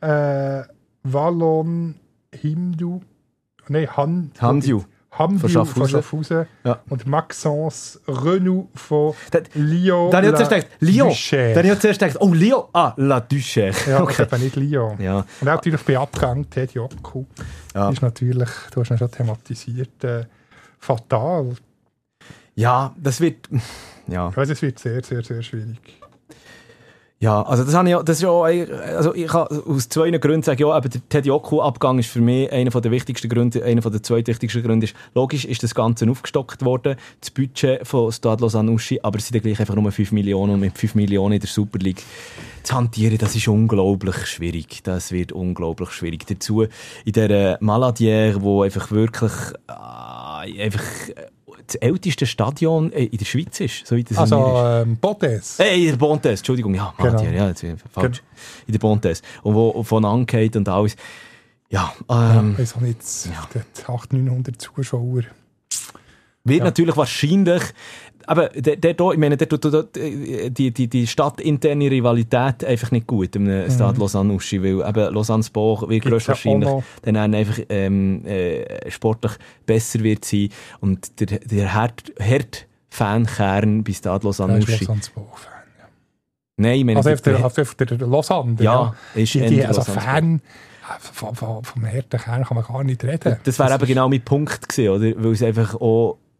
Äh, 0.01 0.63
Wallon, 1.05 1.97
Himdu, 2.33 3.01
nein, 3.69 3.89
Han, 3.97 4.31
Hamdiu. 4.41 4.85
Hamdiu 5.13 5.65
von 5.65 5.89
Schaffhausen. 5.89 6.47
Ja. 6.65 6.81
und 6.89 7.07
Maxence 7.07 8.01
Renou 8.09 8.69
von 8.75 9.15
Lyon. 9.55 10.11
Da 10.11 10.19
habe 10.19 10.27
ich 10.27 10.33
auch 10.33 10.39
La 10.39 10.49
zuerst 10.49 10.51
gedacht, 10.51 10.67
Lyon. 10.81 11.09
Da 11.09 11.15
Duchère. 11.15 11.57
habe 11.57 11.67
ich 11.67 11.73
auch 11.73 11.79
zuerst 11.79 12.01
gedacht, 12.01 12.17
oh, 12.21 12.33
Lyon. 12.33 12.65
Ah, 12.73 12.95
La 12.97 13.19
Duchère. 13.19 13.91
Ja, 13.91 14.03
okay. 14.03 14.23
okay. 14.23 14.39
nicht 14.39 14.57
Lyon. 14.57 15.01
Ja. 15.01 15.19
Und 15.19 15.49
auch 15.49 15.55
natürlich 15.55 15.83
bei 15.83 15.99
Abgang 15.99 16.49
Ted 16.49 16.73
Joku. 16.73 17.25
Ja. 17.75 17.91
Ist 17.91 18.01
natürlich, 18.01 18.49
du 18.73 18.81
hast 18.81 18.91
ihn 18.91 18.99
schon 18.99 19.11
thematisiert, 19.11 20.03
äh, 20.05 20.25
fatal. 20.79 21.57
ja, 22.55 22.95
das 22.97 23.21
wird... 23.21 23.49
Ja. 24.09 24.31
Ich 24.31 24.37
weiss, 24.37 24.49
es 24.51 24.61
wird 24.61 24.81
sehr, 24.81 25.01
sehr, 25.05 25.23
sehr 25.23 25.41
schwierig. 25.43 26.02
Ja, 27.23 27.41
also 27.43 27.63
das, 27.63 27.73
habe 27.73 27.89
ich, 27.89 27.97
das 27.99 28.17
ist 28.17 28.23
ja 28.23 28.31
auch, 28.31 28.43
also 28.43 29.15
ich 29.15 29.29
kann 29.29 29.47
aus 29.47 29.89
zwei 29.89 30.11
Gründen 30.11 30.43
sagen, 30.43 30.61
ja, 30.61 30.73
aber 30.73 30.89
der 30.89 31.09
Teddy 31.09 31.31
Oku-Abgang 31.31 32.01
ist 32.01 32.09
für 32.09 32.21
mich 32.21 32.51
einer 32.51 32.69
der 32.73 32.91
wichtigsten 32.91 33.29
Gründe, 33.29 33.63
einer 33.63 33.81
der 33.81 34.03
zweitwichtigsten 34.03 34.61
Gründe 34.61 34.87
ist, 34.87 34.97
logisch 35.15 35.45
ist 35.45 35.63
das 35.63 35.73
Ganze 35.73 36.11
aufgestockt 36.11 36.65
worden, 36.65 36.97
das 37.21 37.31
Budget 37.31 37.87
von 37.87 38.11
Stade 38.11 38.43
Lausanne 38.43 38.73
Uschi, 38.73 38.99
aber 39.05 39.19
es 39.19 39.29
sind 39.29 39.41
gleich 39.41 39.61
einfach 39.61 39.77
nur 39.77 39.93
5 39.93 40.11
Millionen 40.11 40.55
und 40.55 40.61
mit 40.61 40.77
5 40.77 40.97
Millionen 40.97 41.35
in 41.35 41.41
der 41.41 41.49
Super 41.49 41.79
League 41.79 42.03
zu 42.65 42.75
hantieren, 42.75 43.19
das 43.19 43.37
ist 43.37 43.47
unglaublich 43.47 44.27
schwierig. 44.27 44.83
Das 44.83 45.13
wird 45.13 45.31
unglaublich 45.31 45.91
schwierig. 45.91 46.27
Dazu 46.27 46.63
in 46.63 47.13
dieser 47.13 47.59
Maladière, 47.59 48.41
wo 48.41 48.63
einfach 48.63 48.91
wirklich 48.91 49.33
äh, 49.69 50.63
einfach 50.63 50.83
äh, 51.09 51.27
das 51.73 51.81
älteste 51.83 52.27
Stadion 52.27 52.93
äh, 52.93 53.05
in 53.05 53.19
der 53.19 53.25
Schweiz 53.25 53.61
ist, 53.61 53.83
es 53.85 53.91
mir 53.91 53.99
ist. 54.01 54.19
Also, 54.19 54.63
ähm, 54.65 54.97
Bodes. 54.97 55.59
Äh, 55.59 55.77
in 55.77 55.91
der 55.91 55.97
Bontes, 55.97 56.41
Entschuldigung, 56.41 56.75
ja, 56.75 56.93
Genau. 56.97 57.13
Matthias, 57.13 57.35
ja, 57.35 57.49
jetzt 57.49 57.63
ich 57.63 57.75
falsch. 57.91 58.23
In 58.67 58.73
der 58.73 58.79
Bontes. 58.79 59.23
Und 59.43 59.55
wo 59.55 59.83
von 59.83 60.05
angeht 60.05 60.57
und 60.57 60.69
alles. 60.69 60.97
Ja, 61.71 61.93
ähm, 62.11 62.53
Ich 62.53 62.59
weiß 62.61 62.77
auch 62.77 62.81
nicht, 62.81 62.99
ja. 63.27 63.43
800, 63.87 64.13
900 64.13 64.61
Zuschauer. 64.61 65.23
wird 66.45 66.59
ja. 66.59 66.65
natürlich 66.65 66.97
wahrscheinlich, 66.97 67.63
aber 68.27 68.49
der, 68.49 68.77
der, 68.77 68.95
ich 69.13 69.19
meine, 69.19 69.37
der 69.37 69.49
tut 69.49 69.65
äh, 69.97 70.51
die, 70.51 70.71
die, 70.71 70.89
die 70.89 71.07
stadtinterne 71.07 71.91
Rivalität 71.91 72.65
einfach 72.65 72.91
nicht 72.91 73.07
gut 73.07 73.37
im 73.37 73.45
mhm. 73.45 73.71
Stade 73.71 73.99
Lausanne 73.99 74.33
Uschi, 74.33 74.63
weil 74.63 74.89
eben 74.89 75.15
Lausanne 75.15 75.43
Sport 75.43 75.83
wird 75.83 75.91
Gibt's 75.91 76.05
ja 76.05 76.11
größtwahrscheinlich 76.11 76.69
auch 76.69 76.77
noch. 76.79 76.85
dann 77.03 77.35
einfach 77.35 77.59
ähm, 77.69 78.25
äh, 78.25 78.91
sportlich 78.91 79.33
besser 79.67 80.01
wird 80.01 80.25
sein 80.25 80.49
und 80.81 81.21
der, 81.21 81.39
der 81.39 81.75
Herd, 81.75 82.13
Herd-Fankern 82.19 83.85
bei 83.85 83.93
Stade 83.93 84.25
Lausanne 84.25 84.55
Ja, 84.55 84.59
ist 84.59 84.69
Uschi. 84.69 84.85
Lausanne. 84.85 85.03
Ja. 85.17 85.89
Nein, 86.57 86.79
ich 86.79 86.85
meine, 86.85 86.97
Also 86.99 87.11
auf 87.11 87.21
der, 87.21 87.47
auf 87.47 87.75
der, 87.75 87.99
Lausanne. 87.99 88.57
Ja, 88.61 88.95
ist 89.15 89.35
die, 89.35 89.47
die, 89.47 89.65
also 89.65 89.83
Fan 89.83 90.37
äh, 90.37 90.41
vom, 91.01 91.35
vom, 91.35 91.65
vom 91.65 91.87
harten 91.87 92.19
Kern 92.19 92.45
kann 92.45 92.57
man 92.57 92.65
gar 92.65 92.85
nicht 92.85 93.05
reden. 93.05 93.37
Das 93.45 93.59
wäre 93.59 93.75
eben 93.75 93.87
genau 93.87 94.09
mein 94.09 94.23
Punkt 94.23 94.69
gewesen, 94.69 94.91
oder? 94.91 95.25
Weil 95.25 95.33
es 95.33 95.43
einfach 95.43 95.75
auch, 95.75 96.15
äh, 96.15 96.32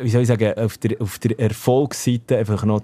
wie 0.00 0.08
soll 0.10 0.22
ich 0.22 0.28
sagen, 0.28 0.52
auf 0.58 0.78
der, 0.78 1.00
auf 1.00 1.18
der 1.18 1.38
Erfolgsseite 1.38 2.36
einfach 2.38 2.64
noch 2.64 2.82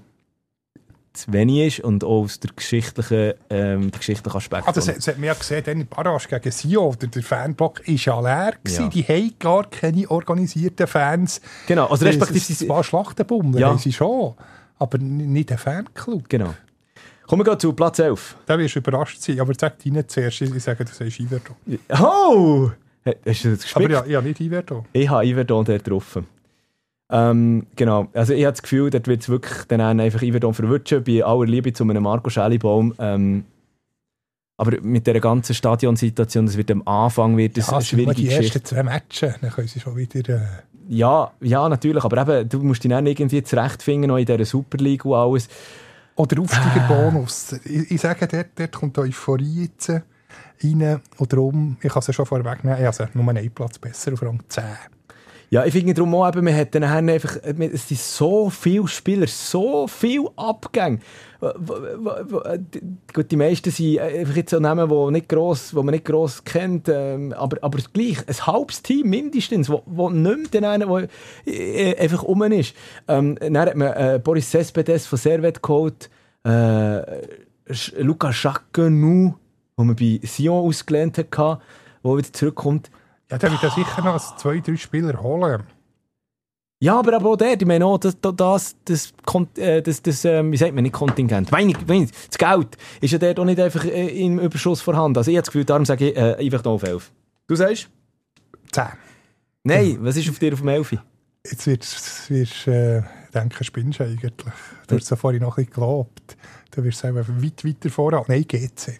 zu 1.13 1.33
wenig 1.33 1.79
ist 1.79 1.79
und 1.83 2.03
auch 2.03 2.23
aus 2.23 2.39
der 2.39 2.51
geschichtlichen, 2.55 3.33
ähm, 3.49 3.89
der 3.89 3.97
geschichtlichen 3.99 4.37
Aspekt. 4.37 4.67
Ah, 4.67 4.71
das, 4.71 4.87
hat- 4.87 4.97
das 4.97 5.07
hat 5.07 5.17
man 5.17 5.25
ja 5.25 5.33
gesehen, 5.33 5.63
dann 5.65 5.81
in 5.81 5.87
Barrage 5.87 6.27
gegen 6.27 6.51
Sion. 6.51 6.95
Der, 7.01 7.09
der 7.09 7.23
Fanblock 7.23 7.79
war 7.87 7.95
ja 7.95 8.21
leer. 8.21 8.53
gewesen. 8.63 8.83
Ja. 8.83 8.89
Die 8.89 9.03
haben 9.03 9.33
gar 9.39 9.67
keine 9.69 10.09
organisierten 10.11 10.85
Fans. 10.85 11.41
genau, 11.65 11.87
also 11.87 12.05
respektive 12.05 12.37
es, 12.37 12.49
es 12.51 12.59
sie- 12.59 12.69
war 12.69 12.83
Schlachtenbummler, 12.83 13.59
Ja. 13.59 13.77
sie 13.79 13.91
schon. 13.93 14.35
Aber 14.77 14.99
nicht 14.99 15.51
ein 15.51 15.57
Fanclub. 15.57 16.29
Genau. 16.29 16.53
Kommen 17.25 17.45
wir 17.45 17.57
zu 17.57 17.73
Platz 17.73 17.97
11. 17.97 18.37
Da 18.45 18.57
wirst 18.59 18.75
du 18.75 18.79
überrascht 18.79 19.19
sein. 19.19 19.39
Aber 19.39 19.53
sag 19.59 19.83
deinen 19.83 20.07
zuerst, 20.07 20.39
ich 20.39 20.63
sage, 20.63 20.85
du 20.85 20.93
sagst 20.93 21.19
Iverdo. 21.19 21.55
Oh! 21.99 22.69
Hast 23.25 23.43
du 23.43 23.51
das 23.51 23.63
gespielt? 23.63 23.85
Aber 23.85 23.89
ja, 23.89 24.05
ich 24.05 24.15
habe 24.15 24.27
nicht 24.27 24.39
Iverdo. 24.39 24.85
Ich 24.93 25.09
habe 25.09 25.25
Iverdon 25.25 25.65
dort 25.65 25.83
getroffen. 25.83 26.27
Ähm, 27.09 27.67
genau, 27.75 28.07
also 28.13 28.33
ich 28.33 28.43
habe 28.43 28.51
das 28.53 28.61
Gefühl, 28.61 28.89
dort 28.89 29.07
wird 29.07 29.21
es 29.21 29.29
wirklich 29.29 29.63
dann 29.69 29.81
einfach 29.81 30.21
Iverdon 30.21 30.53
verwutschen, 30.53 31.03
bei 31.03 31.23
aller 31.23 31.45
Liebe 31.45 31.71
zu 31.73 31.83
einem 31.83 32.03
Marco 32.03 32.29
Schellibaum. 32.29 32.93
Ähm, 32.99 33.45
aber 34.57 34.81
mit 34.81 35.05
dieser 35.07 35.19
ganzen 35.19 35.53
Stadionsituation, 35.53 36.47
das 36.47 36.57
wird 36.57 36.71
am 36.71 36.81
Anfang 36.87 37.37
wird 37.37 37.57
das 37.57 37.67
Ja, 37.67 37.73
eine 37.73 37.85
schwierige 37.85 38.15
die 38.15 38.23
Geschichte. 38.25 38.59
ersten 38.59 38.65
zwei 38.65 38.83
Matches. 38.83 39.35
Dann 39.39 39.51
können 39.51 39.67
sie 39.67 39.79
schon 39.79 39.95
wieder... 39.95 40.35
Äh, 40.35 40.41
Ja, 40.89 41.31
ja, 41.41 41.69
natürlich, 41.69 42.03
aber 42.03 42.21
eben, 42.21 42.49
du 42.49 42.63
musst 42.63 42.83
dich 42.83 42.89
dann 42.89 43.05
irgendwie 43.05 43.43
zurechtfinden, 43.43 44.07
noch 44.09 44.17
in 44.17 44.25
dieser 44.25 44.45
Super 44.45 44.77
League 44.77 45.05
und 45.05 45.13
alles. 45.13 45.47
Oder 46.15 46.41
Aufsteigerbonus. 46.41 47.53
Ich, 47.65 47.91
ich 47.91 48.01
sage, 48.01 48.27
dort, 48.27 48.47
dort 48.55 48.71
kommt 48.71 48.97
Euphorie 48.97 49.65
jetzt 49.65 49.89
rein. 49.89 51.01
Und 51.17 51.31
darum, 51.33 51.77
ich 51.81 51.91
kann 51.91 51.99
es 51.99 52.07
ja 52.07 52.13
schon 52.13 52.25
vorwegnehmen, 52.25 52.83
also 52.83 53.05
nur 53.13 53.29
einen 53.29 53.51
Platz 53.51 53.77
besser 53.77 54.13
auf 54.13 54.23
Rang 54.23 54.41
10. 54.49 54.63
Ja, 55.49 55.63
ich 55.65 55.71
finde 55.71 55.93
darum 55.93 56.13
auch, 56.15 56.27
eben, 56.27 56.43
man 56.43 56.53
dann 56.75 56.89
einfach, 57.09 57.37
es 57.41 57.87
sind 57.87 57.99
so 57.99 58.49
viele 58.49 58.85
Spieler, 58.87 59.27
so 59.27 59.87
viele 59.87 60.29
Abgänge. 60.35 60.99
Die- 61.41 62.81
Gut, 63.13 63.31
die 63.31 63.35
meisten 63.37 63.71
sind 63.71 63.99
einfach 63.99 64.35
jetzt 64.35 64.51
so 64.51 64.59
Namen, 64.59 64.89
die 64.89 65.11
nicht 65.11 65.29
gross, 65.29 65.73
wo 65.73 65.83
man 65.83 65.93
nicht 65.93 66.03
gross 66.05 66.43
kennt, 66.43 66.89
ähm, 66.89 67.31
aber, 67.33 67.57
aber 67.61 67.79
gleich 67.93 68.17
ein 68.27 68.47
halbes 68.47 68.81
Team 68.81 69.09
mindestens, 69.09 69.69
wo, 69.69 69.83
wo 69.85 70.09
mehr 70.09 70.37
den 70.53 70.65
einen, 70.65 70.89
wo 70.89 70.99
äh, 71.45 71.95
einfach 71.97 72.23
um 72.23 72.43
ist. 72.43 72.75
Ähm, 73.07 73.37
dann 73.39 73.57
hat 73.57 73.75
man 73.75 73.93
äh, 73.93 74.19
Boris 74.21 74.51
Cespedes 74.51 75.05
von 75.07 75.17
Servet 75.17 75.63
geholt, 75.63 76.09
äh, 76.43 76.49
Sch- 77.69 77.99
Luca 78.01 78.31
Chacun, 78.31 78.99
den 79.79 79.87
man 79.87 79.95
bei 79.95 80.19
Sion 80.23 80.65
ausgelernt 80.67 81.17
hat, 81.19 81.31
der 81.37 81.59
wieder 82.03 82.33
zurückkommt. 82.33 82.89
Ja, 83.29 83.37
der 83.37 83.51
wird 83.51 83.61
ja 83.61 83.69
sicher 83.69 84.01
noch 84.01 84.13
als 84.13 84.35
zwei, 84.37 84.59
drei 84.59 84.77
Spieler 84.77 85.21
holen. 85.21 85.63
Ja, 86.79 86.99
aber, 86.99 87.15
aber 87.15 87.31
auch 87.31 87.35
der, 87.35 87.59
ich 87.59 87.65
meine 87.65 87.85
auch, 87.85 87.97
das, 87.97 88.17
das, 88.21 88.75
das, 88.85 89.13
äh, 89.57 89.81
das, 89.81 90.01
das 90.01 90.25
ähm, 90.25 90.51
wie 90.51 90.57
sagt 90.57 90.75
man, 90.75 90.83
nicht 90.83 90.93
Kontingent, 90.93 91.51
wenig, 91.51 91.75
wenig, 91.87 92.11
das 92.11 92.37
Geld 92.37 92.77
ist 93.01 93.11
ja 93.11 93.17
dort 93.17 93.39
auch 93.39 93.45
nicht 93.45 93.59
einfach 93.59 93.83
äh, 93.83 94.23
im 94.23 94.37
Überschuss 94.37 94.81
vorhanden. 94.81 95.17
Also 95.17 95.31
ich 95.31 95.37
habe 95.37 95.41
das 95.41 95.51
Gefühl, 95.51 95.65
darum 95.65 95.85
sage 95.85 96.11
ich 96.11 96.17
äh, 96.17 96.35
einfach 96.35 96.63
noch 96.63 96.73
auf 96.73 96.83
11. 96.83 97.11
Du 97.47 97.55
sagst? 97.55 97.89
10. 98.71 98.83
Nein, 99.63 99.97
was 100.01 100.17
ist 100.17 100.29
auf 100.29 100.37
dir 100.37 100.53
auf 100.53 100.59
dem 100.59 100.69
11? 100.69 100.97
Jetzt 101.43 101.67
wirst 101.67 102.67
du, 102.67 102.71
äh, 102.71 103.03
denken, 103.33 103.63
spinnst 103.63 103.99
du 103.99 104.03
eigentlich. 104.03 104.33
Du 104.87 104.95
hast 104.95 105.11
es 105.11 105.19
vorhin 105.19 105.41
noch 105.41 105.57
ein 105.57 105.65
bisschen 105.65 105.81
gelobt. 105.81 106.37
Du 106.71 106.83
wirst 106.83 106.99
sagen, 106.99 107.15
weit 107.17 107.65
weiter 107.65 107.89
voran. 107.89 108.23
Nein, 108.27 108.45
GC. 108.47 108.99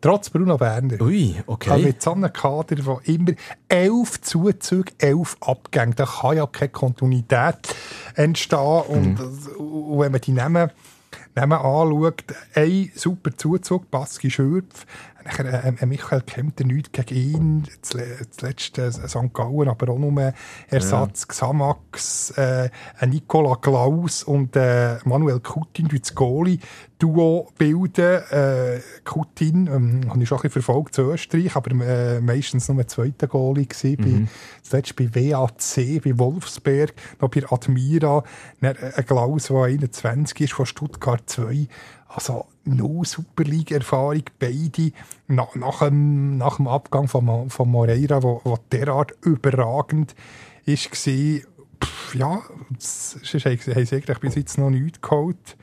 Trotz 0.00 0.30
Bruno 0.30 0.56
Berner. 0.56 1.00
Ui, 1.00 1.34
Aber 1.40 1.54
okay. 1.54 1.82
mit 1.82 2.00
so 2.00 2.12
einem 2.12 2.32
Kader, 2.32 2.76
wo 2.86 3.00
immer 3.04 3.32
elf 3.68 4.20
Zuzüge, 4.20 4.92
elf 4.98 5.36
Abgänge, 5.40 5.94
da 5.94 6.06
kann 6.06 6.36
ja 6.36 6.46
keine 6.46 6.68
Kontinuität 6.68 7.74
entstehen. 8.14 8.82
Und, 8.82 9.20
und 9.58 9.98
wenn 9.98 10.12
man 10.12 10.20
die 10.20 10.32
Namen, 10.32 10.70
Namen 11.34 11.58
anschaut, 11.58 12.24
ein 12.54 12.90
super 12.94 13.36
Zuzug, 13.36 13.90
Baski 13.90 14.30
Schürpf, 14.30 14.86
nachher 15.28 15.64
äh, 15.64 15.72
äh, 15.80 15.86
Michael 15.86 16.22
Kempter, 16.22 16.64
nichts 16.64 16.92
gegen 16.92 17.14
ihn, 17.14 17.68
zule- 17.82 18.26
zuletzt 18.30 18.78
äh, 18.78 18.90
St. 18.90 19.32
Gallen, 19.32 19.68
aber 19.68 19.92
auch 19.92 19.98
nur 19.98 20.32
Ersatz, 20.68 21.28
Xamax, 21.28 22.30
äh, 22.36 22.70
ein 22.98 23.10
Nicola 23.10 23.56
Klaus 23.56 24.22
und 24.22 24.56
äh, 24.56 24.98
Manuel 25.04 25.40
Kutin, 25.40 25.88
die 25.88 26.00
das 26.00 26.14
Goalie-Duo 26.14 27.48
bilden. 27.56 28.22
Äh, 28.30 28.80
Kutin 29.04 29.66
ähm, 29.66 30.00
habe 30.10 30.22
ich 30.22 30.28
schon 30.28 30.38
ein 30.38 30.42
bisschen 30.42 30.62
verfolgt 30.62 30.94
zu 30.94 31.02
Österreich, 31.12 31.54
aber 31.56 31.70
äh, 31.84 32.20
meistens 32.20 32.68
nur 32.68 32.78
ein 32.78 32.88
zweiter 32.88 33.26
Goalie 33.26 33.66
gewesen. 33.66 33.96
Bei, 33.98 34.28
zuletzt 34.62 34.96
bei 34.96 35.14
WAC, 35.14 36.02
bei 36.04 36.18
Wolfsberg, 36.18 36.94
noch 37.20 37.28
bei 37.30 37.42
Admira, 37.48 38.22
dann, 38.60 38.76
äh, 38.76 38.92
ein 38.96 39.06
Klaus, 39.06 39.46
der 39.46 39.56
21 39.56 40.40
ist, 40.40 40.52
von 40.54 40.66
Stuttgart 40.66 41.22
2. 41.26 41.68
Also, 42.08 42.46
no 42.64 43.04
Super 43.04 43.44
League-Erfahrung, 43.44 44.22
beide 44.38 44.92
nach, 45.26 45.54
nach, 45.54 45.80
dem, 45.80 46.38
nach 46.38 46.56
dem 46.56 46.66
Abgang 46.66 47.06
von, 47.06 47.50
von 47.50 47.68
Moreira, 47.70 48.22
wo, 48.22 48.40
wo 48.44 48.58
derart 48.72 49.12
überragend 49.22 50.14
ist, 50.64 50.90
war. 51.06 51.40
Pff, 51.84 52.14
ja, 52.16 52.40
sonst 52.78 53.44
haben 53.44 53.58
sie 53.58 53.94
eigentlich 53.94 54.18
bis 54.18 54.34
jetzt 54.34 54.58
noch 54.58 54.70
nichts 54.70 55.00
geholt. 55.00 55.56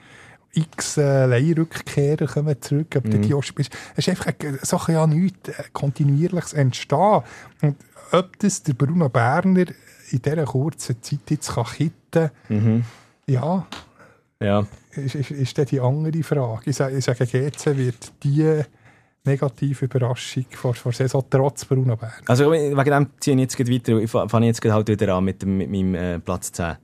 x 0.53 0.95
äh, 0.97 1.25
Leihrückkehrer 1.25 2.27
kommen 2.27 2.61
zurück, 2.61 2.93
ob 2.95 3.05
Mhm. 3.05 3.09
der 3.11 3.21
Josh. 3.21 3.53
Es 3.57 3.67
ist 3.97 4.09
einfach 4.09 4.31
eine 4.39 4.59
Sache 4.61 4.93
ja 4.93 5.05
nichts 5.07 5.49
äh, 5.49 5.63
kontinuierliches 5.73 6.53
Entstehen. 6.53 7.23
Und 7.61 7.75
ob 8.13 8.39
das 8.39 8.63
der 8.63 8.73
Bruno 8.73 9.09
Berner 9.09 9.65
in 10.11 10.21
dieser 10.21 10.45
kurzen 10.45 11.01
Zeit 11.01 11.29
jetzt 11.29 11.53
kann 11.53 11.65
kitten 11.65 12.29
Mhm. 12.47 12.83
ja, 13.27 13.67
Ja. 14.41 14.65
ist, 14.91 15.15
ist, 15.15 15.31
ist 15.31 15.57
dann 15.57 15.65
die 15.65 15.79
andere 15.79 16.23
Frage. 16.23 16.69
Ich 16.69 16.75
sage, 16.75 16.97
ich 16.97 17.05
sage 17.05 17.25
GC 17.25 17.77
wird 17.77 18.11
die 18.23 18.61
negative 19.23 19.85
Überraschung 19.85 20.45
vor, 20.51 20.73
vor 20.75 20.91
Saison 20.91 21.23
trotz 21.29 21.65
Bruno 21.65 21.95
Berner. 21.95 22.13
Also 22.27 22.51
wegen 22.51 22.75
dem 22.83 23.07
ziehe 23.19 23.35
ich 23.35 23.41
jetzt 23.57 23.59
weiter. 23.71 23.97
Ich 23.97 24.11
fa- 24.11 24.27
fange 24.27 24.47
jetzt 24.47 24.63
halt 24.63 24.87
wieder 24.87 25.15
an 25.15 25.23
mit, 25.23 25.41
dem, 25.41 25.57
mit 25.57 25.69
meinem 25.71 25.95
äh, 25.95 26.19
Platz 26.19 26.51
10. 26.51 26.75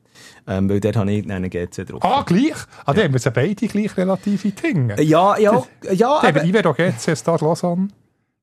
Ähm, 0.47 0.69
weil 0.69 0.79
dort 0.79 0.95
habe 0.97 1.11
ich 1.11 1.29
einen 1.29 1.49
GC 1.49 1.85
drauf. 1.87 2.03
Ah, 2.03 2.23
gleich? 2.23 2.53
Ah, 2.85 2.93
dann 2.93 3.05
haben 3.05 3.13
wir 3.23 3.31
beide 3.31 3.67
gleich 3.67 3.97
relativ 3.97 4.45
in 4.45 4.55
die 4.55 4.61
Finger. 4.61 5.01
Ja, 5.01 5.37
ja, 5.37 5.63
ja, 5.91 6.07
Aber 6.09 6.27
aber, 6.27 6.43
ich 6.43 6.53
wäre 6.53 6.69
auch 6.69 6.75
GC 6.77 7.15
Stade 7.17 7.43
Lausanne. 7.43 7.89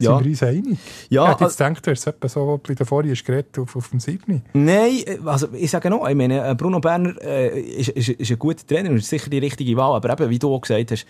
Ja. 0.00 0.14
Sind 0.16 0.24
wir 0.24 0.30
uns 0.30 0.42
einig? 0.44 0.78
ja, 1.08 1.24
ich 1.24 1.30
hätte 1.30 1.44
jetzt 1.44 1.58
gedacht, 1.58 1.86
du 1.86 1.90
hast 1.90 2.06
etwa 2.06 2.28
so, 2.28 2.60
wie 2.68 2.74
du 2.76 2.84
vorhin 2.84 3.10
hast 3.10 3.24
geredet, 3.24 3.58
auf, 3.58 3.74
auf 3.74 3.88
dem 3.88 3.98
7. 3.98 4.42
nein, 4.52 5.02
äh, 5.04 5.18
also 5.24 5.48
ich 5.52 5.70
sage 5.70 5.90
noch, 5.90 6.08
ich 6.08 6.14
meine, 6.14 6.48
äh, 6.48 6.54
Bruno 6.54 6.78
Berner 6.78 7.20
äh, 7.20 7.60
ist, 7.60 7.88
ist, 7.88 8.10
ist 8.10 8.30
ein 8.30 8.38
guter 8.38 8.64
Trainer 8.64 8.90
und 8.90 8.98
ist 8.98 9.08
sicher 9.08 9.28
die 9.28 9.38
richtige 9.38 9.76
Wahl, 9.76 9.96
aber 9.96 10.10
eben, 10.10 10.30
wie 10.30 10.38
du 10.38 10.54
auch 10.54 10.60
gesagt 10.60 10.92
hast, 10.92 11.04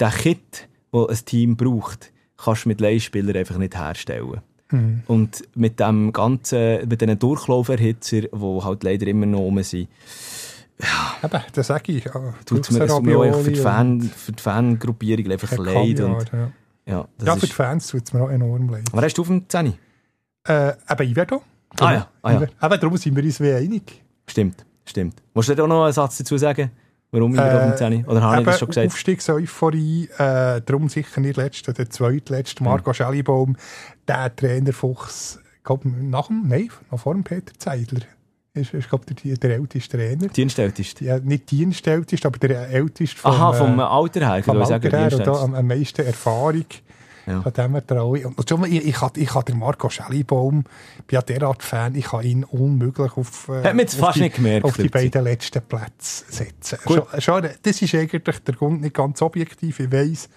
der 0.00 0.10
Kit, 0.10 0.68
den 0.94 1.06
ein 1.06 1.24
Team 1.26 1.56
braucht, 1.56 2.12
kannst 2.42 2.64
du 2.64 2.70
mit 2.70 2.80
Leihspielern 2.80 3.36
einfach 3.36 3.58
nicht 3.58 3.76
herstellen. 3.76 4.40
Mhm. 4.70 5.02
Und 5.06 5.42
mit 5.54 5.78
dem 5.78 6.10
ganzen, 6.12 6.88
mit 6.88 7.02
diesen 7.02 7.18
Durchlauferhitzer, 7.18 8.22
die 8.22 8.62
halt 8.62 8.82
leider 8.84 9.06
immer 9.06 9.26
noch 9.26 9.40
rum 9.40 9.62
sind, 9.62 9.88
Eben, 11.22 11.40
das 11.52 11.66
sage 11.68 11.92
ich. 11.92 12.04
Ja, 12.04 12.34
tut 12.44 12.70
mir, 12.72 12.86
tut 12.86 13.02
mir 13.04 13.16
auch 13.16 13.40
für 13.40 13.52
die, 13.52 13.60
Fan, 13.60 14.00
für 14.00 14.32
die 14.32 14.42
Fangruppierung 14.42 15.30
einfach 15.30 15.56
leid. 15.56 16.00
Und, 16.00 16.32
ja. 16.32 16.50
Ja, 16.86 17.06
das 17.18 17.26
ja, 17.26 17.34
ist, 17.34 17.40
für 17.40 17.46
die 17.46 17.52
Fans 17.52 17.86
tut 17.88 18.02
es 18.04 18.12
mir 18.12 18.22
auch 18.22 18.30
enorm 18.30 18.68
leid. 18.68 18.84
Was 18.92 19.04
hast 19.04 19.18
du 19.18 19.22
auf 19.22 19.28
dem 19.28 19.48
10? 19.48 19.74
Äh, 20.46 20.72
eben, 20.90 21.14
da. 21.14 21.40
Ah 21.80 21.92
ja, 21.92 22.08
ah 22.22 22.32
ja. 22.32 22.42
Eben, 22.42 22.80
darum 22.80 22.96
sind 22.96 23.16
wir 23.16 23.24
uns 23.24 23.40
wie 23.40 23.52
einig. 23.52 24.02
Stimmt, 24.26 24.64
stimmt. 24.84 25.22
Musst 25.32 25.48
du 25.48 25.54
dir 25.54 25.64
auch 25.64 25.68
noch 25.68 25.84
einen 25.84 25.92
Satz 25.92 26.18
dazu 26.18 26.36
sagen? 26.36 26.70
Warum 27.10 27.32
ich 27.32 27.40
auf 27.40 27.62
dem 27.62 27.76
10? 27.76 28.06
Oder 28.06 28.22
habe 28.22 28.40
ich 28.40 28.46
das 28.46 28.58
schon 28.58 28.68
gesagt? 28.68 28.88
Aufstiegseuphorie, 28.88 30.08
äh, 30.18 30.60
darum 30.62 30.88
sicher 30.88 31.20
nicht 31.20 31.36
letzter, 31.36 31.72
der 31.72 31.88
zweitletzte, 31.88 32.64
Marco 32.64 32.90
Mhm. 32.90 32.94
Schellibaum, 32.94 33.56
der 34.08 34.34
Trainerfuchs, 34.34 35.38
glaub, 35.62 35.84
nach 35.84 36.26
dem, 36.26 36.48
nein, 36.48 36.70
noch 36.90 36.98
vor 36.98 37.14
dem 37.14 37.22
Peter 37.22 37.52
Zeidler, 37.56 38.00
ist, 38.54 38.72
ist 38.72 38.88
glaub, 38.88 39.04
der, 39.06 39.36
der 39.36 39.50
älteste 39.56 39.96
Trainer. 39.96 40.28
Dienstältest. 40.28 41.00
Ja, 41.00 41.18
nicht 41.18 41.50
dienstältest, 41.50 42.24
aber 42.24 42.38
der 42.38 42.68
älteste 42.70 43.16
vom, 43.16 43.30
Aha, 43.32 43.52
vom 43.52 43.78
äh, 43.78 43.82
Alter 43.82 44.28
her. 44.28 44.38
Ich 44.38 44.44
vom 44.44 44.60
Alter 44.62 44.90
her 44.98 45.12
und 45.12 45.26
da 45.26 45.32
am, 45.42 45.54
am 45.54 45.66
meisten 45.66 46.06
Erfahrung. 46.06 46.64
Ja. 47.26 47.40
Von 47.40 47.52
dem 47.54 47.72
her 47.72 47.86
traue 47.86 48.18
ich. 48.18 48.26
Und 48.26 48.48
schon, 48.48 48.64
ich, 48.64 48.86
ich, 48.86 49.00
habe- 49.00 49.18
ich 49.18 49.34
habe 49.34 49.44
den 49.46 49.58
Marco 49.58 49.88
Schellibaum, 49.88 50.64
ich 50.98 51.04
bin 51.04 51.14
ja 51.16 51.22
derart 51.22 51.62
Fan, 51.62 51.94
ich 51.94 52.04
kann 52.04 52.22
ihn 52.22 52.44
unmöglich 52.44 53.16
auf, 53.16 53.48
äh, 53.48 53.62
Hat 53.64 53.74
auf 53.74 53.94
fast 53.98 54.16
die, 54.16 54.20
nicht 54.22 54.36
gemerkt, 54.36 54.64
auf 54.66 54.76
die 54.76 54.88
beiden 54.90 55.24
letzten 55.24 55.62
Plätze 55.62 56.24
setzen. 56.28 56.78
Schon, 56.86 57.02
schon, 57.18 57.48
das 57.62 57.80
ist 57.82 57.94
eigentlich 57.94 58.22
der 58.40 58.54
Grund, 58.54 58.82
nicht 58.82 58.94
ganz 58.94 59.22
objektiv, 59.22 59.80
ich 59.80 59.90
weiss. 59.90 60.28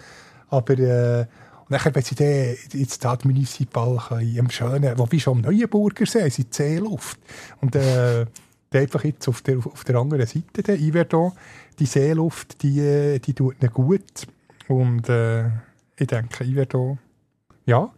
Aber 0.50 0.80
äh, 0.80 1.20
und 1.22 1.28
nachher, 1.70 1.94
wenn 1.94 2.04
sie 2.04 2.16
dann 2.16 2.56
ins 2.80 2.96
Stade 2.96 3.28
Municipal 3.28 3.98
am 4.10 4.50
schönen, 4.50 4.98
wobei 4.98 5.20
schon 5.20 5.38
am 5.38 5.42
Neuenburger 5.52 6.06
See, 6.06 6.30
sind 6.30 6.54
Seeluft. 6.54 7.20
Und 7.62 7.76
äh, 7.76 8.26
einfach 8.74 9.04
jetzt 9.04 9.28
auf 9.28 9.42
der, 9.42 9.58
auf 9.58 9.84
der 9.84 9.96
anderen 9.96 10.26
Seite, 10.26 10.64
der 10.64 10.80
Iverdon, 10.80 11.32
die 11.80 11.86
Seeluft, 11.86 12.62
die, 12.64 12.80
äh, 12.80 13.20
die 13.20 13.34
tut 13.34 13.56
ihnen 13.62 13.72
gut. 13.72 14.28
Und 14.68 15.10
äh, 15.10 15.48
ich 15.98 16.08
denke, 16.08 16.44
Iverdon, 16.44 17.00
ja, 17.66 17.92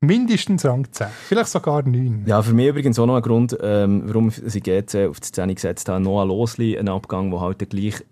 mindestens 0.00 0.64
Rang 0.64 0.86
10, 0.90 1.06
vielleicht 1.28 1.50
sogar 1.50 1.82
9. 1.82 2.24
Ja, 2.26 2.42
für 2.42 2.52
mich 2.52 2.68
übrigens 2.68 2.98
auch 2.98 3.06
noch 3.06 3.16
ein 3.16 3.22
Grund, 3.22 3.56
ähm, 3.60 4.02
warum 4.06 4.30
sie 4.30 4.60
GC 4.60 5.08
auf 5.08 5.20
die 5.20 5.26
Szene 5.26 5.54
gesetzt 5.54 5.88
haben. 5.88 6.02
Noah 6.02 6.26
Losli, 6.26 6.78
ein 6.78 6.88
Abgang, 6.88 7.30
der 7.30 7.40
halt 7.40 7.70
gleich... 7.70 8.04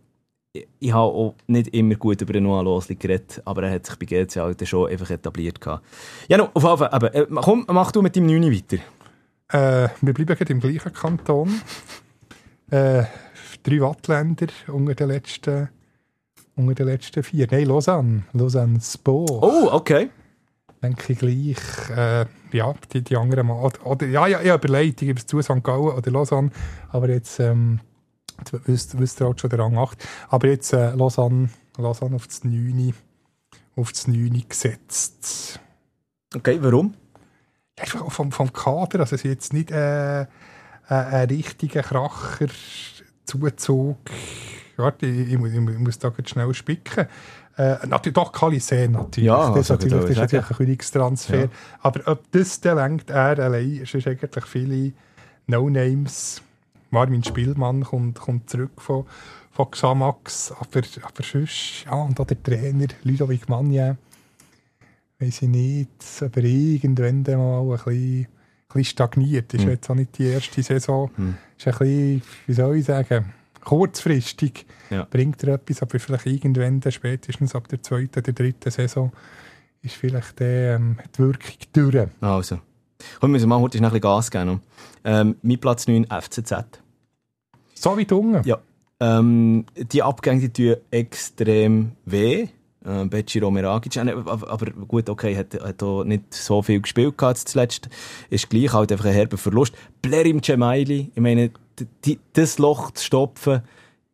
Ich, 0.53 0.67
ich 0.79 0.93
habe 0.93 1.13
auch 1.13 1.35
nicht 1.47 1.75
immer 1.75 1.95
gut 1.97 2.21
über 2.23 2.33
den 2.33 2.45
Noah 2.45 2.63
Losli 2.63 2.95
geredet, 2.95 3.43
aber 3.45 3.65
er 3.65 3.73
hat 3.75 3.87
sich 3.87 3.97
bei 3.97 4.07
GC 4.07 4.37
halt 4.37 4.67
schon 4.67 4.91
einfach 4.91 5.11
etabliert. 5.11 5.61
Gehabt. 5.61 5.85
Ja, 6.29 6.39
no, 6.39 6.49
auf 6.55 6.63
jeden 6.63 6.79
Fall, 6.79 6.89
aber, 6.89 7.15
äh, 7.15 7.27
komm, 7.37 7.67
mach 7.69 7.93
du 7.93 8.03
mit 8.03 8.17
deinem 8.17 8.27
9 8.41 8.53
weiter. 8.53 8.83
Äh, 9.51 9.89
wir 10.01 10.15
bleiben 10.15 10.37
gerade 10.37 10.53
im 10.53 10.61
gleichen 10.61 10.93
Kanton. 10.93 11.61
Äh, 12.71 13.05
drei 13.63 13.81
Wattländer 13.81 14.49
unter 14.69 14.95
den 14.95 15.09
letzten, 15.09 15.69
unter 16.55 16.75
den 16.75 16.87
letzten 16.87 17.23
vier. 17.23 17.47
Nein, 17.51 17.67
Lausanne. 17.67 18.25
Lausanne 18.33 18.81
Spo. 18.81 19.27
Oh, 19.43 19.69
okay. 19.73 20.11
Denke 20.83 21.13
ich 21.13 21.19
gleich. 21.19 21.91
Äh, 21.97 22.27
ja, 22.53 22.75
die, 22.93 23.03
die 23.03 23.17
anderen 23.17 23.47
mal. 23.47 23.63
Oder, 23.63 23.87
oder, 23.87 24.07
ja, 24.07 24.27
ja, 24.27 24.41
ich 24.41 24.51
habe 24.51 24.67
überlegt, 24.67 25.03
ich 25.03 25.09
gebe 25.09 25.19
es 25.19 25.27
zu 25.27 25.41
St. 25.41 25.63
Gallen 25.63 25.97
oder 25.97 26.11
Lausanne. 26.11 26.51
Aber 26.91 27.09
jetzt, 27.09 27.41
ähm, 27.41 27.81
jetzt 28.39 28.67
wisst, 28.69 28.99
wisst 28.99 29.21
ihr 29.21 29.27
auch 29.27 29.39
schon 29.39 29.51
der 29.51 29.59
Rang 29.59 29.77
8. 29.77 30.07
Aber 30.29 30.49
jetzt 30.49 30.73
äh, 30.73 30.91
Lausanne, 30.95 31.51
Lausanne 31.77 32.17
auf 32.17 32.27
das 32.27 32.45
9. 32.45 32.95
Auf 33.77 33.93
das 33.93 34.07
9 34.09 34.45
gesetzt. 34.49 35.61
Okay, 36.35 36.59
warum? 36.61 36.95
einfach 37.81 38.11
vom, 38.11 38.33
vom 38.33 38.53
Kader, 38.53 38.99
also 39.01 39.15
es 39.15 39.25
ist 39.25 39.31
jetzt 39.31 39.53
nicht 39.53 39.71
äh, 39.71 40.23
äh, 40.23 40.27
ein 40.89 41.29
richtiger 41.29 41.83
Kracher 41.83 42.49
Zuzug. 43.25 43.99
Warte, 44.77 45.07
ich, 45.07 45.33
ich, 45.33 45.39
muss- 45.39 45.53
ich 45.53 45.61
muss 45.61 45.99
da 45.99 46.13
jetzt 46.17 46.31
schnell 46.31 46.53
spicken. 46.55 47.07
Äh, 47.57 47.87
natürlich 47.87 48.15
doch 48.15 48.33
Kalisen 48.33 48.93
natürlich. 48.93 49.27
Ja, 49.27 49.51
das, 49.51 49.61
ist 49.63 49.71
also, 49.71 49.87
natürlich, 49.87 49.95
ich 49.95 50.01
das 50.01 50.11
ist 50.11 50.33
natürlich 50.33 50.51
ein 50.51 50.57
Königstransfer. 50.57 51.41
Ja. 51.41 51.49
Aber 51.81 52.13
ob 52.13 52.31
das 52.33 52.61
dann 52.61 52.77
lenkt, 52.79 53.11
er 53.11 53.39
allein, 53.39 53.77
ist 53.77 53.95
eigentlich 53.95 54.45
viele 54.47 54.93
No-Names. 55.47 56.43
Marvin 56.91 57.23
Spielmann 57.25 57.85
kommt, 57.85 58.19
kommt 58.19 58.49
zurück 58.51 58.81
von, 58.81 59.05
von 59.51 59.71
Xamax, 59.71 60.53
aber, 60.53 60.83
aber 61.03 61.23
sonst, 61.23 61.85
ja, 61.85 61.93
und 61.95 62.19
auch 62.19 62.27
der 62.27 62.43
Trainer 62.43 62.87
Ludovic 63.05 63.49
Magnin, 63.49 63.99
weiß 65.19 65.43
ich 65.43 65.49
nicht, 65.49 65.91
ob 66.23 66.37
er 66.37 66.45
irgendwann 66.45 67.25
dann 67.25 67.39
mal 67.39 67.61
ein 67.61 67.69
bisschen, 67.69 67.93
ein 68.21 68.27
bisschen 68.69 68.85
stagniert. 68.85 69.53
Ist 69.55 69.63
Hm. 69.65 69.71
jetzt 69.71 69.91
auch 69.91 69.95
nicht 69.95 70.17
die 70.19 70.27
erste 70.27 70.63
Saison. 70.63 71.11
Hm. 71.17 71.35
Ist 71.57 71.67
ein 71.67 71.73
bisschen, 71.79 72.23
wie 72.47 72.53
soll 72.53 72.77
ich 72.77 72.85
sagen, 72.85 73.33
kurzfristig 73.65 74.65
Ja. 74.91 75.05
bringt 75.11 75.43
er 75.45 75.55
etwas, 75.55 75.83
aber 75.83 75.99
vielleicht 75.99 76.27
irgendwann, 76.27 76.81
dann 76.81 76.93
spätestens 76.93 77.55
ab 77.55 77.69
der 77.69 77.83
zweiten, 77.83 78.23
der 78.23 78.33
dritten 78.33 78.71
Saison, 78.71 79.13
ist 79.83 79.95
vielleicht 79.97 80.41
der, 80.41 80.77
ähm, 80.77 80.99
die 81.15 81.19
Wirkung 81.19 81.55
durch. 81.73 82.09
Also. 82.21 82.61
Komm, 83.21 83.31
wir 83.31 83.35
müssen 83.35 83.49
mal 83.49 83.61
heute 83.61 83.79
noch 83.79 83.89
ein 83.89 83.93
bisschen 83.93 84.01
Gas 84.03 84.31
geben. 84.31 84.61
Ähm, 85.05 85.37
mein 85.43 85.59
Platz 85.59 85.87
9, 85.87 86.07
FCZ. 86.07 86.55
So 87.75 87.97
wie 87.97 88.05
Dunge. 88.05 88.43
Ja. 88.45 88.59
Ähm, 89.01 89.67
die 89.77 90.03
Abgänge 90.03 90.49
die 90.49 90.75
tun 90.75 90.83
extrem 90.91 91.93
weh. 92.05 92.49
Äh, 92.85 93.05
Beciro 93.07 93.51
Meragic, 93.51 93.97
äh, 93.97 94.11
aber 94.27 94.71
gut, 94.71 95.09
okay, 95.09 95.37
hat, 95.37 95.55
hat 95.63 95.83
auch 95.83 96.05
nicht 96.05 96.33
so 96.33 96.63
viel 96.63 96.81
gespielt 96.81 97.19
gehabt 97.19 97.39
zuletzt. 97.39 97.89
Ist 98.31 98.51
gleich 98.51 98.73
halt 98.73 98.91
einfach 98.91 99.05
ein 99.05 99.13
herber 99.13 99.37
Verlust. 99.37 99.75
Blerim 100.03 100.43
Cemaili, 100.43 101.11
ich 101.15 101.21
meine, 101.21 101.51
die, 102.05 102.19
das 102.33 102.59
Loch 102.59 102.91
zu 102.93 103.05
stopfen, 103.05 103.63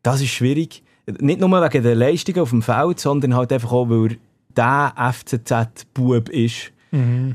das 0.02 0.20
ist 0.20 0.30
schwierig. 0.30 0.82
Nicht 1.06 1.40
nur 1.40 1.50
wegen 1.50 1.82
der 1.82 1.94
Leistungen 1.94 2.40
auf 2.40 2.50
dem 2.50 2.62
Feld, 2.62 3.00
sondern 3.00 3.34
halt 3.34 3.52
einfach 3.52 3.72
auch, 3.72 3.88
weil 3.88 4.12
er 4.12 4.16
der 4.56 5.12
FCZ-Bub 5.12 6.28
ist, 6.30 6.72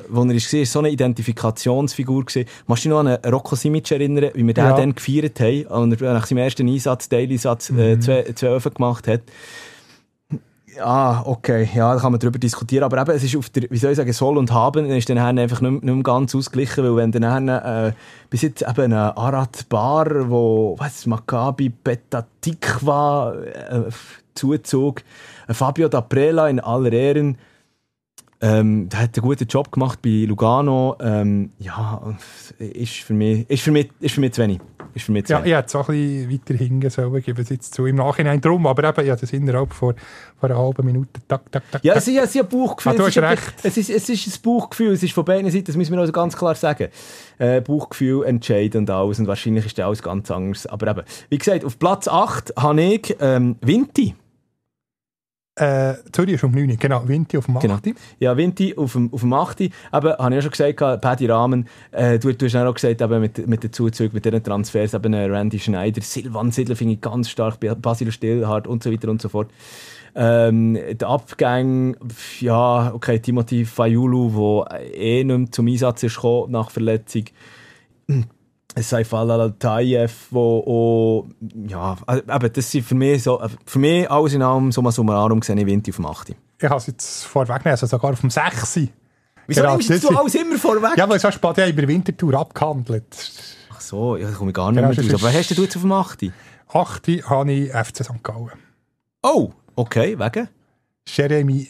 wo 0.10 0.22
er 0.24 0.30
war 0.30 0.66
so 0.66 0.80
eine 0.80 0.90
Identifikationsfigur. 0.90 2.26
Gewesen. 2.26 2.48
Kannst 2.68 2.86
du 2.86 2.90
dich 2.90 2.92
noch 2.92 3.00
an 3.00 3.18
Rocco 3.32 3.56
Simic 3.56 3.92
erinnern, 3.92 4.32
wie 4.34 4.46
wir 4.46 4.54
den 4.54 4.66
Ja. 4.66 4.76
dann 4.76 4.96
gefeiert 4.96 5.40
haben, 5.40 5.66
und 5.66 6.02
er 6.02 6.14
nach 6.14 6.26
seinem 6.26 6.40
ersten 6.40 6.68
Einsatz, 6.68 7.10
Daily-Satz, 7.10 7.72
äh, 7.72 8.00
zwei, 8.00 8.24
zwei 8.36 8.48
Öfen 8.48 8.74
gemacht 8.74 9.08
hat? 9.08 9.22
Ja, 10.78 11.24
okay, 11.26 11.68
ja, 11.74 11.94
da 11.94 12.00
kann 12.00 12.12
man 12.12 12.20
darüber 12.20 12.40
diskutieren, 12.40 12.84
aber 12.84 13.02
eben, 13.02 13.12
es 13.12 13.24
ist 13.24 13.36
auf 13.36 13.50
der, 13.50 13.64
wie 13.70 13.78
soll 13.78 13.92
ich 13.92 13.98
sagen, 13.98 14.14
Soll 14.14 14.38
und 14.38 14.52
Haben 14.54 14.86
ist 14.86 15.10
dann 15.10 15.18
einfach 15.18 15.62
nicht, 15.62 15.84
nicht 15.84 15.84
mehr 15.84 16.04
ganz 16.04 16.34
ausgeglichen, 16.36 16.84
weil 16.84 16.96
wenn 16.96 17.12
dann 17.12 17.48
äh, 17.50 17.92
bis 18.30 18.44
jetzt 18.44 18.62
eben 18.62 18.94
ein 18.94 18.94
Arad 18.94 19.68
Bar, 19.68 20.30
wo, 20.30 20.76
was, 20.78 21.06
Maccabi 21.06 21.70
Petah 21.70 22.26
Tikva 22.40 23.34
äh, 23.34 23.82
zuzog, 24.36 25.02
ein 25.48 25.56
Fabio 25.56 25.88
D'Aprela 25.88 26.50
in 26.50 26.60
aller 26.60 26.94
Ehren, 26.94 27.38
ähm, 28.42 28.88
der 28.90 29.02
hat 29.02 29.18
einen 29.18 29.28
guten 29.28 29.48
Job 29.48 29.72
gemacht 29.72 30.02
bei 30.02 30.26
Lugano. 30.28 30.96
Ähm, 31.02 31.52
ja, 31.60 32.02
ist 32.58 32.96
für 32.98 33.14
mich, 33.14 33.50
ist 33.50 33.64
für 33.64 33.72
mich, 33.72 33.90
ist 34.00 34.14
für 34.16 34.22
mich 34.22 34.32
zu 34.34 34.42
wenig. 34.42 34.60
Ist 34.96 35.06
für 35.06 35.12
mich 35.12 35.26
zu 35.26 35.34
Ja, 35.34 35.40
wenig. 35.40 35.52
ich 35.52 35.58
hätte 35.58 35.68
es 35.68 35.76
auch 35.76 35.90
ein 35.90 35.96
bisschen 35.96 36.32
weiter 36.32 36.54
hingehen 36.64 36.90
sollen, 36.90 37.22
gebe 37.22 37.42
es 37.42 37.50
jetzt 37.50 37.74
zu. 37.76 37.86
Im 37.86 37.98
Nachhinein 37.98 38.40
drum, 38.42 38.66
aber 38.66 38.88
eben, 38.90 39.06
ja, 39.06 39.16
das 39.16 39.32
innerhalb 39.34 39.74
vor, 39.74 39.94
vor 40.40 40.50
einer 40.50 40.58
halben 40.58 40.86
Minute. 40.86 41.20
Tak, 41.28 41.52
tak, 41.52 41.64
tak, 41.70 41.84
Ja, 41.84 41.94
es 41.96 42.08
ist, 42.08 42.18
es 42.18 42.36
ist 42.36 42.42
ein 42.42 42.48
Bauchgefühl. 42.48 42.94
Ah, 42.94 42.96
du 42.96 43.02
es, 43.04 43.08
hast 43.10 43.18
ein- 43.18 43.24
recht. 43.26 43.54
Es, 43.64 43.78
ist, 43.78 43.90
es 43.90 44.10
ist 44.10 44.28
ein 44.28 44.42
Bauchgefühl. 44.42 44.94
Es 44.94 45.04
ist 45.04 45.14
von 45.14 45.26
beiden 45.26 45.52
Seiten, 45.52 45.66
das 45.66 45.76
müssen 45.76 45.92
wir 45.94 46.00
also 46.00 46.14
ganz 46.14 46.36
klar 46.38 46.56
sagen. 46.56 46.88
Äh, 47.38 47.62
Bauchgefühl 47.62 48.24
entscheidend 48.26 48.76
und 48.76 48.90
alles. 48.90 49.20
Und 49.20 49.28
wahrscheinlich 49.28 49.66
ist 49.66 49.78
das 49.78 49.86
alles 49.86 50.02
ganz 50.02 50.32
anders. 50.32 50.66
Aber 50.66 50.88
eben, 50.90 51.02
wie 51.30 51.38
gesagt, 51.38 51.66
auf 51.66 51.78
Platz 51.78 52.08
8 52.08 52.54
habe 52.58 52.82
ich 52.82 53.16
ähm, 53.20 53.58
Vinti. 53.62 54.16
Äh, 55.60 55.96
Zürich 56.14 56.36
ist 56.36 56.44
um 56.46 56.52
9 56.52 56.70
Uhr, 56.70 56.78
genau. 56.78 57.06
Vinti 57.06 57.38
auf 57.38 57.46
dem 57.46 57.58
8. 57.58 57.64
Genau. 57.64 57.78
Ja, 58.20 58.38
Vinti 58.38 58.76
auf 58.78 58.94
dem, 58.94 59.14
auf 59.14 59.20
dem 59.20 59.34
8. 59.34 59.70
Aber, 59.92 60.18
habe 60.18 60.30
ich 60.30 60.36
ja 60.36 60.42
schon 60.42 60.52
gesagt, 60.52 61.02
Paddy 61.02 61.26
Rahmen, 61.26 61.68
äh, 61.92 62.18
du, 62.18 62.34
du 62.34 62.46
hast 62.46 62.56
auch 62.56 62.74
gesagt, 62.74 63.02
eben 63.02 63.20
mit, 63.20 63.46
mit 63.46 63.64
den 63.64 63.74
Zuzügen, 63.74 64.14
mit 64.14 64.24
diesen 64.24 64.42
Transfers, 64.42 64.94
eben 64.94 65.14
äh, 65.14 65.26
Randy 65.26 65.60
Schneider, 65.60 66.02
Silvan 66.02 66.52
Sidler 66.52 66.78
finde 66.78 66.94
ich 66.94 67.02
ganz 67.02 67.30
stark, 67.30 67.58
Basil 67.82 68.12
Stillhardt 68.12 68.68
und 68.68 68.84
so 68.84 68.92
weiter 68.92 69.10
und 69.10 69.22
so 69.22 69.28
fort. 69.28 69.52
Ähm, 70.16 70.78
der 70.92 71.08
Abgang, 71.08 71.98
ja, 72.40 72.94
okay, 72.94 73.20
Timothy 73.20 73.66
Fayulu, 73.66 74.64
der 74.64 74.98
eh 74.98 75.24
nicht 75.26 75.38
mehr 75.38 75.52
zum 75.52 75.68
Einsatz 75.68 76.04
ist 76.04 76.16
gekommen, 76.16 76.52
nach 76.52 76.72
Verletzung. 76.72 77.26
Saif 78.78 79.14
Al-Tayev, 79.14 80.28
wo 80.32 80.60
auch, 80.60 81.28
ja, 81.68 81.98
aber 82.28 82.50
das 82.50 82.72
sind 82.72 82.86
für 82.86 82.96
mich 82.96 83.24
so, 83.24 83.42
für 83.66 83.80
mich 83.80 84.10
alles 84.10 84.34
in 84.34 84.42
allem 84.42 84.72
summa 84.72 84.92
summarum 84.92 85.40
gesehen, 85.40 85.58
ich 85.58 85.66
Winter 85.66 85.90
auf 85.90 85.96
dem 85.96 86.06
8. 86.06 86.36
Ich 86.60 86.64
habe 86.64 86.76
es 86.76 86.88
jetzt 86.88 87.26
vorweggenommen, 87.26 87.72
also 87.72 87.88
sogar 87.88 88.12
auf 88.12 88.22
dem 88.22 88.30
6. 88.30 88.80
Wieso 89.48 89.62
genau, 89.62 89.78
nimmst 89.78 90.04
du 90.04 90.10
alles 90.10 90.36
immer 90.36 90.58
vorweg? 90.58 90.98
Ja, 90.98 91.10
weil 91.10 91.18
es 91.18 91.24
hast 91.24 91.40
du 91.42 91.54
ja 91.58 91.68
über 91.68 91.88
Wintertour 91.88 92.36
abgehandelt. 92.36 93.32
Ach 93.72 93.82
so, 93.82 94.16
ja, 94.16 94.30
da 94.30 94.36
komme 94.36 94.52
ich 94.52 94.56
gar 94.56 94.72
nicht 94.72 94.82
genau, 94.82 94.94
mehr 94.94 95.14
raus. 95.14 95.24
Aber 95.24 95.34
hast 95.34 95.58
du 95.58 95.64
jetzt 95.64 95.76
auf 95.76 95.82
dem 95.82 95.92
8? 95.92 96.26
8. 96.72 97.08
habe 97.28 97.52
ich 97.52 97.72
FC 97.72 98.06
St. 98.06 98.24
Gallen. 98.24 98.52
Oh, 99.24 99.52
okay, 99.76 100.20
wegen? 100.20 100.48
Jeremy 101.08 101.68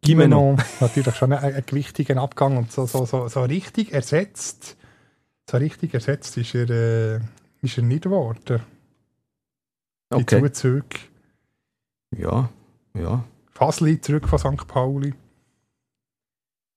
Gimeno. 0.00 0.56
Natürlich 0.80 1.14
schon 1.14 1.32
einen, 1.34 1.44
einen 1.44 1.66
gewichtigen 1.66 2.18
Abgang 2.18 2.56
und 2.56 2.72
so, 2.72 2.86
so, 2.86 3.04
so, 3.04 3.28
so 3.28 3.42
richtig 3.42 3.92
ersetzt 3.92 4.76
so 5.48 5.56
richtig 5.56 5.94
ersetzt 5.94 6.36
ist 6.36 6.54
er, 6.54 6.70
äh, 6.70 7.20
ist 7.62 7.76
er 7.78 7.84
nicht 7.84 8.04
geworden. 8.04 8.62
Die 10.12 10.16
okay. 10.16 10.40
Zuzüge. 10.40 10.98
Ja, 12.16 12.50
ja. 12.94 13.24
Fasli 13.50 14.00
zurück 14.00 14.28
von 14.28 14.38
St. 14.38 14.66
Pauli. 14.66 15.14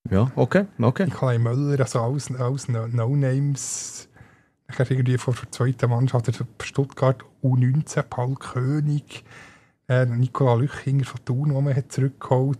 Ja, 0.08 0.32
okay, 0.34 0.66
okay. 0.80 1.04
Nikolai 1.04 1.38
Möller, 1.38 1.80
also 1.80 2.00
alles, 2.00 2.30
alles 2.32 2.68
No-Names. 2.68 4.08
Nachher 4.66 4.90
irgendwie 4.90 5.18
von 5.18 5.34
der 5.34 5.50
zweiten 5.50 5.90
Mannschaft, 5.90 6.28
also 6.28 6.44
Stuttgart 6.62 7.24
U19, 7.42 8.02
Paul 8.02 8.34
König, 8.36 9.24
äh, 9.88 10.06
Nikola 10.06 10.54
Lüchinger 10.54 11.04
von 11.04 11.24
Thun, 11.24 11.48
den 11.50 11.64
man 11.64 11.76
hat 11.76 11.92
zurückgeholt 11.92 12.58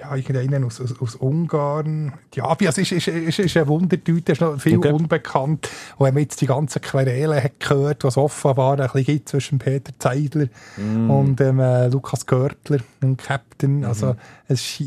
ja, 0.00 0.14
irgendeinen 0.16 0.64
aus, 0.64 0.80
aus, 0.80 1.00
aus 1.00 1.14
Ungarn. 1.14 2.12
Ja, 2.34 2.56
es 2.58 2.78
ist, 2.78 2.92
ist, 2.92 3.08
ist, 3.08 3.38
ist 3.38 3.56
ein 3.56 3.68
Wundertüte, 3.68 4.32
ist 4.32 4.40
noch 4.40 4.60
viel 4.60 4.78
okay. 4.78 4.92
unbekannt. 4.92 5.68
Und 5.96 6.06
wenn 6.06 6.14
man 6.14 6.22
jetzt 6.24 6.40
die 6.40 6.46
ganzen 6.46 6.82
Querelen 6.82 7.42
hat 7.42 7.60
gehört, 7.60 8.02
was 8.04 8.16
offenbar 8.16 8.72
ein 8.72 8.88
bisschen 8.88 9.04
gibt 9.04 9.28
zwischen 9.28 9.58
Peter 9.58 9.92
Zeidler 9.98 10.48
mm. 10.76 11.10
und 11.10 11.40
ähm, 11.40 11.60
äh, 11.60 11.86
Lukas 11.88 12.26
Görtler, 12.26 12.78
dem 13.02 13.16
Captain. 13.16 13.78
Mhm. 13.78 13.84
Also, 13.84 14.16
es 14.48 14.82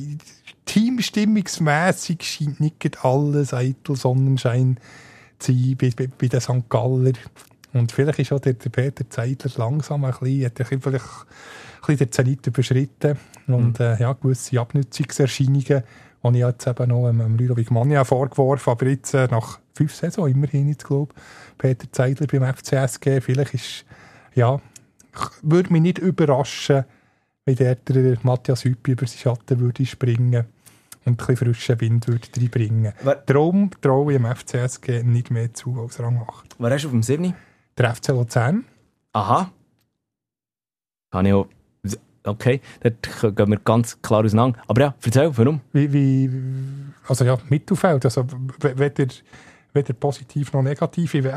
teamstimmungsmässig 0.66 2.22
scheint 2.22 2.60
nicht 2.60 3.06
alles 3.06 3.54
eitel 3.54 3.96
Sonnenschein 3.96 4.78
zu 5.40 5.54
sein 5.54 5.78
bei, 5.78 5.92
bei, 5.96 6.08
bei 6.08 6.28
den 6.28 6.42
St. 6.42 6.70
Galler. 6.70 7.14
Und 7.72 7.94
vielleicht 7.94 8.20
ist 8.20 8.34
auch 8.34 8.40
der, 8.40 8.54
der 8.54 8.70
Peter 8.70 9.10
Zeidler 9.10 9.52
langsam 9.56 10.04
ein 10.04 10.14
bisschen, 10.20 10.46
hat 10.46 10.60
er 10.60 10.66
vielleicht 10.66 11.06
bisschen 11.80 11.98
den 11.98 12.12
Zenit 12.12 12.48
überschritten 12.48 13.18
und 13.48 13.80
mhm. 13.80 13.86
äh, 13.86 14.00
ja, 14.00 14.14
gewisse 14.14 14.60
Abnutzungserscheinungen, 14.60 15.84
die 16.24 16.30
ich 16.30 16.36
jetzt 16.36 16.68
eben 16.68 16.90
noch 16.90 17.08
ähm, 17.08 17.38
Ludovic 17.38 17.72
Mania 17.72 18.04
vorgeworfen 18.04 18.72
aber 18.72 18.88
jetzt 18.88 19.14
äh, 19.14 19.28
nach 19.28 19.60
fünf 19.74 19.96
Saisons 19.96 20.30
immerhin, 20.30 20.68
jetzt 20.68 20.86
glaube 20.86 21.14
Peter 21.58 21.92
Zeidler 21.92 22.28
beim 22.28 22.54
FCSG, 22.54 23.22
vielleicht 23.22 23.54
ist, 23.54 23.86
ja, 24.36 24.60
würde 25.42 25.72
mich 25.72 25.82
nicht 25.82 26.00
überraschen, 26.00 26.86
wenn 27.46 27.56
der, 27.56 27.76
der 27.76 28.18
Matthias 28.24 28.66
Hüppi 28.66 28.92
über 28.92 29.08
seinen 29.08 29.20
Schatten 29.20 29.60
würde 29.60 29.86
springen 29.86 30.46
und 31.06 31.14
ein 31.14 31.16
bisschen 31.16 31.38
frischen 31.38 31.80
Wind 31.80 32.08
würde 32.08 32.28
reinbringen. 32.36 32.94
Darum 33.26 33.72
traue 33.82 34.14
ich 34.14 34.20
dem 34.20 34.36
FCSG 34.36 35.04
nicht 35.04 35.32
mehr 35.32 35.54
zu 35.54 35.80
als 35.80 36.00
Rang 36.00 36.22
8. 36.22 36.58
Wer 36.60 36.72
hast 36.72 36.84
du 36.84 36.88
auf 36.88 36.92
dem 36.92 37.04
7? 37.04 37.34
Der 37.78 37.96
FC 37.96 38.10
Luzern. 38.10 38.66
Aha. 39.14 39.52
Kann 41.10 41.26
ich 41.26 41.34
auch 41.34 41.48
okay, 42.28 42.62
dort 42.82 43.36
gehen 43.36 43.50
wir 43.50 43.60
ganz 43.60 44.02
klar 44.02 44.24
auseinander. 44.24 44.60
Aber 44.68 44.82
ja, 44.82 44.96
erzähl, 45.04 45.36
warum? 45.38 45.62
Wie, 45.74 45.92
wie, 45.92 46.30
also 47.08 47.26
ja, 47.26 47.38
Mittelfeld, 47.50 48.06
also 48.06 48.26
weder, 48.62 49.08
weder 49.74 49.94
positiv 49.94 50.54
noch 50.54 50.62
negativ. 50.62 51.14
Eben, 51.14 51.32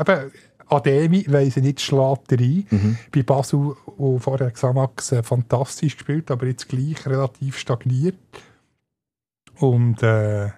Ademi 0.71 1.25
weiss 1.27 1.57
ich 1.57 1.63
nicht, 1.63 1.81
schlägt 1.81 2.31
rein. 2.31 2.65
Mhm. 2.69 2.97
Bei 3.11 3.23
Basel, 3.23 3.75
wo 3.97 4.19
vorher 4.19 4.51
Xamax 4.51 5.11
äh, 5.11 5.21
fantastisch 5.21 5.97
gespielt, 5.97 6.31
aber 6.31 6.45
jetzt 6.47 6.69
gleich 6.69 7.05
relativ 7.05 7.57
stagniert. 7.57 8.15
Und 9.59 10.01
äh, 10.01 10.49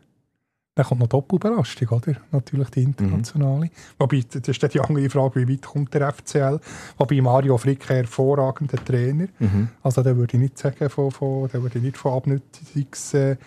dann 0.75 0.85
kommt 0.85 1.01
noch 1.01 1.07
Doppelbelastung, 1.07 1.89
oder? 1.89 2.15
Natürlich 2.31 2.69
die 2.71 2.81
internationale. 2.81 3.65
Mhm. 3.65 3.71
Wobei, 3.99 4.23
das 4.27 4.47
ist 4.47 4.73
die 4.73 4.79
andere 4.79 5.09
Frage, 5.09 5.47
wie 5.47 5.53
weit 5.53 5.61
kommt 5.61 5.93
der 5.93 6.11
FCL? 6.11 6.59
Wobei 6.97 7.21
Mario 7.21 7.57
Frick 7.57 7.89
ein 7.91 7.97
hervorragender 7.97 8.83
Trainer. 8.83 9.27
Mhm. 9.37 9.69
Also 9.83 10.01
da 10.01 10.15
würde 10.15 10.35
ich 10.35 10.41
nicht 10.41 10.57
sagen, 10.57 10.89
von, 10.89 11.11
von, 11.11 11.47
da 11.51 11.61
würde 11.61 11.77
ich 11.77 11.83
nicht 11.83 11.97
von 11.97 12.13
Abnutzungserscheinungen 12.13 13.45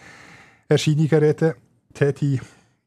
reden. 1.10 1.54
Teddy 1.94 2.40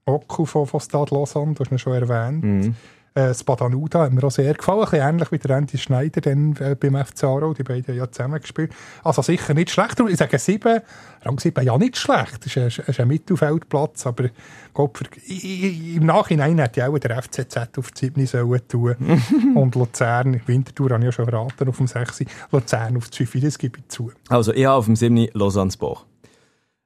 Oku 0.06 0.46
von, 0.46 0.66
von 0.68 0.80
Stade 0.80 1.14
Lausanne, 1.14 1.54
du 1.54 1.64
hast 1.64 1.72
ihn 1.72 1.80
schon 1.80 1.94
erwähnt. 1.94 2.44
Mhm. 2.44 2.76
Äh, 3.20 3.34
Spadanuda 3.34 4.04
hat 4.04 4.14
mir 4.14 4.24
auch 4.24 4.32
sehr 4.32 4.54
gefallen, 4.54 4.80
ein 4.80 4.86
bisschen 4.86 5.10
ähnlich 5.10 5.32
wie 5.32 5.38
der 5.40 5.58
Andy 5.58 5.78
Schneider 5.78 6.22
dann, 6.22 6.56
äh, 6.58 6.76
beim 6.76 6.96
FC 6.96 7.26
Aarau, 7.26 7.54
die 7.54 7.64
beiden 7.64 7.96
ja 7.96 8.10
zusammen 8.10 8.40
gespielt. 8.40 8.72
Also 9.04 9.22
sicher 9.22 9.54
nicht 9.54 9.72
schlecht, 9.72 10.00
ich 10.00 10.18
sage 10.18 10.40
sieben, 10.40 10.80
Rang 11.24 11.38
7 11.38 11.66
ja 11.66 11.78
nicht 11.78 11.98
schlecht, 11.98 12.46
das 12.46 12.56
ist 12.56 12.80
ein, 12.80 12.86
ist 12.88 13.00
ein 13.00 13.08
Mittelfeldplatz, 13.10 14.08
aber 14.08 14.30
für, 14.74 15.06
im 15.28 16.06
Nachhinein 16.06 16.60
hätte 16.60 16.80
ich 16.80 16.86
auch 16.86 16.98
der 16.98 17.22
FCZ 17.22 17.78
auf 17.78 17.92
die 17.92 18.06
7 18.06 18.26
sollen 18.26 18.68
tun. 18.70 18.96
Und 19.56 19.76
Luzern, 19.76 20.40
Winterthur 20.46 20.92
habe 20.92 21.00
ich 21.00 21.06
ja 21.06 21.12
schon 21.12 21.26
verraten, 21.26 21.68
auf 21.68 21.78
dem 21.78 21.88
6, 21.88 22.24
Luzern 22.52 22.96
auf 22.96 23.10
die 23.10 23.26
5, 23.26 23.44
das 23.44 23.58
gebe 23.58 23.80
ich 23.80 23.88
zu. 23.90 24.12
Also 24.30 24.54
ich 24.54 24.66
habe 24.66 24.78
auf 24.78 24.86
dem 24.86 24.96
7 24.96 25.28
Lausanne-Bach 25.34 26.06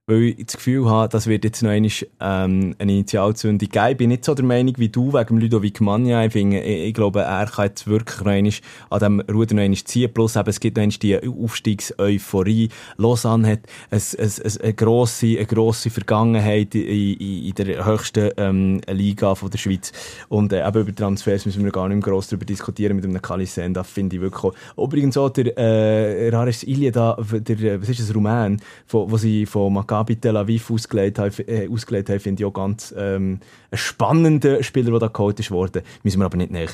weil 0.05 0.35
ich 0.37 0.47
das 0.47 0.57
Gefühl 0.57 0.89
habe, 0.89 1.07
das 1.07 1.27
wird 1.27 1.45
jetzt 1.45 1.63
noch 1.63 1.69
einmal, 1.69 1.89
ähm, 2.19 2.75
eine 2.77 2.91
Initialzündung 2.91 3.69
geben. 3.69 3.87
Ich 3.91 3.97
bin 3.97 4.09
nicht 4.09 4.25
so 4.25 4.33
der 4.33 4.43
Meinung 4.43 4.73
wie 4.77 4.89
du 4.89 5.13
wegen 5.13 5.37
Ludovic 5.37 5.79
Magna. 5.79 6.25
Ich, 6.25 6.33
finde, 6.33 6.59
ich, 6.59 6.89
ich, 6.89 6.93
glaube, 6.93 7.21
er 7.21 7.45
kann 7.45 7.67
jetzt 7.67 7.87
wirklich 7.87 8.19
noch 8.19 8.27
einmal 8.27 8.51
an 8.89 8.99
dem 8.99 9.19
Ruder 9.33 9.55
noch 9.55 9.63
einmal 9.63 9.77
ziehen. 9.77 10.13
Plus 10.13 10.35
eben, 10.35 10.49
es 10.49 10.59
gibt 10.59 10.75
noch 10.75 10.83
einmal 10.83 10.97
die 10.97 11.19
Aufstiegseuphorie. 11.25 12.69
Lausanne 12.97 13.47
hat 13.47 13.59
ein, 13.91 14.01
ein, 14.19 14.25
ein, 14.27 14.61
eine, 14.61 14.73
grosse, 14.73 15.37
eine 15.37 15.45
grosse 15.45 15.89
Vergangenheit 15.89 16.75
in, 16.75 17.13
in, 17.13 17.45
in 17.45 17.55
der 17.55 17.85
höchsten 17.85 18.31
ähm, 18.35 18.81
Liga 18.89 19.35
von 19.35 19.51
der 19.51 19.57
Schweiz. 19.57 19.93
Und 20.27 20.51
äh, 20.51 20.67
eben 20.67 20.81
über 20.81 20.93
Transfers 20.93 21.45
müssen 21.45 21.63
wir 21.63 21.71
gar 21.71 21.87
nicht 21.87 22.05
mehr 22.05 22.11
gross 22.11 22.27
darüber 22.27 22.45
diskutieren 22.45 22.97
mit 22.97 23.05
einem 23.05 23.21
Kalisen. 23.21 23.73
Das 23.73 23.89
finde 23.89 24.17
ich 24.17 24.21
wirklich 24.21 24.43
auch. 24.43 24.83
Übrigens 24.83 25.15
auch 25.15 25.29
der 25.29 25.57
äh, 25.57 26.27
Rares 26.27 26.63
Ilya 26.63 26.91
da, 26.91 27.17
der, 27.31 27.81
was 27.81 27.87
ist 27.87 28.01
das, 28.01 28.13
Rumän, 28.13 28.59
wo, 28.89 29.09
wo 29.09 29.15
sie 29.15 29.45
von 29.45 29.71
Maccabi 29.71 29.92
Maccabi 29.93 30.15
Tel 30.15 30.37
Aviv 30.37 30.71
ausgelegt 30.71 31.19
haben, 31.19 31.33
äh, 31.47 31.67
ausgelegt 31.67 32.09
haben 32.09 32.19
finde 32.19 32.41
ich 32.41 32.45
auch 32.45 32.53
ganz 32.53 32.93
ähm, 32.97 33.39
ein 33.71 33.77
spannender 33.77 34.63
Spieler, 34.63 34.91
der 34.91 34.99
da 34.99 35.07
geholt 35.07 35.39
ist. 35.39 35.51
Müssen 35.51 36.19
wir 36.19 36.25
aber 36.25 36.37
nicht 36.37 36.51
näher 36.51 36.67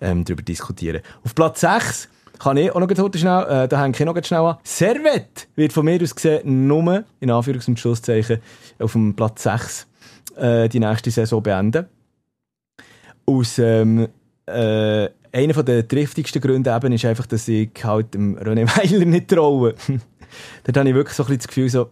ähm, 0.00 0.24
darüber 0.24 0.42
diskutieren. 0.42 1.02
Auf 1.24 1.34
Platz 1.34 1.60
6 1.60 2.08
kann 2.38 2.56
ich 2.56 2.70
auch 2.70 2.80
noch 2.80 2.88
heute 2.88 3.18
schnell, 3.18 3.42
äh, 3.48 3.68
da 3.68 3.82
hänge 3.82 3.94
ich 3.98 4.04
noch 4.04 4.24
schnell 4.24 4.40
an. 4.40 4.56
Servet 4.62 5.48
wird 5.56 5.72
von 5.72 5.84
mir 5.84 6.00
aus 6.00 6.14
gesehen 6.14 6.66
nur, 6.66 7.04
in 7.18 7.30
Anführungs- 7.30 7.68
und 7.68 7.78
Schlusszeichen, 7.78 8.38
auf 8.78 8.92
dem 8.92 9.14
Platz 9.14 9.42
6 9.42 9.86
äh, 10.36 10.68
die 10.68 10.80
nächste 10.80 11.10
Saison 11.10 11.42
beenden. 11.42 11.86
Aus 13.26 13.58
ähm, 13.58 14.08
äh, 14.46 15.08
einer 15.32 15.62
der 15.62 15.86
triftigsten 15.86 16.40
Gründe 16.40 16.74
eben 16.74 16.92
ist 16.92 17.04
einfach, 17.04 17.26
dass 17.26 17.46
ich 17.48 17.70
halt 17.82 18.14
dem 18.14 18.36
René 18.38 18.66
Weiler 18.76 19.04
nicht 19.04 19.28
traue. 19.28 19.74
Dort 20.64 20.76
habe 20.76 20.88
ich 20.88 20.94
wirklich 20.94 21.16
so 21.16 21.24
ein 21.24 21.26
bisschen 21.26 21.38
das 21.38 21.48
Gefühl, 21.48 21.68
so, 21.68 21.90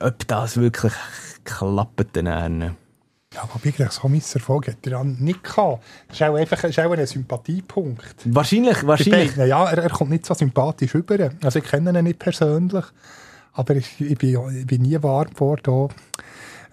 ob 0.00 0.28
das 0.28 0.56
wirklich 0.56 0.92
klappt 1.44 2.16
dann. 2.16 2.76
Ja, 3.32 3.42
aber 3.42 3.64
wirklich 3.64 3.90
so 3.92 4.08
Misserfolg 4.08 4.66
hat 4.68 4.86
er 4.86 5.04
nicht 5.04 5.44
gehabt. 5.44 5.84
Das 6.08 6.16
ist 6.16 6.22
auch 6.22 6.34
einfach 6.34 6.64
ist 6.64 6.78
auch 6.80 6.90
ein 6.90 7.06
Sympathiepunkt. 7.06 8.16
Wahrscheinlich, 8.24 8.84
wahrscheinlich. 8.84 9.36
Ja, 9.36 9.70
er, 9.70 9.78
er, 9.78 9.90
kommt 9.90 10.10
nicht 10.10 10.26
so 10.26 10.34
sympathisch 10.34 10.94
rüber. 10.96 11.30
Also 11.42 11.60
ich 11.60 11.64
kenne 11.64 11.96
ihn 11.96 12.04
nicht 12.04 12.18
persönlich, 12.18 12.84
aber 13.52 13.76
ich, 13.76 14.00
ich, 14.00 14.18
bin, 14.18 14.58
ich 14.58 14.66
bin 14.66 14.82
nie 14.82 15.00
warm 15.00 15.30
geworden, 15.30 15.90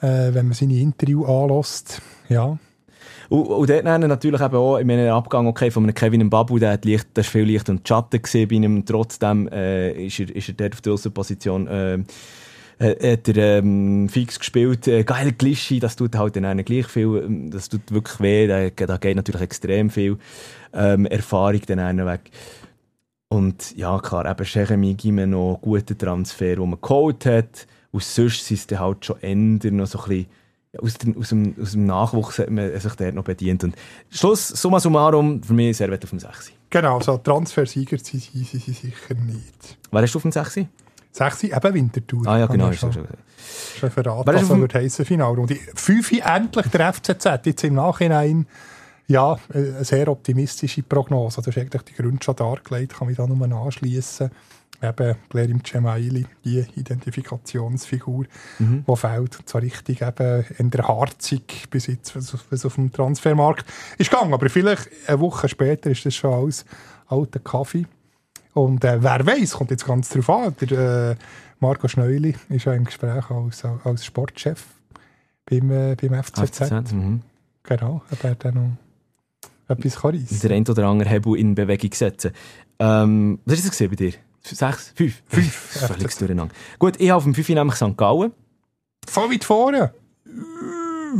äh, 0.01 0.33
wenn 0.33 0.47
man 0.47 0.53
seine 0.53 0.79
Interview 0.79 1.25
anlässt. 1.25 2.01
Ja. 2.27 2.57
Und, 3.29 3.47
und 3.47 3.69
dort 3.69 3.83
natürlich 3.83 4.41
eben 4.41 4.55
auch, 4.55 4.77
in 4.77 4.87
meinem 4.87 5.11
Abgang, 5.11 5.47
okay, 5.47 5.71
von 5.71 5.83
einem 5.83 5.93
Kevin 5.93 6.29
Babu, 6.29 6.59
der 6.59 6.73
hat 6.73 6.85
Licht, 6.85 7.07
der 7.15 7.21
ist 7.21 7.29
viel 7.29 7.43
Licht 7.43 7.69
und 7.69 7.87
Schatten 7.87 8.21
gesehen 8.21 8.47
bei 8.47 8.55
ihm, 8.55 8.85
trotzdem, 8.85 9.47
äh, 9.49 10.05
ist 10.05 10.19
er, 10.19 10.35
ist 10.35 10.49
er 10.49 10.53
dort 10.55 10.73
auf 10.73 10.81
der 10.81 10.93
Außenposition, 10.93 11.67
äh, 11.67 12.03
hat 12.79 13.27
er 13.27 13.59
ähm, 13.59 14.07
fix 14.07 14.37
gespielt. 14.37 14.87
Äh, 14.87 15.03
geil 15.03 15.31
Glischi, 15.31 15.79
das 15.79 15.95
tut 15.95 16.15
halt 16.15 16.35
dann 16.35 16.63
gleich 16.63 16.87
viel, 16.87 17.23
ähm, 17.25 17.49
das 17.49 17.69
tut 17.69 17.91
wirklich 17.91 18.19
weh, 18.19 18.47
da, 18.47 18.69
da 18.69 18.97
geht 18.97 19.15
natürlich 19.15 19.41
extrem 19.41 19.89
viel 19.89 20.17
ähm, 20.73 21.05
Erfahrung 21.07 21.61
dann 21.65 22.05
weg. 22.05 22.31
Und 23.29 23.75
ja, 23.75 23.99
klar, 23.99 24.29
eben 24.29 24.45
Jeremy 24.45 24.93
Gimeno, 24.93 25.59
guter 25.61 25.97
Transfer, 25.97 26.55
den 26.55 26.69
man 26.69 26.79
geholt 26.81 27.25
hat. 27.25 27.67
Und 27.91 28.03
sonst 28.03 28.45
sind 28.45 28.57
es 28.57 28.67
dann 28.67 28.79
halt 28.79 29.05
schon 29.05 29.21
Ender 29.21 29.71
noch 29.71 29.87
so 29.87 29.99
ein 29.99 30.09
bisschen 30.09 30.25
aus 30.81 30.95
dem, 30.95 31.17
aus, 31.17 31.29
dem, 31.29 31.55
aus 31.61 31.71
dem 31.71 31.85
Nachwuchs 31.85 32.39
hat 32.39 32.49
man 32.49 32.79
sich 32.79 32.95
dort 32.95 33.15
noch 33.15 33.23
bedient. 33.23 33.63
Und 33.63 33.75
Schluss, 34.09 34.47
summa 34.47 34.79
summarum, 34.79 35.41
für 35.43 35.53
mich 35.53 35.77
Servet 35.77 36.03
auf 36.03 36.09
dem 36.09 36.19
6. 36.19 36.51
Genau, 36.69 36.99
so 36.99 37.17
Transfersieger 37.17 37.97
sind 37.97 38.21
sie, 38.23 38.43
sind 38.43 38.63
sie 38.63 38.71
sicher 38.71 39.15
nicht. 39.15 39.77
Wer 39.91 40.03
ist 40.03 40.15
auf 40.15 40.21
dem 40.21 40.31
6? 40.31 40.59
6 41.11 41.43
eben 41.43 41.73
Winterthur. 41.73 42.27
Ah 42.27 42.39
ja, 42.39 42.45
genau. 42.47 42.69
Ist 42.69 42.79
schon, 42.79 42.93
schon, 42.93 43.07
schon 43.79 43.91
verraten, 43.91 44.35
ist 44.35 44.49
was 44.49 44.57
würde 44.57 44.79
heissen, 44.79 45.05
Finalrunde. 45.05 45.55
5 45.75 46.11
endlich 46.23 46.67
der 46.67 46.93
FCZ, 46.93 47.25
jetzt 47.45 47.63
im 47.63 47.75
Nachhinein 47.75 48.45
ja, 49.07 49.39
äh, 49.53 49.57
eine 49.57 49.85
sehr 49.85 50.09
optimistische 50.09 50.83
Prognose. 50.83 51.41
Du 51.41 51.47
hast 51.47 51.57
eigentlich 51.57 51.81
die 51.83 51.93
Gründe 51.93 52.23
schon 52.23 52.35
dargelegt, 52.35 52.97
kann 52.97 53.07
mich 53.07 53.17
da 53.17 53.25
nur 53.25 53.51
anschließen. 53.51 54.29
Eben 54.81 55.15
Blerim 55.29 55.63
Cemaili, 55.63 56.25
die 56.45 56.63
Identifikationsfigur, 56.75 58.25
Mhm. 58.59 58.83
die 58.87 58.95
fehlt. 58.95 59.39
Und 59.39 59.49
zwar 59.49 59.61
richtig 59.61 60.01
eben 60.01 60.45
in 60.57 60.69
der 60.69 60.87
Harzig 60.87 61.67
bis 61.69 61.87
jetzt, 61.87 62.15
was 62.15 62.33
auf- 62.65 62.75
dem 62.75 62.91
Transfermarkt 62.91 63.65
ist 63.97 64.11
gegangen. 64.11 64.33
Aber 64.33 64.49
vielleicht 64.49 64.89
eine 65.07 65.19
Woche 65.19 65.49
später 65.49 65.89
ist 65.89 66.05
das 66.05 66.15
schon 66.15 66.33
alles 66.33 66.65
alter 67.07 67.39
Kaffee. 67.39 67.85
Und 68.53 68.83
äh, 68.83 69.01
wer 69.01 69.25
weiß, 69.25 69.53
kommt 69.53 69.71
jetzt 69.71 69.85
ganz 69.85 70.09
drauf 70.09 70.29
an. 70.29 70.55
Der 70.61 71.11
äh, 71.11 71.15
Marco 71.59 71.87
Schneuli 71.87 72.35
ist 72.49 72.65
ja 72.65 72.73
im 72.73 72.85
Gespräch 72.85 73.29
als, 73.31 73.63
als 73.83 74.05
Sportchef 74.05 74.63
beim, 75.49 75.71
äh, 75.71 75.95
beim 75.95 76.13
FCZ. 76.23 76.49
FCZ. 76.67 76.91
Mhm. 76.93 77.21
Genau, 77.63 78.01
ob 78.11 78.23
er 78.23 78.35
dann 78.35 78.53
noch 78.55 79.75
etwas 79.75 79.95
kann 79.97 80.11
reissen 80.15 80.39
Der 80.39 80.51
ein 80.55 80.67
oder 80.67 80.87
andere 80.87 81.09
Hebel 81.09 81.37
in 81.37 81.55
Bewegung 81.55 81.91
setzen. 81.93 82.31
Ähm, 82.79 83.39
was 83.45 83.59
ist 83.59 83.67
das 83.69 83.89
bei 83.89 83.95
dir? 83.95 84.13
Sechs? 84.55 84.93
Fünf? 84.95 85.21
Fünf. 85.27 85.53
Völlig 85.87 86.15
durcheinander. 86.17 86.53
Gut, 86.79 86.95
ich 86.99 87.09
habe 87.09 87.17
auf 87.17 87.23
dem 87.23 87.35
5 87.35 87.49
nämlich 87.49 87.75
St. 87.75 87.97
Gallen. 87.97 88.31
Voll 89.07 89.31
weit 89.31 89.43
vorne. 89.43 89.93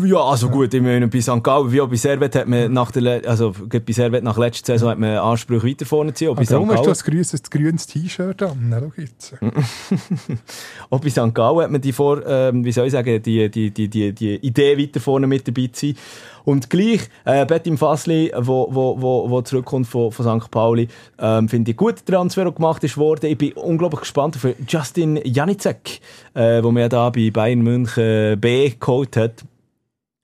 Ja, 0.04 0.18
also 0.18 0.50
gut, 0.50 0.74
ich 0.74 0.82
meine, 0.82 1.08
bei 1.08 1.22
St. 1.22 1.44
Gallen, 1.44 1.72
wie 1.72 1.82
auch 1.82 1.88
bei 1.88 1.96
Servet, 1.96 2.36
hat 2.36 2.48
man 2.48 2.72
nach 2.74 2.92
der, 2.92 3.28
also 3.28 3.54
bei 3.68 3.94
Servet 3.94 4.24
nach 4.24 4.38
letzter 4.38 4.74
Saison 4.74 4.90
hat 4.90 5.00
man 5.00 5.18
Ansprüche 5.18 5.68
weiter 5.68 5.86
vorne 5.86 6.14
ziehen. 6.14 6.30
Auch 6.30 6.42
St. 6.42 6.52
darum 6.52 6.72
hast 6.72 6.86
du 6.86 6.90
ein 6.90 6.98
grünes, 6.98 7.44
grünes 7.50 7.88
T-Shirt 7.88 8.42
an. 8.44 8.76
Schau 8.78 9.02
jetzt. 9.02 9.36
auch 10.90 11.00
bei 11.00 11.10
St. 11.10 11.34
Gallen 11.34 11.62
hat 11.62 11.72
man 11.72 11.82
die 11.82 11.94
vor, 11.94 12.26
ähm, 12.26 12.64
wie 12.64 12.72
soll 12.72 12.88
ich 12.88 12.92
sagen, 12.92 13.22
die, 13.22 13.50
die, 13.50 13.72
die, 13.72 13.88
die, 13.88 14.14
die 14.14 14.36
Idee 14.36 14.78
weiter 14.78 15.00
vorne 15.00 15.28
mit 15.28 15.48
dabei 15.48 15.68
zu 15.72 15.88
sein. 15.88 15.96
Und 16.44 16.70
gleich, 16.70 17.10
äh, 17.26 17.46
Betim 17.46 17.78
Fasli, 17.78 18.32
wo, 18.38 18.68
wo, 18.72 19.02
wo, 19.02 19.30
wo 19.30 19.42
zurückkommt 19.42 19.88
von, 19.88 20.12
von 20.12 20.42
St. 20.42 20.50
Pauli, 20.50 20.88
ähm, 21.20 21.50
finde 21.50 21.72
ich 21.72 21.78
gut, 21.78 22.08
der 22.08 22.16
Transfer, 22.16 22.44
der 22.44 22.54
gemacht 22.54 22.84
ist 22.84 22.98
worden. 22.98 23.26
Ich 23.30 23.38
bin 23.38 23.54
unglaublich 23.54 24.02
gespannt 24.02 24.38
auf 24.38 24.48
Justin 24.68 25.20
Janicek, 25.24 26.00
äh, 26.34 26.64
wo 26.64 26.72
man 26.72 26.84
ja 26.84 26.90
da 26.90 27.10
bei 27.10 27.32
Bayern 27.32 27.62
München 27.62 28.40
B 28.40 28.74
geholt 28.80 29.18
hat. 29.18 29.44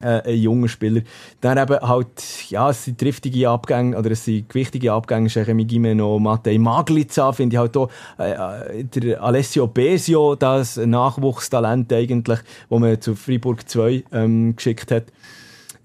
Äh, 0.03 0.21
ein 0.25 0.37
junger 0.37 0.67
Spieler. 0.67 1.01
Dann 1.41 1.57
eben 1.57 1.79
halt, 1.79 2.49
ja, 2.49 2.69
es 2.69 2.85
sind 2.85 2.99
triftige 2.99 3.49
Abgänge, 3.49 3.97
oder 3.97 4.11
es 4.11 4.25
sind 4.25 4.49
gewichtige 4.49 4.91
Abgänge, 4.91 5.29
Jeremy 5.29 5.65
Gimeno, 5.65 6.19
Matej 6.19 6.57
Maglica, 6.59 7.31
finde 7.31 7.55
ich 7.55 7.59
halt 7.59 7.77
auch, 7.77 7.89
äh, 8.19 8.31
äh, 8.31 8.83
der 8.83 9.23
Alessio 9.23 9.67
Besio, 9.67 10.35
das 10.35 10.77
Nachwuchstalent 10.77 11.91
eigentlich, 11.93 12.39
wo 12.69 12.79
man 12.79 12.99
zu 12.99 13.15
Freiburg 13.15 13.67
2 13.67 14.03
ähm, 14.11 14.55
geschickt 14.55 14.91
hat. 14.91 15.05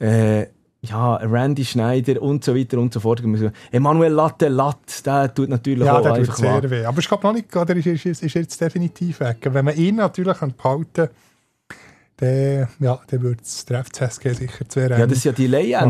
Äh, 0.01 0.47
ja, 0.81 1.17
Randy 1.17 1.65
Schneider 1.65 2.23
und 2.23 2.45
so 2.45 2.55
weiter 2.55 2.79
und 2.79 2.93
so 2.93 3.01
fort. 3.01 3.23
Emanuel 3.73 4.13
Latte 4.13 4.49
Latt, 4.49 5.05
der 5.05 5.35
tut 5.35 5.49
natürlich 5.49 5.85
Ja, 5.85 5.99
auch 5.99 6.03
der 6.03 6.23
tut 6.25 6.37
sehr 6.37 6.71
weh. 6.71 6.85
Aber 6.85 7.01
ich 7.01 7.09
glaube 7.09 7.27
noch 7.27 7.33
nicht, 7.33 7.55
oder 7.55 7.75
ist, 7.75 7.87
ist, 7.87 8.07
ist, 8.07 8.23
ist 8.23 8.35
jetzt 8.35 8.61
definitiv 8.61 9.21
weg. 9.21 9.39
Wenn 9.43 9.65
man 9.65 9.77
ihn 9.77 9.97
natürlich 9.97 10.39
behalten 10.39 11.09
dann, 12.19 12.69
ja, 12.81 13.01
dann 13.07 13.23
würde 13.23 13.41
es 13.43 13.65
der 13.65 13.85
FCSG 13.85 14.33
sicher 14.35 14.69
zu 14.69 14.81
Ja, 14.81 15.07
das 15.07 15.19
ist 15.19 15.25
ja 15.25 15.33
die 15.33 15.47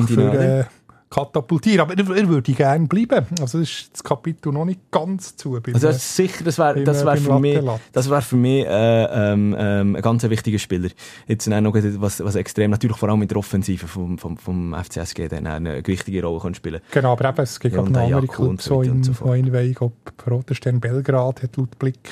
für, 0.07 0.31
oder? 0.31 0.61
äh, 0.61 0.65
katapultieren. 1.11 1.81
Aber 1.81 1.97
er, 1.97 2.17
er 2.17 2.29
würde 2.29 2.53
gerne 2.53 2.87
bleiben. 2.87 3.25
Also 3.41 3.61
das 3.61 3.71
ist 3.71 3.91
das 3.95 4.05
Kapitel 4.05 4.53
noch 4.53 4.67
nicht 4.67 4.79
ganz 4.91 5.37
zu. 5.37 5.53
beim- 5.53 5.75
Also 5.75 5.87
das 5.87 5.97
ist 5.97 6.17
sicher, 6.17 6.45
das 6.45 6.59
wäre 6.59 6.85
das 6.85 7.03
wär 7.05 7.17
für 7.17 7.39
mich, 7.39 7.59
das 7.93 8.11
wär 8.11 8.21
für 8.21 8.37
mich 8.37 8.67
äh, 8.67 9.05
ähm, 9.33 9.57
ähm, 9.59 9.97
ein 9.97 10.03
ganz 10.03 10.23
wichtiger 10.25 10.59
Spieler. 10.59 10.91
Jetzt 11.27 11.51
auch 11.51 11.61
noch 11.63 11.73
was, 11.75 12.23
was 12.23 12.35
extrem, 12.35 12.71
natürlich 12.73 12.99
vor 12.99 13.09
allem 13.09 13.23
in 13.23 13.29
der 13.29 13.39
Offensive 13.39 13.87
vom, 13.89 14.19
vom, 14.19 14.37
vom 14.37 14.75
FCSG 14.75 15.29
dann 15.29 15.47
auch 15.47 15.53
eine 15.55 15.83
wichtige 15.87 16.23
Rolle 16.23 16.41
kann 16.41 16.55
spielen 16.55 16.81
Genau, 16.91 17.13
aber 17.13 17.31
eben, 17.31 17.41
es 17.41 17.59
gibt 17.59 17.75
Ja, 17.75 17.81
und 17.81 17.91
noch 17.93 18.07
der 18.07 18.17
andere 18.17 18.27
Clubs, 18.27 18.65
so 18.67 18.83
in, 18.83 19.03
so 19.03 19.33
in 19.33 19.51
Wein, 19.53 19.77
ob 19.81 19.95
Roter 20.31 20.55
Stern 20.55 20.79
Belgrad 20.79 21.43
hat 21.43 21.57
laut 21.57 21.79
Blick 21.79 22.11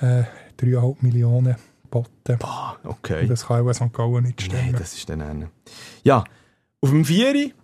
äh, 0.00 0.24
3,5 0.60 0.96
Millionen 1.02 1.54
geboten. 1.90 2.38
Boah, 2.38 2.76
okay. 2.84 3.22
Und 3.22 3.30
Das 3.30 3.46
kann 3.46 3.66
auch 3.66 3.72
St. 3.72 3.92
Gallen 3.92 4.24
nicht 4.24 4.40
Nein, 4.40 4.58
stemmen. 4.60 4.72
das 4.78 4.94
ist 4.94 5.08
dann 5.08 5.20
eine. 5.22 5.50
Ja, 6.02 6.24
auf 6.80 6.90
dem 6.90 7.04
Vieri 7.04 7.54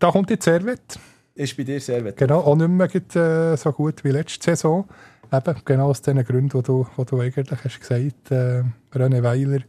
da 0.00 0.10
kommt 0.10 0.30
jetzt 0.30 0.44
Servet. 0.44 0.98
ist 1.34 1.56
bei 1.56 1.62
dir 1.62 1.78
sehr 1.80 2.02
wett. 2.04 2.16
Genau, 2.16 2.40
auch 2.40 2.56
nicht 2.56 2.68
mehr 2.70 2.88
gut, 2.88 3.14
äh, 3.14 3.54
so 3.56 3.70
gut 3.70 4.02
wie 4.02 4.10
letzte 4.10 4.42
Saison. 4.56 4.88
Eben, 5.30 5.54
genau 5.64 5.90
aus 5.90 6.00
den 6.02 6.24
Gründen, 6.24 6.48
die 6.58 6.62
du, 6.62 6.86
die 6.96 7.04
du 7.04 7.20
eigentlich 7.20 7.62
hast 7.62 7.80
gesagt 7.80 8.30
äh, 8.30 8.64
René 8.92 9.22
Weiler 9.22 9.60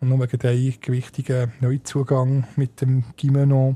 und 0.00 0.10
nur 0.10 0.20
einen 0.20 0.74
gewichtigen 0.80 1.52
Neuzugang 1.60 2.44
mit 2.56 2.82
dem 2.82 3.04
Gimeno. 3.16 3.74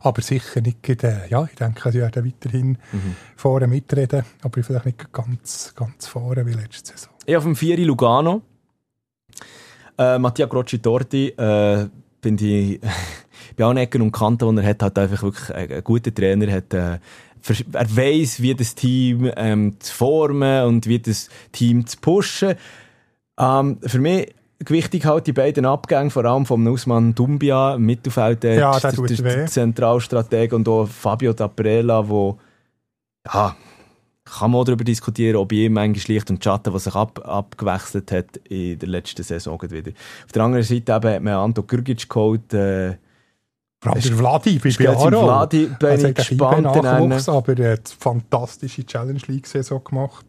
Aber 0.00 0.22
sicher 0.22 0.60
nicht, 0.60 0.88
äh, 1.04 1.28
ja, 1.28 1.44
ich 1.44 1.54
denke, 1.56 1.90
sie 1.92 2.00
werden 2.00 2.24
weiterhin 2.24 2.78
Mhm. 2.92 3.16
vorne 3.36 3.66
mitreden, 3.66 4.24
aber 4.42 4.62
vielleicht 4.62 4.86
nicht 4.86 5.12
ganz, 5.12 5.72
ganz 5.76 6.06
vorne 6.06 6.46
wie 6.46 6.52
letzte 6.52 6.92
Saison. 6.92 7.12
Ich 7.26 7.36
auf 7.36 7.44
dem 7.44 7.56
Vieri 7.56 7.84
Lugano. 7.84 8.42
Äh, 9.98 10.18
Mattia 10.18 10.46
Grocci 10.46 10.78
Torti, 10.78 11.28
äh, 11.28 11.86
finde 12.22 12.44
ich, 12.44 12.80
bei 13.56 13.64
allen 13.64 13.76
Ecken 13.76 14.02
und 14.02 14.12
Kanten, 14.12 14.56
die 14.56 14.62
er 14.62 14.68
hat, 14.70 14.82
hat 14.82 14.98
einfach 14.98 15.22
wirklich 15.22 15.54
einen, 15.54 15.84
guten 15.84 16.14
Trainer, 16.14 16.50
hat, 16.50 16.72
äh, 16.74 16.98
er 17.72 17.96
weiss, 17.96 18.40
wie 18.42 18.54
das 18.54 18.74
Team 18.74 19.30
ähm, 19.36 19.76
zu 19.80 19.94
formen 19.94 20.64
und 20.66 20.86
wie 20.86 20.98
das 20.98 21.28
Team 21.52 21.86
zu 21.86 21.98
pushen. 21.98 22.54
Ähm, 23.38 23.78
für 23.82 23.98
mich 23.98 24.34
gewichtig 24.64 25.04
halt 25.06 25.26
die 25.26 25.32
beiden 25.32 25.64
Abgänge, 25.66 26.10
vor 26.10 26.24
allem 26.24 26.46
vom 26.46 26.66
Usman 26.66 27.14
Dumbia, 27.14 27.76
Mittelfeld, 27.78 28.44
Ja, 28.44 28.78
der 28.78 28.92
der, 28.92 29.06
der, 29.06 29.46
Zentralstratege 29.46 30.54
und 30.54 30.68
auch 30.68 30.86
Fabio 30.86 31.32
D'Aprella, 31.32 32.06
wo 32.08 32.38
ja, 33.26 33.56
kann 34.24 34.50
man 34.50 34.60
auch 34.60 34.64
darüber 34.64 34.84
diskutieren, 34.84 35.36
ob 35.36 35.52
ihm 35.52 35.76
eigentlich 35.78 36.08
Licht 36.08 36.30
und 36.30 36.42
Schatten, 36.42 36.72
was 36.72 36.84
sich 36.84 36.94
ab, 36.94 37.20
abgewechselt 37.26 38.12
hat 38.12 38.36
in 38.48 38.78
der 38.78 38.88
letzten 38.88 39.22
Saison 39.22 39.60
wieder. 39.62 39.92
Auf 40.24 40.32
der 40.32 40.42
anderen 40.42 40.64
Seite 40.64 40.92
eben 40.92 41.14
hat 41.14 41.22
man 41.22 41.34
Anto 41.34 41.62
Grgic 41.62 42.08
geholt, 42.08 42.52
äh, 42.54 42.96
Vor 43.82 43.92
allem 43.92 43.98
Ist- 43.98 44.08
der 44.10 44.16
Vladi 44.16 44.58
bei 44.58 44.70
Biaro. 44.70 45.08
Vladi, 45.08 45.66
bin 45.78 45.88
Also 45.88 46.06
ich 46.06 46.10
hat 46.10 46.28
gespannt. 46.28 46.62
Nachwuchs, 46.62 47.24
dann. 47.24 47.34
aber 47.34 47.58
er 47.58 47.72
hat 47.72 47.90
eine 47.90 47.98
fantastische 47.98 48.84
Challenge 48.84 49.20
League-Saison 49.26 49.82
gemacht. 49.82 50.26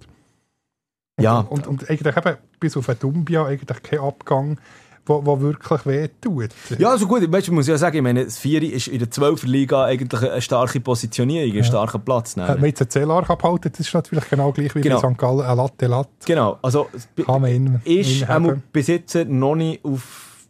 Und, 1.21 1.23
Ja. 1.23 1.39
Und, 1.39 1.67
und 1.67 1.89
eigentlich 1.89 2.17
eben 2.17 2.37
bis 2.59 2.77
auf 2.77 2.87
Dumbia 2.99 3.45
eigentlich 3.45 3.83
kein 3.83 3.99
Abgang, 3.99 4.57
wo, 5.05 5.25
wo 5.25 5.41
wirklich 5.41 5.85
weh 5.85 6.07
tut. 6.21 6.49
Ja, 6.77 6.91
also 6.91 7.07
gut, 7.07 7.29
weißt, 7.31 7.47
ich 7.47 7.53
muss 7.53 7.67
ja 7.67 7.77
sagen, 7.77 7.97
ich 7.97 8.03
meine, 8.03 8.25
das 8.25 8.37
Vieri 8.37 8.67
ist 8.67 8.87
in 8.87 8.99
der 8.99 9.09
12er 9.09 9.47
Liga 9.47 9.85
eigentlich 9.85 10.29
eine 10.29 10.41
starke 10.41 10.79
Positionierung, 10.79 11.57
ein 11.57 11.63
starker 11.63 11.99
Platz. 11.99 12.35
Nehmen. 12.35 12.47
man 12.59 12.65
jetzt 12.65 12.81
einen 12.81 12.89
Zähler 12.89 13.29
abhalten, 13.29 13.71
das 13.71 13.79
ist 13.79 13.93
natürlich 13.93 14.29
genau 14.29 14.51
gleich 14.51 14.75
wie 14.75 14.81
Genau. 14.81 15.01
bei 15.01 15.09
St. 15.11 15.17
Gallen, 15.17 15.41
ein 15.41 15.57
Latte 15.57 15.87
Latte. 15.87 16.09
Genau, 16.25 16.59
also 16.61 16.87
Kann 17.25 17.41
man 17.41 17.81
ist 17.83 18.25
bis 18.71 18.87
jetzt 18.87 19.15
noch 19.27 19.55
nicht 19.55 19.83
auf, 19.83 20.47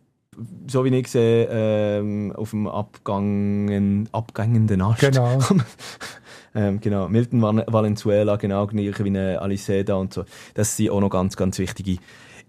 so 0.67 0.83
wie 0.85 0.89
ich 0.95 1.07
sehe, 1.07 1.47
ähm, 1.49 2.33
auf 2.35 2.49
dem 2.51 2.67
abgangen, 2.67 4.09
abgängenden 4.11 4.81
Ast. 4.81 4.99
Genau. 5.01 5.39
ähm, 6.55 6.79
genau, 6.81 7.07
Milton 7.07 7.41
Val- 7.41 7.65
Valenzuela, 7.67 8.35
genau 8.35 8.67
gleich 8.67 8.99
wie 9.03 9.07
eine 9.07 9.41
Aliseda 9.41 9.95
und 9.95 10.13
so. 10.13 10.25
Das 10.53 10.75
sind 10.75 10.89
auch 10.89 10.99
noch 10.99 11.09
ganz, 11.09 11.35
ganz 11.37 11.57
wichtige 11.59 11.97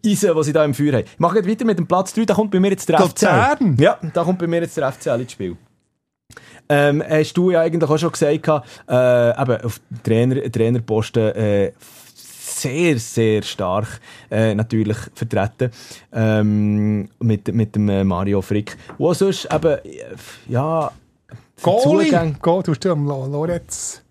Eisen, 0.04 0.34
die 0.36 0.42
sie 0.44 0.52
da 0.52 0.64
im 0.64 0.74
Feuer 0.74 0.94
haben. 0.94 1.04
Ich 1.12 1.18
mache 1.20 1.36
jetzt 1.36 1.48
weiter 1.48 1.64
mit 1.64 1.78
dem 1.78 1.86
Platz 1.86 2.12
3, 2.14 2.24
da 2.24 2.34
kommt 2.34 2.50
bei 2.50 2.58
mir 2.60 2.70
jetzt 2.70 2.88
der 2.88 2.98
FCL. 2.98 3.06
Luzern? 3.06 3.76
Ja, 3.78 3.98
da 4.12 4.24
kommt 4.24 4.38
bei 4.40 4.46
mir 4.48 4.60
jetzt 4.62 4.76
der 4.76 4.90
FCL 4.90 5.20
ins 5.20 5.32
Spiel. 5.32 5.56
Ähm, 6.68 7.02
hast 7.06 7.34
du 7.34 7.50
ja 7.50 7.60
eigentlich 7.60 7.88
auch 7.90 7.98
schon 7.98 8.12
gesagt, 8.12 8.48
äh, 8.88 9.42
eben 9.42 9.60
auf 9.64 9.80
Trainer, 10.02 10.50
Trainerposten 10.50 11.34
äh, 11.34 11.72
sehr, 12.14 12.98
sehr 12.98 13.42
stark 13.42 14.00
äh, 14.30 14.54
natürlich 14.54 14.96
vertreten 15.14 15.70
ähm, 16.12 17.08
mit, 17.18 17.52
mit 17.52 17.74
dem 17.74 17.88
äh, 17.88 18.04
Mario 18.04 18.40
Frick. 18.40 18.76
Wo 18.98 19.12
sonst 19.12 19.48
eben, 19.52 19.72
äh, 19.78 19.80
ja, 20.48 20.90
Goalie! 21.62 22.34
Du 22.42 22.72
hast 22.72 22.86
am 22.86 23.06
Lo- 23.06 23.26
Lorenz 23.26 24.02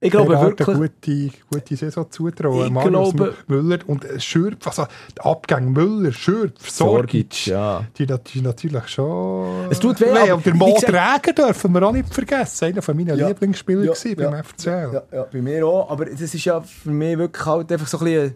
Ich 0.00 0.10
glaube 0.10 0.30
Gerhard 0.30 0.58
wirklich. 0.58 0.68
eine 0.76 0.88
gute, 0.88 1.30
gute 1.52 1.76
Saison 1.76 2.10
zutrauen. 2.10 2.66
Ich 2.66 2.72
Marius 2.72 3.14
glaube- 3.14 3.34
Müller 3.48 3.78
und 3.86 4.04
äh, 4.04 4.18
Schürpf, 4.20 4.66
also 4.66 4.86
der 5.16 5.26
Abgang 5.26 5.72
Müller, 5.72 6.12
Schürpf, 6.12 6.70
Sorgic, 6.70 7.46
ja. 7.46 7.84
die, 7.98 8.06
die 8.06 8.40
natürlich 8.40 8.88
schon... 8.88 9.66
Es 9.70 9.78
tut 9.78 10.00
weh, 10.00 10.06
Nein, 10.12 10.22
aber 10.30 10.34
und 10.36 10.46
der 10.46 10.54
Mo 10.54 10.78
Träger 10.80 11.32
dürfen 11.36 11.72
wir 11.72 11.82
auch 11.86 11.92
nicht 11.92 12.12
vergessen. 12.14 12.64
Einer 12.66 12.82
von 12.82 12.96
meinen 12.96 13.18
Ja. 13.18 13.28
Lieblingsspielern 13.28 13.84
Ja, 13.84 13.92
ja. 14.04 14.30
beim 14.30 14.42
FCL. 14.44 14.90
Ja, 14.94 15.02
ja, 15.12 15.26
bei 15.30 15.42
mir 15.42 15.66
auch. 15.66 15.90
Aber 15.90 16.06
das 16.06 16.20
ist 16.22 16.44
ja 16.44 16.60
für 16.60 16.90
mich 16.90 17.18
wirklich 17.18 17.44
halt 17.46 17.70
einfach 17.72 17.86
so 17.88 17.98
ein 17.98 18.04
bisschen. 18.04 18.34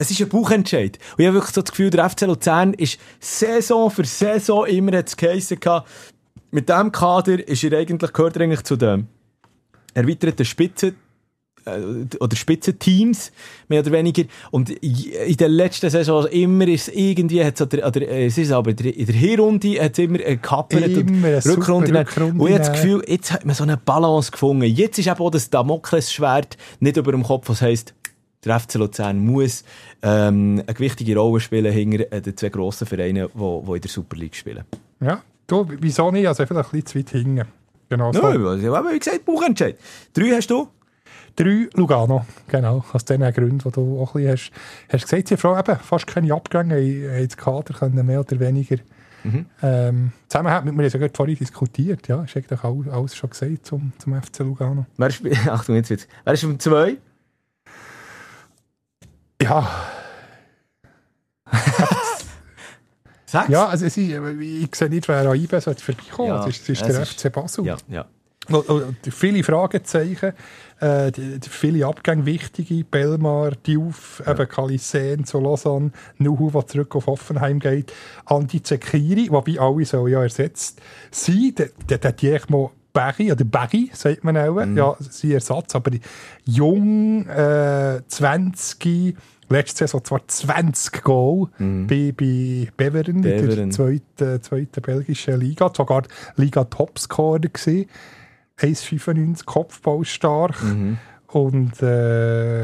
Es 0.00 0.12
ist 0.12 0.20
ein 0.20 0.28
Bauchentscheid. 0.28 0.96
Und 1.12 1.18
ich 1.20 1.26
habe 1.26 1.34
wirklich 1.38 1.52
so 1.54 1.60
das 1.62 1.70
Gefühl, 1.72 1.90
der 1.90 2.08
FC 2.08 2.20
Luzern 2.22 2.72
ist 2.74 3.00
Saison 3.18 3.90
für 3.90 4.04
Saison 4.04 4.64
immer 4.66 4.96
hat 4.96 5.08
es 5.08 5.16
geheissen 5.16 5.58
gehabt, 5.58 5.88
mit 6.50 6.68
diesem 6.68 6.92
Kader 6.92 7.46
ist 7.46 7.64
er 7.64 7.78
eigentlich, 7.78 8.12
gehört 8.12 8.36
er 8.36 8.42
eigentlich 8.42 8.62
zu 8.62 8.76
den 8.76 9.08
erweiterten 9.94 10.44
Spitzen 10.44 10.96
äh, 11.64 12.16
oder 12.20 12.36
Spitzenteams, 12.36 13.32
mehr 13.68 13.80
oder 13.80 13.92
weniger. 13.92 14.24
Und 14.50 14.70
in 14.70 15.36
der 15.36 15.48
letzten 15.48 15.90
Saison 15.90 16.26
immer 16.26 16.66
ist 16.68 16.88
es 16.88 16.94
irgendwie, 16.94 17.44
hat's 17.44 17.60
oder, 17.60 17.86
oder, 17.86 18.02
äh, 18.02 18.26
es 18.26 18.38
ist 18.38 18.52
aber 18.52 18.70
in 18.70 18.76
der 18.76 18.96
in 18.96 19.06
der 19.06 19.14
Hinrunde 19.14 19.82
hat 19.82 19.92
es 19.92 19.98
immer 19.98 20.18
gekappert 20.18 20.84
und 20.84 21.10
Immer 21.10 21.40
super 21.40 21.58
Rückrunde. 21.58 22.00
Rückrunde, 22.00 22.42
Und 22.42 22.48
ich 22.48 22.54
habe 22.54 22.64
das. 22.64 22.72
Gefühl, 22.72 23.04
jetzt 23.06 23.32
hat 23.32 23.44
man 23.44 23.54
so 23.54 23.64
eine 23.64 23.76
Balance 23.76 24.30
gefunden. 24.30 24.64
Jetzt 24.64 24.98
ist 24.98 25.06
eben 25.06 25.18
auch 25.18 25.30
das 25.30 25.50
Damoklesschwert 25.50 26.56
nicht 26.80 26.96
über 26.96 27.12
dem 27.12 27.22
Kopf, 27.22 27.48
was 27.48 27.62
heisst, 27.62 27.94
der 28.44 28.60
FC 28.60 28.74
Luzern 28.74 29.18
muss 29.18 29.64
ähm, 30.00 30.62
eine 30.64 30.74
gewichtige 30.74 31.16
Rolle 31.16 31.40
spielen 31.40 31.72
hinter 31.72 32.12
äh, 32.12 32.20
den 32.20 32.36
zwei 32.36 32.50
grossen 32.50 32.86
Vereinen, 32.86 33.28
die 33.34 33.72
in 33.74 33.80
der 33.80 33.90
Super 33.90 34.16
League 34.16 34.36
spielen. 34.36 34.64
Ja, 35.00 35.22
du, 35.48 35.66
wieso 35.80 36.10
nicht? 36.10 36.28
Also 36.28 36.46
vielleicht 36.46 36.72
ein 36.72 36.80
bisschen 36.82 36.86
zu 36.86 36.98
weit 36.98 37.10
hinten. 37.10 37.48
Genau 37.88 38.12
so. 38.12 38.20
Ja, 38.20 38.48
also, 38.48 38.74
aber 38.74 38.92
wie 38.92 38.98
gesagt, 38.98 39.24
Bauchentscheid. 39.24 39.76
Drei 40.12 40.30
hast 40.36 40.50
du? 40.50 40.68
Drei 41.34 41.68
Lugano, 41.74 42.26
genau. 42.48 42.84
Aus 42.92 43.04
den 43.04 43.20
Gründen, 43.32 43.58
die 43.58 43.70
du 43.70 44.00
auch 44.00 44.14
ein 44.14 44.24
bisschen 44.24 44.52
hast, 44.88 44.92
hast 44.92 45.04
gesagt. 45.04 45.28
Sie 45.28 45.36
Frau 45.36 45.58
eben 45.58 45.76
fast 45.76 46.06
keine 46.06 46.32
Abgänge, 46.34 46.74
haben 46.74 47.10
haben 47.16 47.28
das 47.28 47.36
Kader 47.36 47.74
können 47.74 48.06
mehr 48.06 48.20
oder 48.20 48.38
weniger 48.40 48.76
ähm, 49.62 50.12
zusammenhängen. 50.28 50.66
Mit 50.66 50.76
mir 50.76 50.82
haben 50.84 50.90
sogar 50.90 51.10
vorhin 51.14 51.36
diskutiert. 51.36 52.08
Ja, 52.08 52.22
ist 52.22 52.36
eigentlich 52.36 52.62
alles, 52.62 52.88
alles 52.88 53.16
schon 53.16 53.30
gesagt 53.30 53.66
zum, 53.66 53.92
zum 53.98 54.20
FC 54.20 54.40
Lugano. 54.40 54.86
Wer 54.96 55.08
ist, 55.08 55.22
Achtung, 55.48 55.76
jetzt 55.76 55.90
wird's. 55.90 56.08
Wer 56.24 56.32
ist 56.34 56.44
um 56.44 56.58
zwei? 56.58 56.96
Ja, 59.40 59.68
Sechs? 63.28 63.48
ja 63.48 63.66
also 63.66 63.84
es 63.86 63.96
ist, 63.96 64.08
ich 64.08 64.74
sehe 64.74 64.88
nicht, 64.88 65.06
wer 65.06 65.28
an 65.28 65.36
IBE 65.36 65.60
vorbeikommen. 65.60 66.28
Ja, 66.28 66.46
es 66.46 66.56
ist, 66.56 66.62
es 66.62 66.68
ist 66.70 66.82
es 66.82 66.86
der 66.94 67.02
ist- 67.02 67.20
FC 67.20 67.32
Basel. 67.32 67.66
Ja, 67.66 67.76
ja. 67.88 68.06
Viele 69.10 69.44
Fragezeichen, 69.44 70.32
äh, 70.80 71.12
viele 71.42 71.84
Abgänge, 71.86 72.24
wichtige, 72.24 72.82
Belmar, 72.82 73.50
Diouf, 73.50 74.22
eben 74.26 74.48
Kalisen 74.48 75.24
zu 75.26 75.38
Lausanne, 75.38 75.90
Nuhu, 76.16 76.50
der 76.50 76.66
zurück 76.66 76.96
auf 76.96 77.08
Offenheim 77.08 77.58
geht, 77.60 77.92
Andi 78.24 78.62
Zekiri, 78.62 79.28
wobei 79.30 79.60
alle 79.60 79.84
so 79.84 80.06
ja 80.06 80.22
ersetzt 80.22 80.80
sind, 81.10 81.58
der, 81.58 81.68
der, 81.90 81.98
der 81.98 82.12
Diechmo 82.12 82.72
Barry, 82.98 83.30
oder 83.30 83.44
Barry, 83.44 83.90
sagt 83.92 84.24
man 84.24 84.36
auch, 84.36 84.58
ja, 84.76 84.96
sein 84.98 85.30
Ersatz, 85.30 85.74
aber 85.76 85.92
jung, 86.44 87.26
äh, 87.28 88.00
20, 88.08 89.16
letzte 89.48 89.78
Saison 89.86 90.04
zwar 90.04 90.26
20 90.26 91.02
Goal 91.04 91.48
bei, 91.86 92.12
bei 92.16 92.68
Beveren, 92.76 93.22
in 93.22 93.22
der 93.22 93.70
zweiten, 93.70 94.42
zweiten 94.42 94.82
belgischen 94.82 95.38
Liga, 95.40 95.70
sogar 95.76 96.02
Liga-Topscorer 96.36 97.38
gewesen. 97.40 97.86
1,95 98.60 99.44
Kopfball 99.44 100.04
stark. 100.04 100.56
Und 101.28 101.80
äh, 101.82 102.62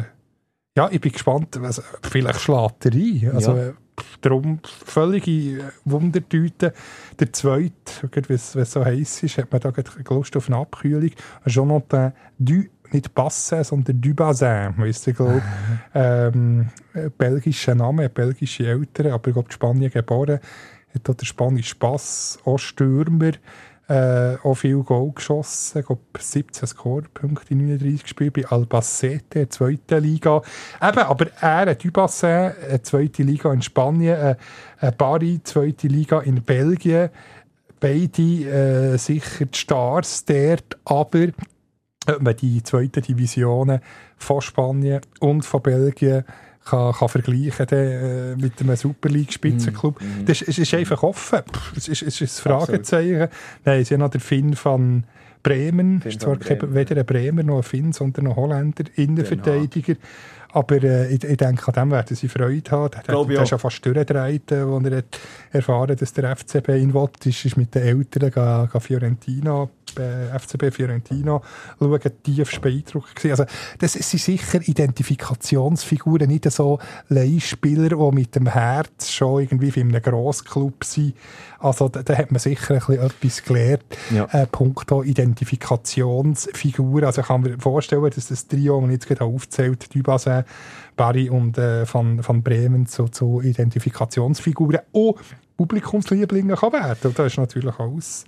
ja, 0.77 0.89
ich 0.91 1.01
bin 1.01 1.13
gespannt, 1.13 1.57
was, 1.61 1.81
vielleicht 2.03 2.41
schlägt 2.41 2.87
er 2.87 2.93
ein. 2.93 3.31
Also, 3.35 3.57
Ja. 3.57 3.73
Darum 4.21 4.61
völlige 4.63 5.31
äh, 5.31 5.63
Wundertüte. 5.85 6.73
Der 7.19 7.33
zweite, 7.33 7.73
wenn 8.13 8.37
es 8.37 8.53
so 8.53 8.85
heiß 8.85 9.23
ist, 9.23 9.39
hat 9.39 9.53
man 9.53 9.61
da 9.61 9.73
Lust 10.11 10.37
auf 10.37 10.49
eine 10.49 10.59
Abkühlung. 10.59 11.11
Jonathan 11.47 12.13
Du, 12.39 12.65
nicht 12.93 13.15
Bassin, 13.15 13.65
sondern 13.65 14.01
Dubassin, 14.01 14.75
weißt 14.77 15.09
du, 15.09 15.15
glaube 15.15 15.43
ähm, 15.95 16.69
äh, 16.95 17.11
belgischer 17.17 17.75
Name, 17.75 18.09
belgische 18.09 18.67
Eltern, 18.67 19.13
aber 19.13 19.29
ich 19.29 19.35
glaube, 19.35 19.49
in 19.49 19.53
Spanien 19.53 19.91
geboren. 19.91 20.41
Hat 20.95 21.11
auch 21.11 21.15
der 21.15 21.27
spanische 21.27 21.75
Pass, 21.75 22.39
auch 22.45 22.59
Stürmer, 22.59 23.33
äh, 23.89 24.37
auch 24.43 24.55
viel 24.55 24.83
Goal 24.83 25.13
geschossen, 25.13 25.81
ich 25.81 25.87
glaube 25.87 26.03
17 26.19 26.67
Scorepunkte 26.67 27.53
in 27.53 27.67
39 27.67 28.07
Spielen 28.07 28.33
bei 28.33 28.47
Albacete, 28.47 29.25
der 29.35 29.51
zweiten 29.51 30.03
Liga. 30.03 30.41
Eben, 30.83 30.99
aber 30.99 31.27
er, 31.41 31.69
ein 31.69 31.79
Dubassin, 31.79 32.53
eine 32.69 32.83
zweite 32.83 33.23
Liga 33.23 33.53
in 33.53 33.63
Spanien, 33.63 34.19
äh, 34.19 34.37
ein 34.81 34.97
Bari, 34.97 35.41
zweite 35.45 35.89
Liga 35.89 36.21
in 36.21 36.43
Belgien, 36.43 37.11
beide 37.79 38.23
äh, 38.23 38.97
sicher 38.97 39.45
die 39.45 39.59
Stars 39.59 40.25
dort, 40.25 40.79
aber 40.85 41.27
ob 42.07 42.37
die 42.39 42.63
zweiten 42.63 43.03
Divisionen 43.03 43.81
von 44.17 44.41
Spanien 44.41 45.01
und 45.21 45.45
von 45.45 45.63
Belgien 45.63 46.25
kann, 46.65 46.93
kann 46.93 47.09
vergleichen 47.09 47.69
äh, 47.71 48.37
mit 48.37 48.61
einem 48.61 48.77
Super 48.77 49.09
League 49.09 49.33
Spitzenclub. 49.33 50.01
Das 50.27 50.43
ist, 50.43 50.49
es 50.49 50.59
ist 50.59 50.75
einfach 50.75 51.03
offen. 51.03 51.41
Pff, 51.41 51.77
Es 51.77 51.89
ist, 51.89 52.03
es 52.03 52.21
ist 52.21 52.39
ein 52.39 52.43
Fragezeichen. 52.43 53.29
Nein, 53.65 53.85
sie 53.85 53.95
haben 53.95 54.01
noch 54.01 54.11
der 54.11 54.21
Finn 54.21 54.55
von 54.55 55.05
Bremen. 55.43 56.01
Finn 56.01 56.11
ist 56.11 56.21
zwar 56.21 56.37
Bremen, 56.37 56.75
weder 56.75 56.97
ein 56.97 57.07
Bremer 57.07 57.43
noch 57.43 57.59
ein 57.59 57.63
Finn, 57.63 57.93
sondern 57.93 58.29
ein 58.29 58.37
Holländer 58.37 58.85
Innenverteidiger. 58.97 59.97
Aber 60.53 60.81
äh, 60.83 61.13
ich, 61.13 61.25
ich 61.25 61.37
denke, 61.37 61.67
an 61.67 61.75
dem 61.75 61.91
werden 61.91 62.17
sie 62.17 62.29
Freude 62.29 62.71
haben. 62.71 62.91
Der, 62.93 63.03
der, 63.03 63.25
der 63.25 63.43
ist 63.43 63.51
ja 63.51 63.59
fast 63.59 63.85
durchgedreht, 63.85 64.53
äh, 64.53 64.61
als 64.61 64.85
er 64.85 64.97
hat 64.99 65.21
erfahren 65.51 65.97
dass 65.97 66.13
der 66.13 66.37
FCB 66.37 66.69
ihn 66.69 66.95
will. 66.95 67.09
Ist, 67.25 67.45
ist 67.45 67.57
mit 67.57 67.75
den 67.75 67.83
Eltern 67.83 68.31
ga 68.31 68.69
Fiorentina, 68.79 69.65
äh, 69.65 69.84
FCB 70.01 70.73
Fiorentina 70.73 71.41
schauen, 71.79 72.01
tiefst 72.23 72.61
beeindruckt 72.61 73.17
gewesen. 73.17 73.31
Also, 73.31 73.45
das 73.79 73.93
sind 73.93 74.21
sicher 74.21 74.61
Identifikationsfiguren, 74.63 76.29
nicht 76.29 76.51
so 76.51 76.79
Leihspieler, 77.09 77.91
die 77.91 78.15
mit 78.15 78.35
dem 78.35 78.47
Herz 78.47 79.11
schon 79.11 79.43
irgendwie 79.43 79.71
für 79.71 79.81
einen 79.81 80.03
Grossclub 80.03 80.85
sind. 80.85 81.15
Also, 81.59 81.89
da, 81.89 82.03
da 82.03 82.17
hat 82.17 82.31
man 82.31 82.39
sicher 82.39 82.75
ein 82.75 82.81
bisschen 82.81 83.01
etwas 83.01 83.43
gelernt. 83.43 83.85
Ja. 84.11 84.27
Äh, 84.33 84.47
punkto 84.47 85.03
Identifikationsfiguren. 85.03 87.05
Also, 87.05 87.23
ich 87.23 87.27
kann 87.27 87.43
mir 87.43 87.59
vorstellen, 87.59 88.11
dass 88.15 88.29
das 88.29 88.47
Trio, 88.47 88.81
das 88.81 88.89
ich 88.89 88.95
jetzt 88.95 89.07
gerade 89.07 89.25
aufzählt, 89.25 89.95
Dubassin, 89.95 90.45
Barry 90.97 91.31
und 91.31 91.59
äh, 91.59 91.87
von, 91.87 92.23
von 92.23 92.43
Bremen 92.43 92.87
zu, 92.87 93.09
zu 93.09 93.41
Identifikationsfiguren 93.41 94.81
auch 94.93 95.17
Publikumslieblinge 95.57 96.57
kann 96.57 96.73
werden. 96.73 96.99
Und 97.05 97.19
da 97.19 97.27
ist 97.27 97.37
natürlich 97.37 97.79
alles 97.79 98.25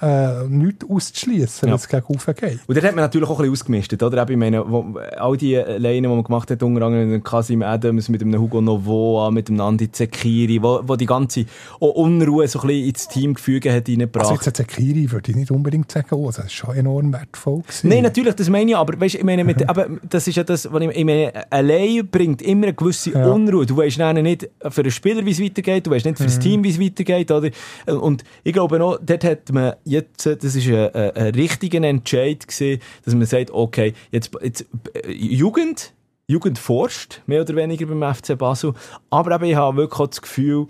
äh, 0.00 0.44
nichts 0.48 0.84
auszuschließen, 0.88 1.68
Ja. 1.68 1.72
wenn 1.72 1.76
es 1.76 1.88
gegen 1.88 2.04
Ufe 2.08 2.34
geht. 2.34 2.58
Und 2.66 2.74
dort 2.76 2.84
hat 2.86 2.94
man 2.94 3.04
natürlich 3.04 3.28
auch 3.28 3.32
ein 3.38 3.42
bisschen 3.50 3.52
ausgemistet, 3.52 4.02
oder? 4.02 4.28
Ich 4.28 4.36
meine, 4.36 4.68
wo, 4.70 4.98
all 5.18 5.36
die 5.36 5.54
Leinen, 5.56 6.02
die 6.04 6.08
man 6.08 6.24
gemacht 6.24 6.50
hat, 6.50 6.62
unter 6.62 6.86
anderem 6.86 7.06
mit 7.10 7.20
dem 7.20 7.24
Kasim 7.24 7.62
Adams, 7.62 8.08
mit 8.08 8.20
dem 8.20 8.34
Hugo 8.38 8.60
Novoa, 8.60 9.30
mit 9.30 9.48
dem 9.48 9.60
Andi 9.60 9.90
Zekiri, 9.90 10.62
wo, 10.62 10.80
wo 10.84 10.96
die 10.96 11.06
ganze 11.06 11.44
Unruhe 11.78 12.46
so 12.48 12.60
ein 12.60 12.66
bisschen 12.68 12.88
ins 12.88 13.08
Teamgefüge 13.08 13.72
hat 13.72 13.88
Also 13.88 13.92
reingebracht. 13.92 14.30
jetzt 14.46 14.48
ein 14.48 14.54
Zekiri 14.54 15.10
würde 15.10 15.30
ich 15.30 15.36
nicht 15.36 15.50
unbedingt 15.50 15.90
sagen, 15.90 16.14
oh, 16.14 16.26
das 16.28 16.38
ist 16.46 16.52
schon 16.52 16.74
enorm 16.76 17.12
wertvoll 17.12 17.62
gewesen. 17.62 17.88
Nein, 17.88 18.02
natürlich, 18.02 18.34
das 18.34 18.48
meine 18.48 18.70
ich, 18.70 18.76
aber 18.76 18.98
weißt, 19.00 19.14
ich 19.16 19.24
meine, 19.24 19.44
mit, 19.44 19.68
aber 19.68 19.86
das 20.08 20.26
ist 20.28 20.36
ja 20.36 20.44
das, 20.44 20.70
was 20.72 20.82
ich, 20.82 20.88
ich 20.90 21.04
meine, 21.04 21.32
allein 21.50 22.06
bringt 22.10 22.42
immer 22.42 22.68
eine 22.68 22.74
gewisse 22.74 23.10
Ja. 23.12 23.30
Unruhe. 23.30 23.66
Du 23.66 23.76
weißt 23.76 23.98
dann 24.00 24.22
nicht 24.22 24.48
für 24.68 24.82
den 24.82 24.92
Spieler, 24.92 25.24
wie 25.24 25.30
es 25.30 25.40
weitergeht, 25.42 25.86
du 25.86 25.90
weißt 25.90 26.06
nicht 26.06 26.18
für 26.18 26.24
das 26.24 26.38
Team, 26.38 26.64
wie 26.64 26.70
es 26.70 26.80
weitergeht, 26.80 27.30
oder? 27.30 27.50
Und 27.86 28.24
ich 28.44 28.52
glaube 28.52 28.78
noch, 28.78 28.98
dort 29.04 29.24
hat 29.24 29.52
man 29.52 29.74
jetzt, 29.90 30.24
das 30.26 30.54
ist 30.54 30.66
ein, 30.68 30.94
ein 30.94 31.34
richtiger 31.34 31.82
Entscheid 31.82 32.46
gewesen, 32.46 32.80
dass 33.04 33.14
man 33.14 33.26
sagt, 33.26 33.50
okay, 33.50 33.92
jetzt, 34.10 34.30
jetzt 34.42 34.66
äh, 34.94 35.10
Jugend, 35.12 35.92
Jugend 36.26 36.58
forscht, 36.58 37.22
mehr 37.26 37.42
oder 37.42 37.56
weniger 37.56 37.86
beim 37.86 38.14
FC 38.14 38.38
Basel, 38.38 38.74
aber 39.10 39.34
eben, 39.34 39.44
ich 39.46 39.56
habe 39.56 39.76
wirklich 39.76 40.00
auch 40.00 40.06
das 40.06 40.22
Gefühl, 40.22 40.66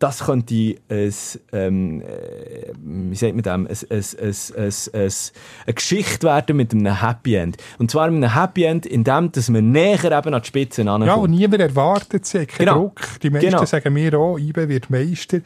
das 0.00 0.24
könnte 0.24 0.54
ein, 0.88 1.14
ähm, 1.52 2.00
äh, 2.00 2.72
wie 2.82 3.14
sagt 3.14 3.34
man 3.34 3.42
dem, 3.42 3.66
ein, 3.66 3.68
ein, 3.68 3.76
ein, 3.90 4.34
ein, 4.56 4.72
ein, 4.94 5.10
eine 5.66 5.74
Geschichte 5.74 6.26
werden 6.26 6.56
mit 6.56 6.72
einem 6.72 7.00
Happy 7.00 7.34
End. 7.34 7.58
Und 7.78 7.90
zwar 7.90 8.10
mit 8.10 8.24
einem 8.24 8.34
Happy 8.34 8.64
End, 8.64 8.86
in 8.86 9.04
dem, 9.04 9.30
dass 9.30 9.48
man 9.50 9.70
näher 9.70 10.02
eben 10.04 10.34
an 10.34 10.40
die 10.40 10.46
Spitze 10.48 10.82
Ja, 10.82 10.94
und 10.94 11.02
ankommt. 11.02 11.30
niemand 11.30 11.60
erwartet 11.60 12.24
sie, 12.26 12.46
kein 12.46 12.66
Genau. 12.66 12.78
Druck. 12.78 13.00
Die 13.22 13.30
meisten 13.30 13.50
Genau. 13.50 13.64
sagen 13.66 13.92
mir 13.92 14.18
auch, 14.18 14.38
IBE 14.38 14.68
wird 14.70 14.88
Meister. 14.90 15.40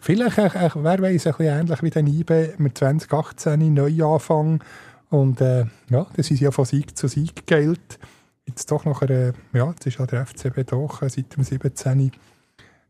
Vielleicht, 0.00 0.38
äh, 0.38 0.46
äh, 0.46 0.70
wer 0.74 1.02
weiß, 1.02 1.26
ein 1.26 1.32
bisschen 1.34 1.58
ähnlich 1.60 1.82
wie 1.82 1.90
den 1.90 2.06
IBE 2.06 2.54
mit 2.56 2.78
2018 2.78 3.74
Neuanfang. 3.74 4.64
Und 5.10 5.40
äh, 5.42 5.66
ja, 5.90 6.06
das 6.16 6.30
ist 6.30 6.40
ja 6.40 6.50
von 6.50 6.64
Sieg 6.64 6.96
zu 6.96 7.08
Sieg 7.08 7.46
Geld. 7.46 7.98
Jetzt 8.46 8.70
doch 8.70 8.86
noch, 8.86 9.02
äh, 9.02 9.32
ja, 9.52 9.68
jetzt 9.68 9.86
ist 9.86 9.98
ja 9.98 10.06
der 10.06 10.24
FCB 10.24 10.64
doch 10.66 11.02
äh, 11.02 11.10
seit 11.10 11.36
dem 11.36 11.44
17 11.44 12.10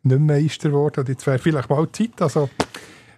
nicht 0.02 0.20
Meister 0.20 0.68
geworden. 0.70 1.00
Und 1.00 1.08
jetzt 1.08 1.26
wäre 1.26 1.38
vielleicht 1.38 1.70
mal 1.70 1.86
Zeit. 1.92 2.20
Also, 2.20 2.48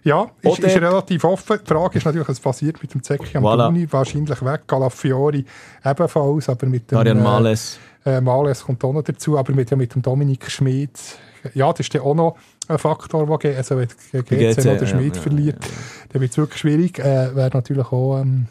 Ja, 0.03 0.31
ist, 0.41 0.59
Oder- 0.59 0.67
ist 0.67 0.75
relativ 0.77 1.23
offen. 1.23 1.59
Die 1.63 1.67
Frage 1.73 1.97
ist 1.99 2.05
natürlich, 2.05 2.27
was 2.27 2.39
passiert 2.39 2.81
mit 2.81 2.93
dem 2.93 3.03
Zecchi 3.03 3.37
am 3.37 3.45
Voilà. 3.45 3.67
Tuni. 3.67 3.87
Wahrscheinlich 3.91 4.43
weg. 4.43 4.61
Calafiori 4.67 5.45
ebenfalls, 5.85 6.49
aber 6.49 6.65
mit 6.65 6.89
dem... 6.89 6.95
Darian 6.97 7.19
äh, 7.19 7.21
Males. 7.21 7.79
Äh, 8.03 8.19
Males 8.19 8.63
kommt 8.63 8.83
auch 8.83 8.93
noch 8.93 9.03
dazu, 9.03 9.37
aber 9.37 9.53
mit, 9.53 9.69
ja, 9.69 9.77
mit 9.77 9.93
dem 9.93 10.01
Dominik 10.01 10.49
Schmid, 10.49 10.97
ja, 11.53 11.69
das 11.71 11.81
ist 11.81 11.93
dann 11.93 12.01
auch 12.01 12.15
noch 12.15 12.35
ein 12.67 12.79
Faktor, 12.79 13.27
der 13.27 13.37
geht. 13.37 13.57
Also 13.57 13.77
wenn 13.77 13.87
GC, 13.87 14.27
GC, 14.27 14.57
noch 14.57 14.63
den 14.63 14.79
ja, 14.79 14.87
Schmid 14.87 15.15
ja, 15.15 15.21
verliert, 15.21 15.57
dann 16.09 16.21
wird 16.21 16.31
es 16.31 16.37
wirklich 16.37 16.59
schwierig. 16.59 16.97
Äh, 16.97 17.35
Wäre 17.35 17.51
natürlich 17.53 17.85
auch 17.91 18.21
ähm, 18.21 18.47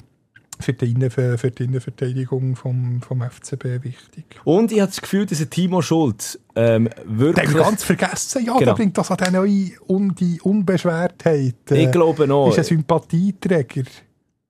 für, 0.61 0.73
die 0.73 0.91
Innen, 0.91 1.11
für, 1.11 1.37
für 1.39 1.51
die 1.51 1.65
Innenverteidigung 1.65 2.57
vom, 2.57 3.01
vom 3.03 3.23
FCB 3.23 3.83
wichtig. 3.85 4.25
Und 4.45 4.73
ich 4.73 4.81
habe 4.81 4.91
das 4.91 5.01
Gefühl, 5.01 5.27
dass 5.27 5.39
Timo 5.51 5.83
Schulz 5.83 6.39
ähm, 6.55 6.89
Den 7.05 7.19
wirklich... 7.19 7.51
ich 7.51 7.57
ganz 7.57 7.85
vergessen. 7.85 8.45
Ja, 8.45 8.55
Genau. 8.55 8.65
da 8.71 8.75
bringt 8.75 8.97
das 8.99 9.11
an 9.11 9.19
die 9.25 9.31
neue 9.33 9.71
Un 9.89 10.15
die 10.15 10.41
Unbeschwertheit. 10.41 11.55
Äh, 11.71 11.85
ich 11.85 11.91
glaube 11.91 12.27
noch. 12.27 12.49
ist 12.51 12.59
ein 12.59 12.65
Sympathieträger. 12.65 13.85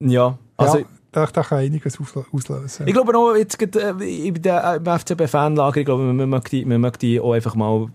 Ja, 0.01 0.39
also... 0.57 0.79
ja, 0.79 0.85
da, 1.13 1.27
da 1.27 1.43
kann 1.43 1.59
einiges 1.59 1.99
ausl- 1.99 2.25
auslösen. 2.33 2.87
Ich 2.87 2.93
glaube 2.95 3.17
auch, 3.17 3.35
jetzt 3.35 3.61
äh, 3.61 3.91
in 4.29 4.35
der, 4.43 4.77
im 4.77 4.85
FCB-Fanlager, 4.85 5.81
ich 5.81 5.85
glaube, 5.87 6.05
man 6.05 6.41
die, 6.51 6.65
man 6.65 6.93
die 7.03 7.19
auch 7.21 7.33
einfach 7.33 7.55
mal, 7.57 7.89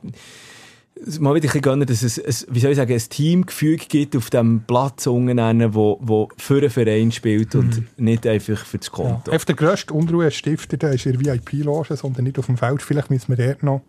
mal 1.20 1.32
wieder 1.36 1.44
ein 1.44 1.48
bisschen 1.48 1.62
gönnen, 1.62 1.86
dass 1.88 2.04
es, 2.04 2.18
es, 2.18 2.48
wie 2.50 2.60
soll 2.60 2.72
ich 2.72 2.78
sagen, 2.78 2.94
ein 2.94 3.00
Teamgefüge 3.10 3.86
gibt 3.88 4.16
auf 4.16 4.30
dem 4.30 4.64
Platz 4.66 5.08
unten, 5.08 5.74
wo, 5.74 5.98
wo 6.02 6.30
für 6.38 6.58
einen 6.58 6.70
Verein 6.70 7.12
spielt 7.12 7.54
und 7.56 7.84
nicht 8.00 8.26
einfach 8.26 8.58
für 8.66 8.78
das 8.78 8.92
Mhm. 8.92 8.98
Ja. 9.04 9.10
Konto. 9.12 9.32
Einfach 9.32 9.46
der 9.46 9.56
grösste 9.56 9.94
Unruhestifter, 9.94 10.78
der 10.78 10.94
ist 10.94 11.06
in 11.06 11.22
der 11.22 11.34
VIP-Loge, 11.36 11.96
sondern 11.98 12.24
nicht 12.24 12.40
auf 12.40 12.46
dem 12.46 12.58
Feld. 12.58 12.82
Vielleicht 12.82 13.10
müssen 13.10 13.38
wir 13.38 13.46
dort 13.46 13.62
noch 13.64 13.82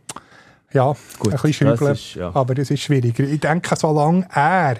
ja, 0.73 0.95
Gut, 1.21 1.33
ein 1.33 1.41
bisschen 1.41 1.69
das 1.69 1.79
schrauben. 1.79 1.93
ist, 1.95 2.15
ja. 2.17 2.35
Aber 2.35 2.55
das 2.55 2.71
ist 2.71 2.81
schwieriger. 2.81 3.23
Ich 3.25 3.39
denke, 3.41 3.77
solange 3.77 4.27
er, 4.35 4.79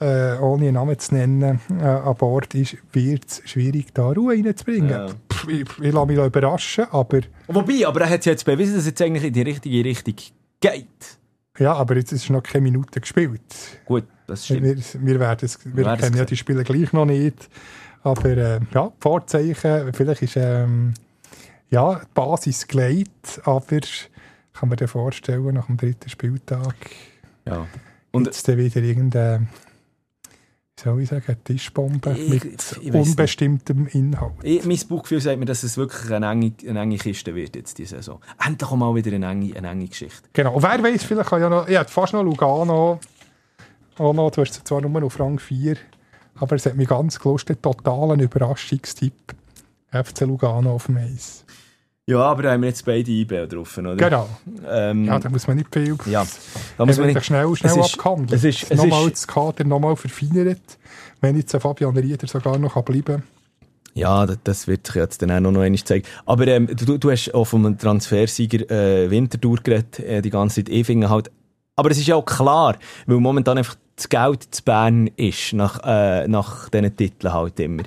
äh, 0.00 0.36
ohne 0.40 0.64
einen 0.64 0.74
Namen 0.74 0.98
zu 0.98 1.14
nennen, 1.14 1.60
äh, 1.80 1.84
an 1.84 2.16
Bord 2.16 2.52
ist, 2.56 2.76
wird 2.92 3.24
es 3.28 3.42
schwierig, 3.48 3.86
da 3.94 4.08
Ruhe 4.10 4.34
reinzubringen. 4.34 4.90
Ja. 4.90 5.06
Pff, 5.32 5.48
Ich, 5.48 5.60
ich 5.82 5.92
lasse 5.92 6.06
mich 6.06 6.16
da 6.16 6.26
überraschen, 6.26 6.86
aber, 6.90 7.20
Wobei, 7.46 7.86
aber 7.86 8.00
er 8.00 8.10
hat 8.10 8.26
jetzt 8.26 8.44
bewiesen, 8.44 8.72
dass 8.74 8.80
es 8.82 8.86
jetzt 8.88 9.00
eigentlich 9.02 9.24
in 9.24 9.32
die 9.32 9.42
richtige 9.42 9.84
Richtung 9.84 10.14
geht. 10.60 10.86
Ja, 11.58 11.74
aber 11.74 11.96
jetzt 11.96 12.12
ist 12.12 12.28
noch 12.30 12.42
keine 12.42 12.62
Minute 12.62 13.00
gespielt. 13.00 13.40
Gut, 13.84 14.04
das 14.26 14.44
stimmt. 14.44 14.62
Wir, 14.62 15.06
wir, 15.06 15.20
werden 15.20 15.44
es, 15.44 15.58
wir 15.64 15.86
es 15.86 16.00
kennen 16.00 16.16
ja 16.16 16.24
die 16.24 16.36
Spiele 16.36 16.64
gleich 16.64 16.92
noch 16.92 17.04
nicht. 17.04 17.48
Aber 18.02 18.26
äh, 18.26 18.60
ja, 18.72 18.92
Vorzeichen, 19.00 19.92
vielleicht 19.92 20.22
ist 20.22 20.36
ähm, 20.36 20.94
ja, 21.70 21.94
die 21.96 22.06
Basis 22.14 22.66
gelegt, 22.66 23.40
aber 23.44 23.80
kann 24.52 24.68
man 24.68 24.76
dir 24.76 24.88
vorstellen, 24.88 25.54
nach 25.54 25.66
dem 25.66 25.76
dritten 25.76 26.08
Spieltag 26.08 26.74
Ja. 27.46 27.66
Und- 28.12 28.26
jetzt 28.26 28.46
dann 28.46 28.58
wieder 28.58 28.80
irgendeine, 28.80 29.40
wie 29.40 29.46
soll 30.82 31.02
ich 31.02 31.08
sagen, 31.08 31.24
eine 31.26 31.42
Tischbombe 31.44 32.12
Ich- 32.18 32.28
mit 32.28 32.44
ich 32.44 32.52
weiss 32.52 32.80
nicht. 32.82 32.94
unbestimmtem 32.94 33.86
Inhalt. 33.86 34.32
Ich, 34.42 34.64
mein 34.64 34.78
Bauchgefühl 34.88 35.20
sagt 35.20 35.38
mir, 35.38 35.44
dass 35.44 35.62
es 35.62 35.76
wirklich 35.76 36.10
eine 36.12 36.30
enge, 36.30 36.52
eine 36.68 36.80
enge 36.80 36.96
Kiste 36.98 37.34
wird 37.34 37.54
jetzt 37.56 37.78
diese 37.78 37.96
Saison. 37.96 38.20
Endlich 38.44 38.70
mal 38.72 38.94
wieder 38.94 39.12
eine 39.12 39.30
enge, 39.30 39.56
eine 39.56 39.70
enge 39.70 39.86
Geschichte. 39.88 40.28
Genau. 40.32 40.54
Und 40.54 40.62
wer 40.62 40.82
weiß, 40.82 41.04
vielleicht 41.04 41.30
kann 41.30 41.40
ja 41.40 41.48
noch, 41.48 41.68
ich 41.68 41.78
hätte 41.78 41.92
fast 41.92 42.12
noch 42.12 42.22
Lugano, 42.24 42.98
auch 43.98 44.12
noch, 44.12 44.30
du 44.30 44.40
hast 44.40 44.66
zwar 44.66 44.80
nur 44.80 45.02
auf 45.04 45.20
Rang 45.20 45.38
4, 45.38 45.76
aber 46.36 46.56
es 46.56 46.66
hat 46.66 46.74
mich 46.76 46.88
ganz 46.88 47.18
gelustet, 47.20 47.62
totalen 47.62 48.18
Überraschungstipp. 48.20 49.34
FC 49.92 50.22
Lugano 50.22 50.74
auf 50.74 50.86
dem 50.86 50.96
Eis. 50.96 51.44
Ja, 52.06 52.18
aber 52.18 52.42
da 52.42 52.52
haben 52.52 52.60
wir 52.62 52.68
jetzt 52.68 52.84
beide 52.84 53.10
IB 53.10 53.46
drauf, 53.46 53.78
oder? 53.78 53.96
Genau. 53.96 54.28
Ähm, 54.68 55.04
Ja, 55.06 55.18
da 55.18 55.28
muss 55.30 55.46
man 55.46 55.56
nicht 55.56 55.72
viel. 55.72 55.96
ja. 56.06 56.26
Da 56.76 56.84
muss 56.84 56.98
man 56.98 57.06
nicht... 57.06 57.24
schnell, 57.24 57.56
schnell 57.56 57.72
es 57.72 57.76
ist- 57.78 57.94
abgehandelt. 57.94 58.32
es 58.32 58.44
ist- 58.44 58.70
es 58.70 58.76
nochmal 58.78 59.04
ist- 59.06 59.12
das 59.12 59.26
Kader 59.26 59.64
nochmal 59.64 59.96
verfeinert. 59.96 60.60
Wenn 61.22 61.36
jetzt 61.36 61.56
Fabian 61.56 61.96
Rieder 61.96 62.26
sogar 62.26 62.58
noch 62.58 62.74
kann 62.74 62.84
bleiben 62.84 63.22
Ja, 63.94 64.26
das, 64.26 64.66
wird 64.66 64.86
sich 64.86 64.96
jetzt 64.96 65.22
dann 65.22 65.30
auch 65.30 65.40
noch 65.40 65.62
einmal 65.62 65.78
zeigen. 65.82 66.04
Aber 66.26 66.46
ähm, 66.46 66.66
du, 66.76 66.98
du 66.98 67.10
hast 67.10 67.32
auch 67.32 67.46
vom 67.46 67.78
Transfersieger 67.78 68.70
äh, 68.70 69.10
Winterthur 69.10 69.56
geredet, 69.62 70.00
äh, 70.00 70.20
die 70.20 70.30
ganze 70.30 70.62
Zeit. 70.62 70.84
Finde 70.84 71.08
halt... 71.08 71.30
Aber 71.76 71.90
es 71.90 71.96
ist 71.98 72.06
ja 72.06 72.16
auch 72.16 72.24
klar, 72.26 72.76
weil 73.06 73.16
momentan 73.18 73.56
einfach 73.56 73.76
das 73.96 74.08
Geld 74.08 74.42
zu 74.50 74.62
Bern 74.64 75.08
ist, 75.16 75.52
nach, 75.52 75.80
äh, 75.84 76.26
nach 76.26 76.68
diesen 76.68 76.96
Titeln 76.96 77.32
halt 77.32 77.60
immer. 77.60 77.84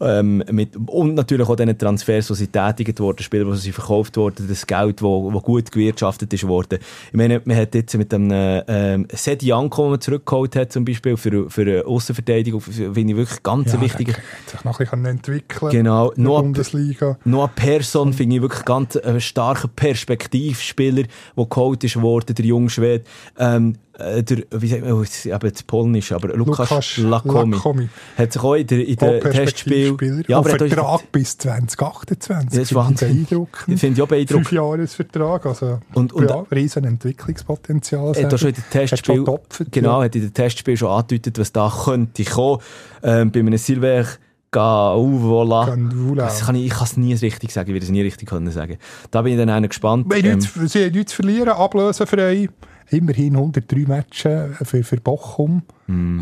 Ähm, 0.00 0.44
mit, 0.50 0.76
und 0.86 1.14
natürlich 1.14 1.48
auch 1.48 1.56
diesen 1.56 1.76
Transfers, 1.76 2.28
die 2.28 2.34
sie 2.34 2.46
tätigt 2.46 3.00
wurden, 3.00 3.22
Spieler, 3.22 3.50
die 3.50 3.56
sie 3.56 3.72
verkauft 3.72 4.16
wurden, 4.16 4.46
das 4.48 4.66
Geld, 4.66 5.02
wo, 5.02 5.32
wo 5.32 5.40
gut 5.40 5.72
gewirtschaftet 5.72 6.32
ist 6.32 6.46
worden. 6.46 6.78
Ich 7.08 7.14
meine, 7.16 7.42
man 7.44 7.56
hat 7.56 7.74
jetzt 7.74 7.96
mit 7.96 8.12
dem 8.12 8.30
ähm, 8.32 9.06
Sedi 9.12 9.46
Janko, 9.46 9.82
den 9.82 9.90
man 9.90 10.00
zurückgeholt 10.00 10.54
hat, 10.54 10.72
zum 10.72 10.84
Beispiel 10.84 11.16
für, 11.16 11.50
für 11.50 11.62
eine 11.62 11.84
Aussenverteidigung, 11.84 12.60
finde 12.60 13.00
ich 13.00 13.16
wirklich 13.16 13.42
ganz 13.42 13.72
Ja, 13.72 13.80
wichtig. 13.80 14.16
sich 14.46 14.64
noch 14.64 14.78
ein 14.78 14.84
bisschen 14.86 15.04
entwickeln 15.04 15.70
Genau, 15.72 16.10
in 16.10 16.22
der 16.22 16.32
noch, 16.32 16.42
Bundesliga. 16.42 17.18
Noah 17.24 17.48
Persson 17.48 18.12
finde 18.12 18.36
ich 18.36 18.42
wirklich 18.42 18.64
ganz 18.64 18.96
ein 18.96 19.20
starker 19.20 19.68
Perspektivspieler, 19.68 21.04
der 21.36 21.46
geholt 21.46 21.82
ist 21.82 22.00
worden, 22.00 22.34
der 22.34 22.44
junge 22.44 22.70
Schwede. 22.70 23.04
Ähm, 23.38 23.76
äh, 24.00 24.22
der, 24.22 24.38
wie 24.52 24.68
sagt 24.68 24.82
man, 24.82 24.92
eben 25.02 25.52
das 25.52 25.62
Polnisch, 25.62 26.12
aber 26.12 26.28
Lukas, 26.36 26.70
Lukas 26.70 26.96
Lakomi. 26.98 27.56
Lakomi. 27.56 27.88
Hat 28.16 28.32
sich 28.32 28.42
auch 28.42 28.54
in 28.54 28.66
der, 28.66 28.86
in 28.86 28.96
der 28.96 29.20
Testspiel... 29.20 29.96
Ja, 30.26 30.38
aber 30.38 30.50
er 30.50 30.52
hat 30.54 30.68
Vertrag 30.68 31.12
bis 31.12 31.38
2028. 31.38 32.50
Das 32.50 32.58
ist 32.58 32.74
Wahnsinn. 32.74 33.26
Finde 33.26 33.88
ich 33.88 34.02
auch 34.02 34.08
beeindruckend. 34.08 34.48
Fünf 34.48 34.52
Jahresvertrag, 34.52 35.46
also 35.46 35.80
Und- 35.94 36.12
und- 36.12 36.28
ja, 36.28 36.44
riesen 36.52 36.84
Entwicklungspotenzial. 36.84 38.14
Er 38.16 38.24
hat 38.24 38.34
auch 38.34 38.38
schon 38.38 38.48
in 38.50 38.54
den 38.54 38.64
Testspiel, 38.70 39.18
getopft, 39.18 39.64
genau, 39.70 39.98
ja. 40.00 40.04
hat 40.04 40.16
in 40.16 40.22
den 40.22 40.34
Testspiel 40.34 40.76
schon 40.76 40.88
angedeutet, 40.90 41.38
was 41.38 41.52
da 41.52 41.72
könnte 41.84 42.24
kommen. 42.24 42.60
Ähm, 43.02 43.30
bei 43.30 43.40
einem 43.40 43.56
Silver 43.56 44.04
Gauvola. 44.50 45.76
Das 46.16 46.44
kann 46.46 46.56
ich, 46.56 46.66
ich 46.66 46.72
kann 46.72 46.84
es 46.84 46.96
nie 46.96 47.14
richtig 47.14 47.52
sagen, 47.52 47.68
ich 47.68 47.74
werde 47.74 47.84
es 47.86 47.90
nie 47.90 48.02
richtig 48.02 48.28
können 48.28 48.50
sagen. 48.50 48.78
Da 49.10 49.22
bin 49.22 49.32
ich 49.34 49.38
dann 49.38 49.50
auch 49.50 49.60
noch 49.60 49.68
gespannt. 49.68 50.06
Wir 50.08 50.16
haben 50.18 50.26
Ähm, 50.26 50.38
nichts, 50.38 50.72
sie 50.72 50.84
haben 50.84 50.92
nichts 50.92 51.12
zu 51.12 51.16
verlieren, 51.22 51.48
ablösenfrei. 51.50 52.48
Immerhin 52.90 53.36
103 53.36 53.84
Matches 53.86 54.56
für, 54.62 54.82
für 54.84 54.96
Bochum. 54.96 55.62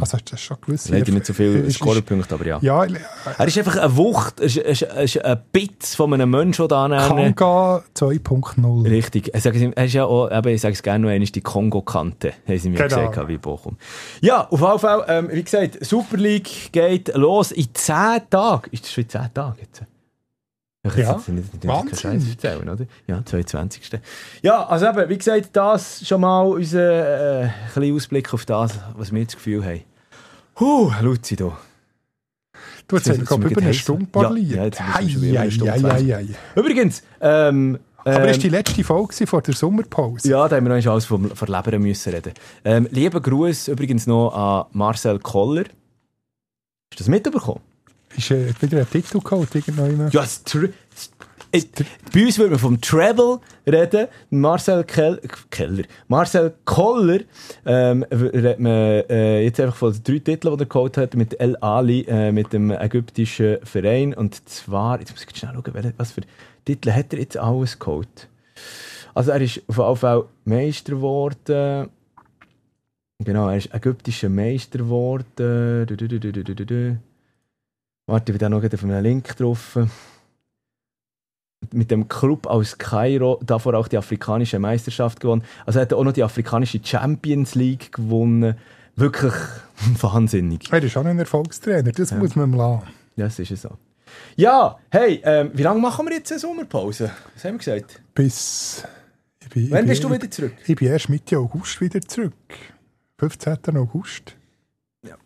Also 0.01 0.15
hast 0.15 0.25
du 0.27 0.31
das 0.31 0.41
schon 0.41 0.57
gewusst? 0.63 0.89
Hm. 0.89 0.95
leider 0.95 1.13
nicht 1.13 1.27
so 1.27 1.35
viele 1.35 1.59
Es 1.61 1.69
ist- 1.69 1.75
Scorerpunkte, 1.77 2.35
aber 2.35 2.47
ja. 2.47 2.59
Ja, 2.63 2.85
Er 2.85 3.47
ist 3.47 3.59
einfach 3.59 3.77
eine 3.77 3.95
Wucht, 3.97 4.41
er 4.41 4.47
ist, 4.47 4.57
ist, 4.57 4.83
ist 4.83 5.23
ein 5.25 5.39
Bitz 5.53 5.95
von 5.95 6.15
einem 6.15 6.31
Menschen, 6.31 6.67
der 6.69 6.89
da 6.89 7.09
Kanga 7.09 7.83
2.0. 7.95 8.89
Richtig. 8.89 9.35
Er 9.35 9.85
ist 9.85 9.93
ja 9.93 10.05
auch, 10.07 10.31
eben, 10.31 10.49
ich 10.55 10.61
sage 10.63 10.73
es 10.73 10.83
gerne 10.83 11.05
noch 11.07 11.11
einmal, 11.13 11.29
die 11.29 11.41
Kongo-Kante, 11.43 12.33
haben 12.47 12.59
sie 12.59 12.71
mir 12.71 12.77
Genau. 12.79 13.09
gesagt, 13.11 13.29
wie 13.29 13.37
Bochum. 13.39 13.77
Ja, 14.23 14.49
auf 14.49 14.61
jeden 14.61 14.79
Fall, 14.79 15.05
ähm, 15.09 15.29
wie 15.33 15.43
gesagt, 15.43 15.85
Super 15.85 16.17
League 16.17 16.73
geht 16.73 17.15
los 17.15 17.53
in 17.53 17.69
10 17.75 17.95
Tagen. 18.31 18.71
Ist 18.71 18.85
das 18.85 18.93
schon 18.93 19.05
in 19.05 19.11
10 19.11 19.35
Tagen 19.35 19.57
jetzt? 19.61 19.83
Ich 20.97 21.03
Ja. 21.05 21.13
jetzt 21.15 21.29
nicht, 21.29 21.65
nicht 21.65 22.01
Scheiß 22.01 22.29
erzählen, 22.31 22.69
oder? 22.69 22.87
Ja, 23.07 23.25
22. 23.25 23.91
Ja, 24.43 24.67
also 24.67 24.87
eben, 24.89 25.09
wie 25.09 25.19
gesagt, 25.19 25.51
das 25.53 26.07
schon 26.07 26.21
mal 26.21 26.43
unser 26.43 27.45
äh, 27.45 27.49
kleiner 27.73 27.95
Ausblick 27.95 28.33
auf 28.35 28.45
das, 28.47 28.79
was 28.97 29.13
wir 29.13 29.25
das 29.25 29.35
Gefühl 29.35 29.65
haben. 29.65 29.81
Huh, 30.61 30.91
Luzi, 31.03 31.37
da. 31.37 31.57
Du 32.89 32.97
hast 32.97 33.07
Jetzt 33.07 33.31
ja 33.31 33.39
wir 33.43 33.51
über 33.51 33.61
eine. 33.63 33.75
Stunde 33.75 34.07
Ja, 34.15 34.23
parliert. 34.23 34.57
ja, 34.57 34.65
jetzt 34.65 34.81
müssen 34.81 35.23
wir 35.23 35.41
Hei, 35.41 35.51
schon 35.51 35.69
eine 35.69 35.99
Stunde. 35.99 36.35
Übrigens, 36.57 37.03
ähm, 37.21 37.79
Aber 37.99 38.15
ähm, 38.21 38.27
das 38.27 38.37
war 38.37 38.43
die 38.43 38.49
letzte 38.49 38.85
Folge 38.85 39.27
vor 39.27 39.43
der 39.43 39.55
Sommerpause. 39.55 40.29
Ja, 40.31 40.49
da 40.49 40.57
haben 40.57 40.67
wir 40.67 40.75
noch 40.77 40.87
alles 40.93 41.05
vom, 41.05 41.31
von 41.31 41.49
Leber 41.49 41.79
müssen 41.79 42.13
reden. 42.15 42.33
Ähm, 42.65 42.89
lieber 42.91 43.21
Gruß 43.21 43.69
übrigens 43.69 44.07
noch 44.07 44.31
an 44.31 44.67
Marcel 44.73 45.19
Koller. 45.19 45.65
Hast 45.65 45.71
du 46.93 46.99
das 46.99 47.09
mitbekommen? 47.09 47.61
Ist 48.19 48.31
äh, 48.33 48.53
wieder 48.61 48.79
ein 48.81 48.91
Titel 48.91 49.21
geholt, 49.21 49.55
irgendwann. 49.55 50.11
Ja, 50.11 50.21
das 50.23 50.43
Tr 50.43 50.69
das- 50.91 51.11
äh, 51.53 51.63
bei 52.13 52.27
uns 52.27 52.37
würde 52.39 52.51
man 52.51 52.59
vom 52.59 52.81
Travel 52.81 53.39
reden. 53.67 54.09
Marcel 54.31 54.85
Kel 54.85 55.19
Keller. 55.51 55.85
Marcel 56.09 56.53
Koller 56.65 57.21
ähm, 57.65 58.03
redet 58.11 58.59
man 58.59 58.73
äh, 58.73 59.45
jetzt 59.45 59.59
einfach 59.61 59.77
von 59.77 59.93
den 59.93 60.03
drei 60.03 60.19
Titeln, 60.19 60.57
die 60.59 60.65
er 60.65 60.67
geholt 60.67 60.97
hat, 60.99 61.15
mit 61.15 61.41
El 61.41 61.57
Ali, 61.59 62.05
äh, 62.09 62.33
mit 62.33 62.53
dem 62.53 62.71
ägyptischen 62.71 63.59
Verein. 63.63 64.13
Und 64.13 64.47
zwar, 64.49 64.99
jetzt 65.01 65.13
muss 65.13 65.25
ich 65.25 65.37
schnell 65.39 65.55
schauen, 65.55 65.95
was 65.97 66.13
für 66.13 66.23
Titel 66.65 66.91
hat 66.91 67.13
er 67.15 67.21
jetzt 67.21 67.39
alles 67.39 67.79
geholt. 67.79 68.29
Also 69.15 69.31
er 69.31 69.41
ist 69.41 69.63
auf 69.69 69.79
jeden 69.79 69.97
Fall 69.97 70.25
Meister 70.45 70.93
geworden. 70.97 71.89
Genau, 73.25 73.49
er 73.49 73.57
ist 73.57 73.73
ägyptischer 73.75 74.29
Meister 74.29 74.79
geworden. 74.81 75.87
Warte, 78.09 78.33
ich 78.33 78.39
bin 78.39 78.39
da 78.39 78.49
noch 78.49 78.65
auf 78.65 78.85
einem 78.85 79.03
Link 79.03 79.37
drauf. 79.37 79.79
Mit 81.73 81.91
dem 81.91 82.09
Club 82.09 82.47
aus 82.47 82.79
Kairo 82.79 83.39
davor 83.45 83.75
auch 83.75 83.87
die 83.87 83.99
afrikanische 83.99 84.59
Meisterschaft 84.59 85.21
gewonnen. 85.21 85.45
Also 85.67 85.79
er 85.79 85.83
hat 85.83 85.93
auch 85.93 86.05
noch 86.05 86.13
die 86.13 86.23
afrikanische 86.23 86.81
Champions 86.83 87.55
League 87.55 87.93
gewonnen. 87.93 88.57
Wirklich 88.97 89.35
wahnsinnig. 90.01 90.73
Er 90.73 90.83
ist 90.83 90.97
auch 90.97 91.05
ein 91.05 91.19
Erfolgstrainer, 91.19 91.93
das 91.93 92.13
muss 92.13 92.35
man 92.35 92.53
lassen. 92.55 92.85
Ja, 93.17 93.27
das 93.27 93.39
ist 93.41 93.51
es 93.51 93.63
so. 93.63 93.77
Ja, 94.37 94.79
hey, 94.91 95.21
ähm, 95.23 95.51
wie 95.53 95.63
lange 95.63 95.81
machen 95.81 96.07
wir 96.07 96.15
jetzt 96.15 96.33
eine 96.33 96.39
Sommerpause? 96.39 97.11
Was 97.35 97.45
haben 97.45 97.55
wir 97.55 97.59
gesagt? 97.59 98.01
Bis. 98.15 98.85
Bin, 99.53 99.71
Wann 99.71 99.87
bist 99.87 100.03
du 100.03 100.09
bin, 100.09 100.23
wieder 100.23 100.31
zurück? 100.31 100.55
Ich 100.67 100.77
bin 100.77 100.89
erst 100.89 101.11
Mitte 101.11 101.37
August 101.37 101.79
wieder 101.83 102.01
zurück. 102.01 102.33
15. 103.19 103.77
August. 103.77 104.38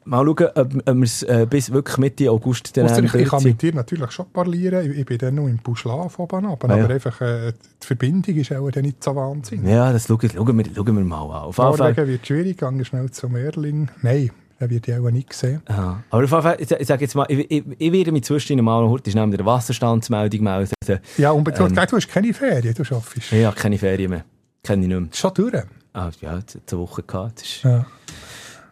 Mal 0.05 0.25
schauen, 0.27 0.49
ob, 0.55 0.75
ob 0.87 0.95
wir 0.97 1.03
es 1.03 1.23
äh, 1.23 1.47
bis 1.49 1.73
wirklich 1.73 1.97
Mitte 1.97 2.31
August 2.31 2.77
dann 2.77 2.85
Ausser 2.85 3.05
ich, 3.05 3.15
ich 3.15 3.29
kann 3.29 3.43
mit 3.43 3.63
dir 3.63 3.75
natürlich 3.75 4.11
schon 4.11 4.31
parlieren. 4.31 4.91
Ich, 4.91 4.99
ich 4.99 5.07
bin 5.07 5.17
dann 5.17 5.35
noch 5.37 5.47
im 5.47 5.57
Buschlaf 5.57 6.19
oben 6.19 6.45
runter, 6.45 6.69
Ah, 6.69 6.77
ja. 6.77 6.85
aber 6.85 6.93
einfach 6.95 7.21
äh, 7.23 7.53
die 7.83 7.87
Verbindung 7.87 8.35
ist 8.37 8.53
auch 8.53 8.71
dann 8.71 8.83
nicht 8.83 9.03
so 9.03 9.17
wahnsinnig. 9.17 9.67
Ja, 9.71 9.91
das 9.91 10.07
schauen, 10.07 10.21
schauen, 10.31 10.59
wir, 10.59 10.65
schauen 10.75 10.87
wir 10.97 11.05
mal 11.05 11.23
an. 11.23 11.31
Auf. 11.31 11.57
Norwegen 11.57 12.07
wird 12.07 12.27
schwierig, 12.27 12.59
gegangen 12.59 12.85
schnell 12.85 13.11
zu 13.11 13.31
Merlin. 13.31 13.91
Nein, 14.03 14.31
den 14.61 14.71
wird 14.71 14.89
ich 14.89 14.95
auch 14.95 15.11
nicht 15.11 15.33
sehen. 15.33 15.63
Ja. 15.67 16.03
Aber 16.11 16.23
auf 16.25 16.31
jeden 16.31 16.43
Fall, 16.43 16.57
ich, 16.59 16.71
ich 16.71 16.87
sage 16.87 17.03
jetzt 17.05 17.15
mal, 17.15 17.25
ich, 17.31 17.51
ich, 17.51 17.65
ich 17.79 17.93
werde 17.93 18.13
mich 18.13 18.25
zwischendurch 18.25 18.65
mal 18.67 18.87
heute 18.87 19.11
schnell 19.11 19.27
mit 19.27 19.39
der 19.39 19.47
Wasserstandsmeldung 19.47 20.43
melden. 20.43 20.75
Ja, 21.17 21.31
und 21.31 21.49
Ähm. 21.49 21.55
du 21.75 21.97
hast 21.97 22.09
keine 22.09 22.35
Ferien, 22.35 22.75
du 22.75 22.83
arbeitest. 22.95 23.33
Habe 23.33 23.57
keine 23.57 23.79
Ferien 23.79 24.11
mehr. 24.11 24.25
Kenne 24.63 24.83
ich 24.83 24.89
nicht 24.89 25.01
mehr. 25.01 25.09
Schon 25.15 25.33
durch. 25.33 25.65
Ah, 25.95 26.11
ja, 26.21 26.37
jetzt 26.37 26.59
eine 26.71 26.81
Woche 26.81 27.03
gehabt. 27.03 27.63
Ja. 27.65 27.87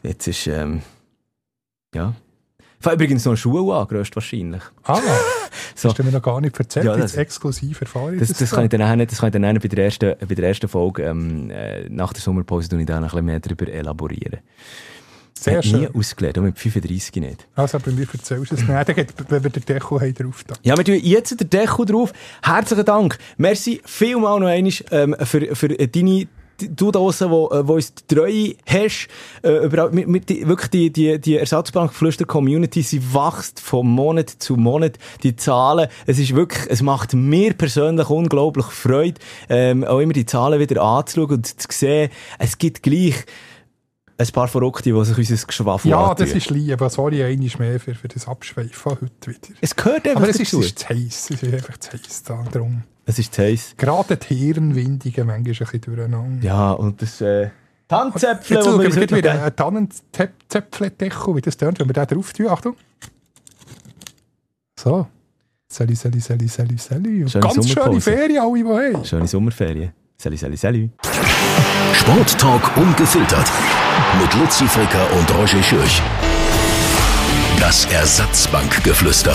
Jetzt 0.02 0.26
ist 0.28 0.46
ähm, 0.46 0.82
ja. 1.94 2.14
Ich 2.78 2.84
fange 2.84 2.94
übrigens 2.94 3.24
noch 3.26 3.36
Schuhe 3.36 3.76
an, 3.76 3.86
größtwahrscheinlich. 3.88 4.62
Ah, 4.84 5.00
So. 5.74 5.88
hast 5.88 5.98
du 5.98 6.04
mir 6.04 6.12
noch 6.12 6.22
gar 6.22 6.40
nicht 6.40 6.58
erzählt. 6.58 6.86
Ja, 6.86 6.92
Jetzt 6.94 7.04
das- 7.12 7.16
exklusiv 7.16 7.80
erfahren. 7.80 8.18
Das, 8.18 8.28
das, 8.32 8.50
kann 8.50 8.64
ich 8.64 8.70
dann 8.70 8.80
nachher, 8.80 9.04
das 9.06 9.18
kann 9.18 9.28
ich 9.28 9.32
dann 9.32 9.42
nachher 9.42 9.60
bei 9.60 9.68
der 9.68 9.84
ersten, 9.84 10.14
bei 10.26 10.34
der 10.34 10.48
ersten 10.48 10.68
Folge 10.68 11.04
ähm, 11.04 11.50
äh, 11.50 11.88
nach 11.88 12.12
der 12.12 12.20
Sommerpause 12.22 12.68
dann 12.68 12.80
noch 12.84 12.88
ein 12.96 13.02
bisschen 13.02 13.24
mehr 13.24 13.40
darüber 13.40 13.68
elaborieren. 13.68 14.40
Sehr 15.38 15.56
Hat 15.58 15.64
nie 15.64 15.70
schön. 15.70 15.94
ausgelernt, 15.94 16.38
auch 16.38 16.42
mit 16.42 16.58
35 16.58 17.16
nicht. 17.22 17.48
Also, 17.54 17.78
bei 17.78 17.92
mir 17.92 18.06
erzählst 18.12 18.50
du 18.50 18.54
es 18.56 18.60
nicht. 18.60 18.68
Dann 18.68 18.94
geht, 18.94 19.14
wenn 19.30 19.42
wir 19.42 19.50
den 19.50 19.64
Deko 19.64 19.98
haben, 20.00 20.12
drauf 20.14 20.44
da. 20.46 20.54
Ja, 20.62 20.76
wir 20.76 20.84
tun 20.84 20.98
jetzt 21.02 21.40
den 21.40 21.48
Deko 21.48 21.84
drauf. 21.86 22.12
Herzlichen 22.42 22.84
Dank. 22.84 23.18
Merci 23.38 23.80
vielmal 23.86 24.38
noch 24.40 24.48
einmal 24.48 24.72
ähm, 24.90 25.16
für, 25.20 25.54
für 25.56 25.68
deine 25.68 26.28
du 26.68 26.90
da 26.90 26.98
draussen, 26.98 27.30
wo, 27.30 27.48
äh, 27.50 27.66
wo 27.66 27.74
uns 27.74 27.94
die 27.94 28.14
Treue 28.14 28.54
hast, 28.66 29.08
äh, 29.42 29.64
überhaupt, 29.64 29.94
mit, 29.94 30.08
mit 30.08 30.28
die, 30.28 30.46
wirklich 30.46 30.70
die, 30.70 30.90
die, 30.92 31.20
die 31.20 31.36
Ersatzbankflüster-Community, 31.36 32.82
sie 32.82 33.14
wächst 33.14 33.60
von 33.60 33.86
Monat 33.86 34.30
zu 34.30 34.56
Monat, 34.56 34.98
die 35.22 35.36
Zahlen, 35.36 35.88
es 36.06 36.18
ist 36.18 36.34
wirklich, 36.34 36.66
es 36.68 36.82
macht 36.82 37.14
mir 37.14 37.54
persönlich 37.54 38.08
unglaublich 38.10 38.66
Freude, 38.66 39.20
ähm, 39.48 39.84
auch 39.84 39.98
immer 40.00 40.12
die 40.12 40.26
Zahlen 40.26 40.60
wieder 40.60 40.82
anzuschauen 40.82 41.36
und 41.36 41.46
zu 41.46 41.68
sehen, 41.70 42.10
es 42.38 42.58
gibt 42.58 42.82
gleich 42.82 43.24
ein 44.18 44.28
paar 44.32 44.48
Verrückte, 44.48 44.92
die 44.92 45.04
sich 45.04 45.16
unser 45.30 45.46
Geschwafel 45.46 45.90
Ja, 45.90 46.10
antun. 46.10 46.26
das 46.26 46.34
ist 46.34 46.50
lieb. 46.50 46.78
Sorry, 46.88 47.22
einmal 47.24 47.50
mehr 47.58 47.80
für, 47.80 47.94
für 47.94 48.08
das 48.08 48.28
Abschweifen 48.28 48.92
heute 48.92 49.26
wieder. 49.26 49.38
Es 49.62 49.74
gehört 49.74 50.06
einfach 50.06 50.20
Aber 50.22 50.28
es 50.28 50.36
ist, 50.38 50.52
dazu. 50.52 50.60
es 50.60 50.66
ist 50.66 50.78
zu 50.80 50.88
heiß. 50.90 51.30
Es 51.30 51.42
ist 51.42 51.54
einfach 51.54 51.78
zu 51.78 51.92
heiß 51.92 52.22
da 52.24 52.44
drum. 52.52 52.82
Es 53.10 53.18
ist 53.18 53.34
zu 53.34 53.42
heiß. 53.42 53.74
Gerade 53.76 54.16
die 54.16 54.36
Hirnwindungen 54.36 55.26
manchmal 55.26 55.36
ein 55.36 55.42
bisschen 55.42 55.80
durcheinander. 55.80 56.46
Ja, 56.46 56.70
und 56.70 57.02
das 57.02 57.20
äh, 57.20 57.50
Tanzäpfel, 57.88 58.56
Jetzt 58.56 58.66
schauen 58.66 58.80
wir 58.80 58.88
gleich 58.88 59.02
heute 59.02 59.16
wieder 59.16 59.32
einen 59.32 59.56
Tannenzäpfle-Deko, 59.56 61.34
wie 61.34 61.40
das 61.40 61.56
tönt, 61.56 61.80
wenn 61.80 61.88
wir 61.88 61.92
den 61.92 62.06
drauf 62.06 62.32
tun. 62.32 62.46
Achtung. 62.46 62.76
So. 64.78 65.08
Sally, 65.66 65.96
Sally, 65.96 66.20
Sally, 66.20 66.46
Sally, 66.46 66.76
Sally. 66.78 67.22
Und 67.24 67.30
Schöne 67.30 67.42
Ganz 67.42 67.68
schöne. 67.68 68.00
Ferien, 68.00 68.44
alle, 68.44 68.62
die 68.62 68.94
haben. 68.94 69.04
Schöne 69.04 69.26
Sommerferien. 69.26 69.90
Salut, 70.16 70.38
salut, 70.38 70.58
salut. 70.60 70.90
Sporttalk 71.94 72.76
ungefiltert. 72.76 73.50
Mit 74.20 74.32
Luzi 74.34 74.68
Fricker 74.68 75.12
und 75.18 75.28
Roger 75.34 75.60
Schürch. 75.64 76.00
Das 77.58 77.86
Ersatzbankgeflüster. 77.86 79.34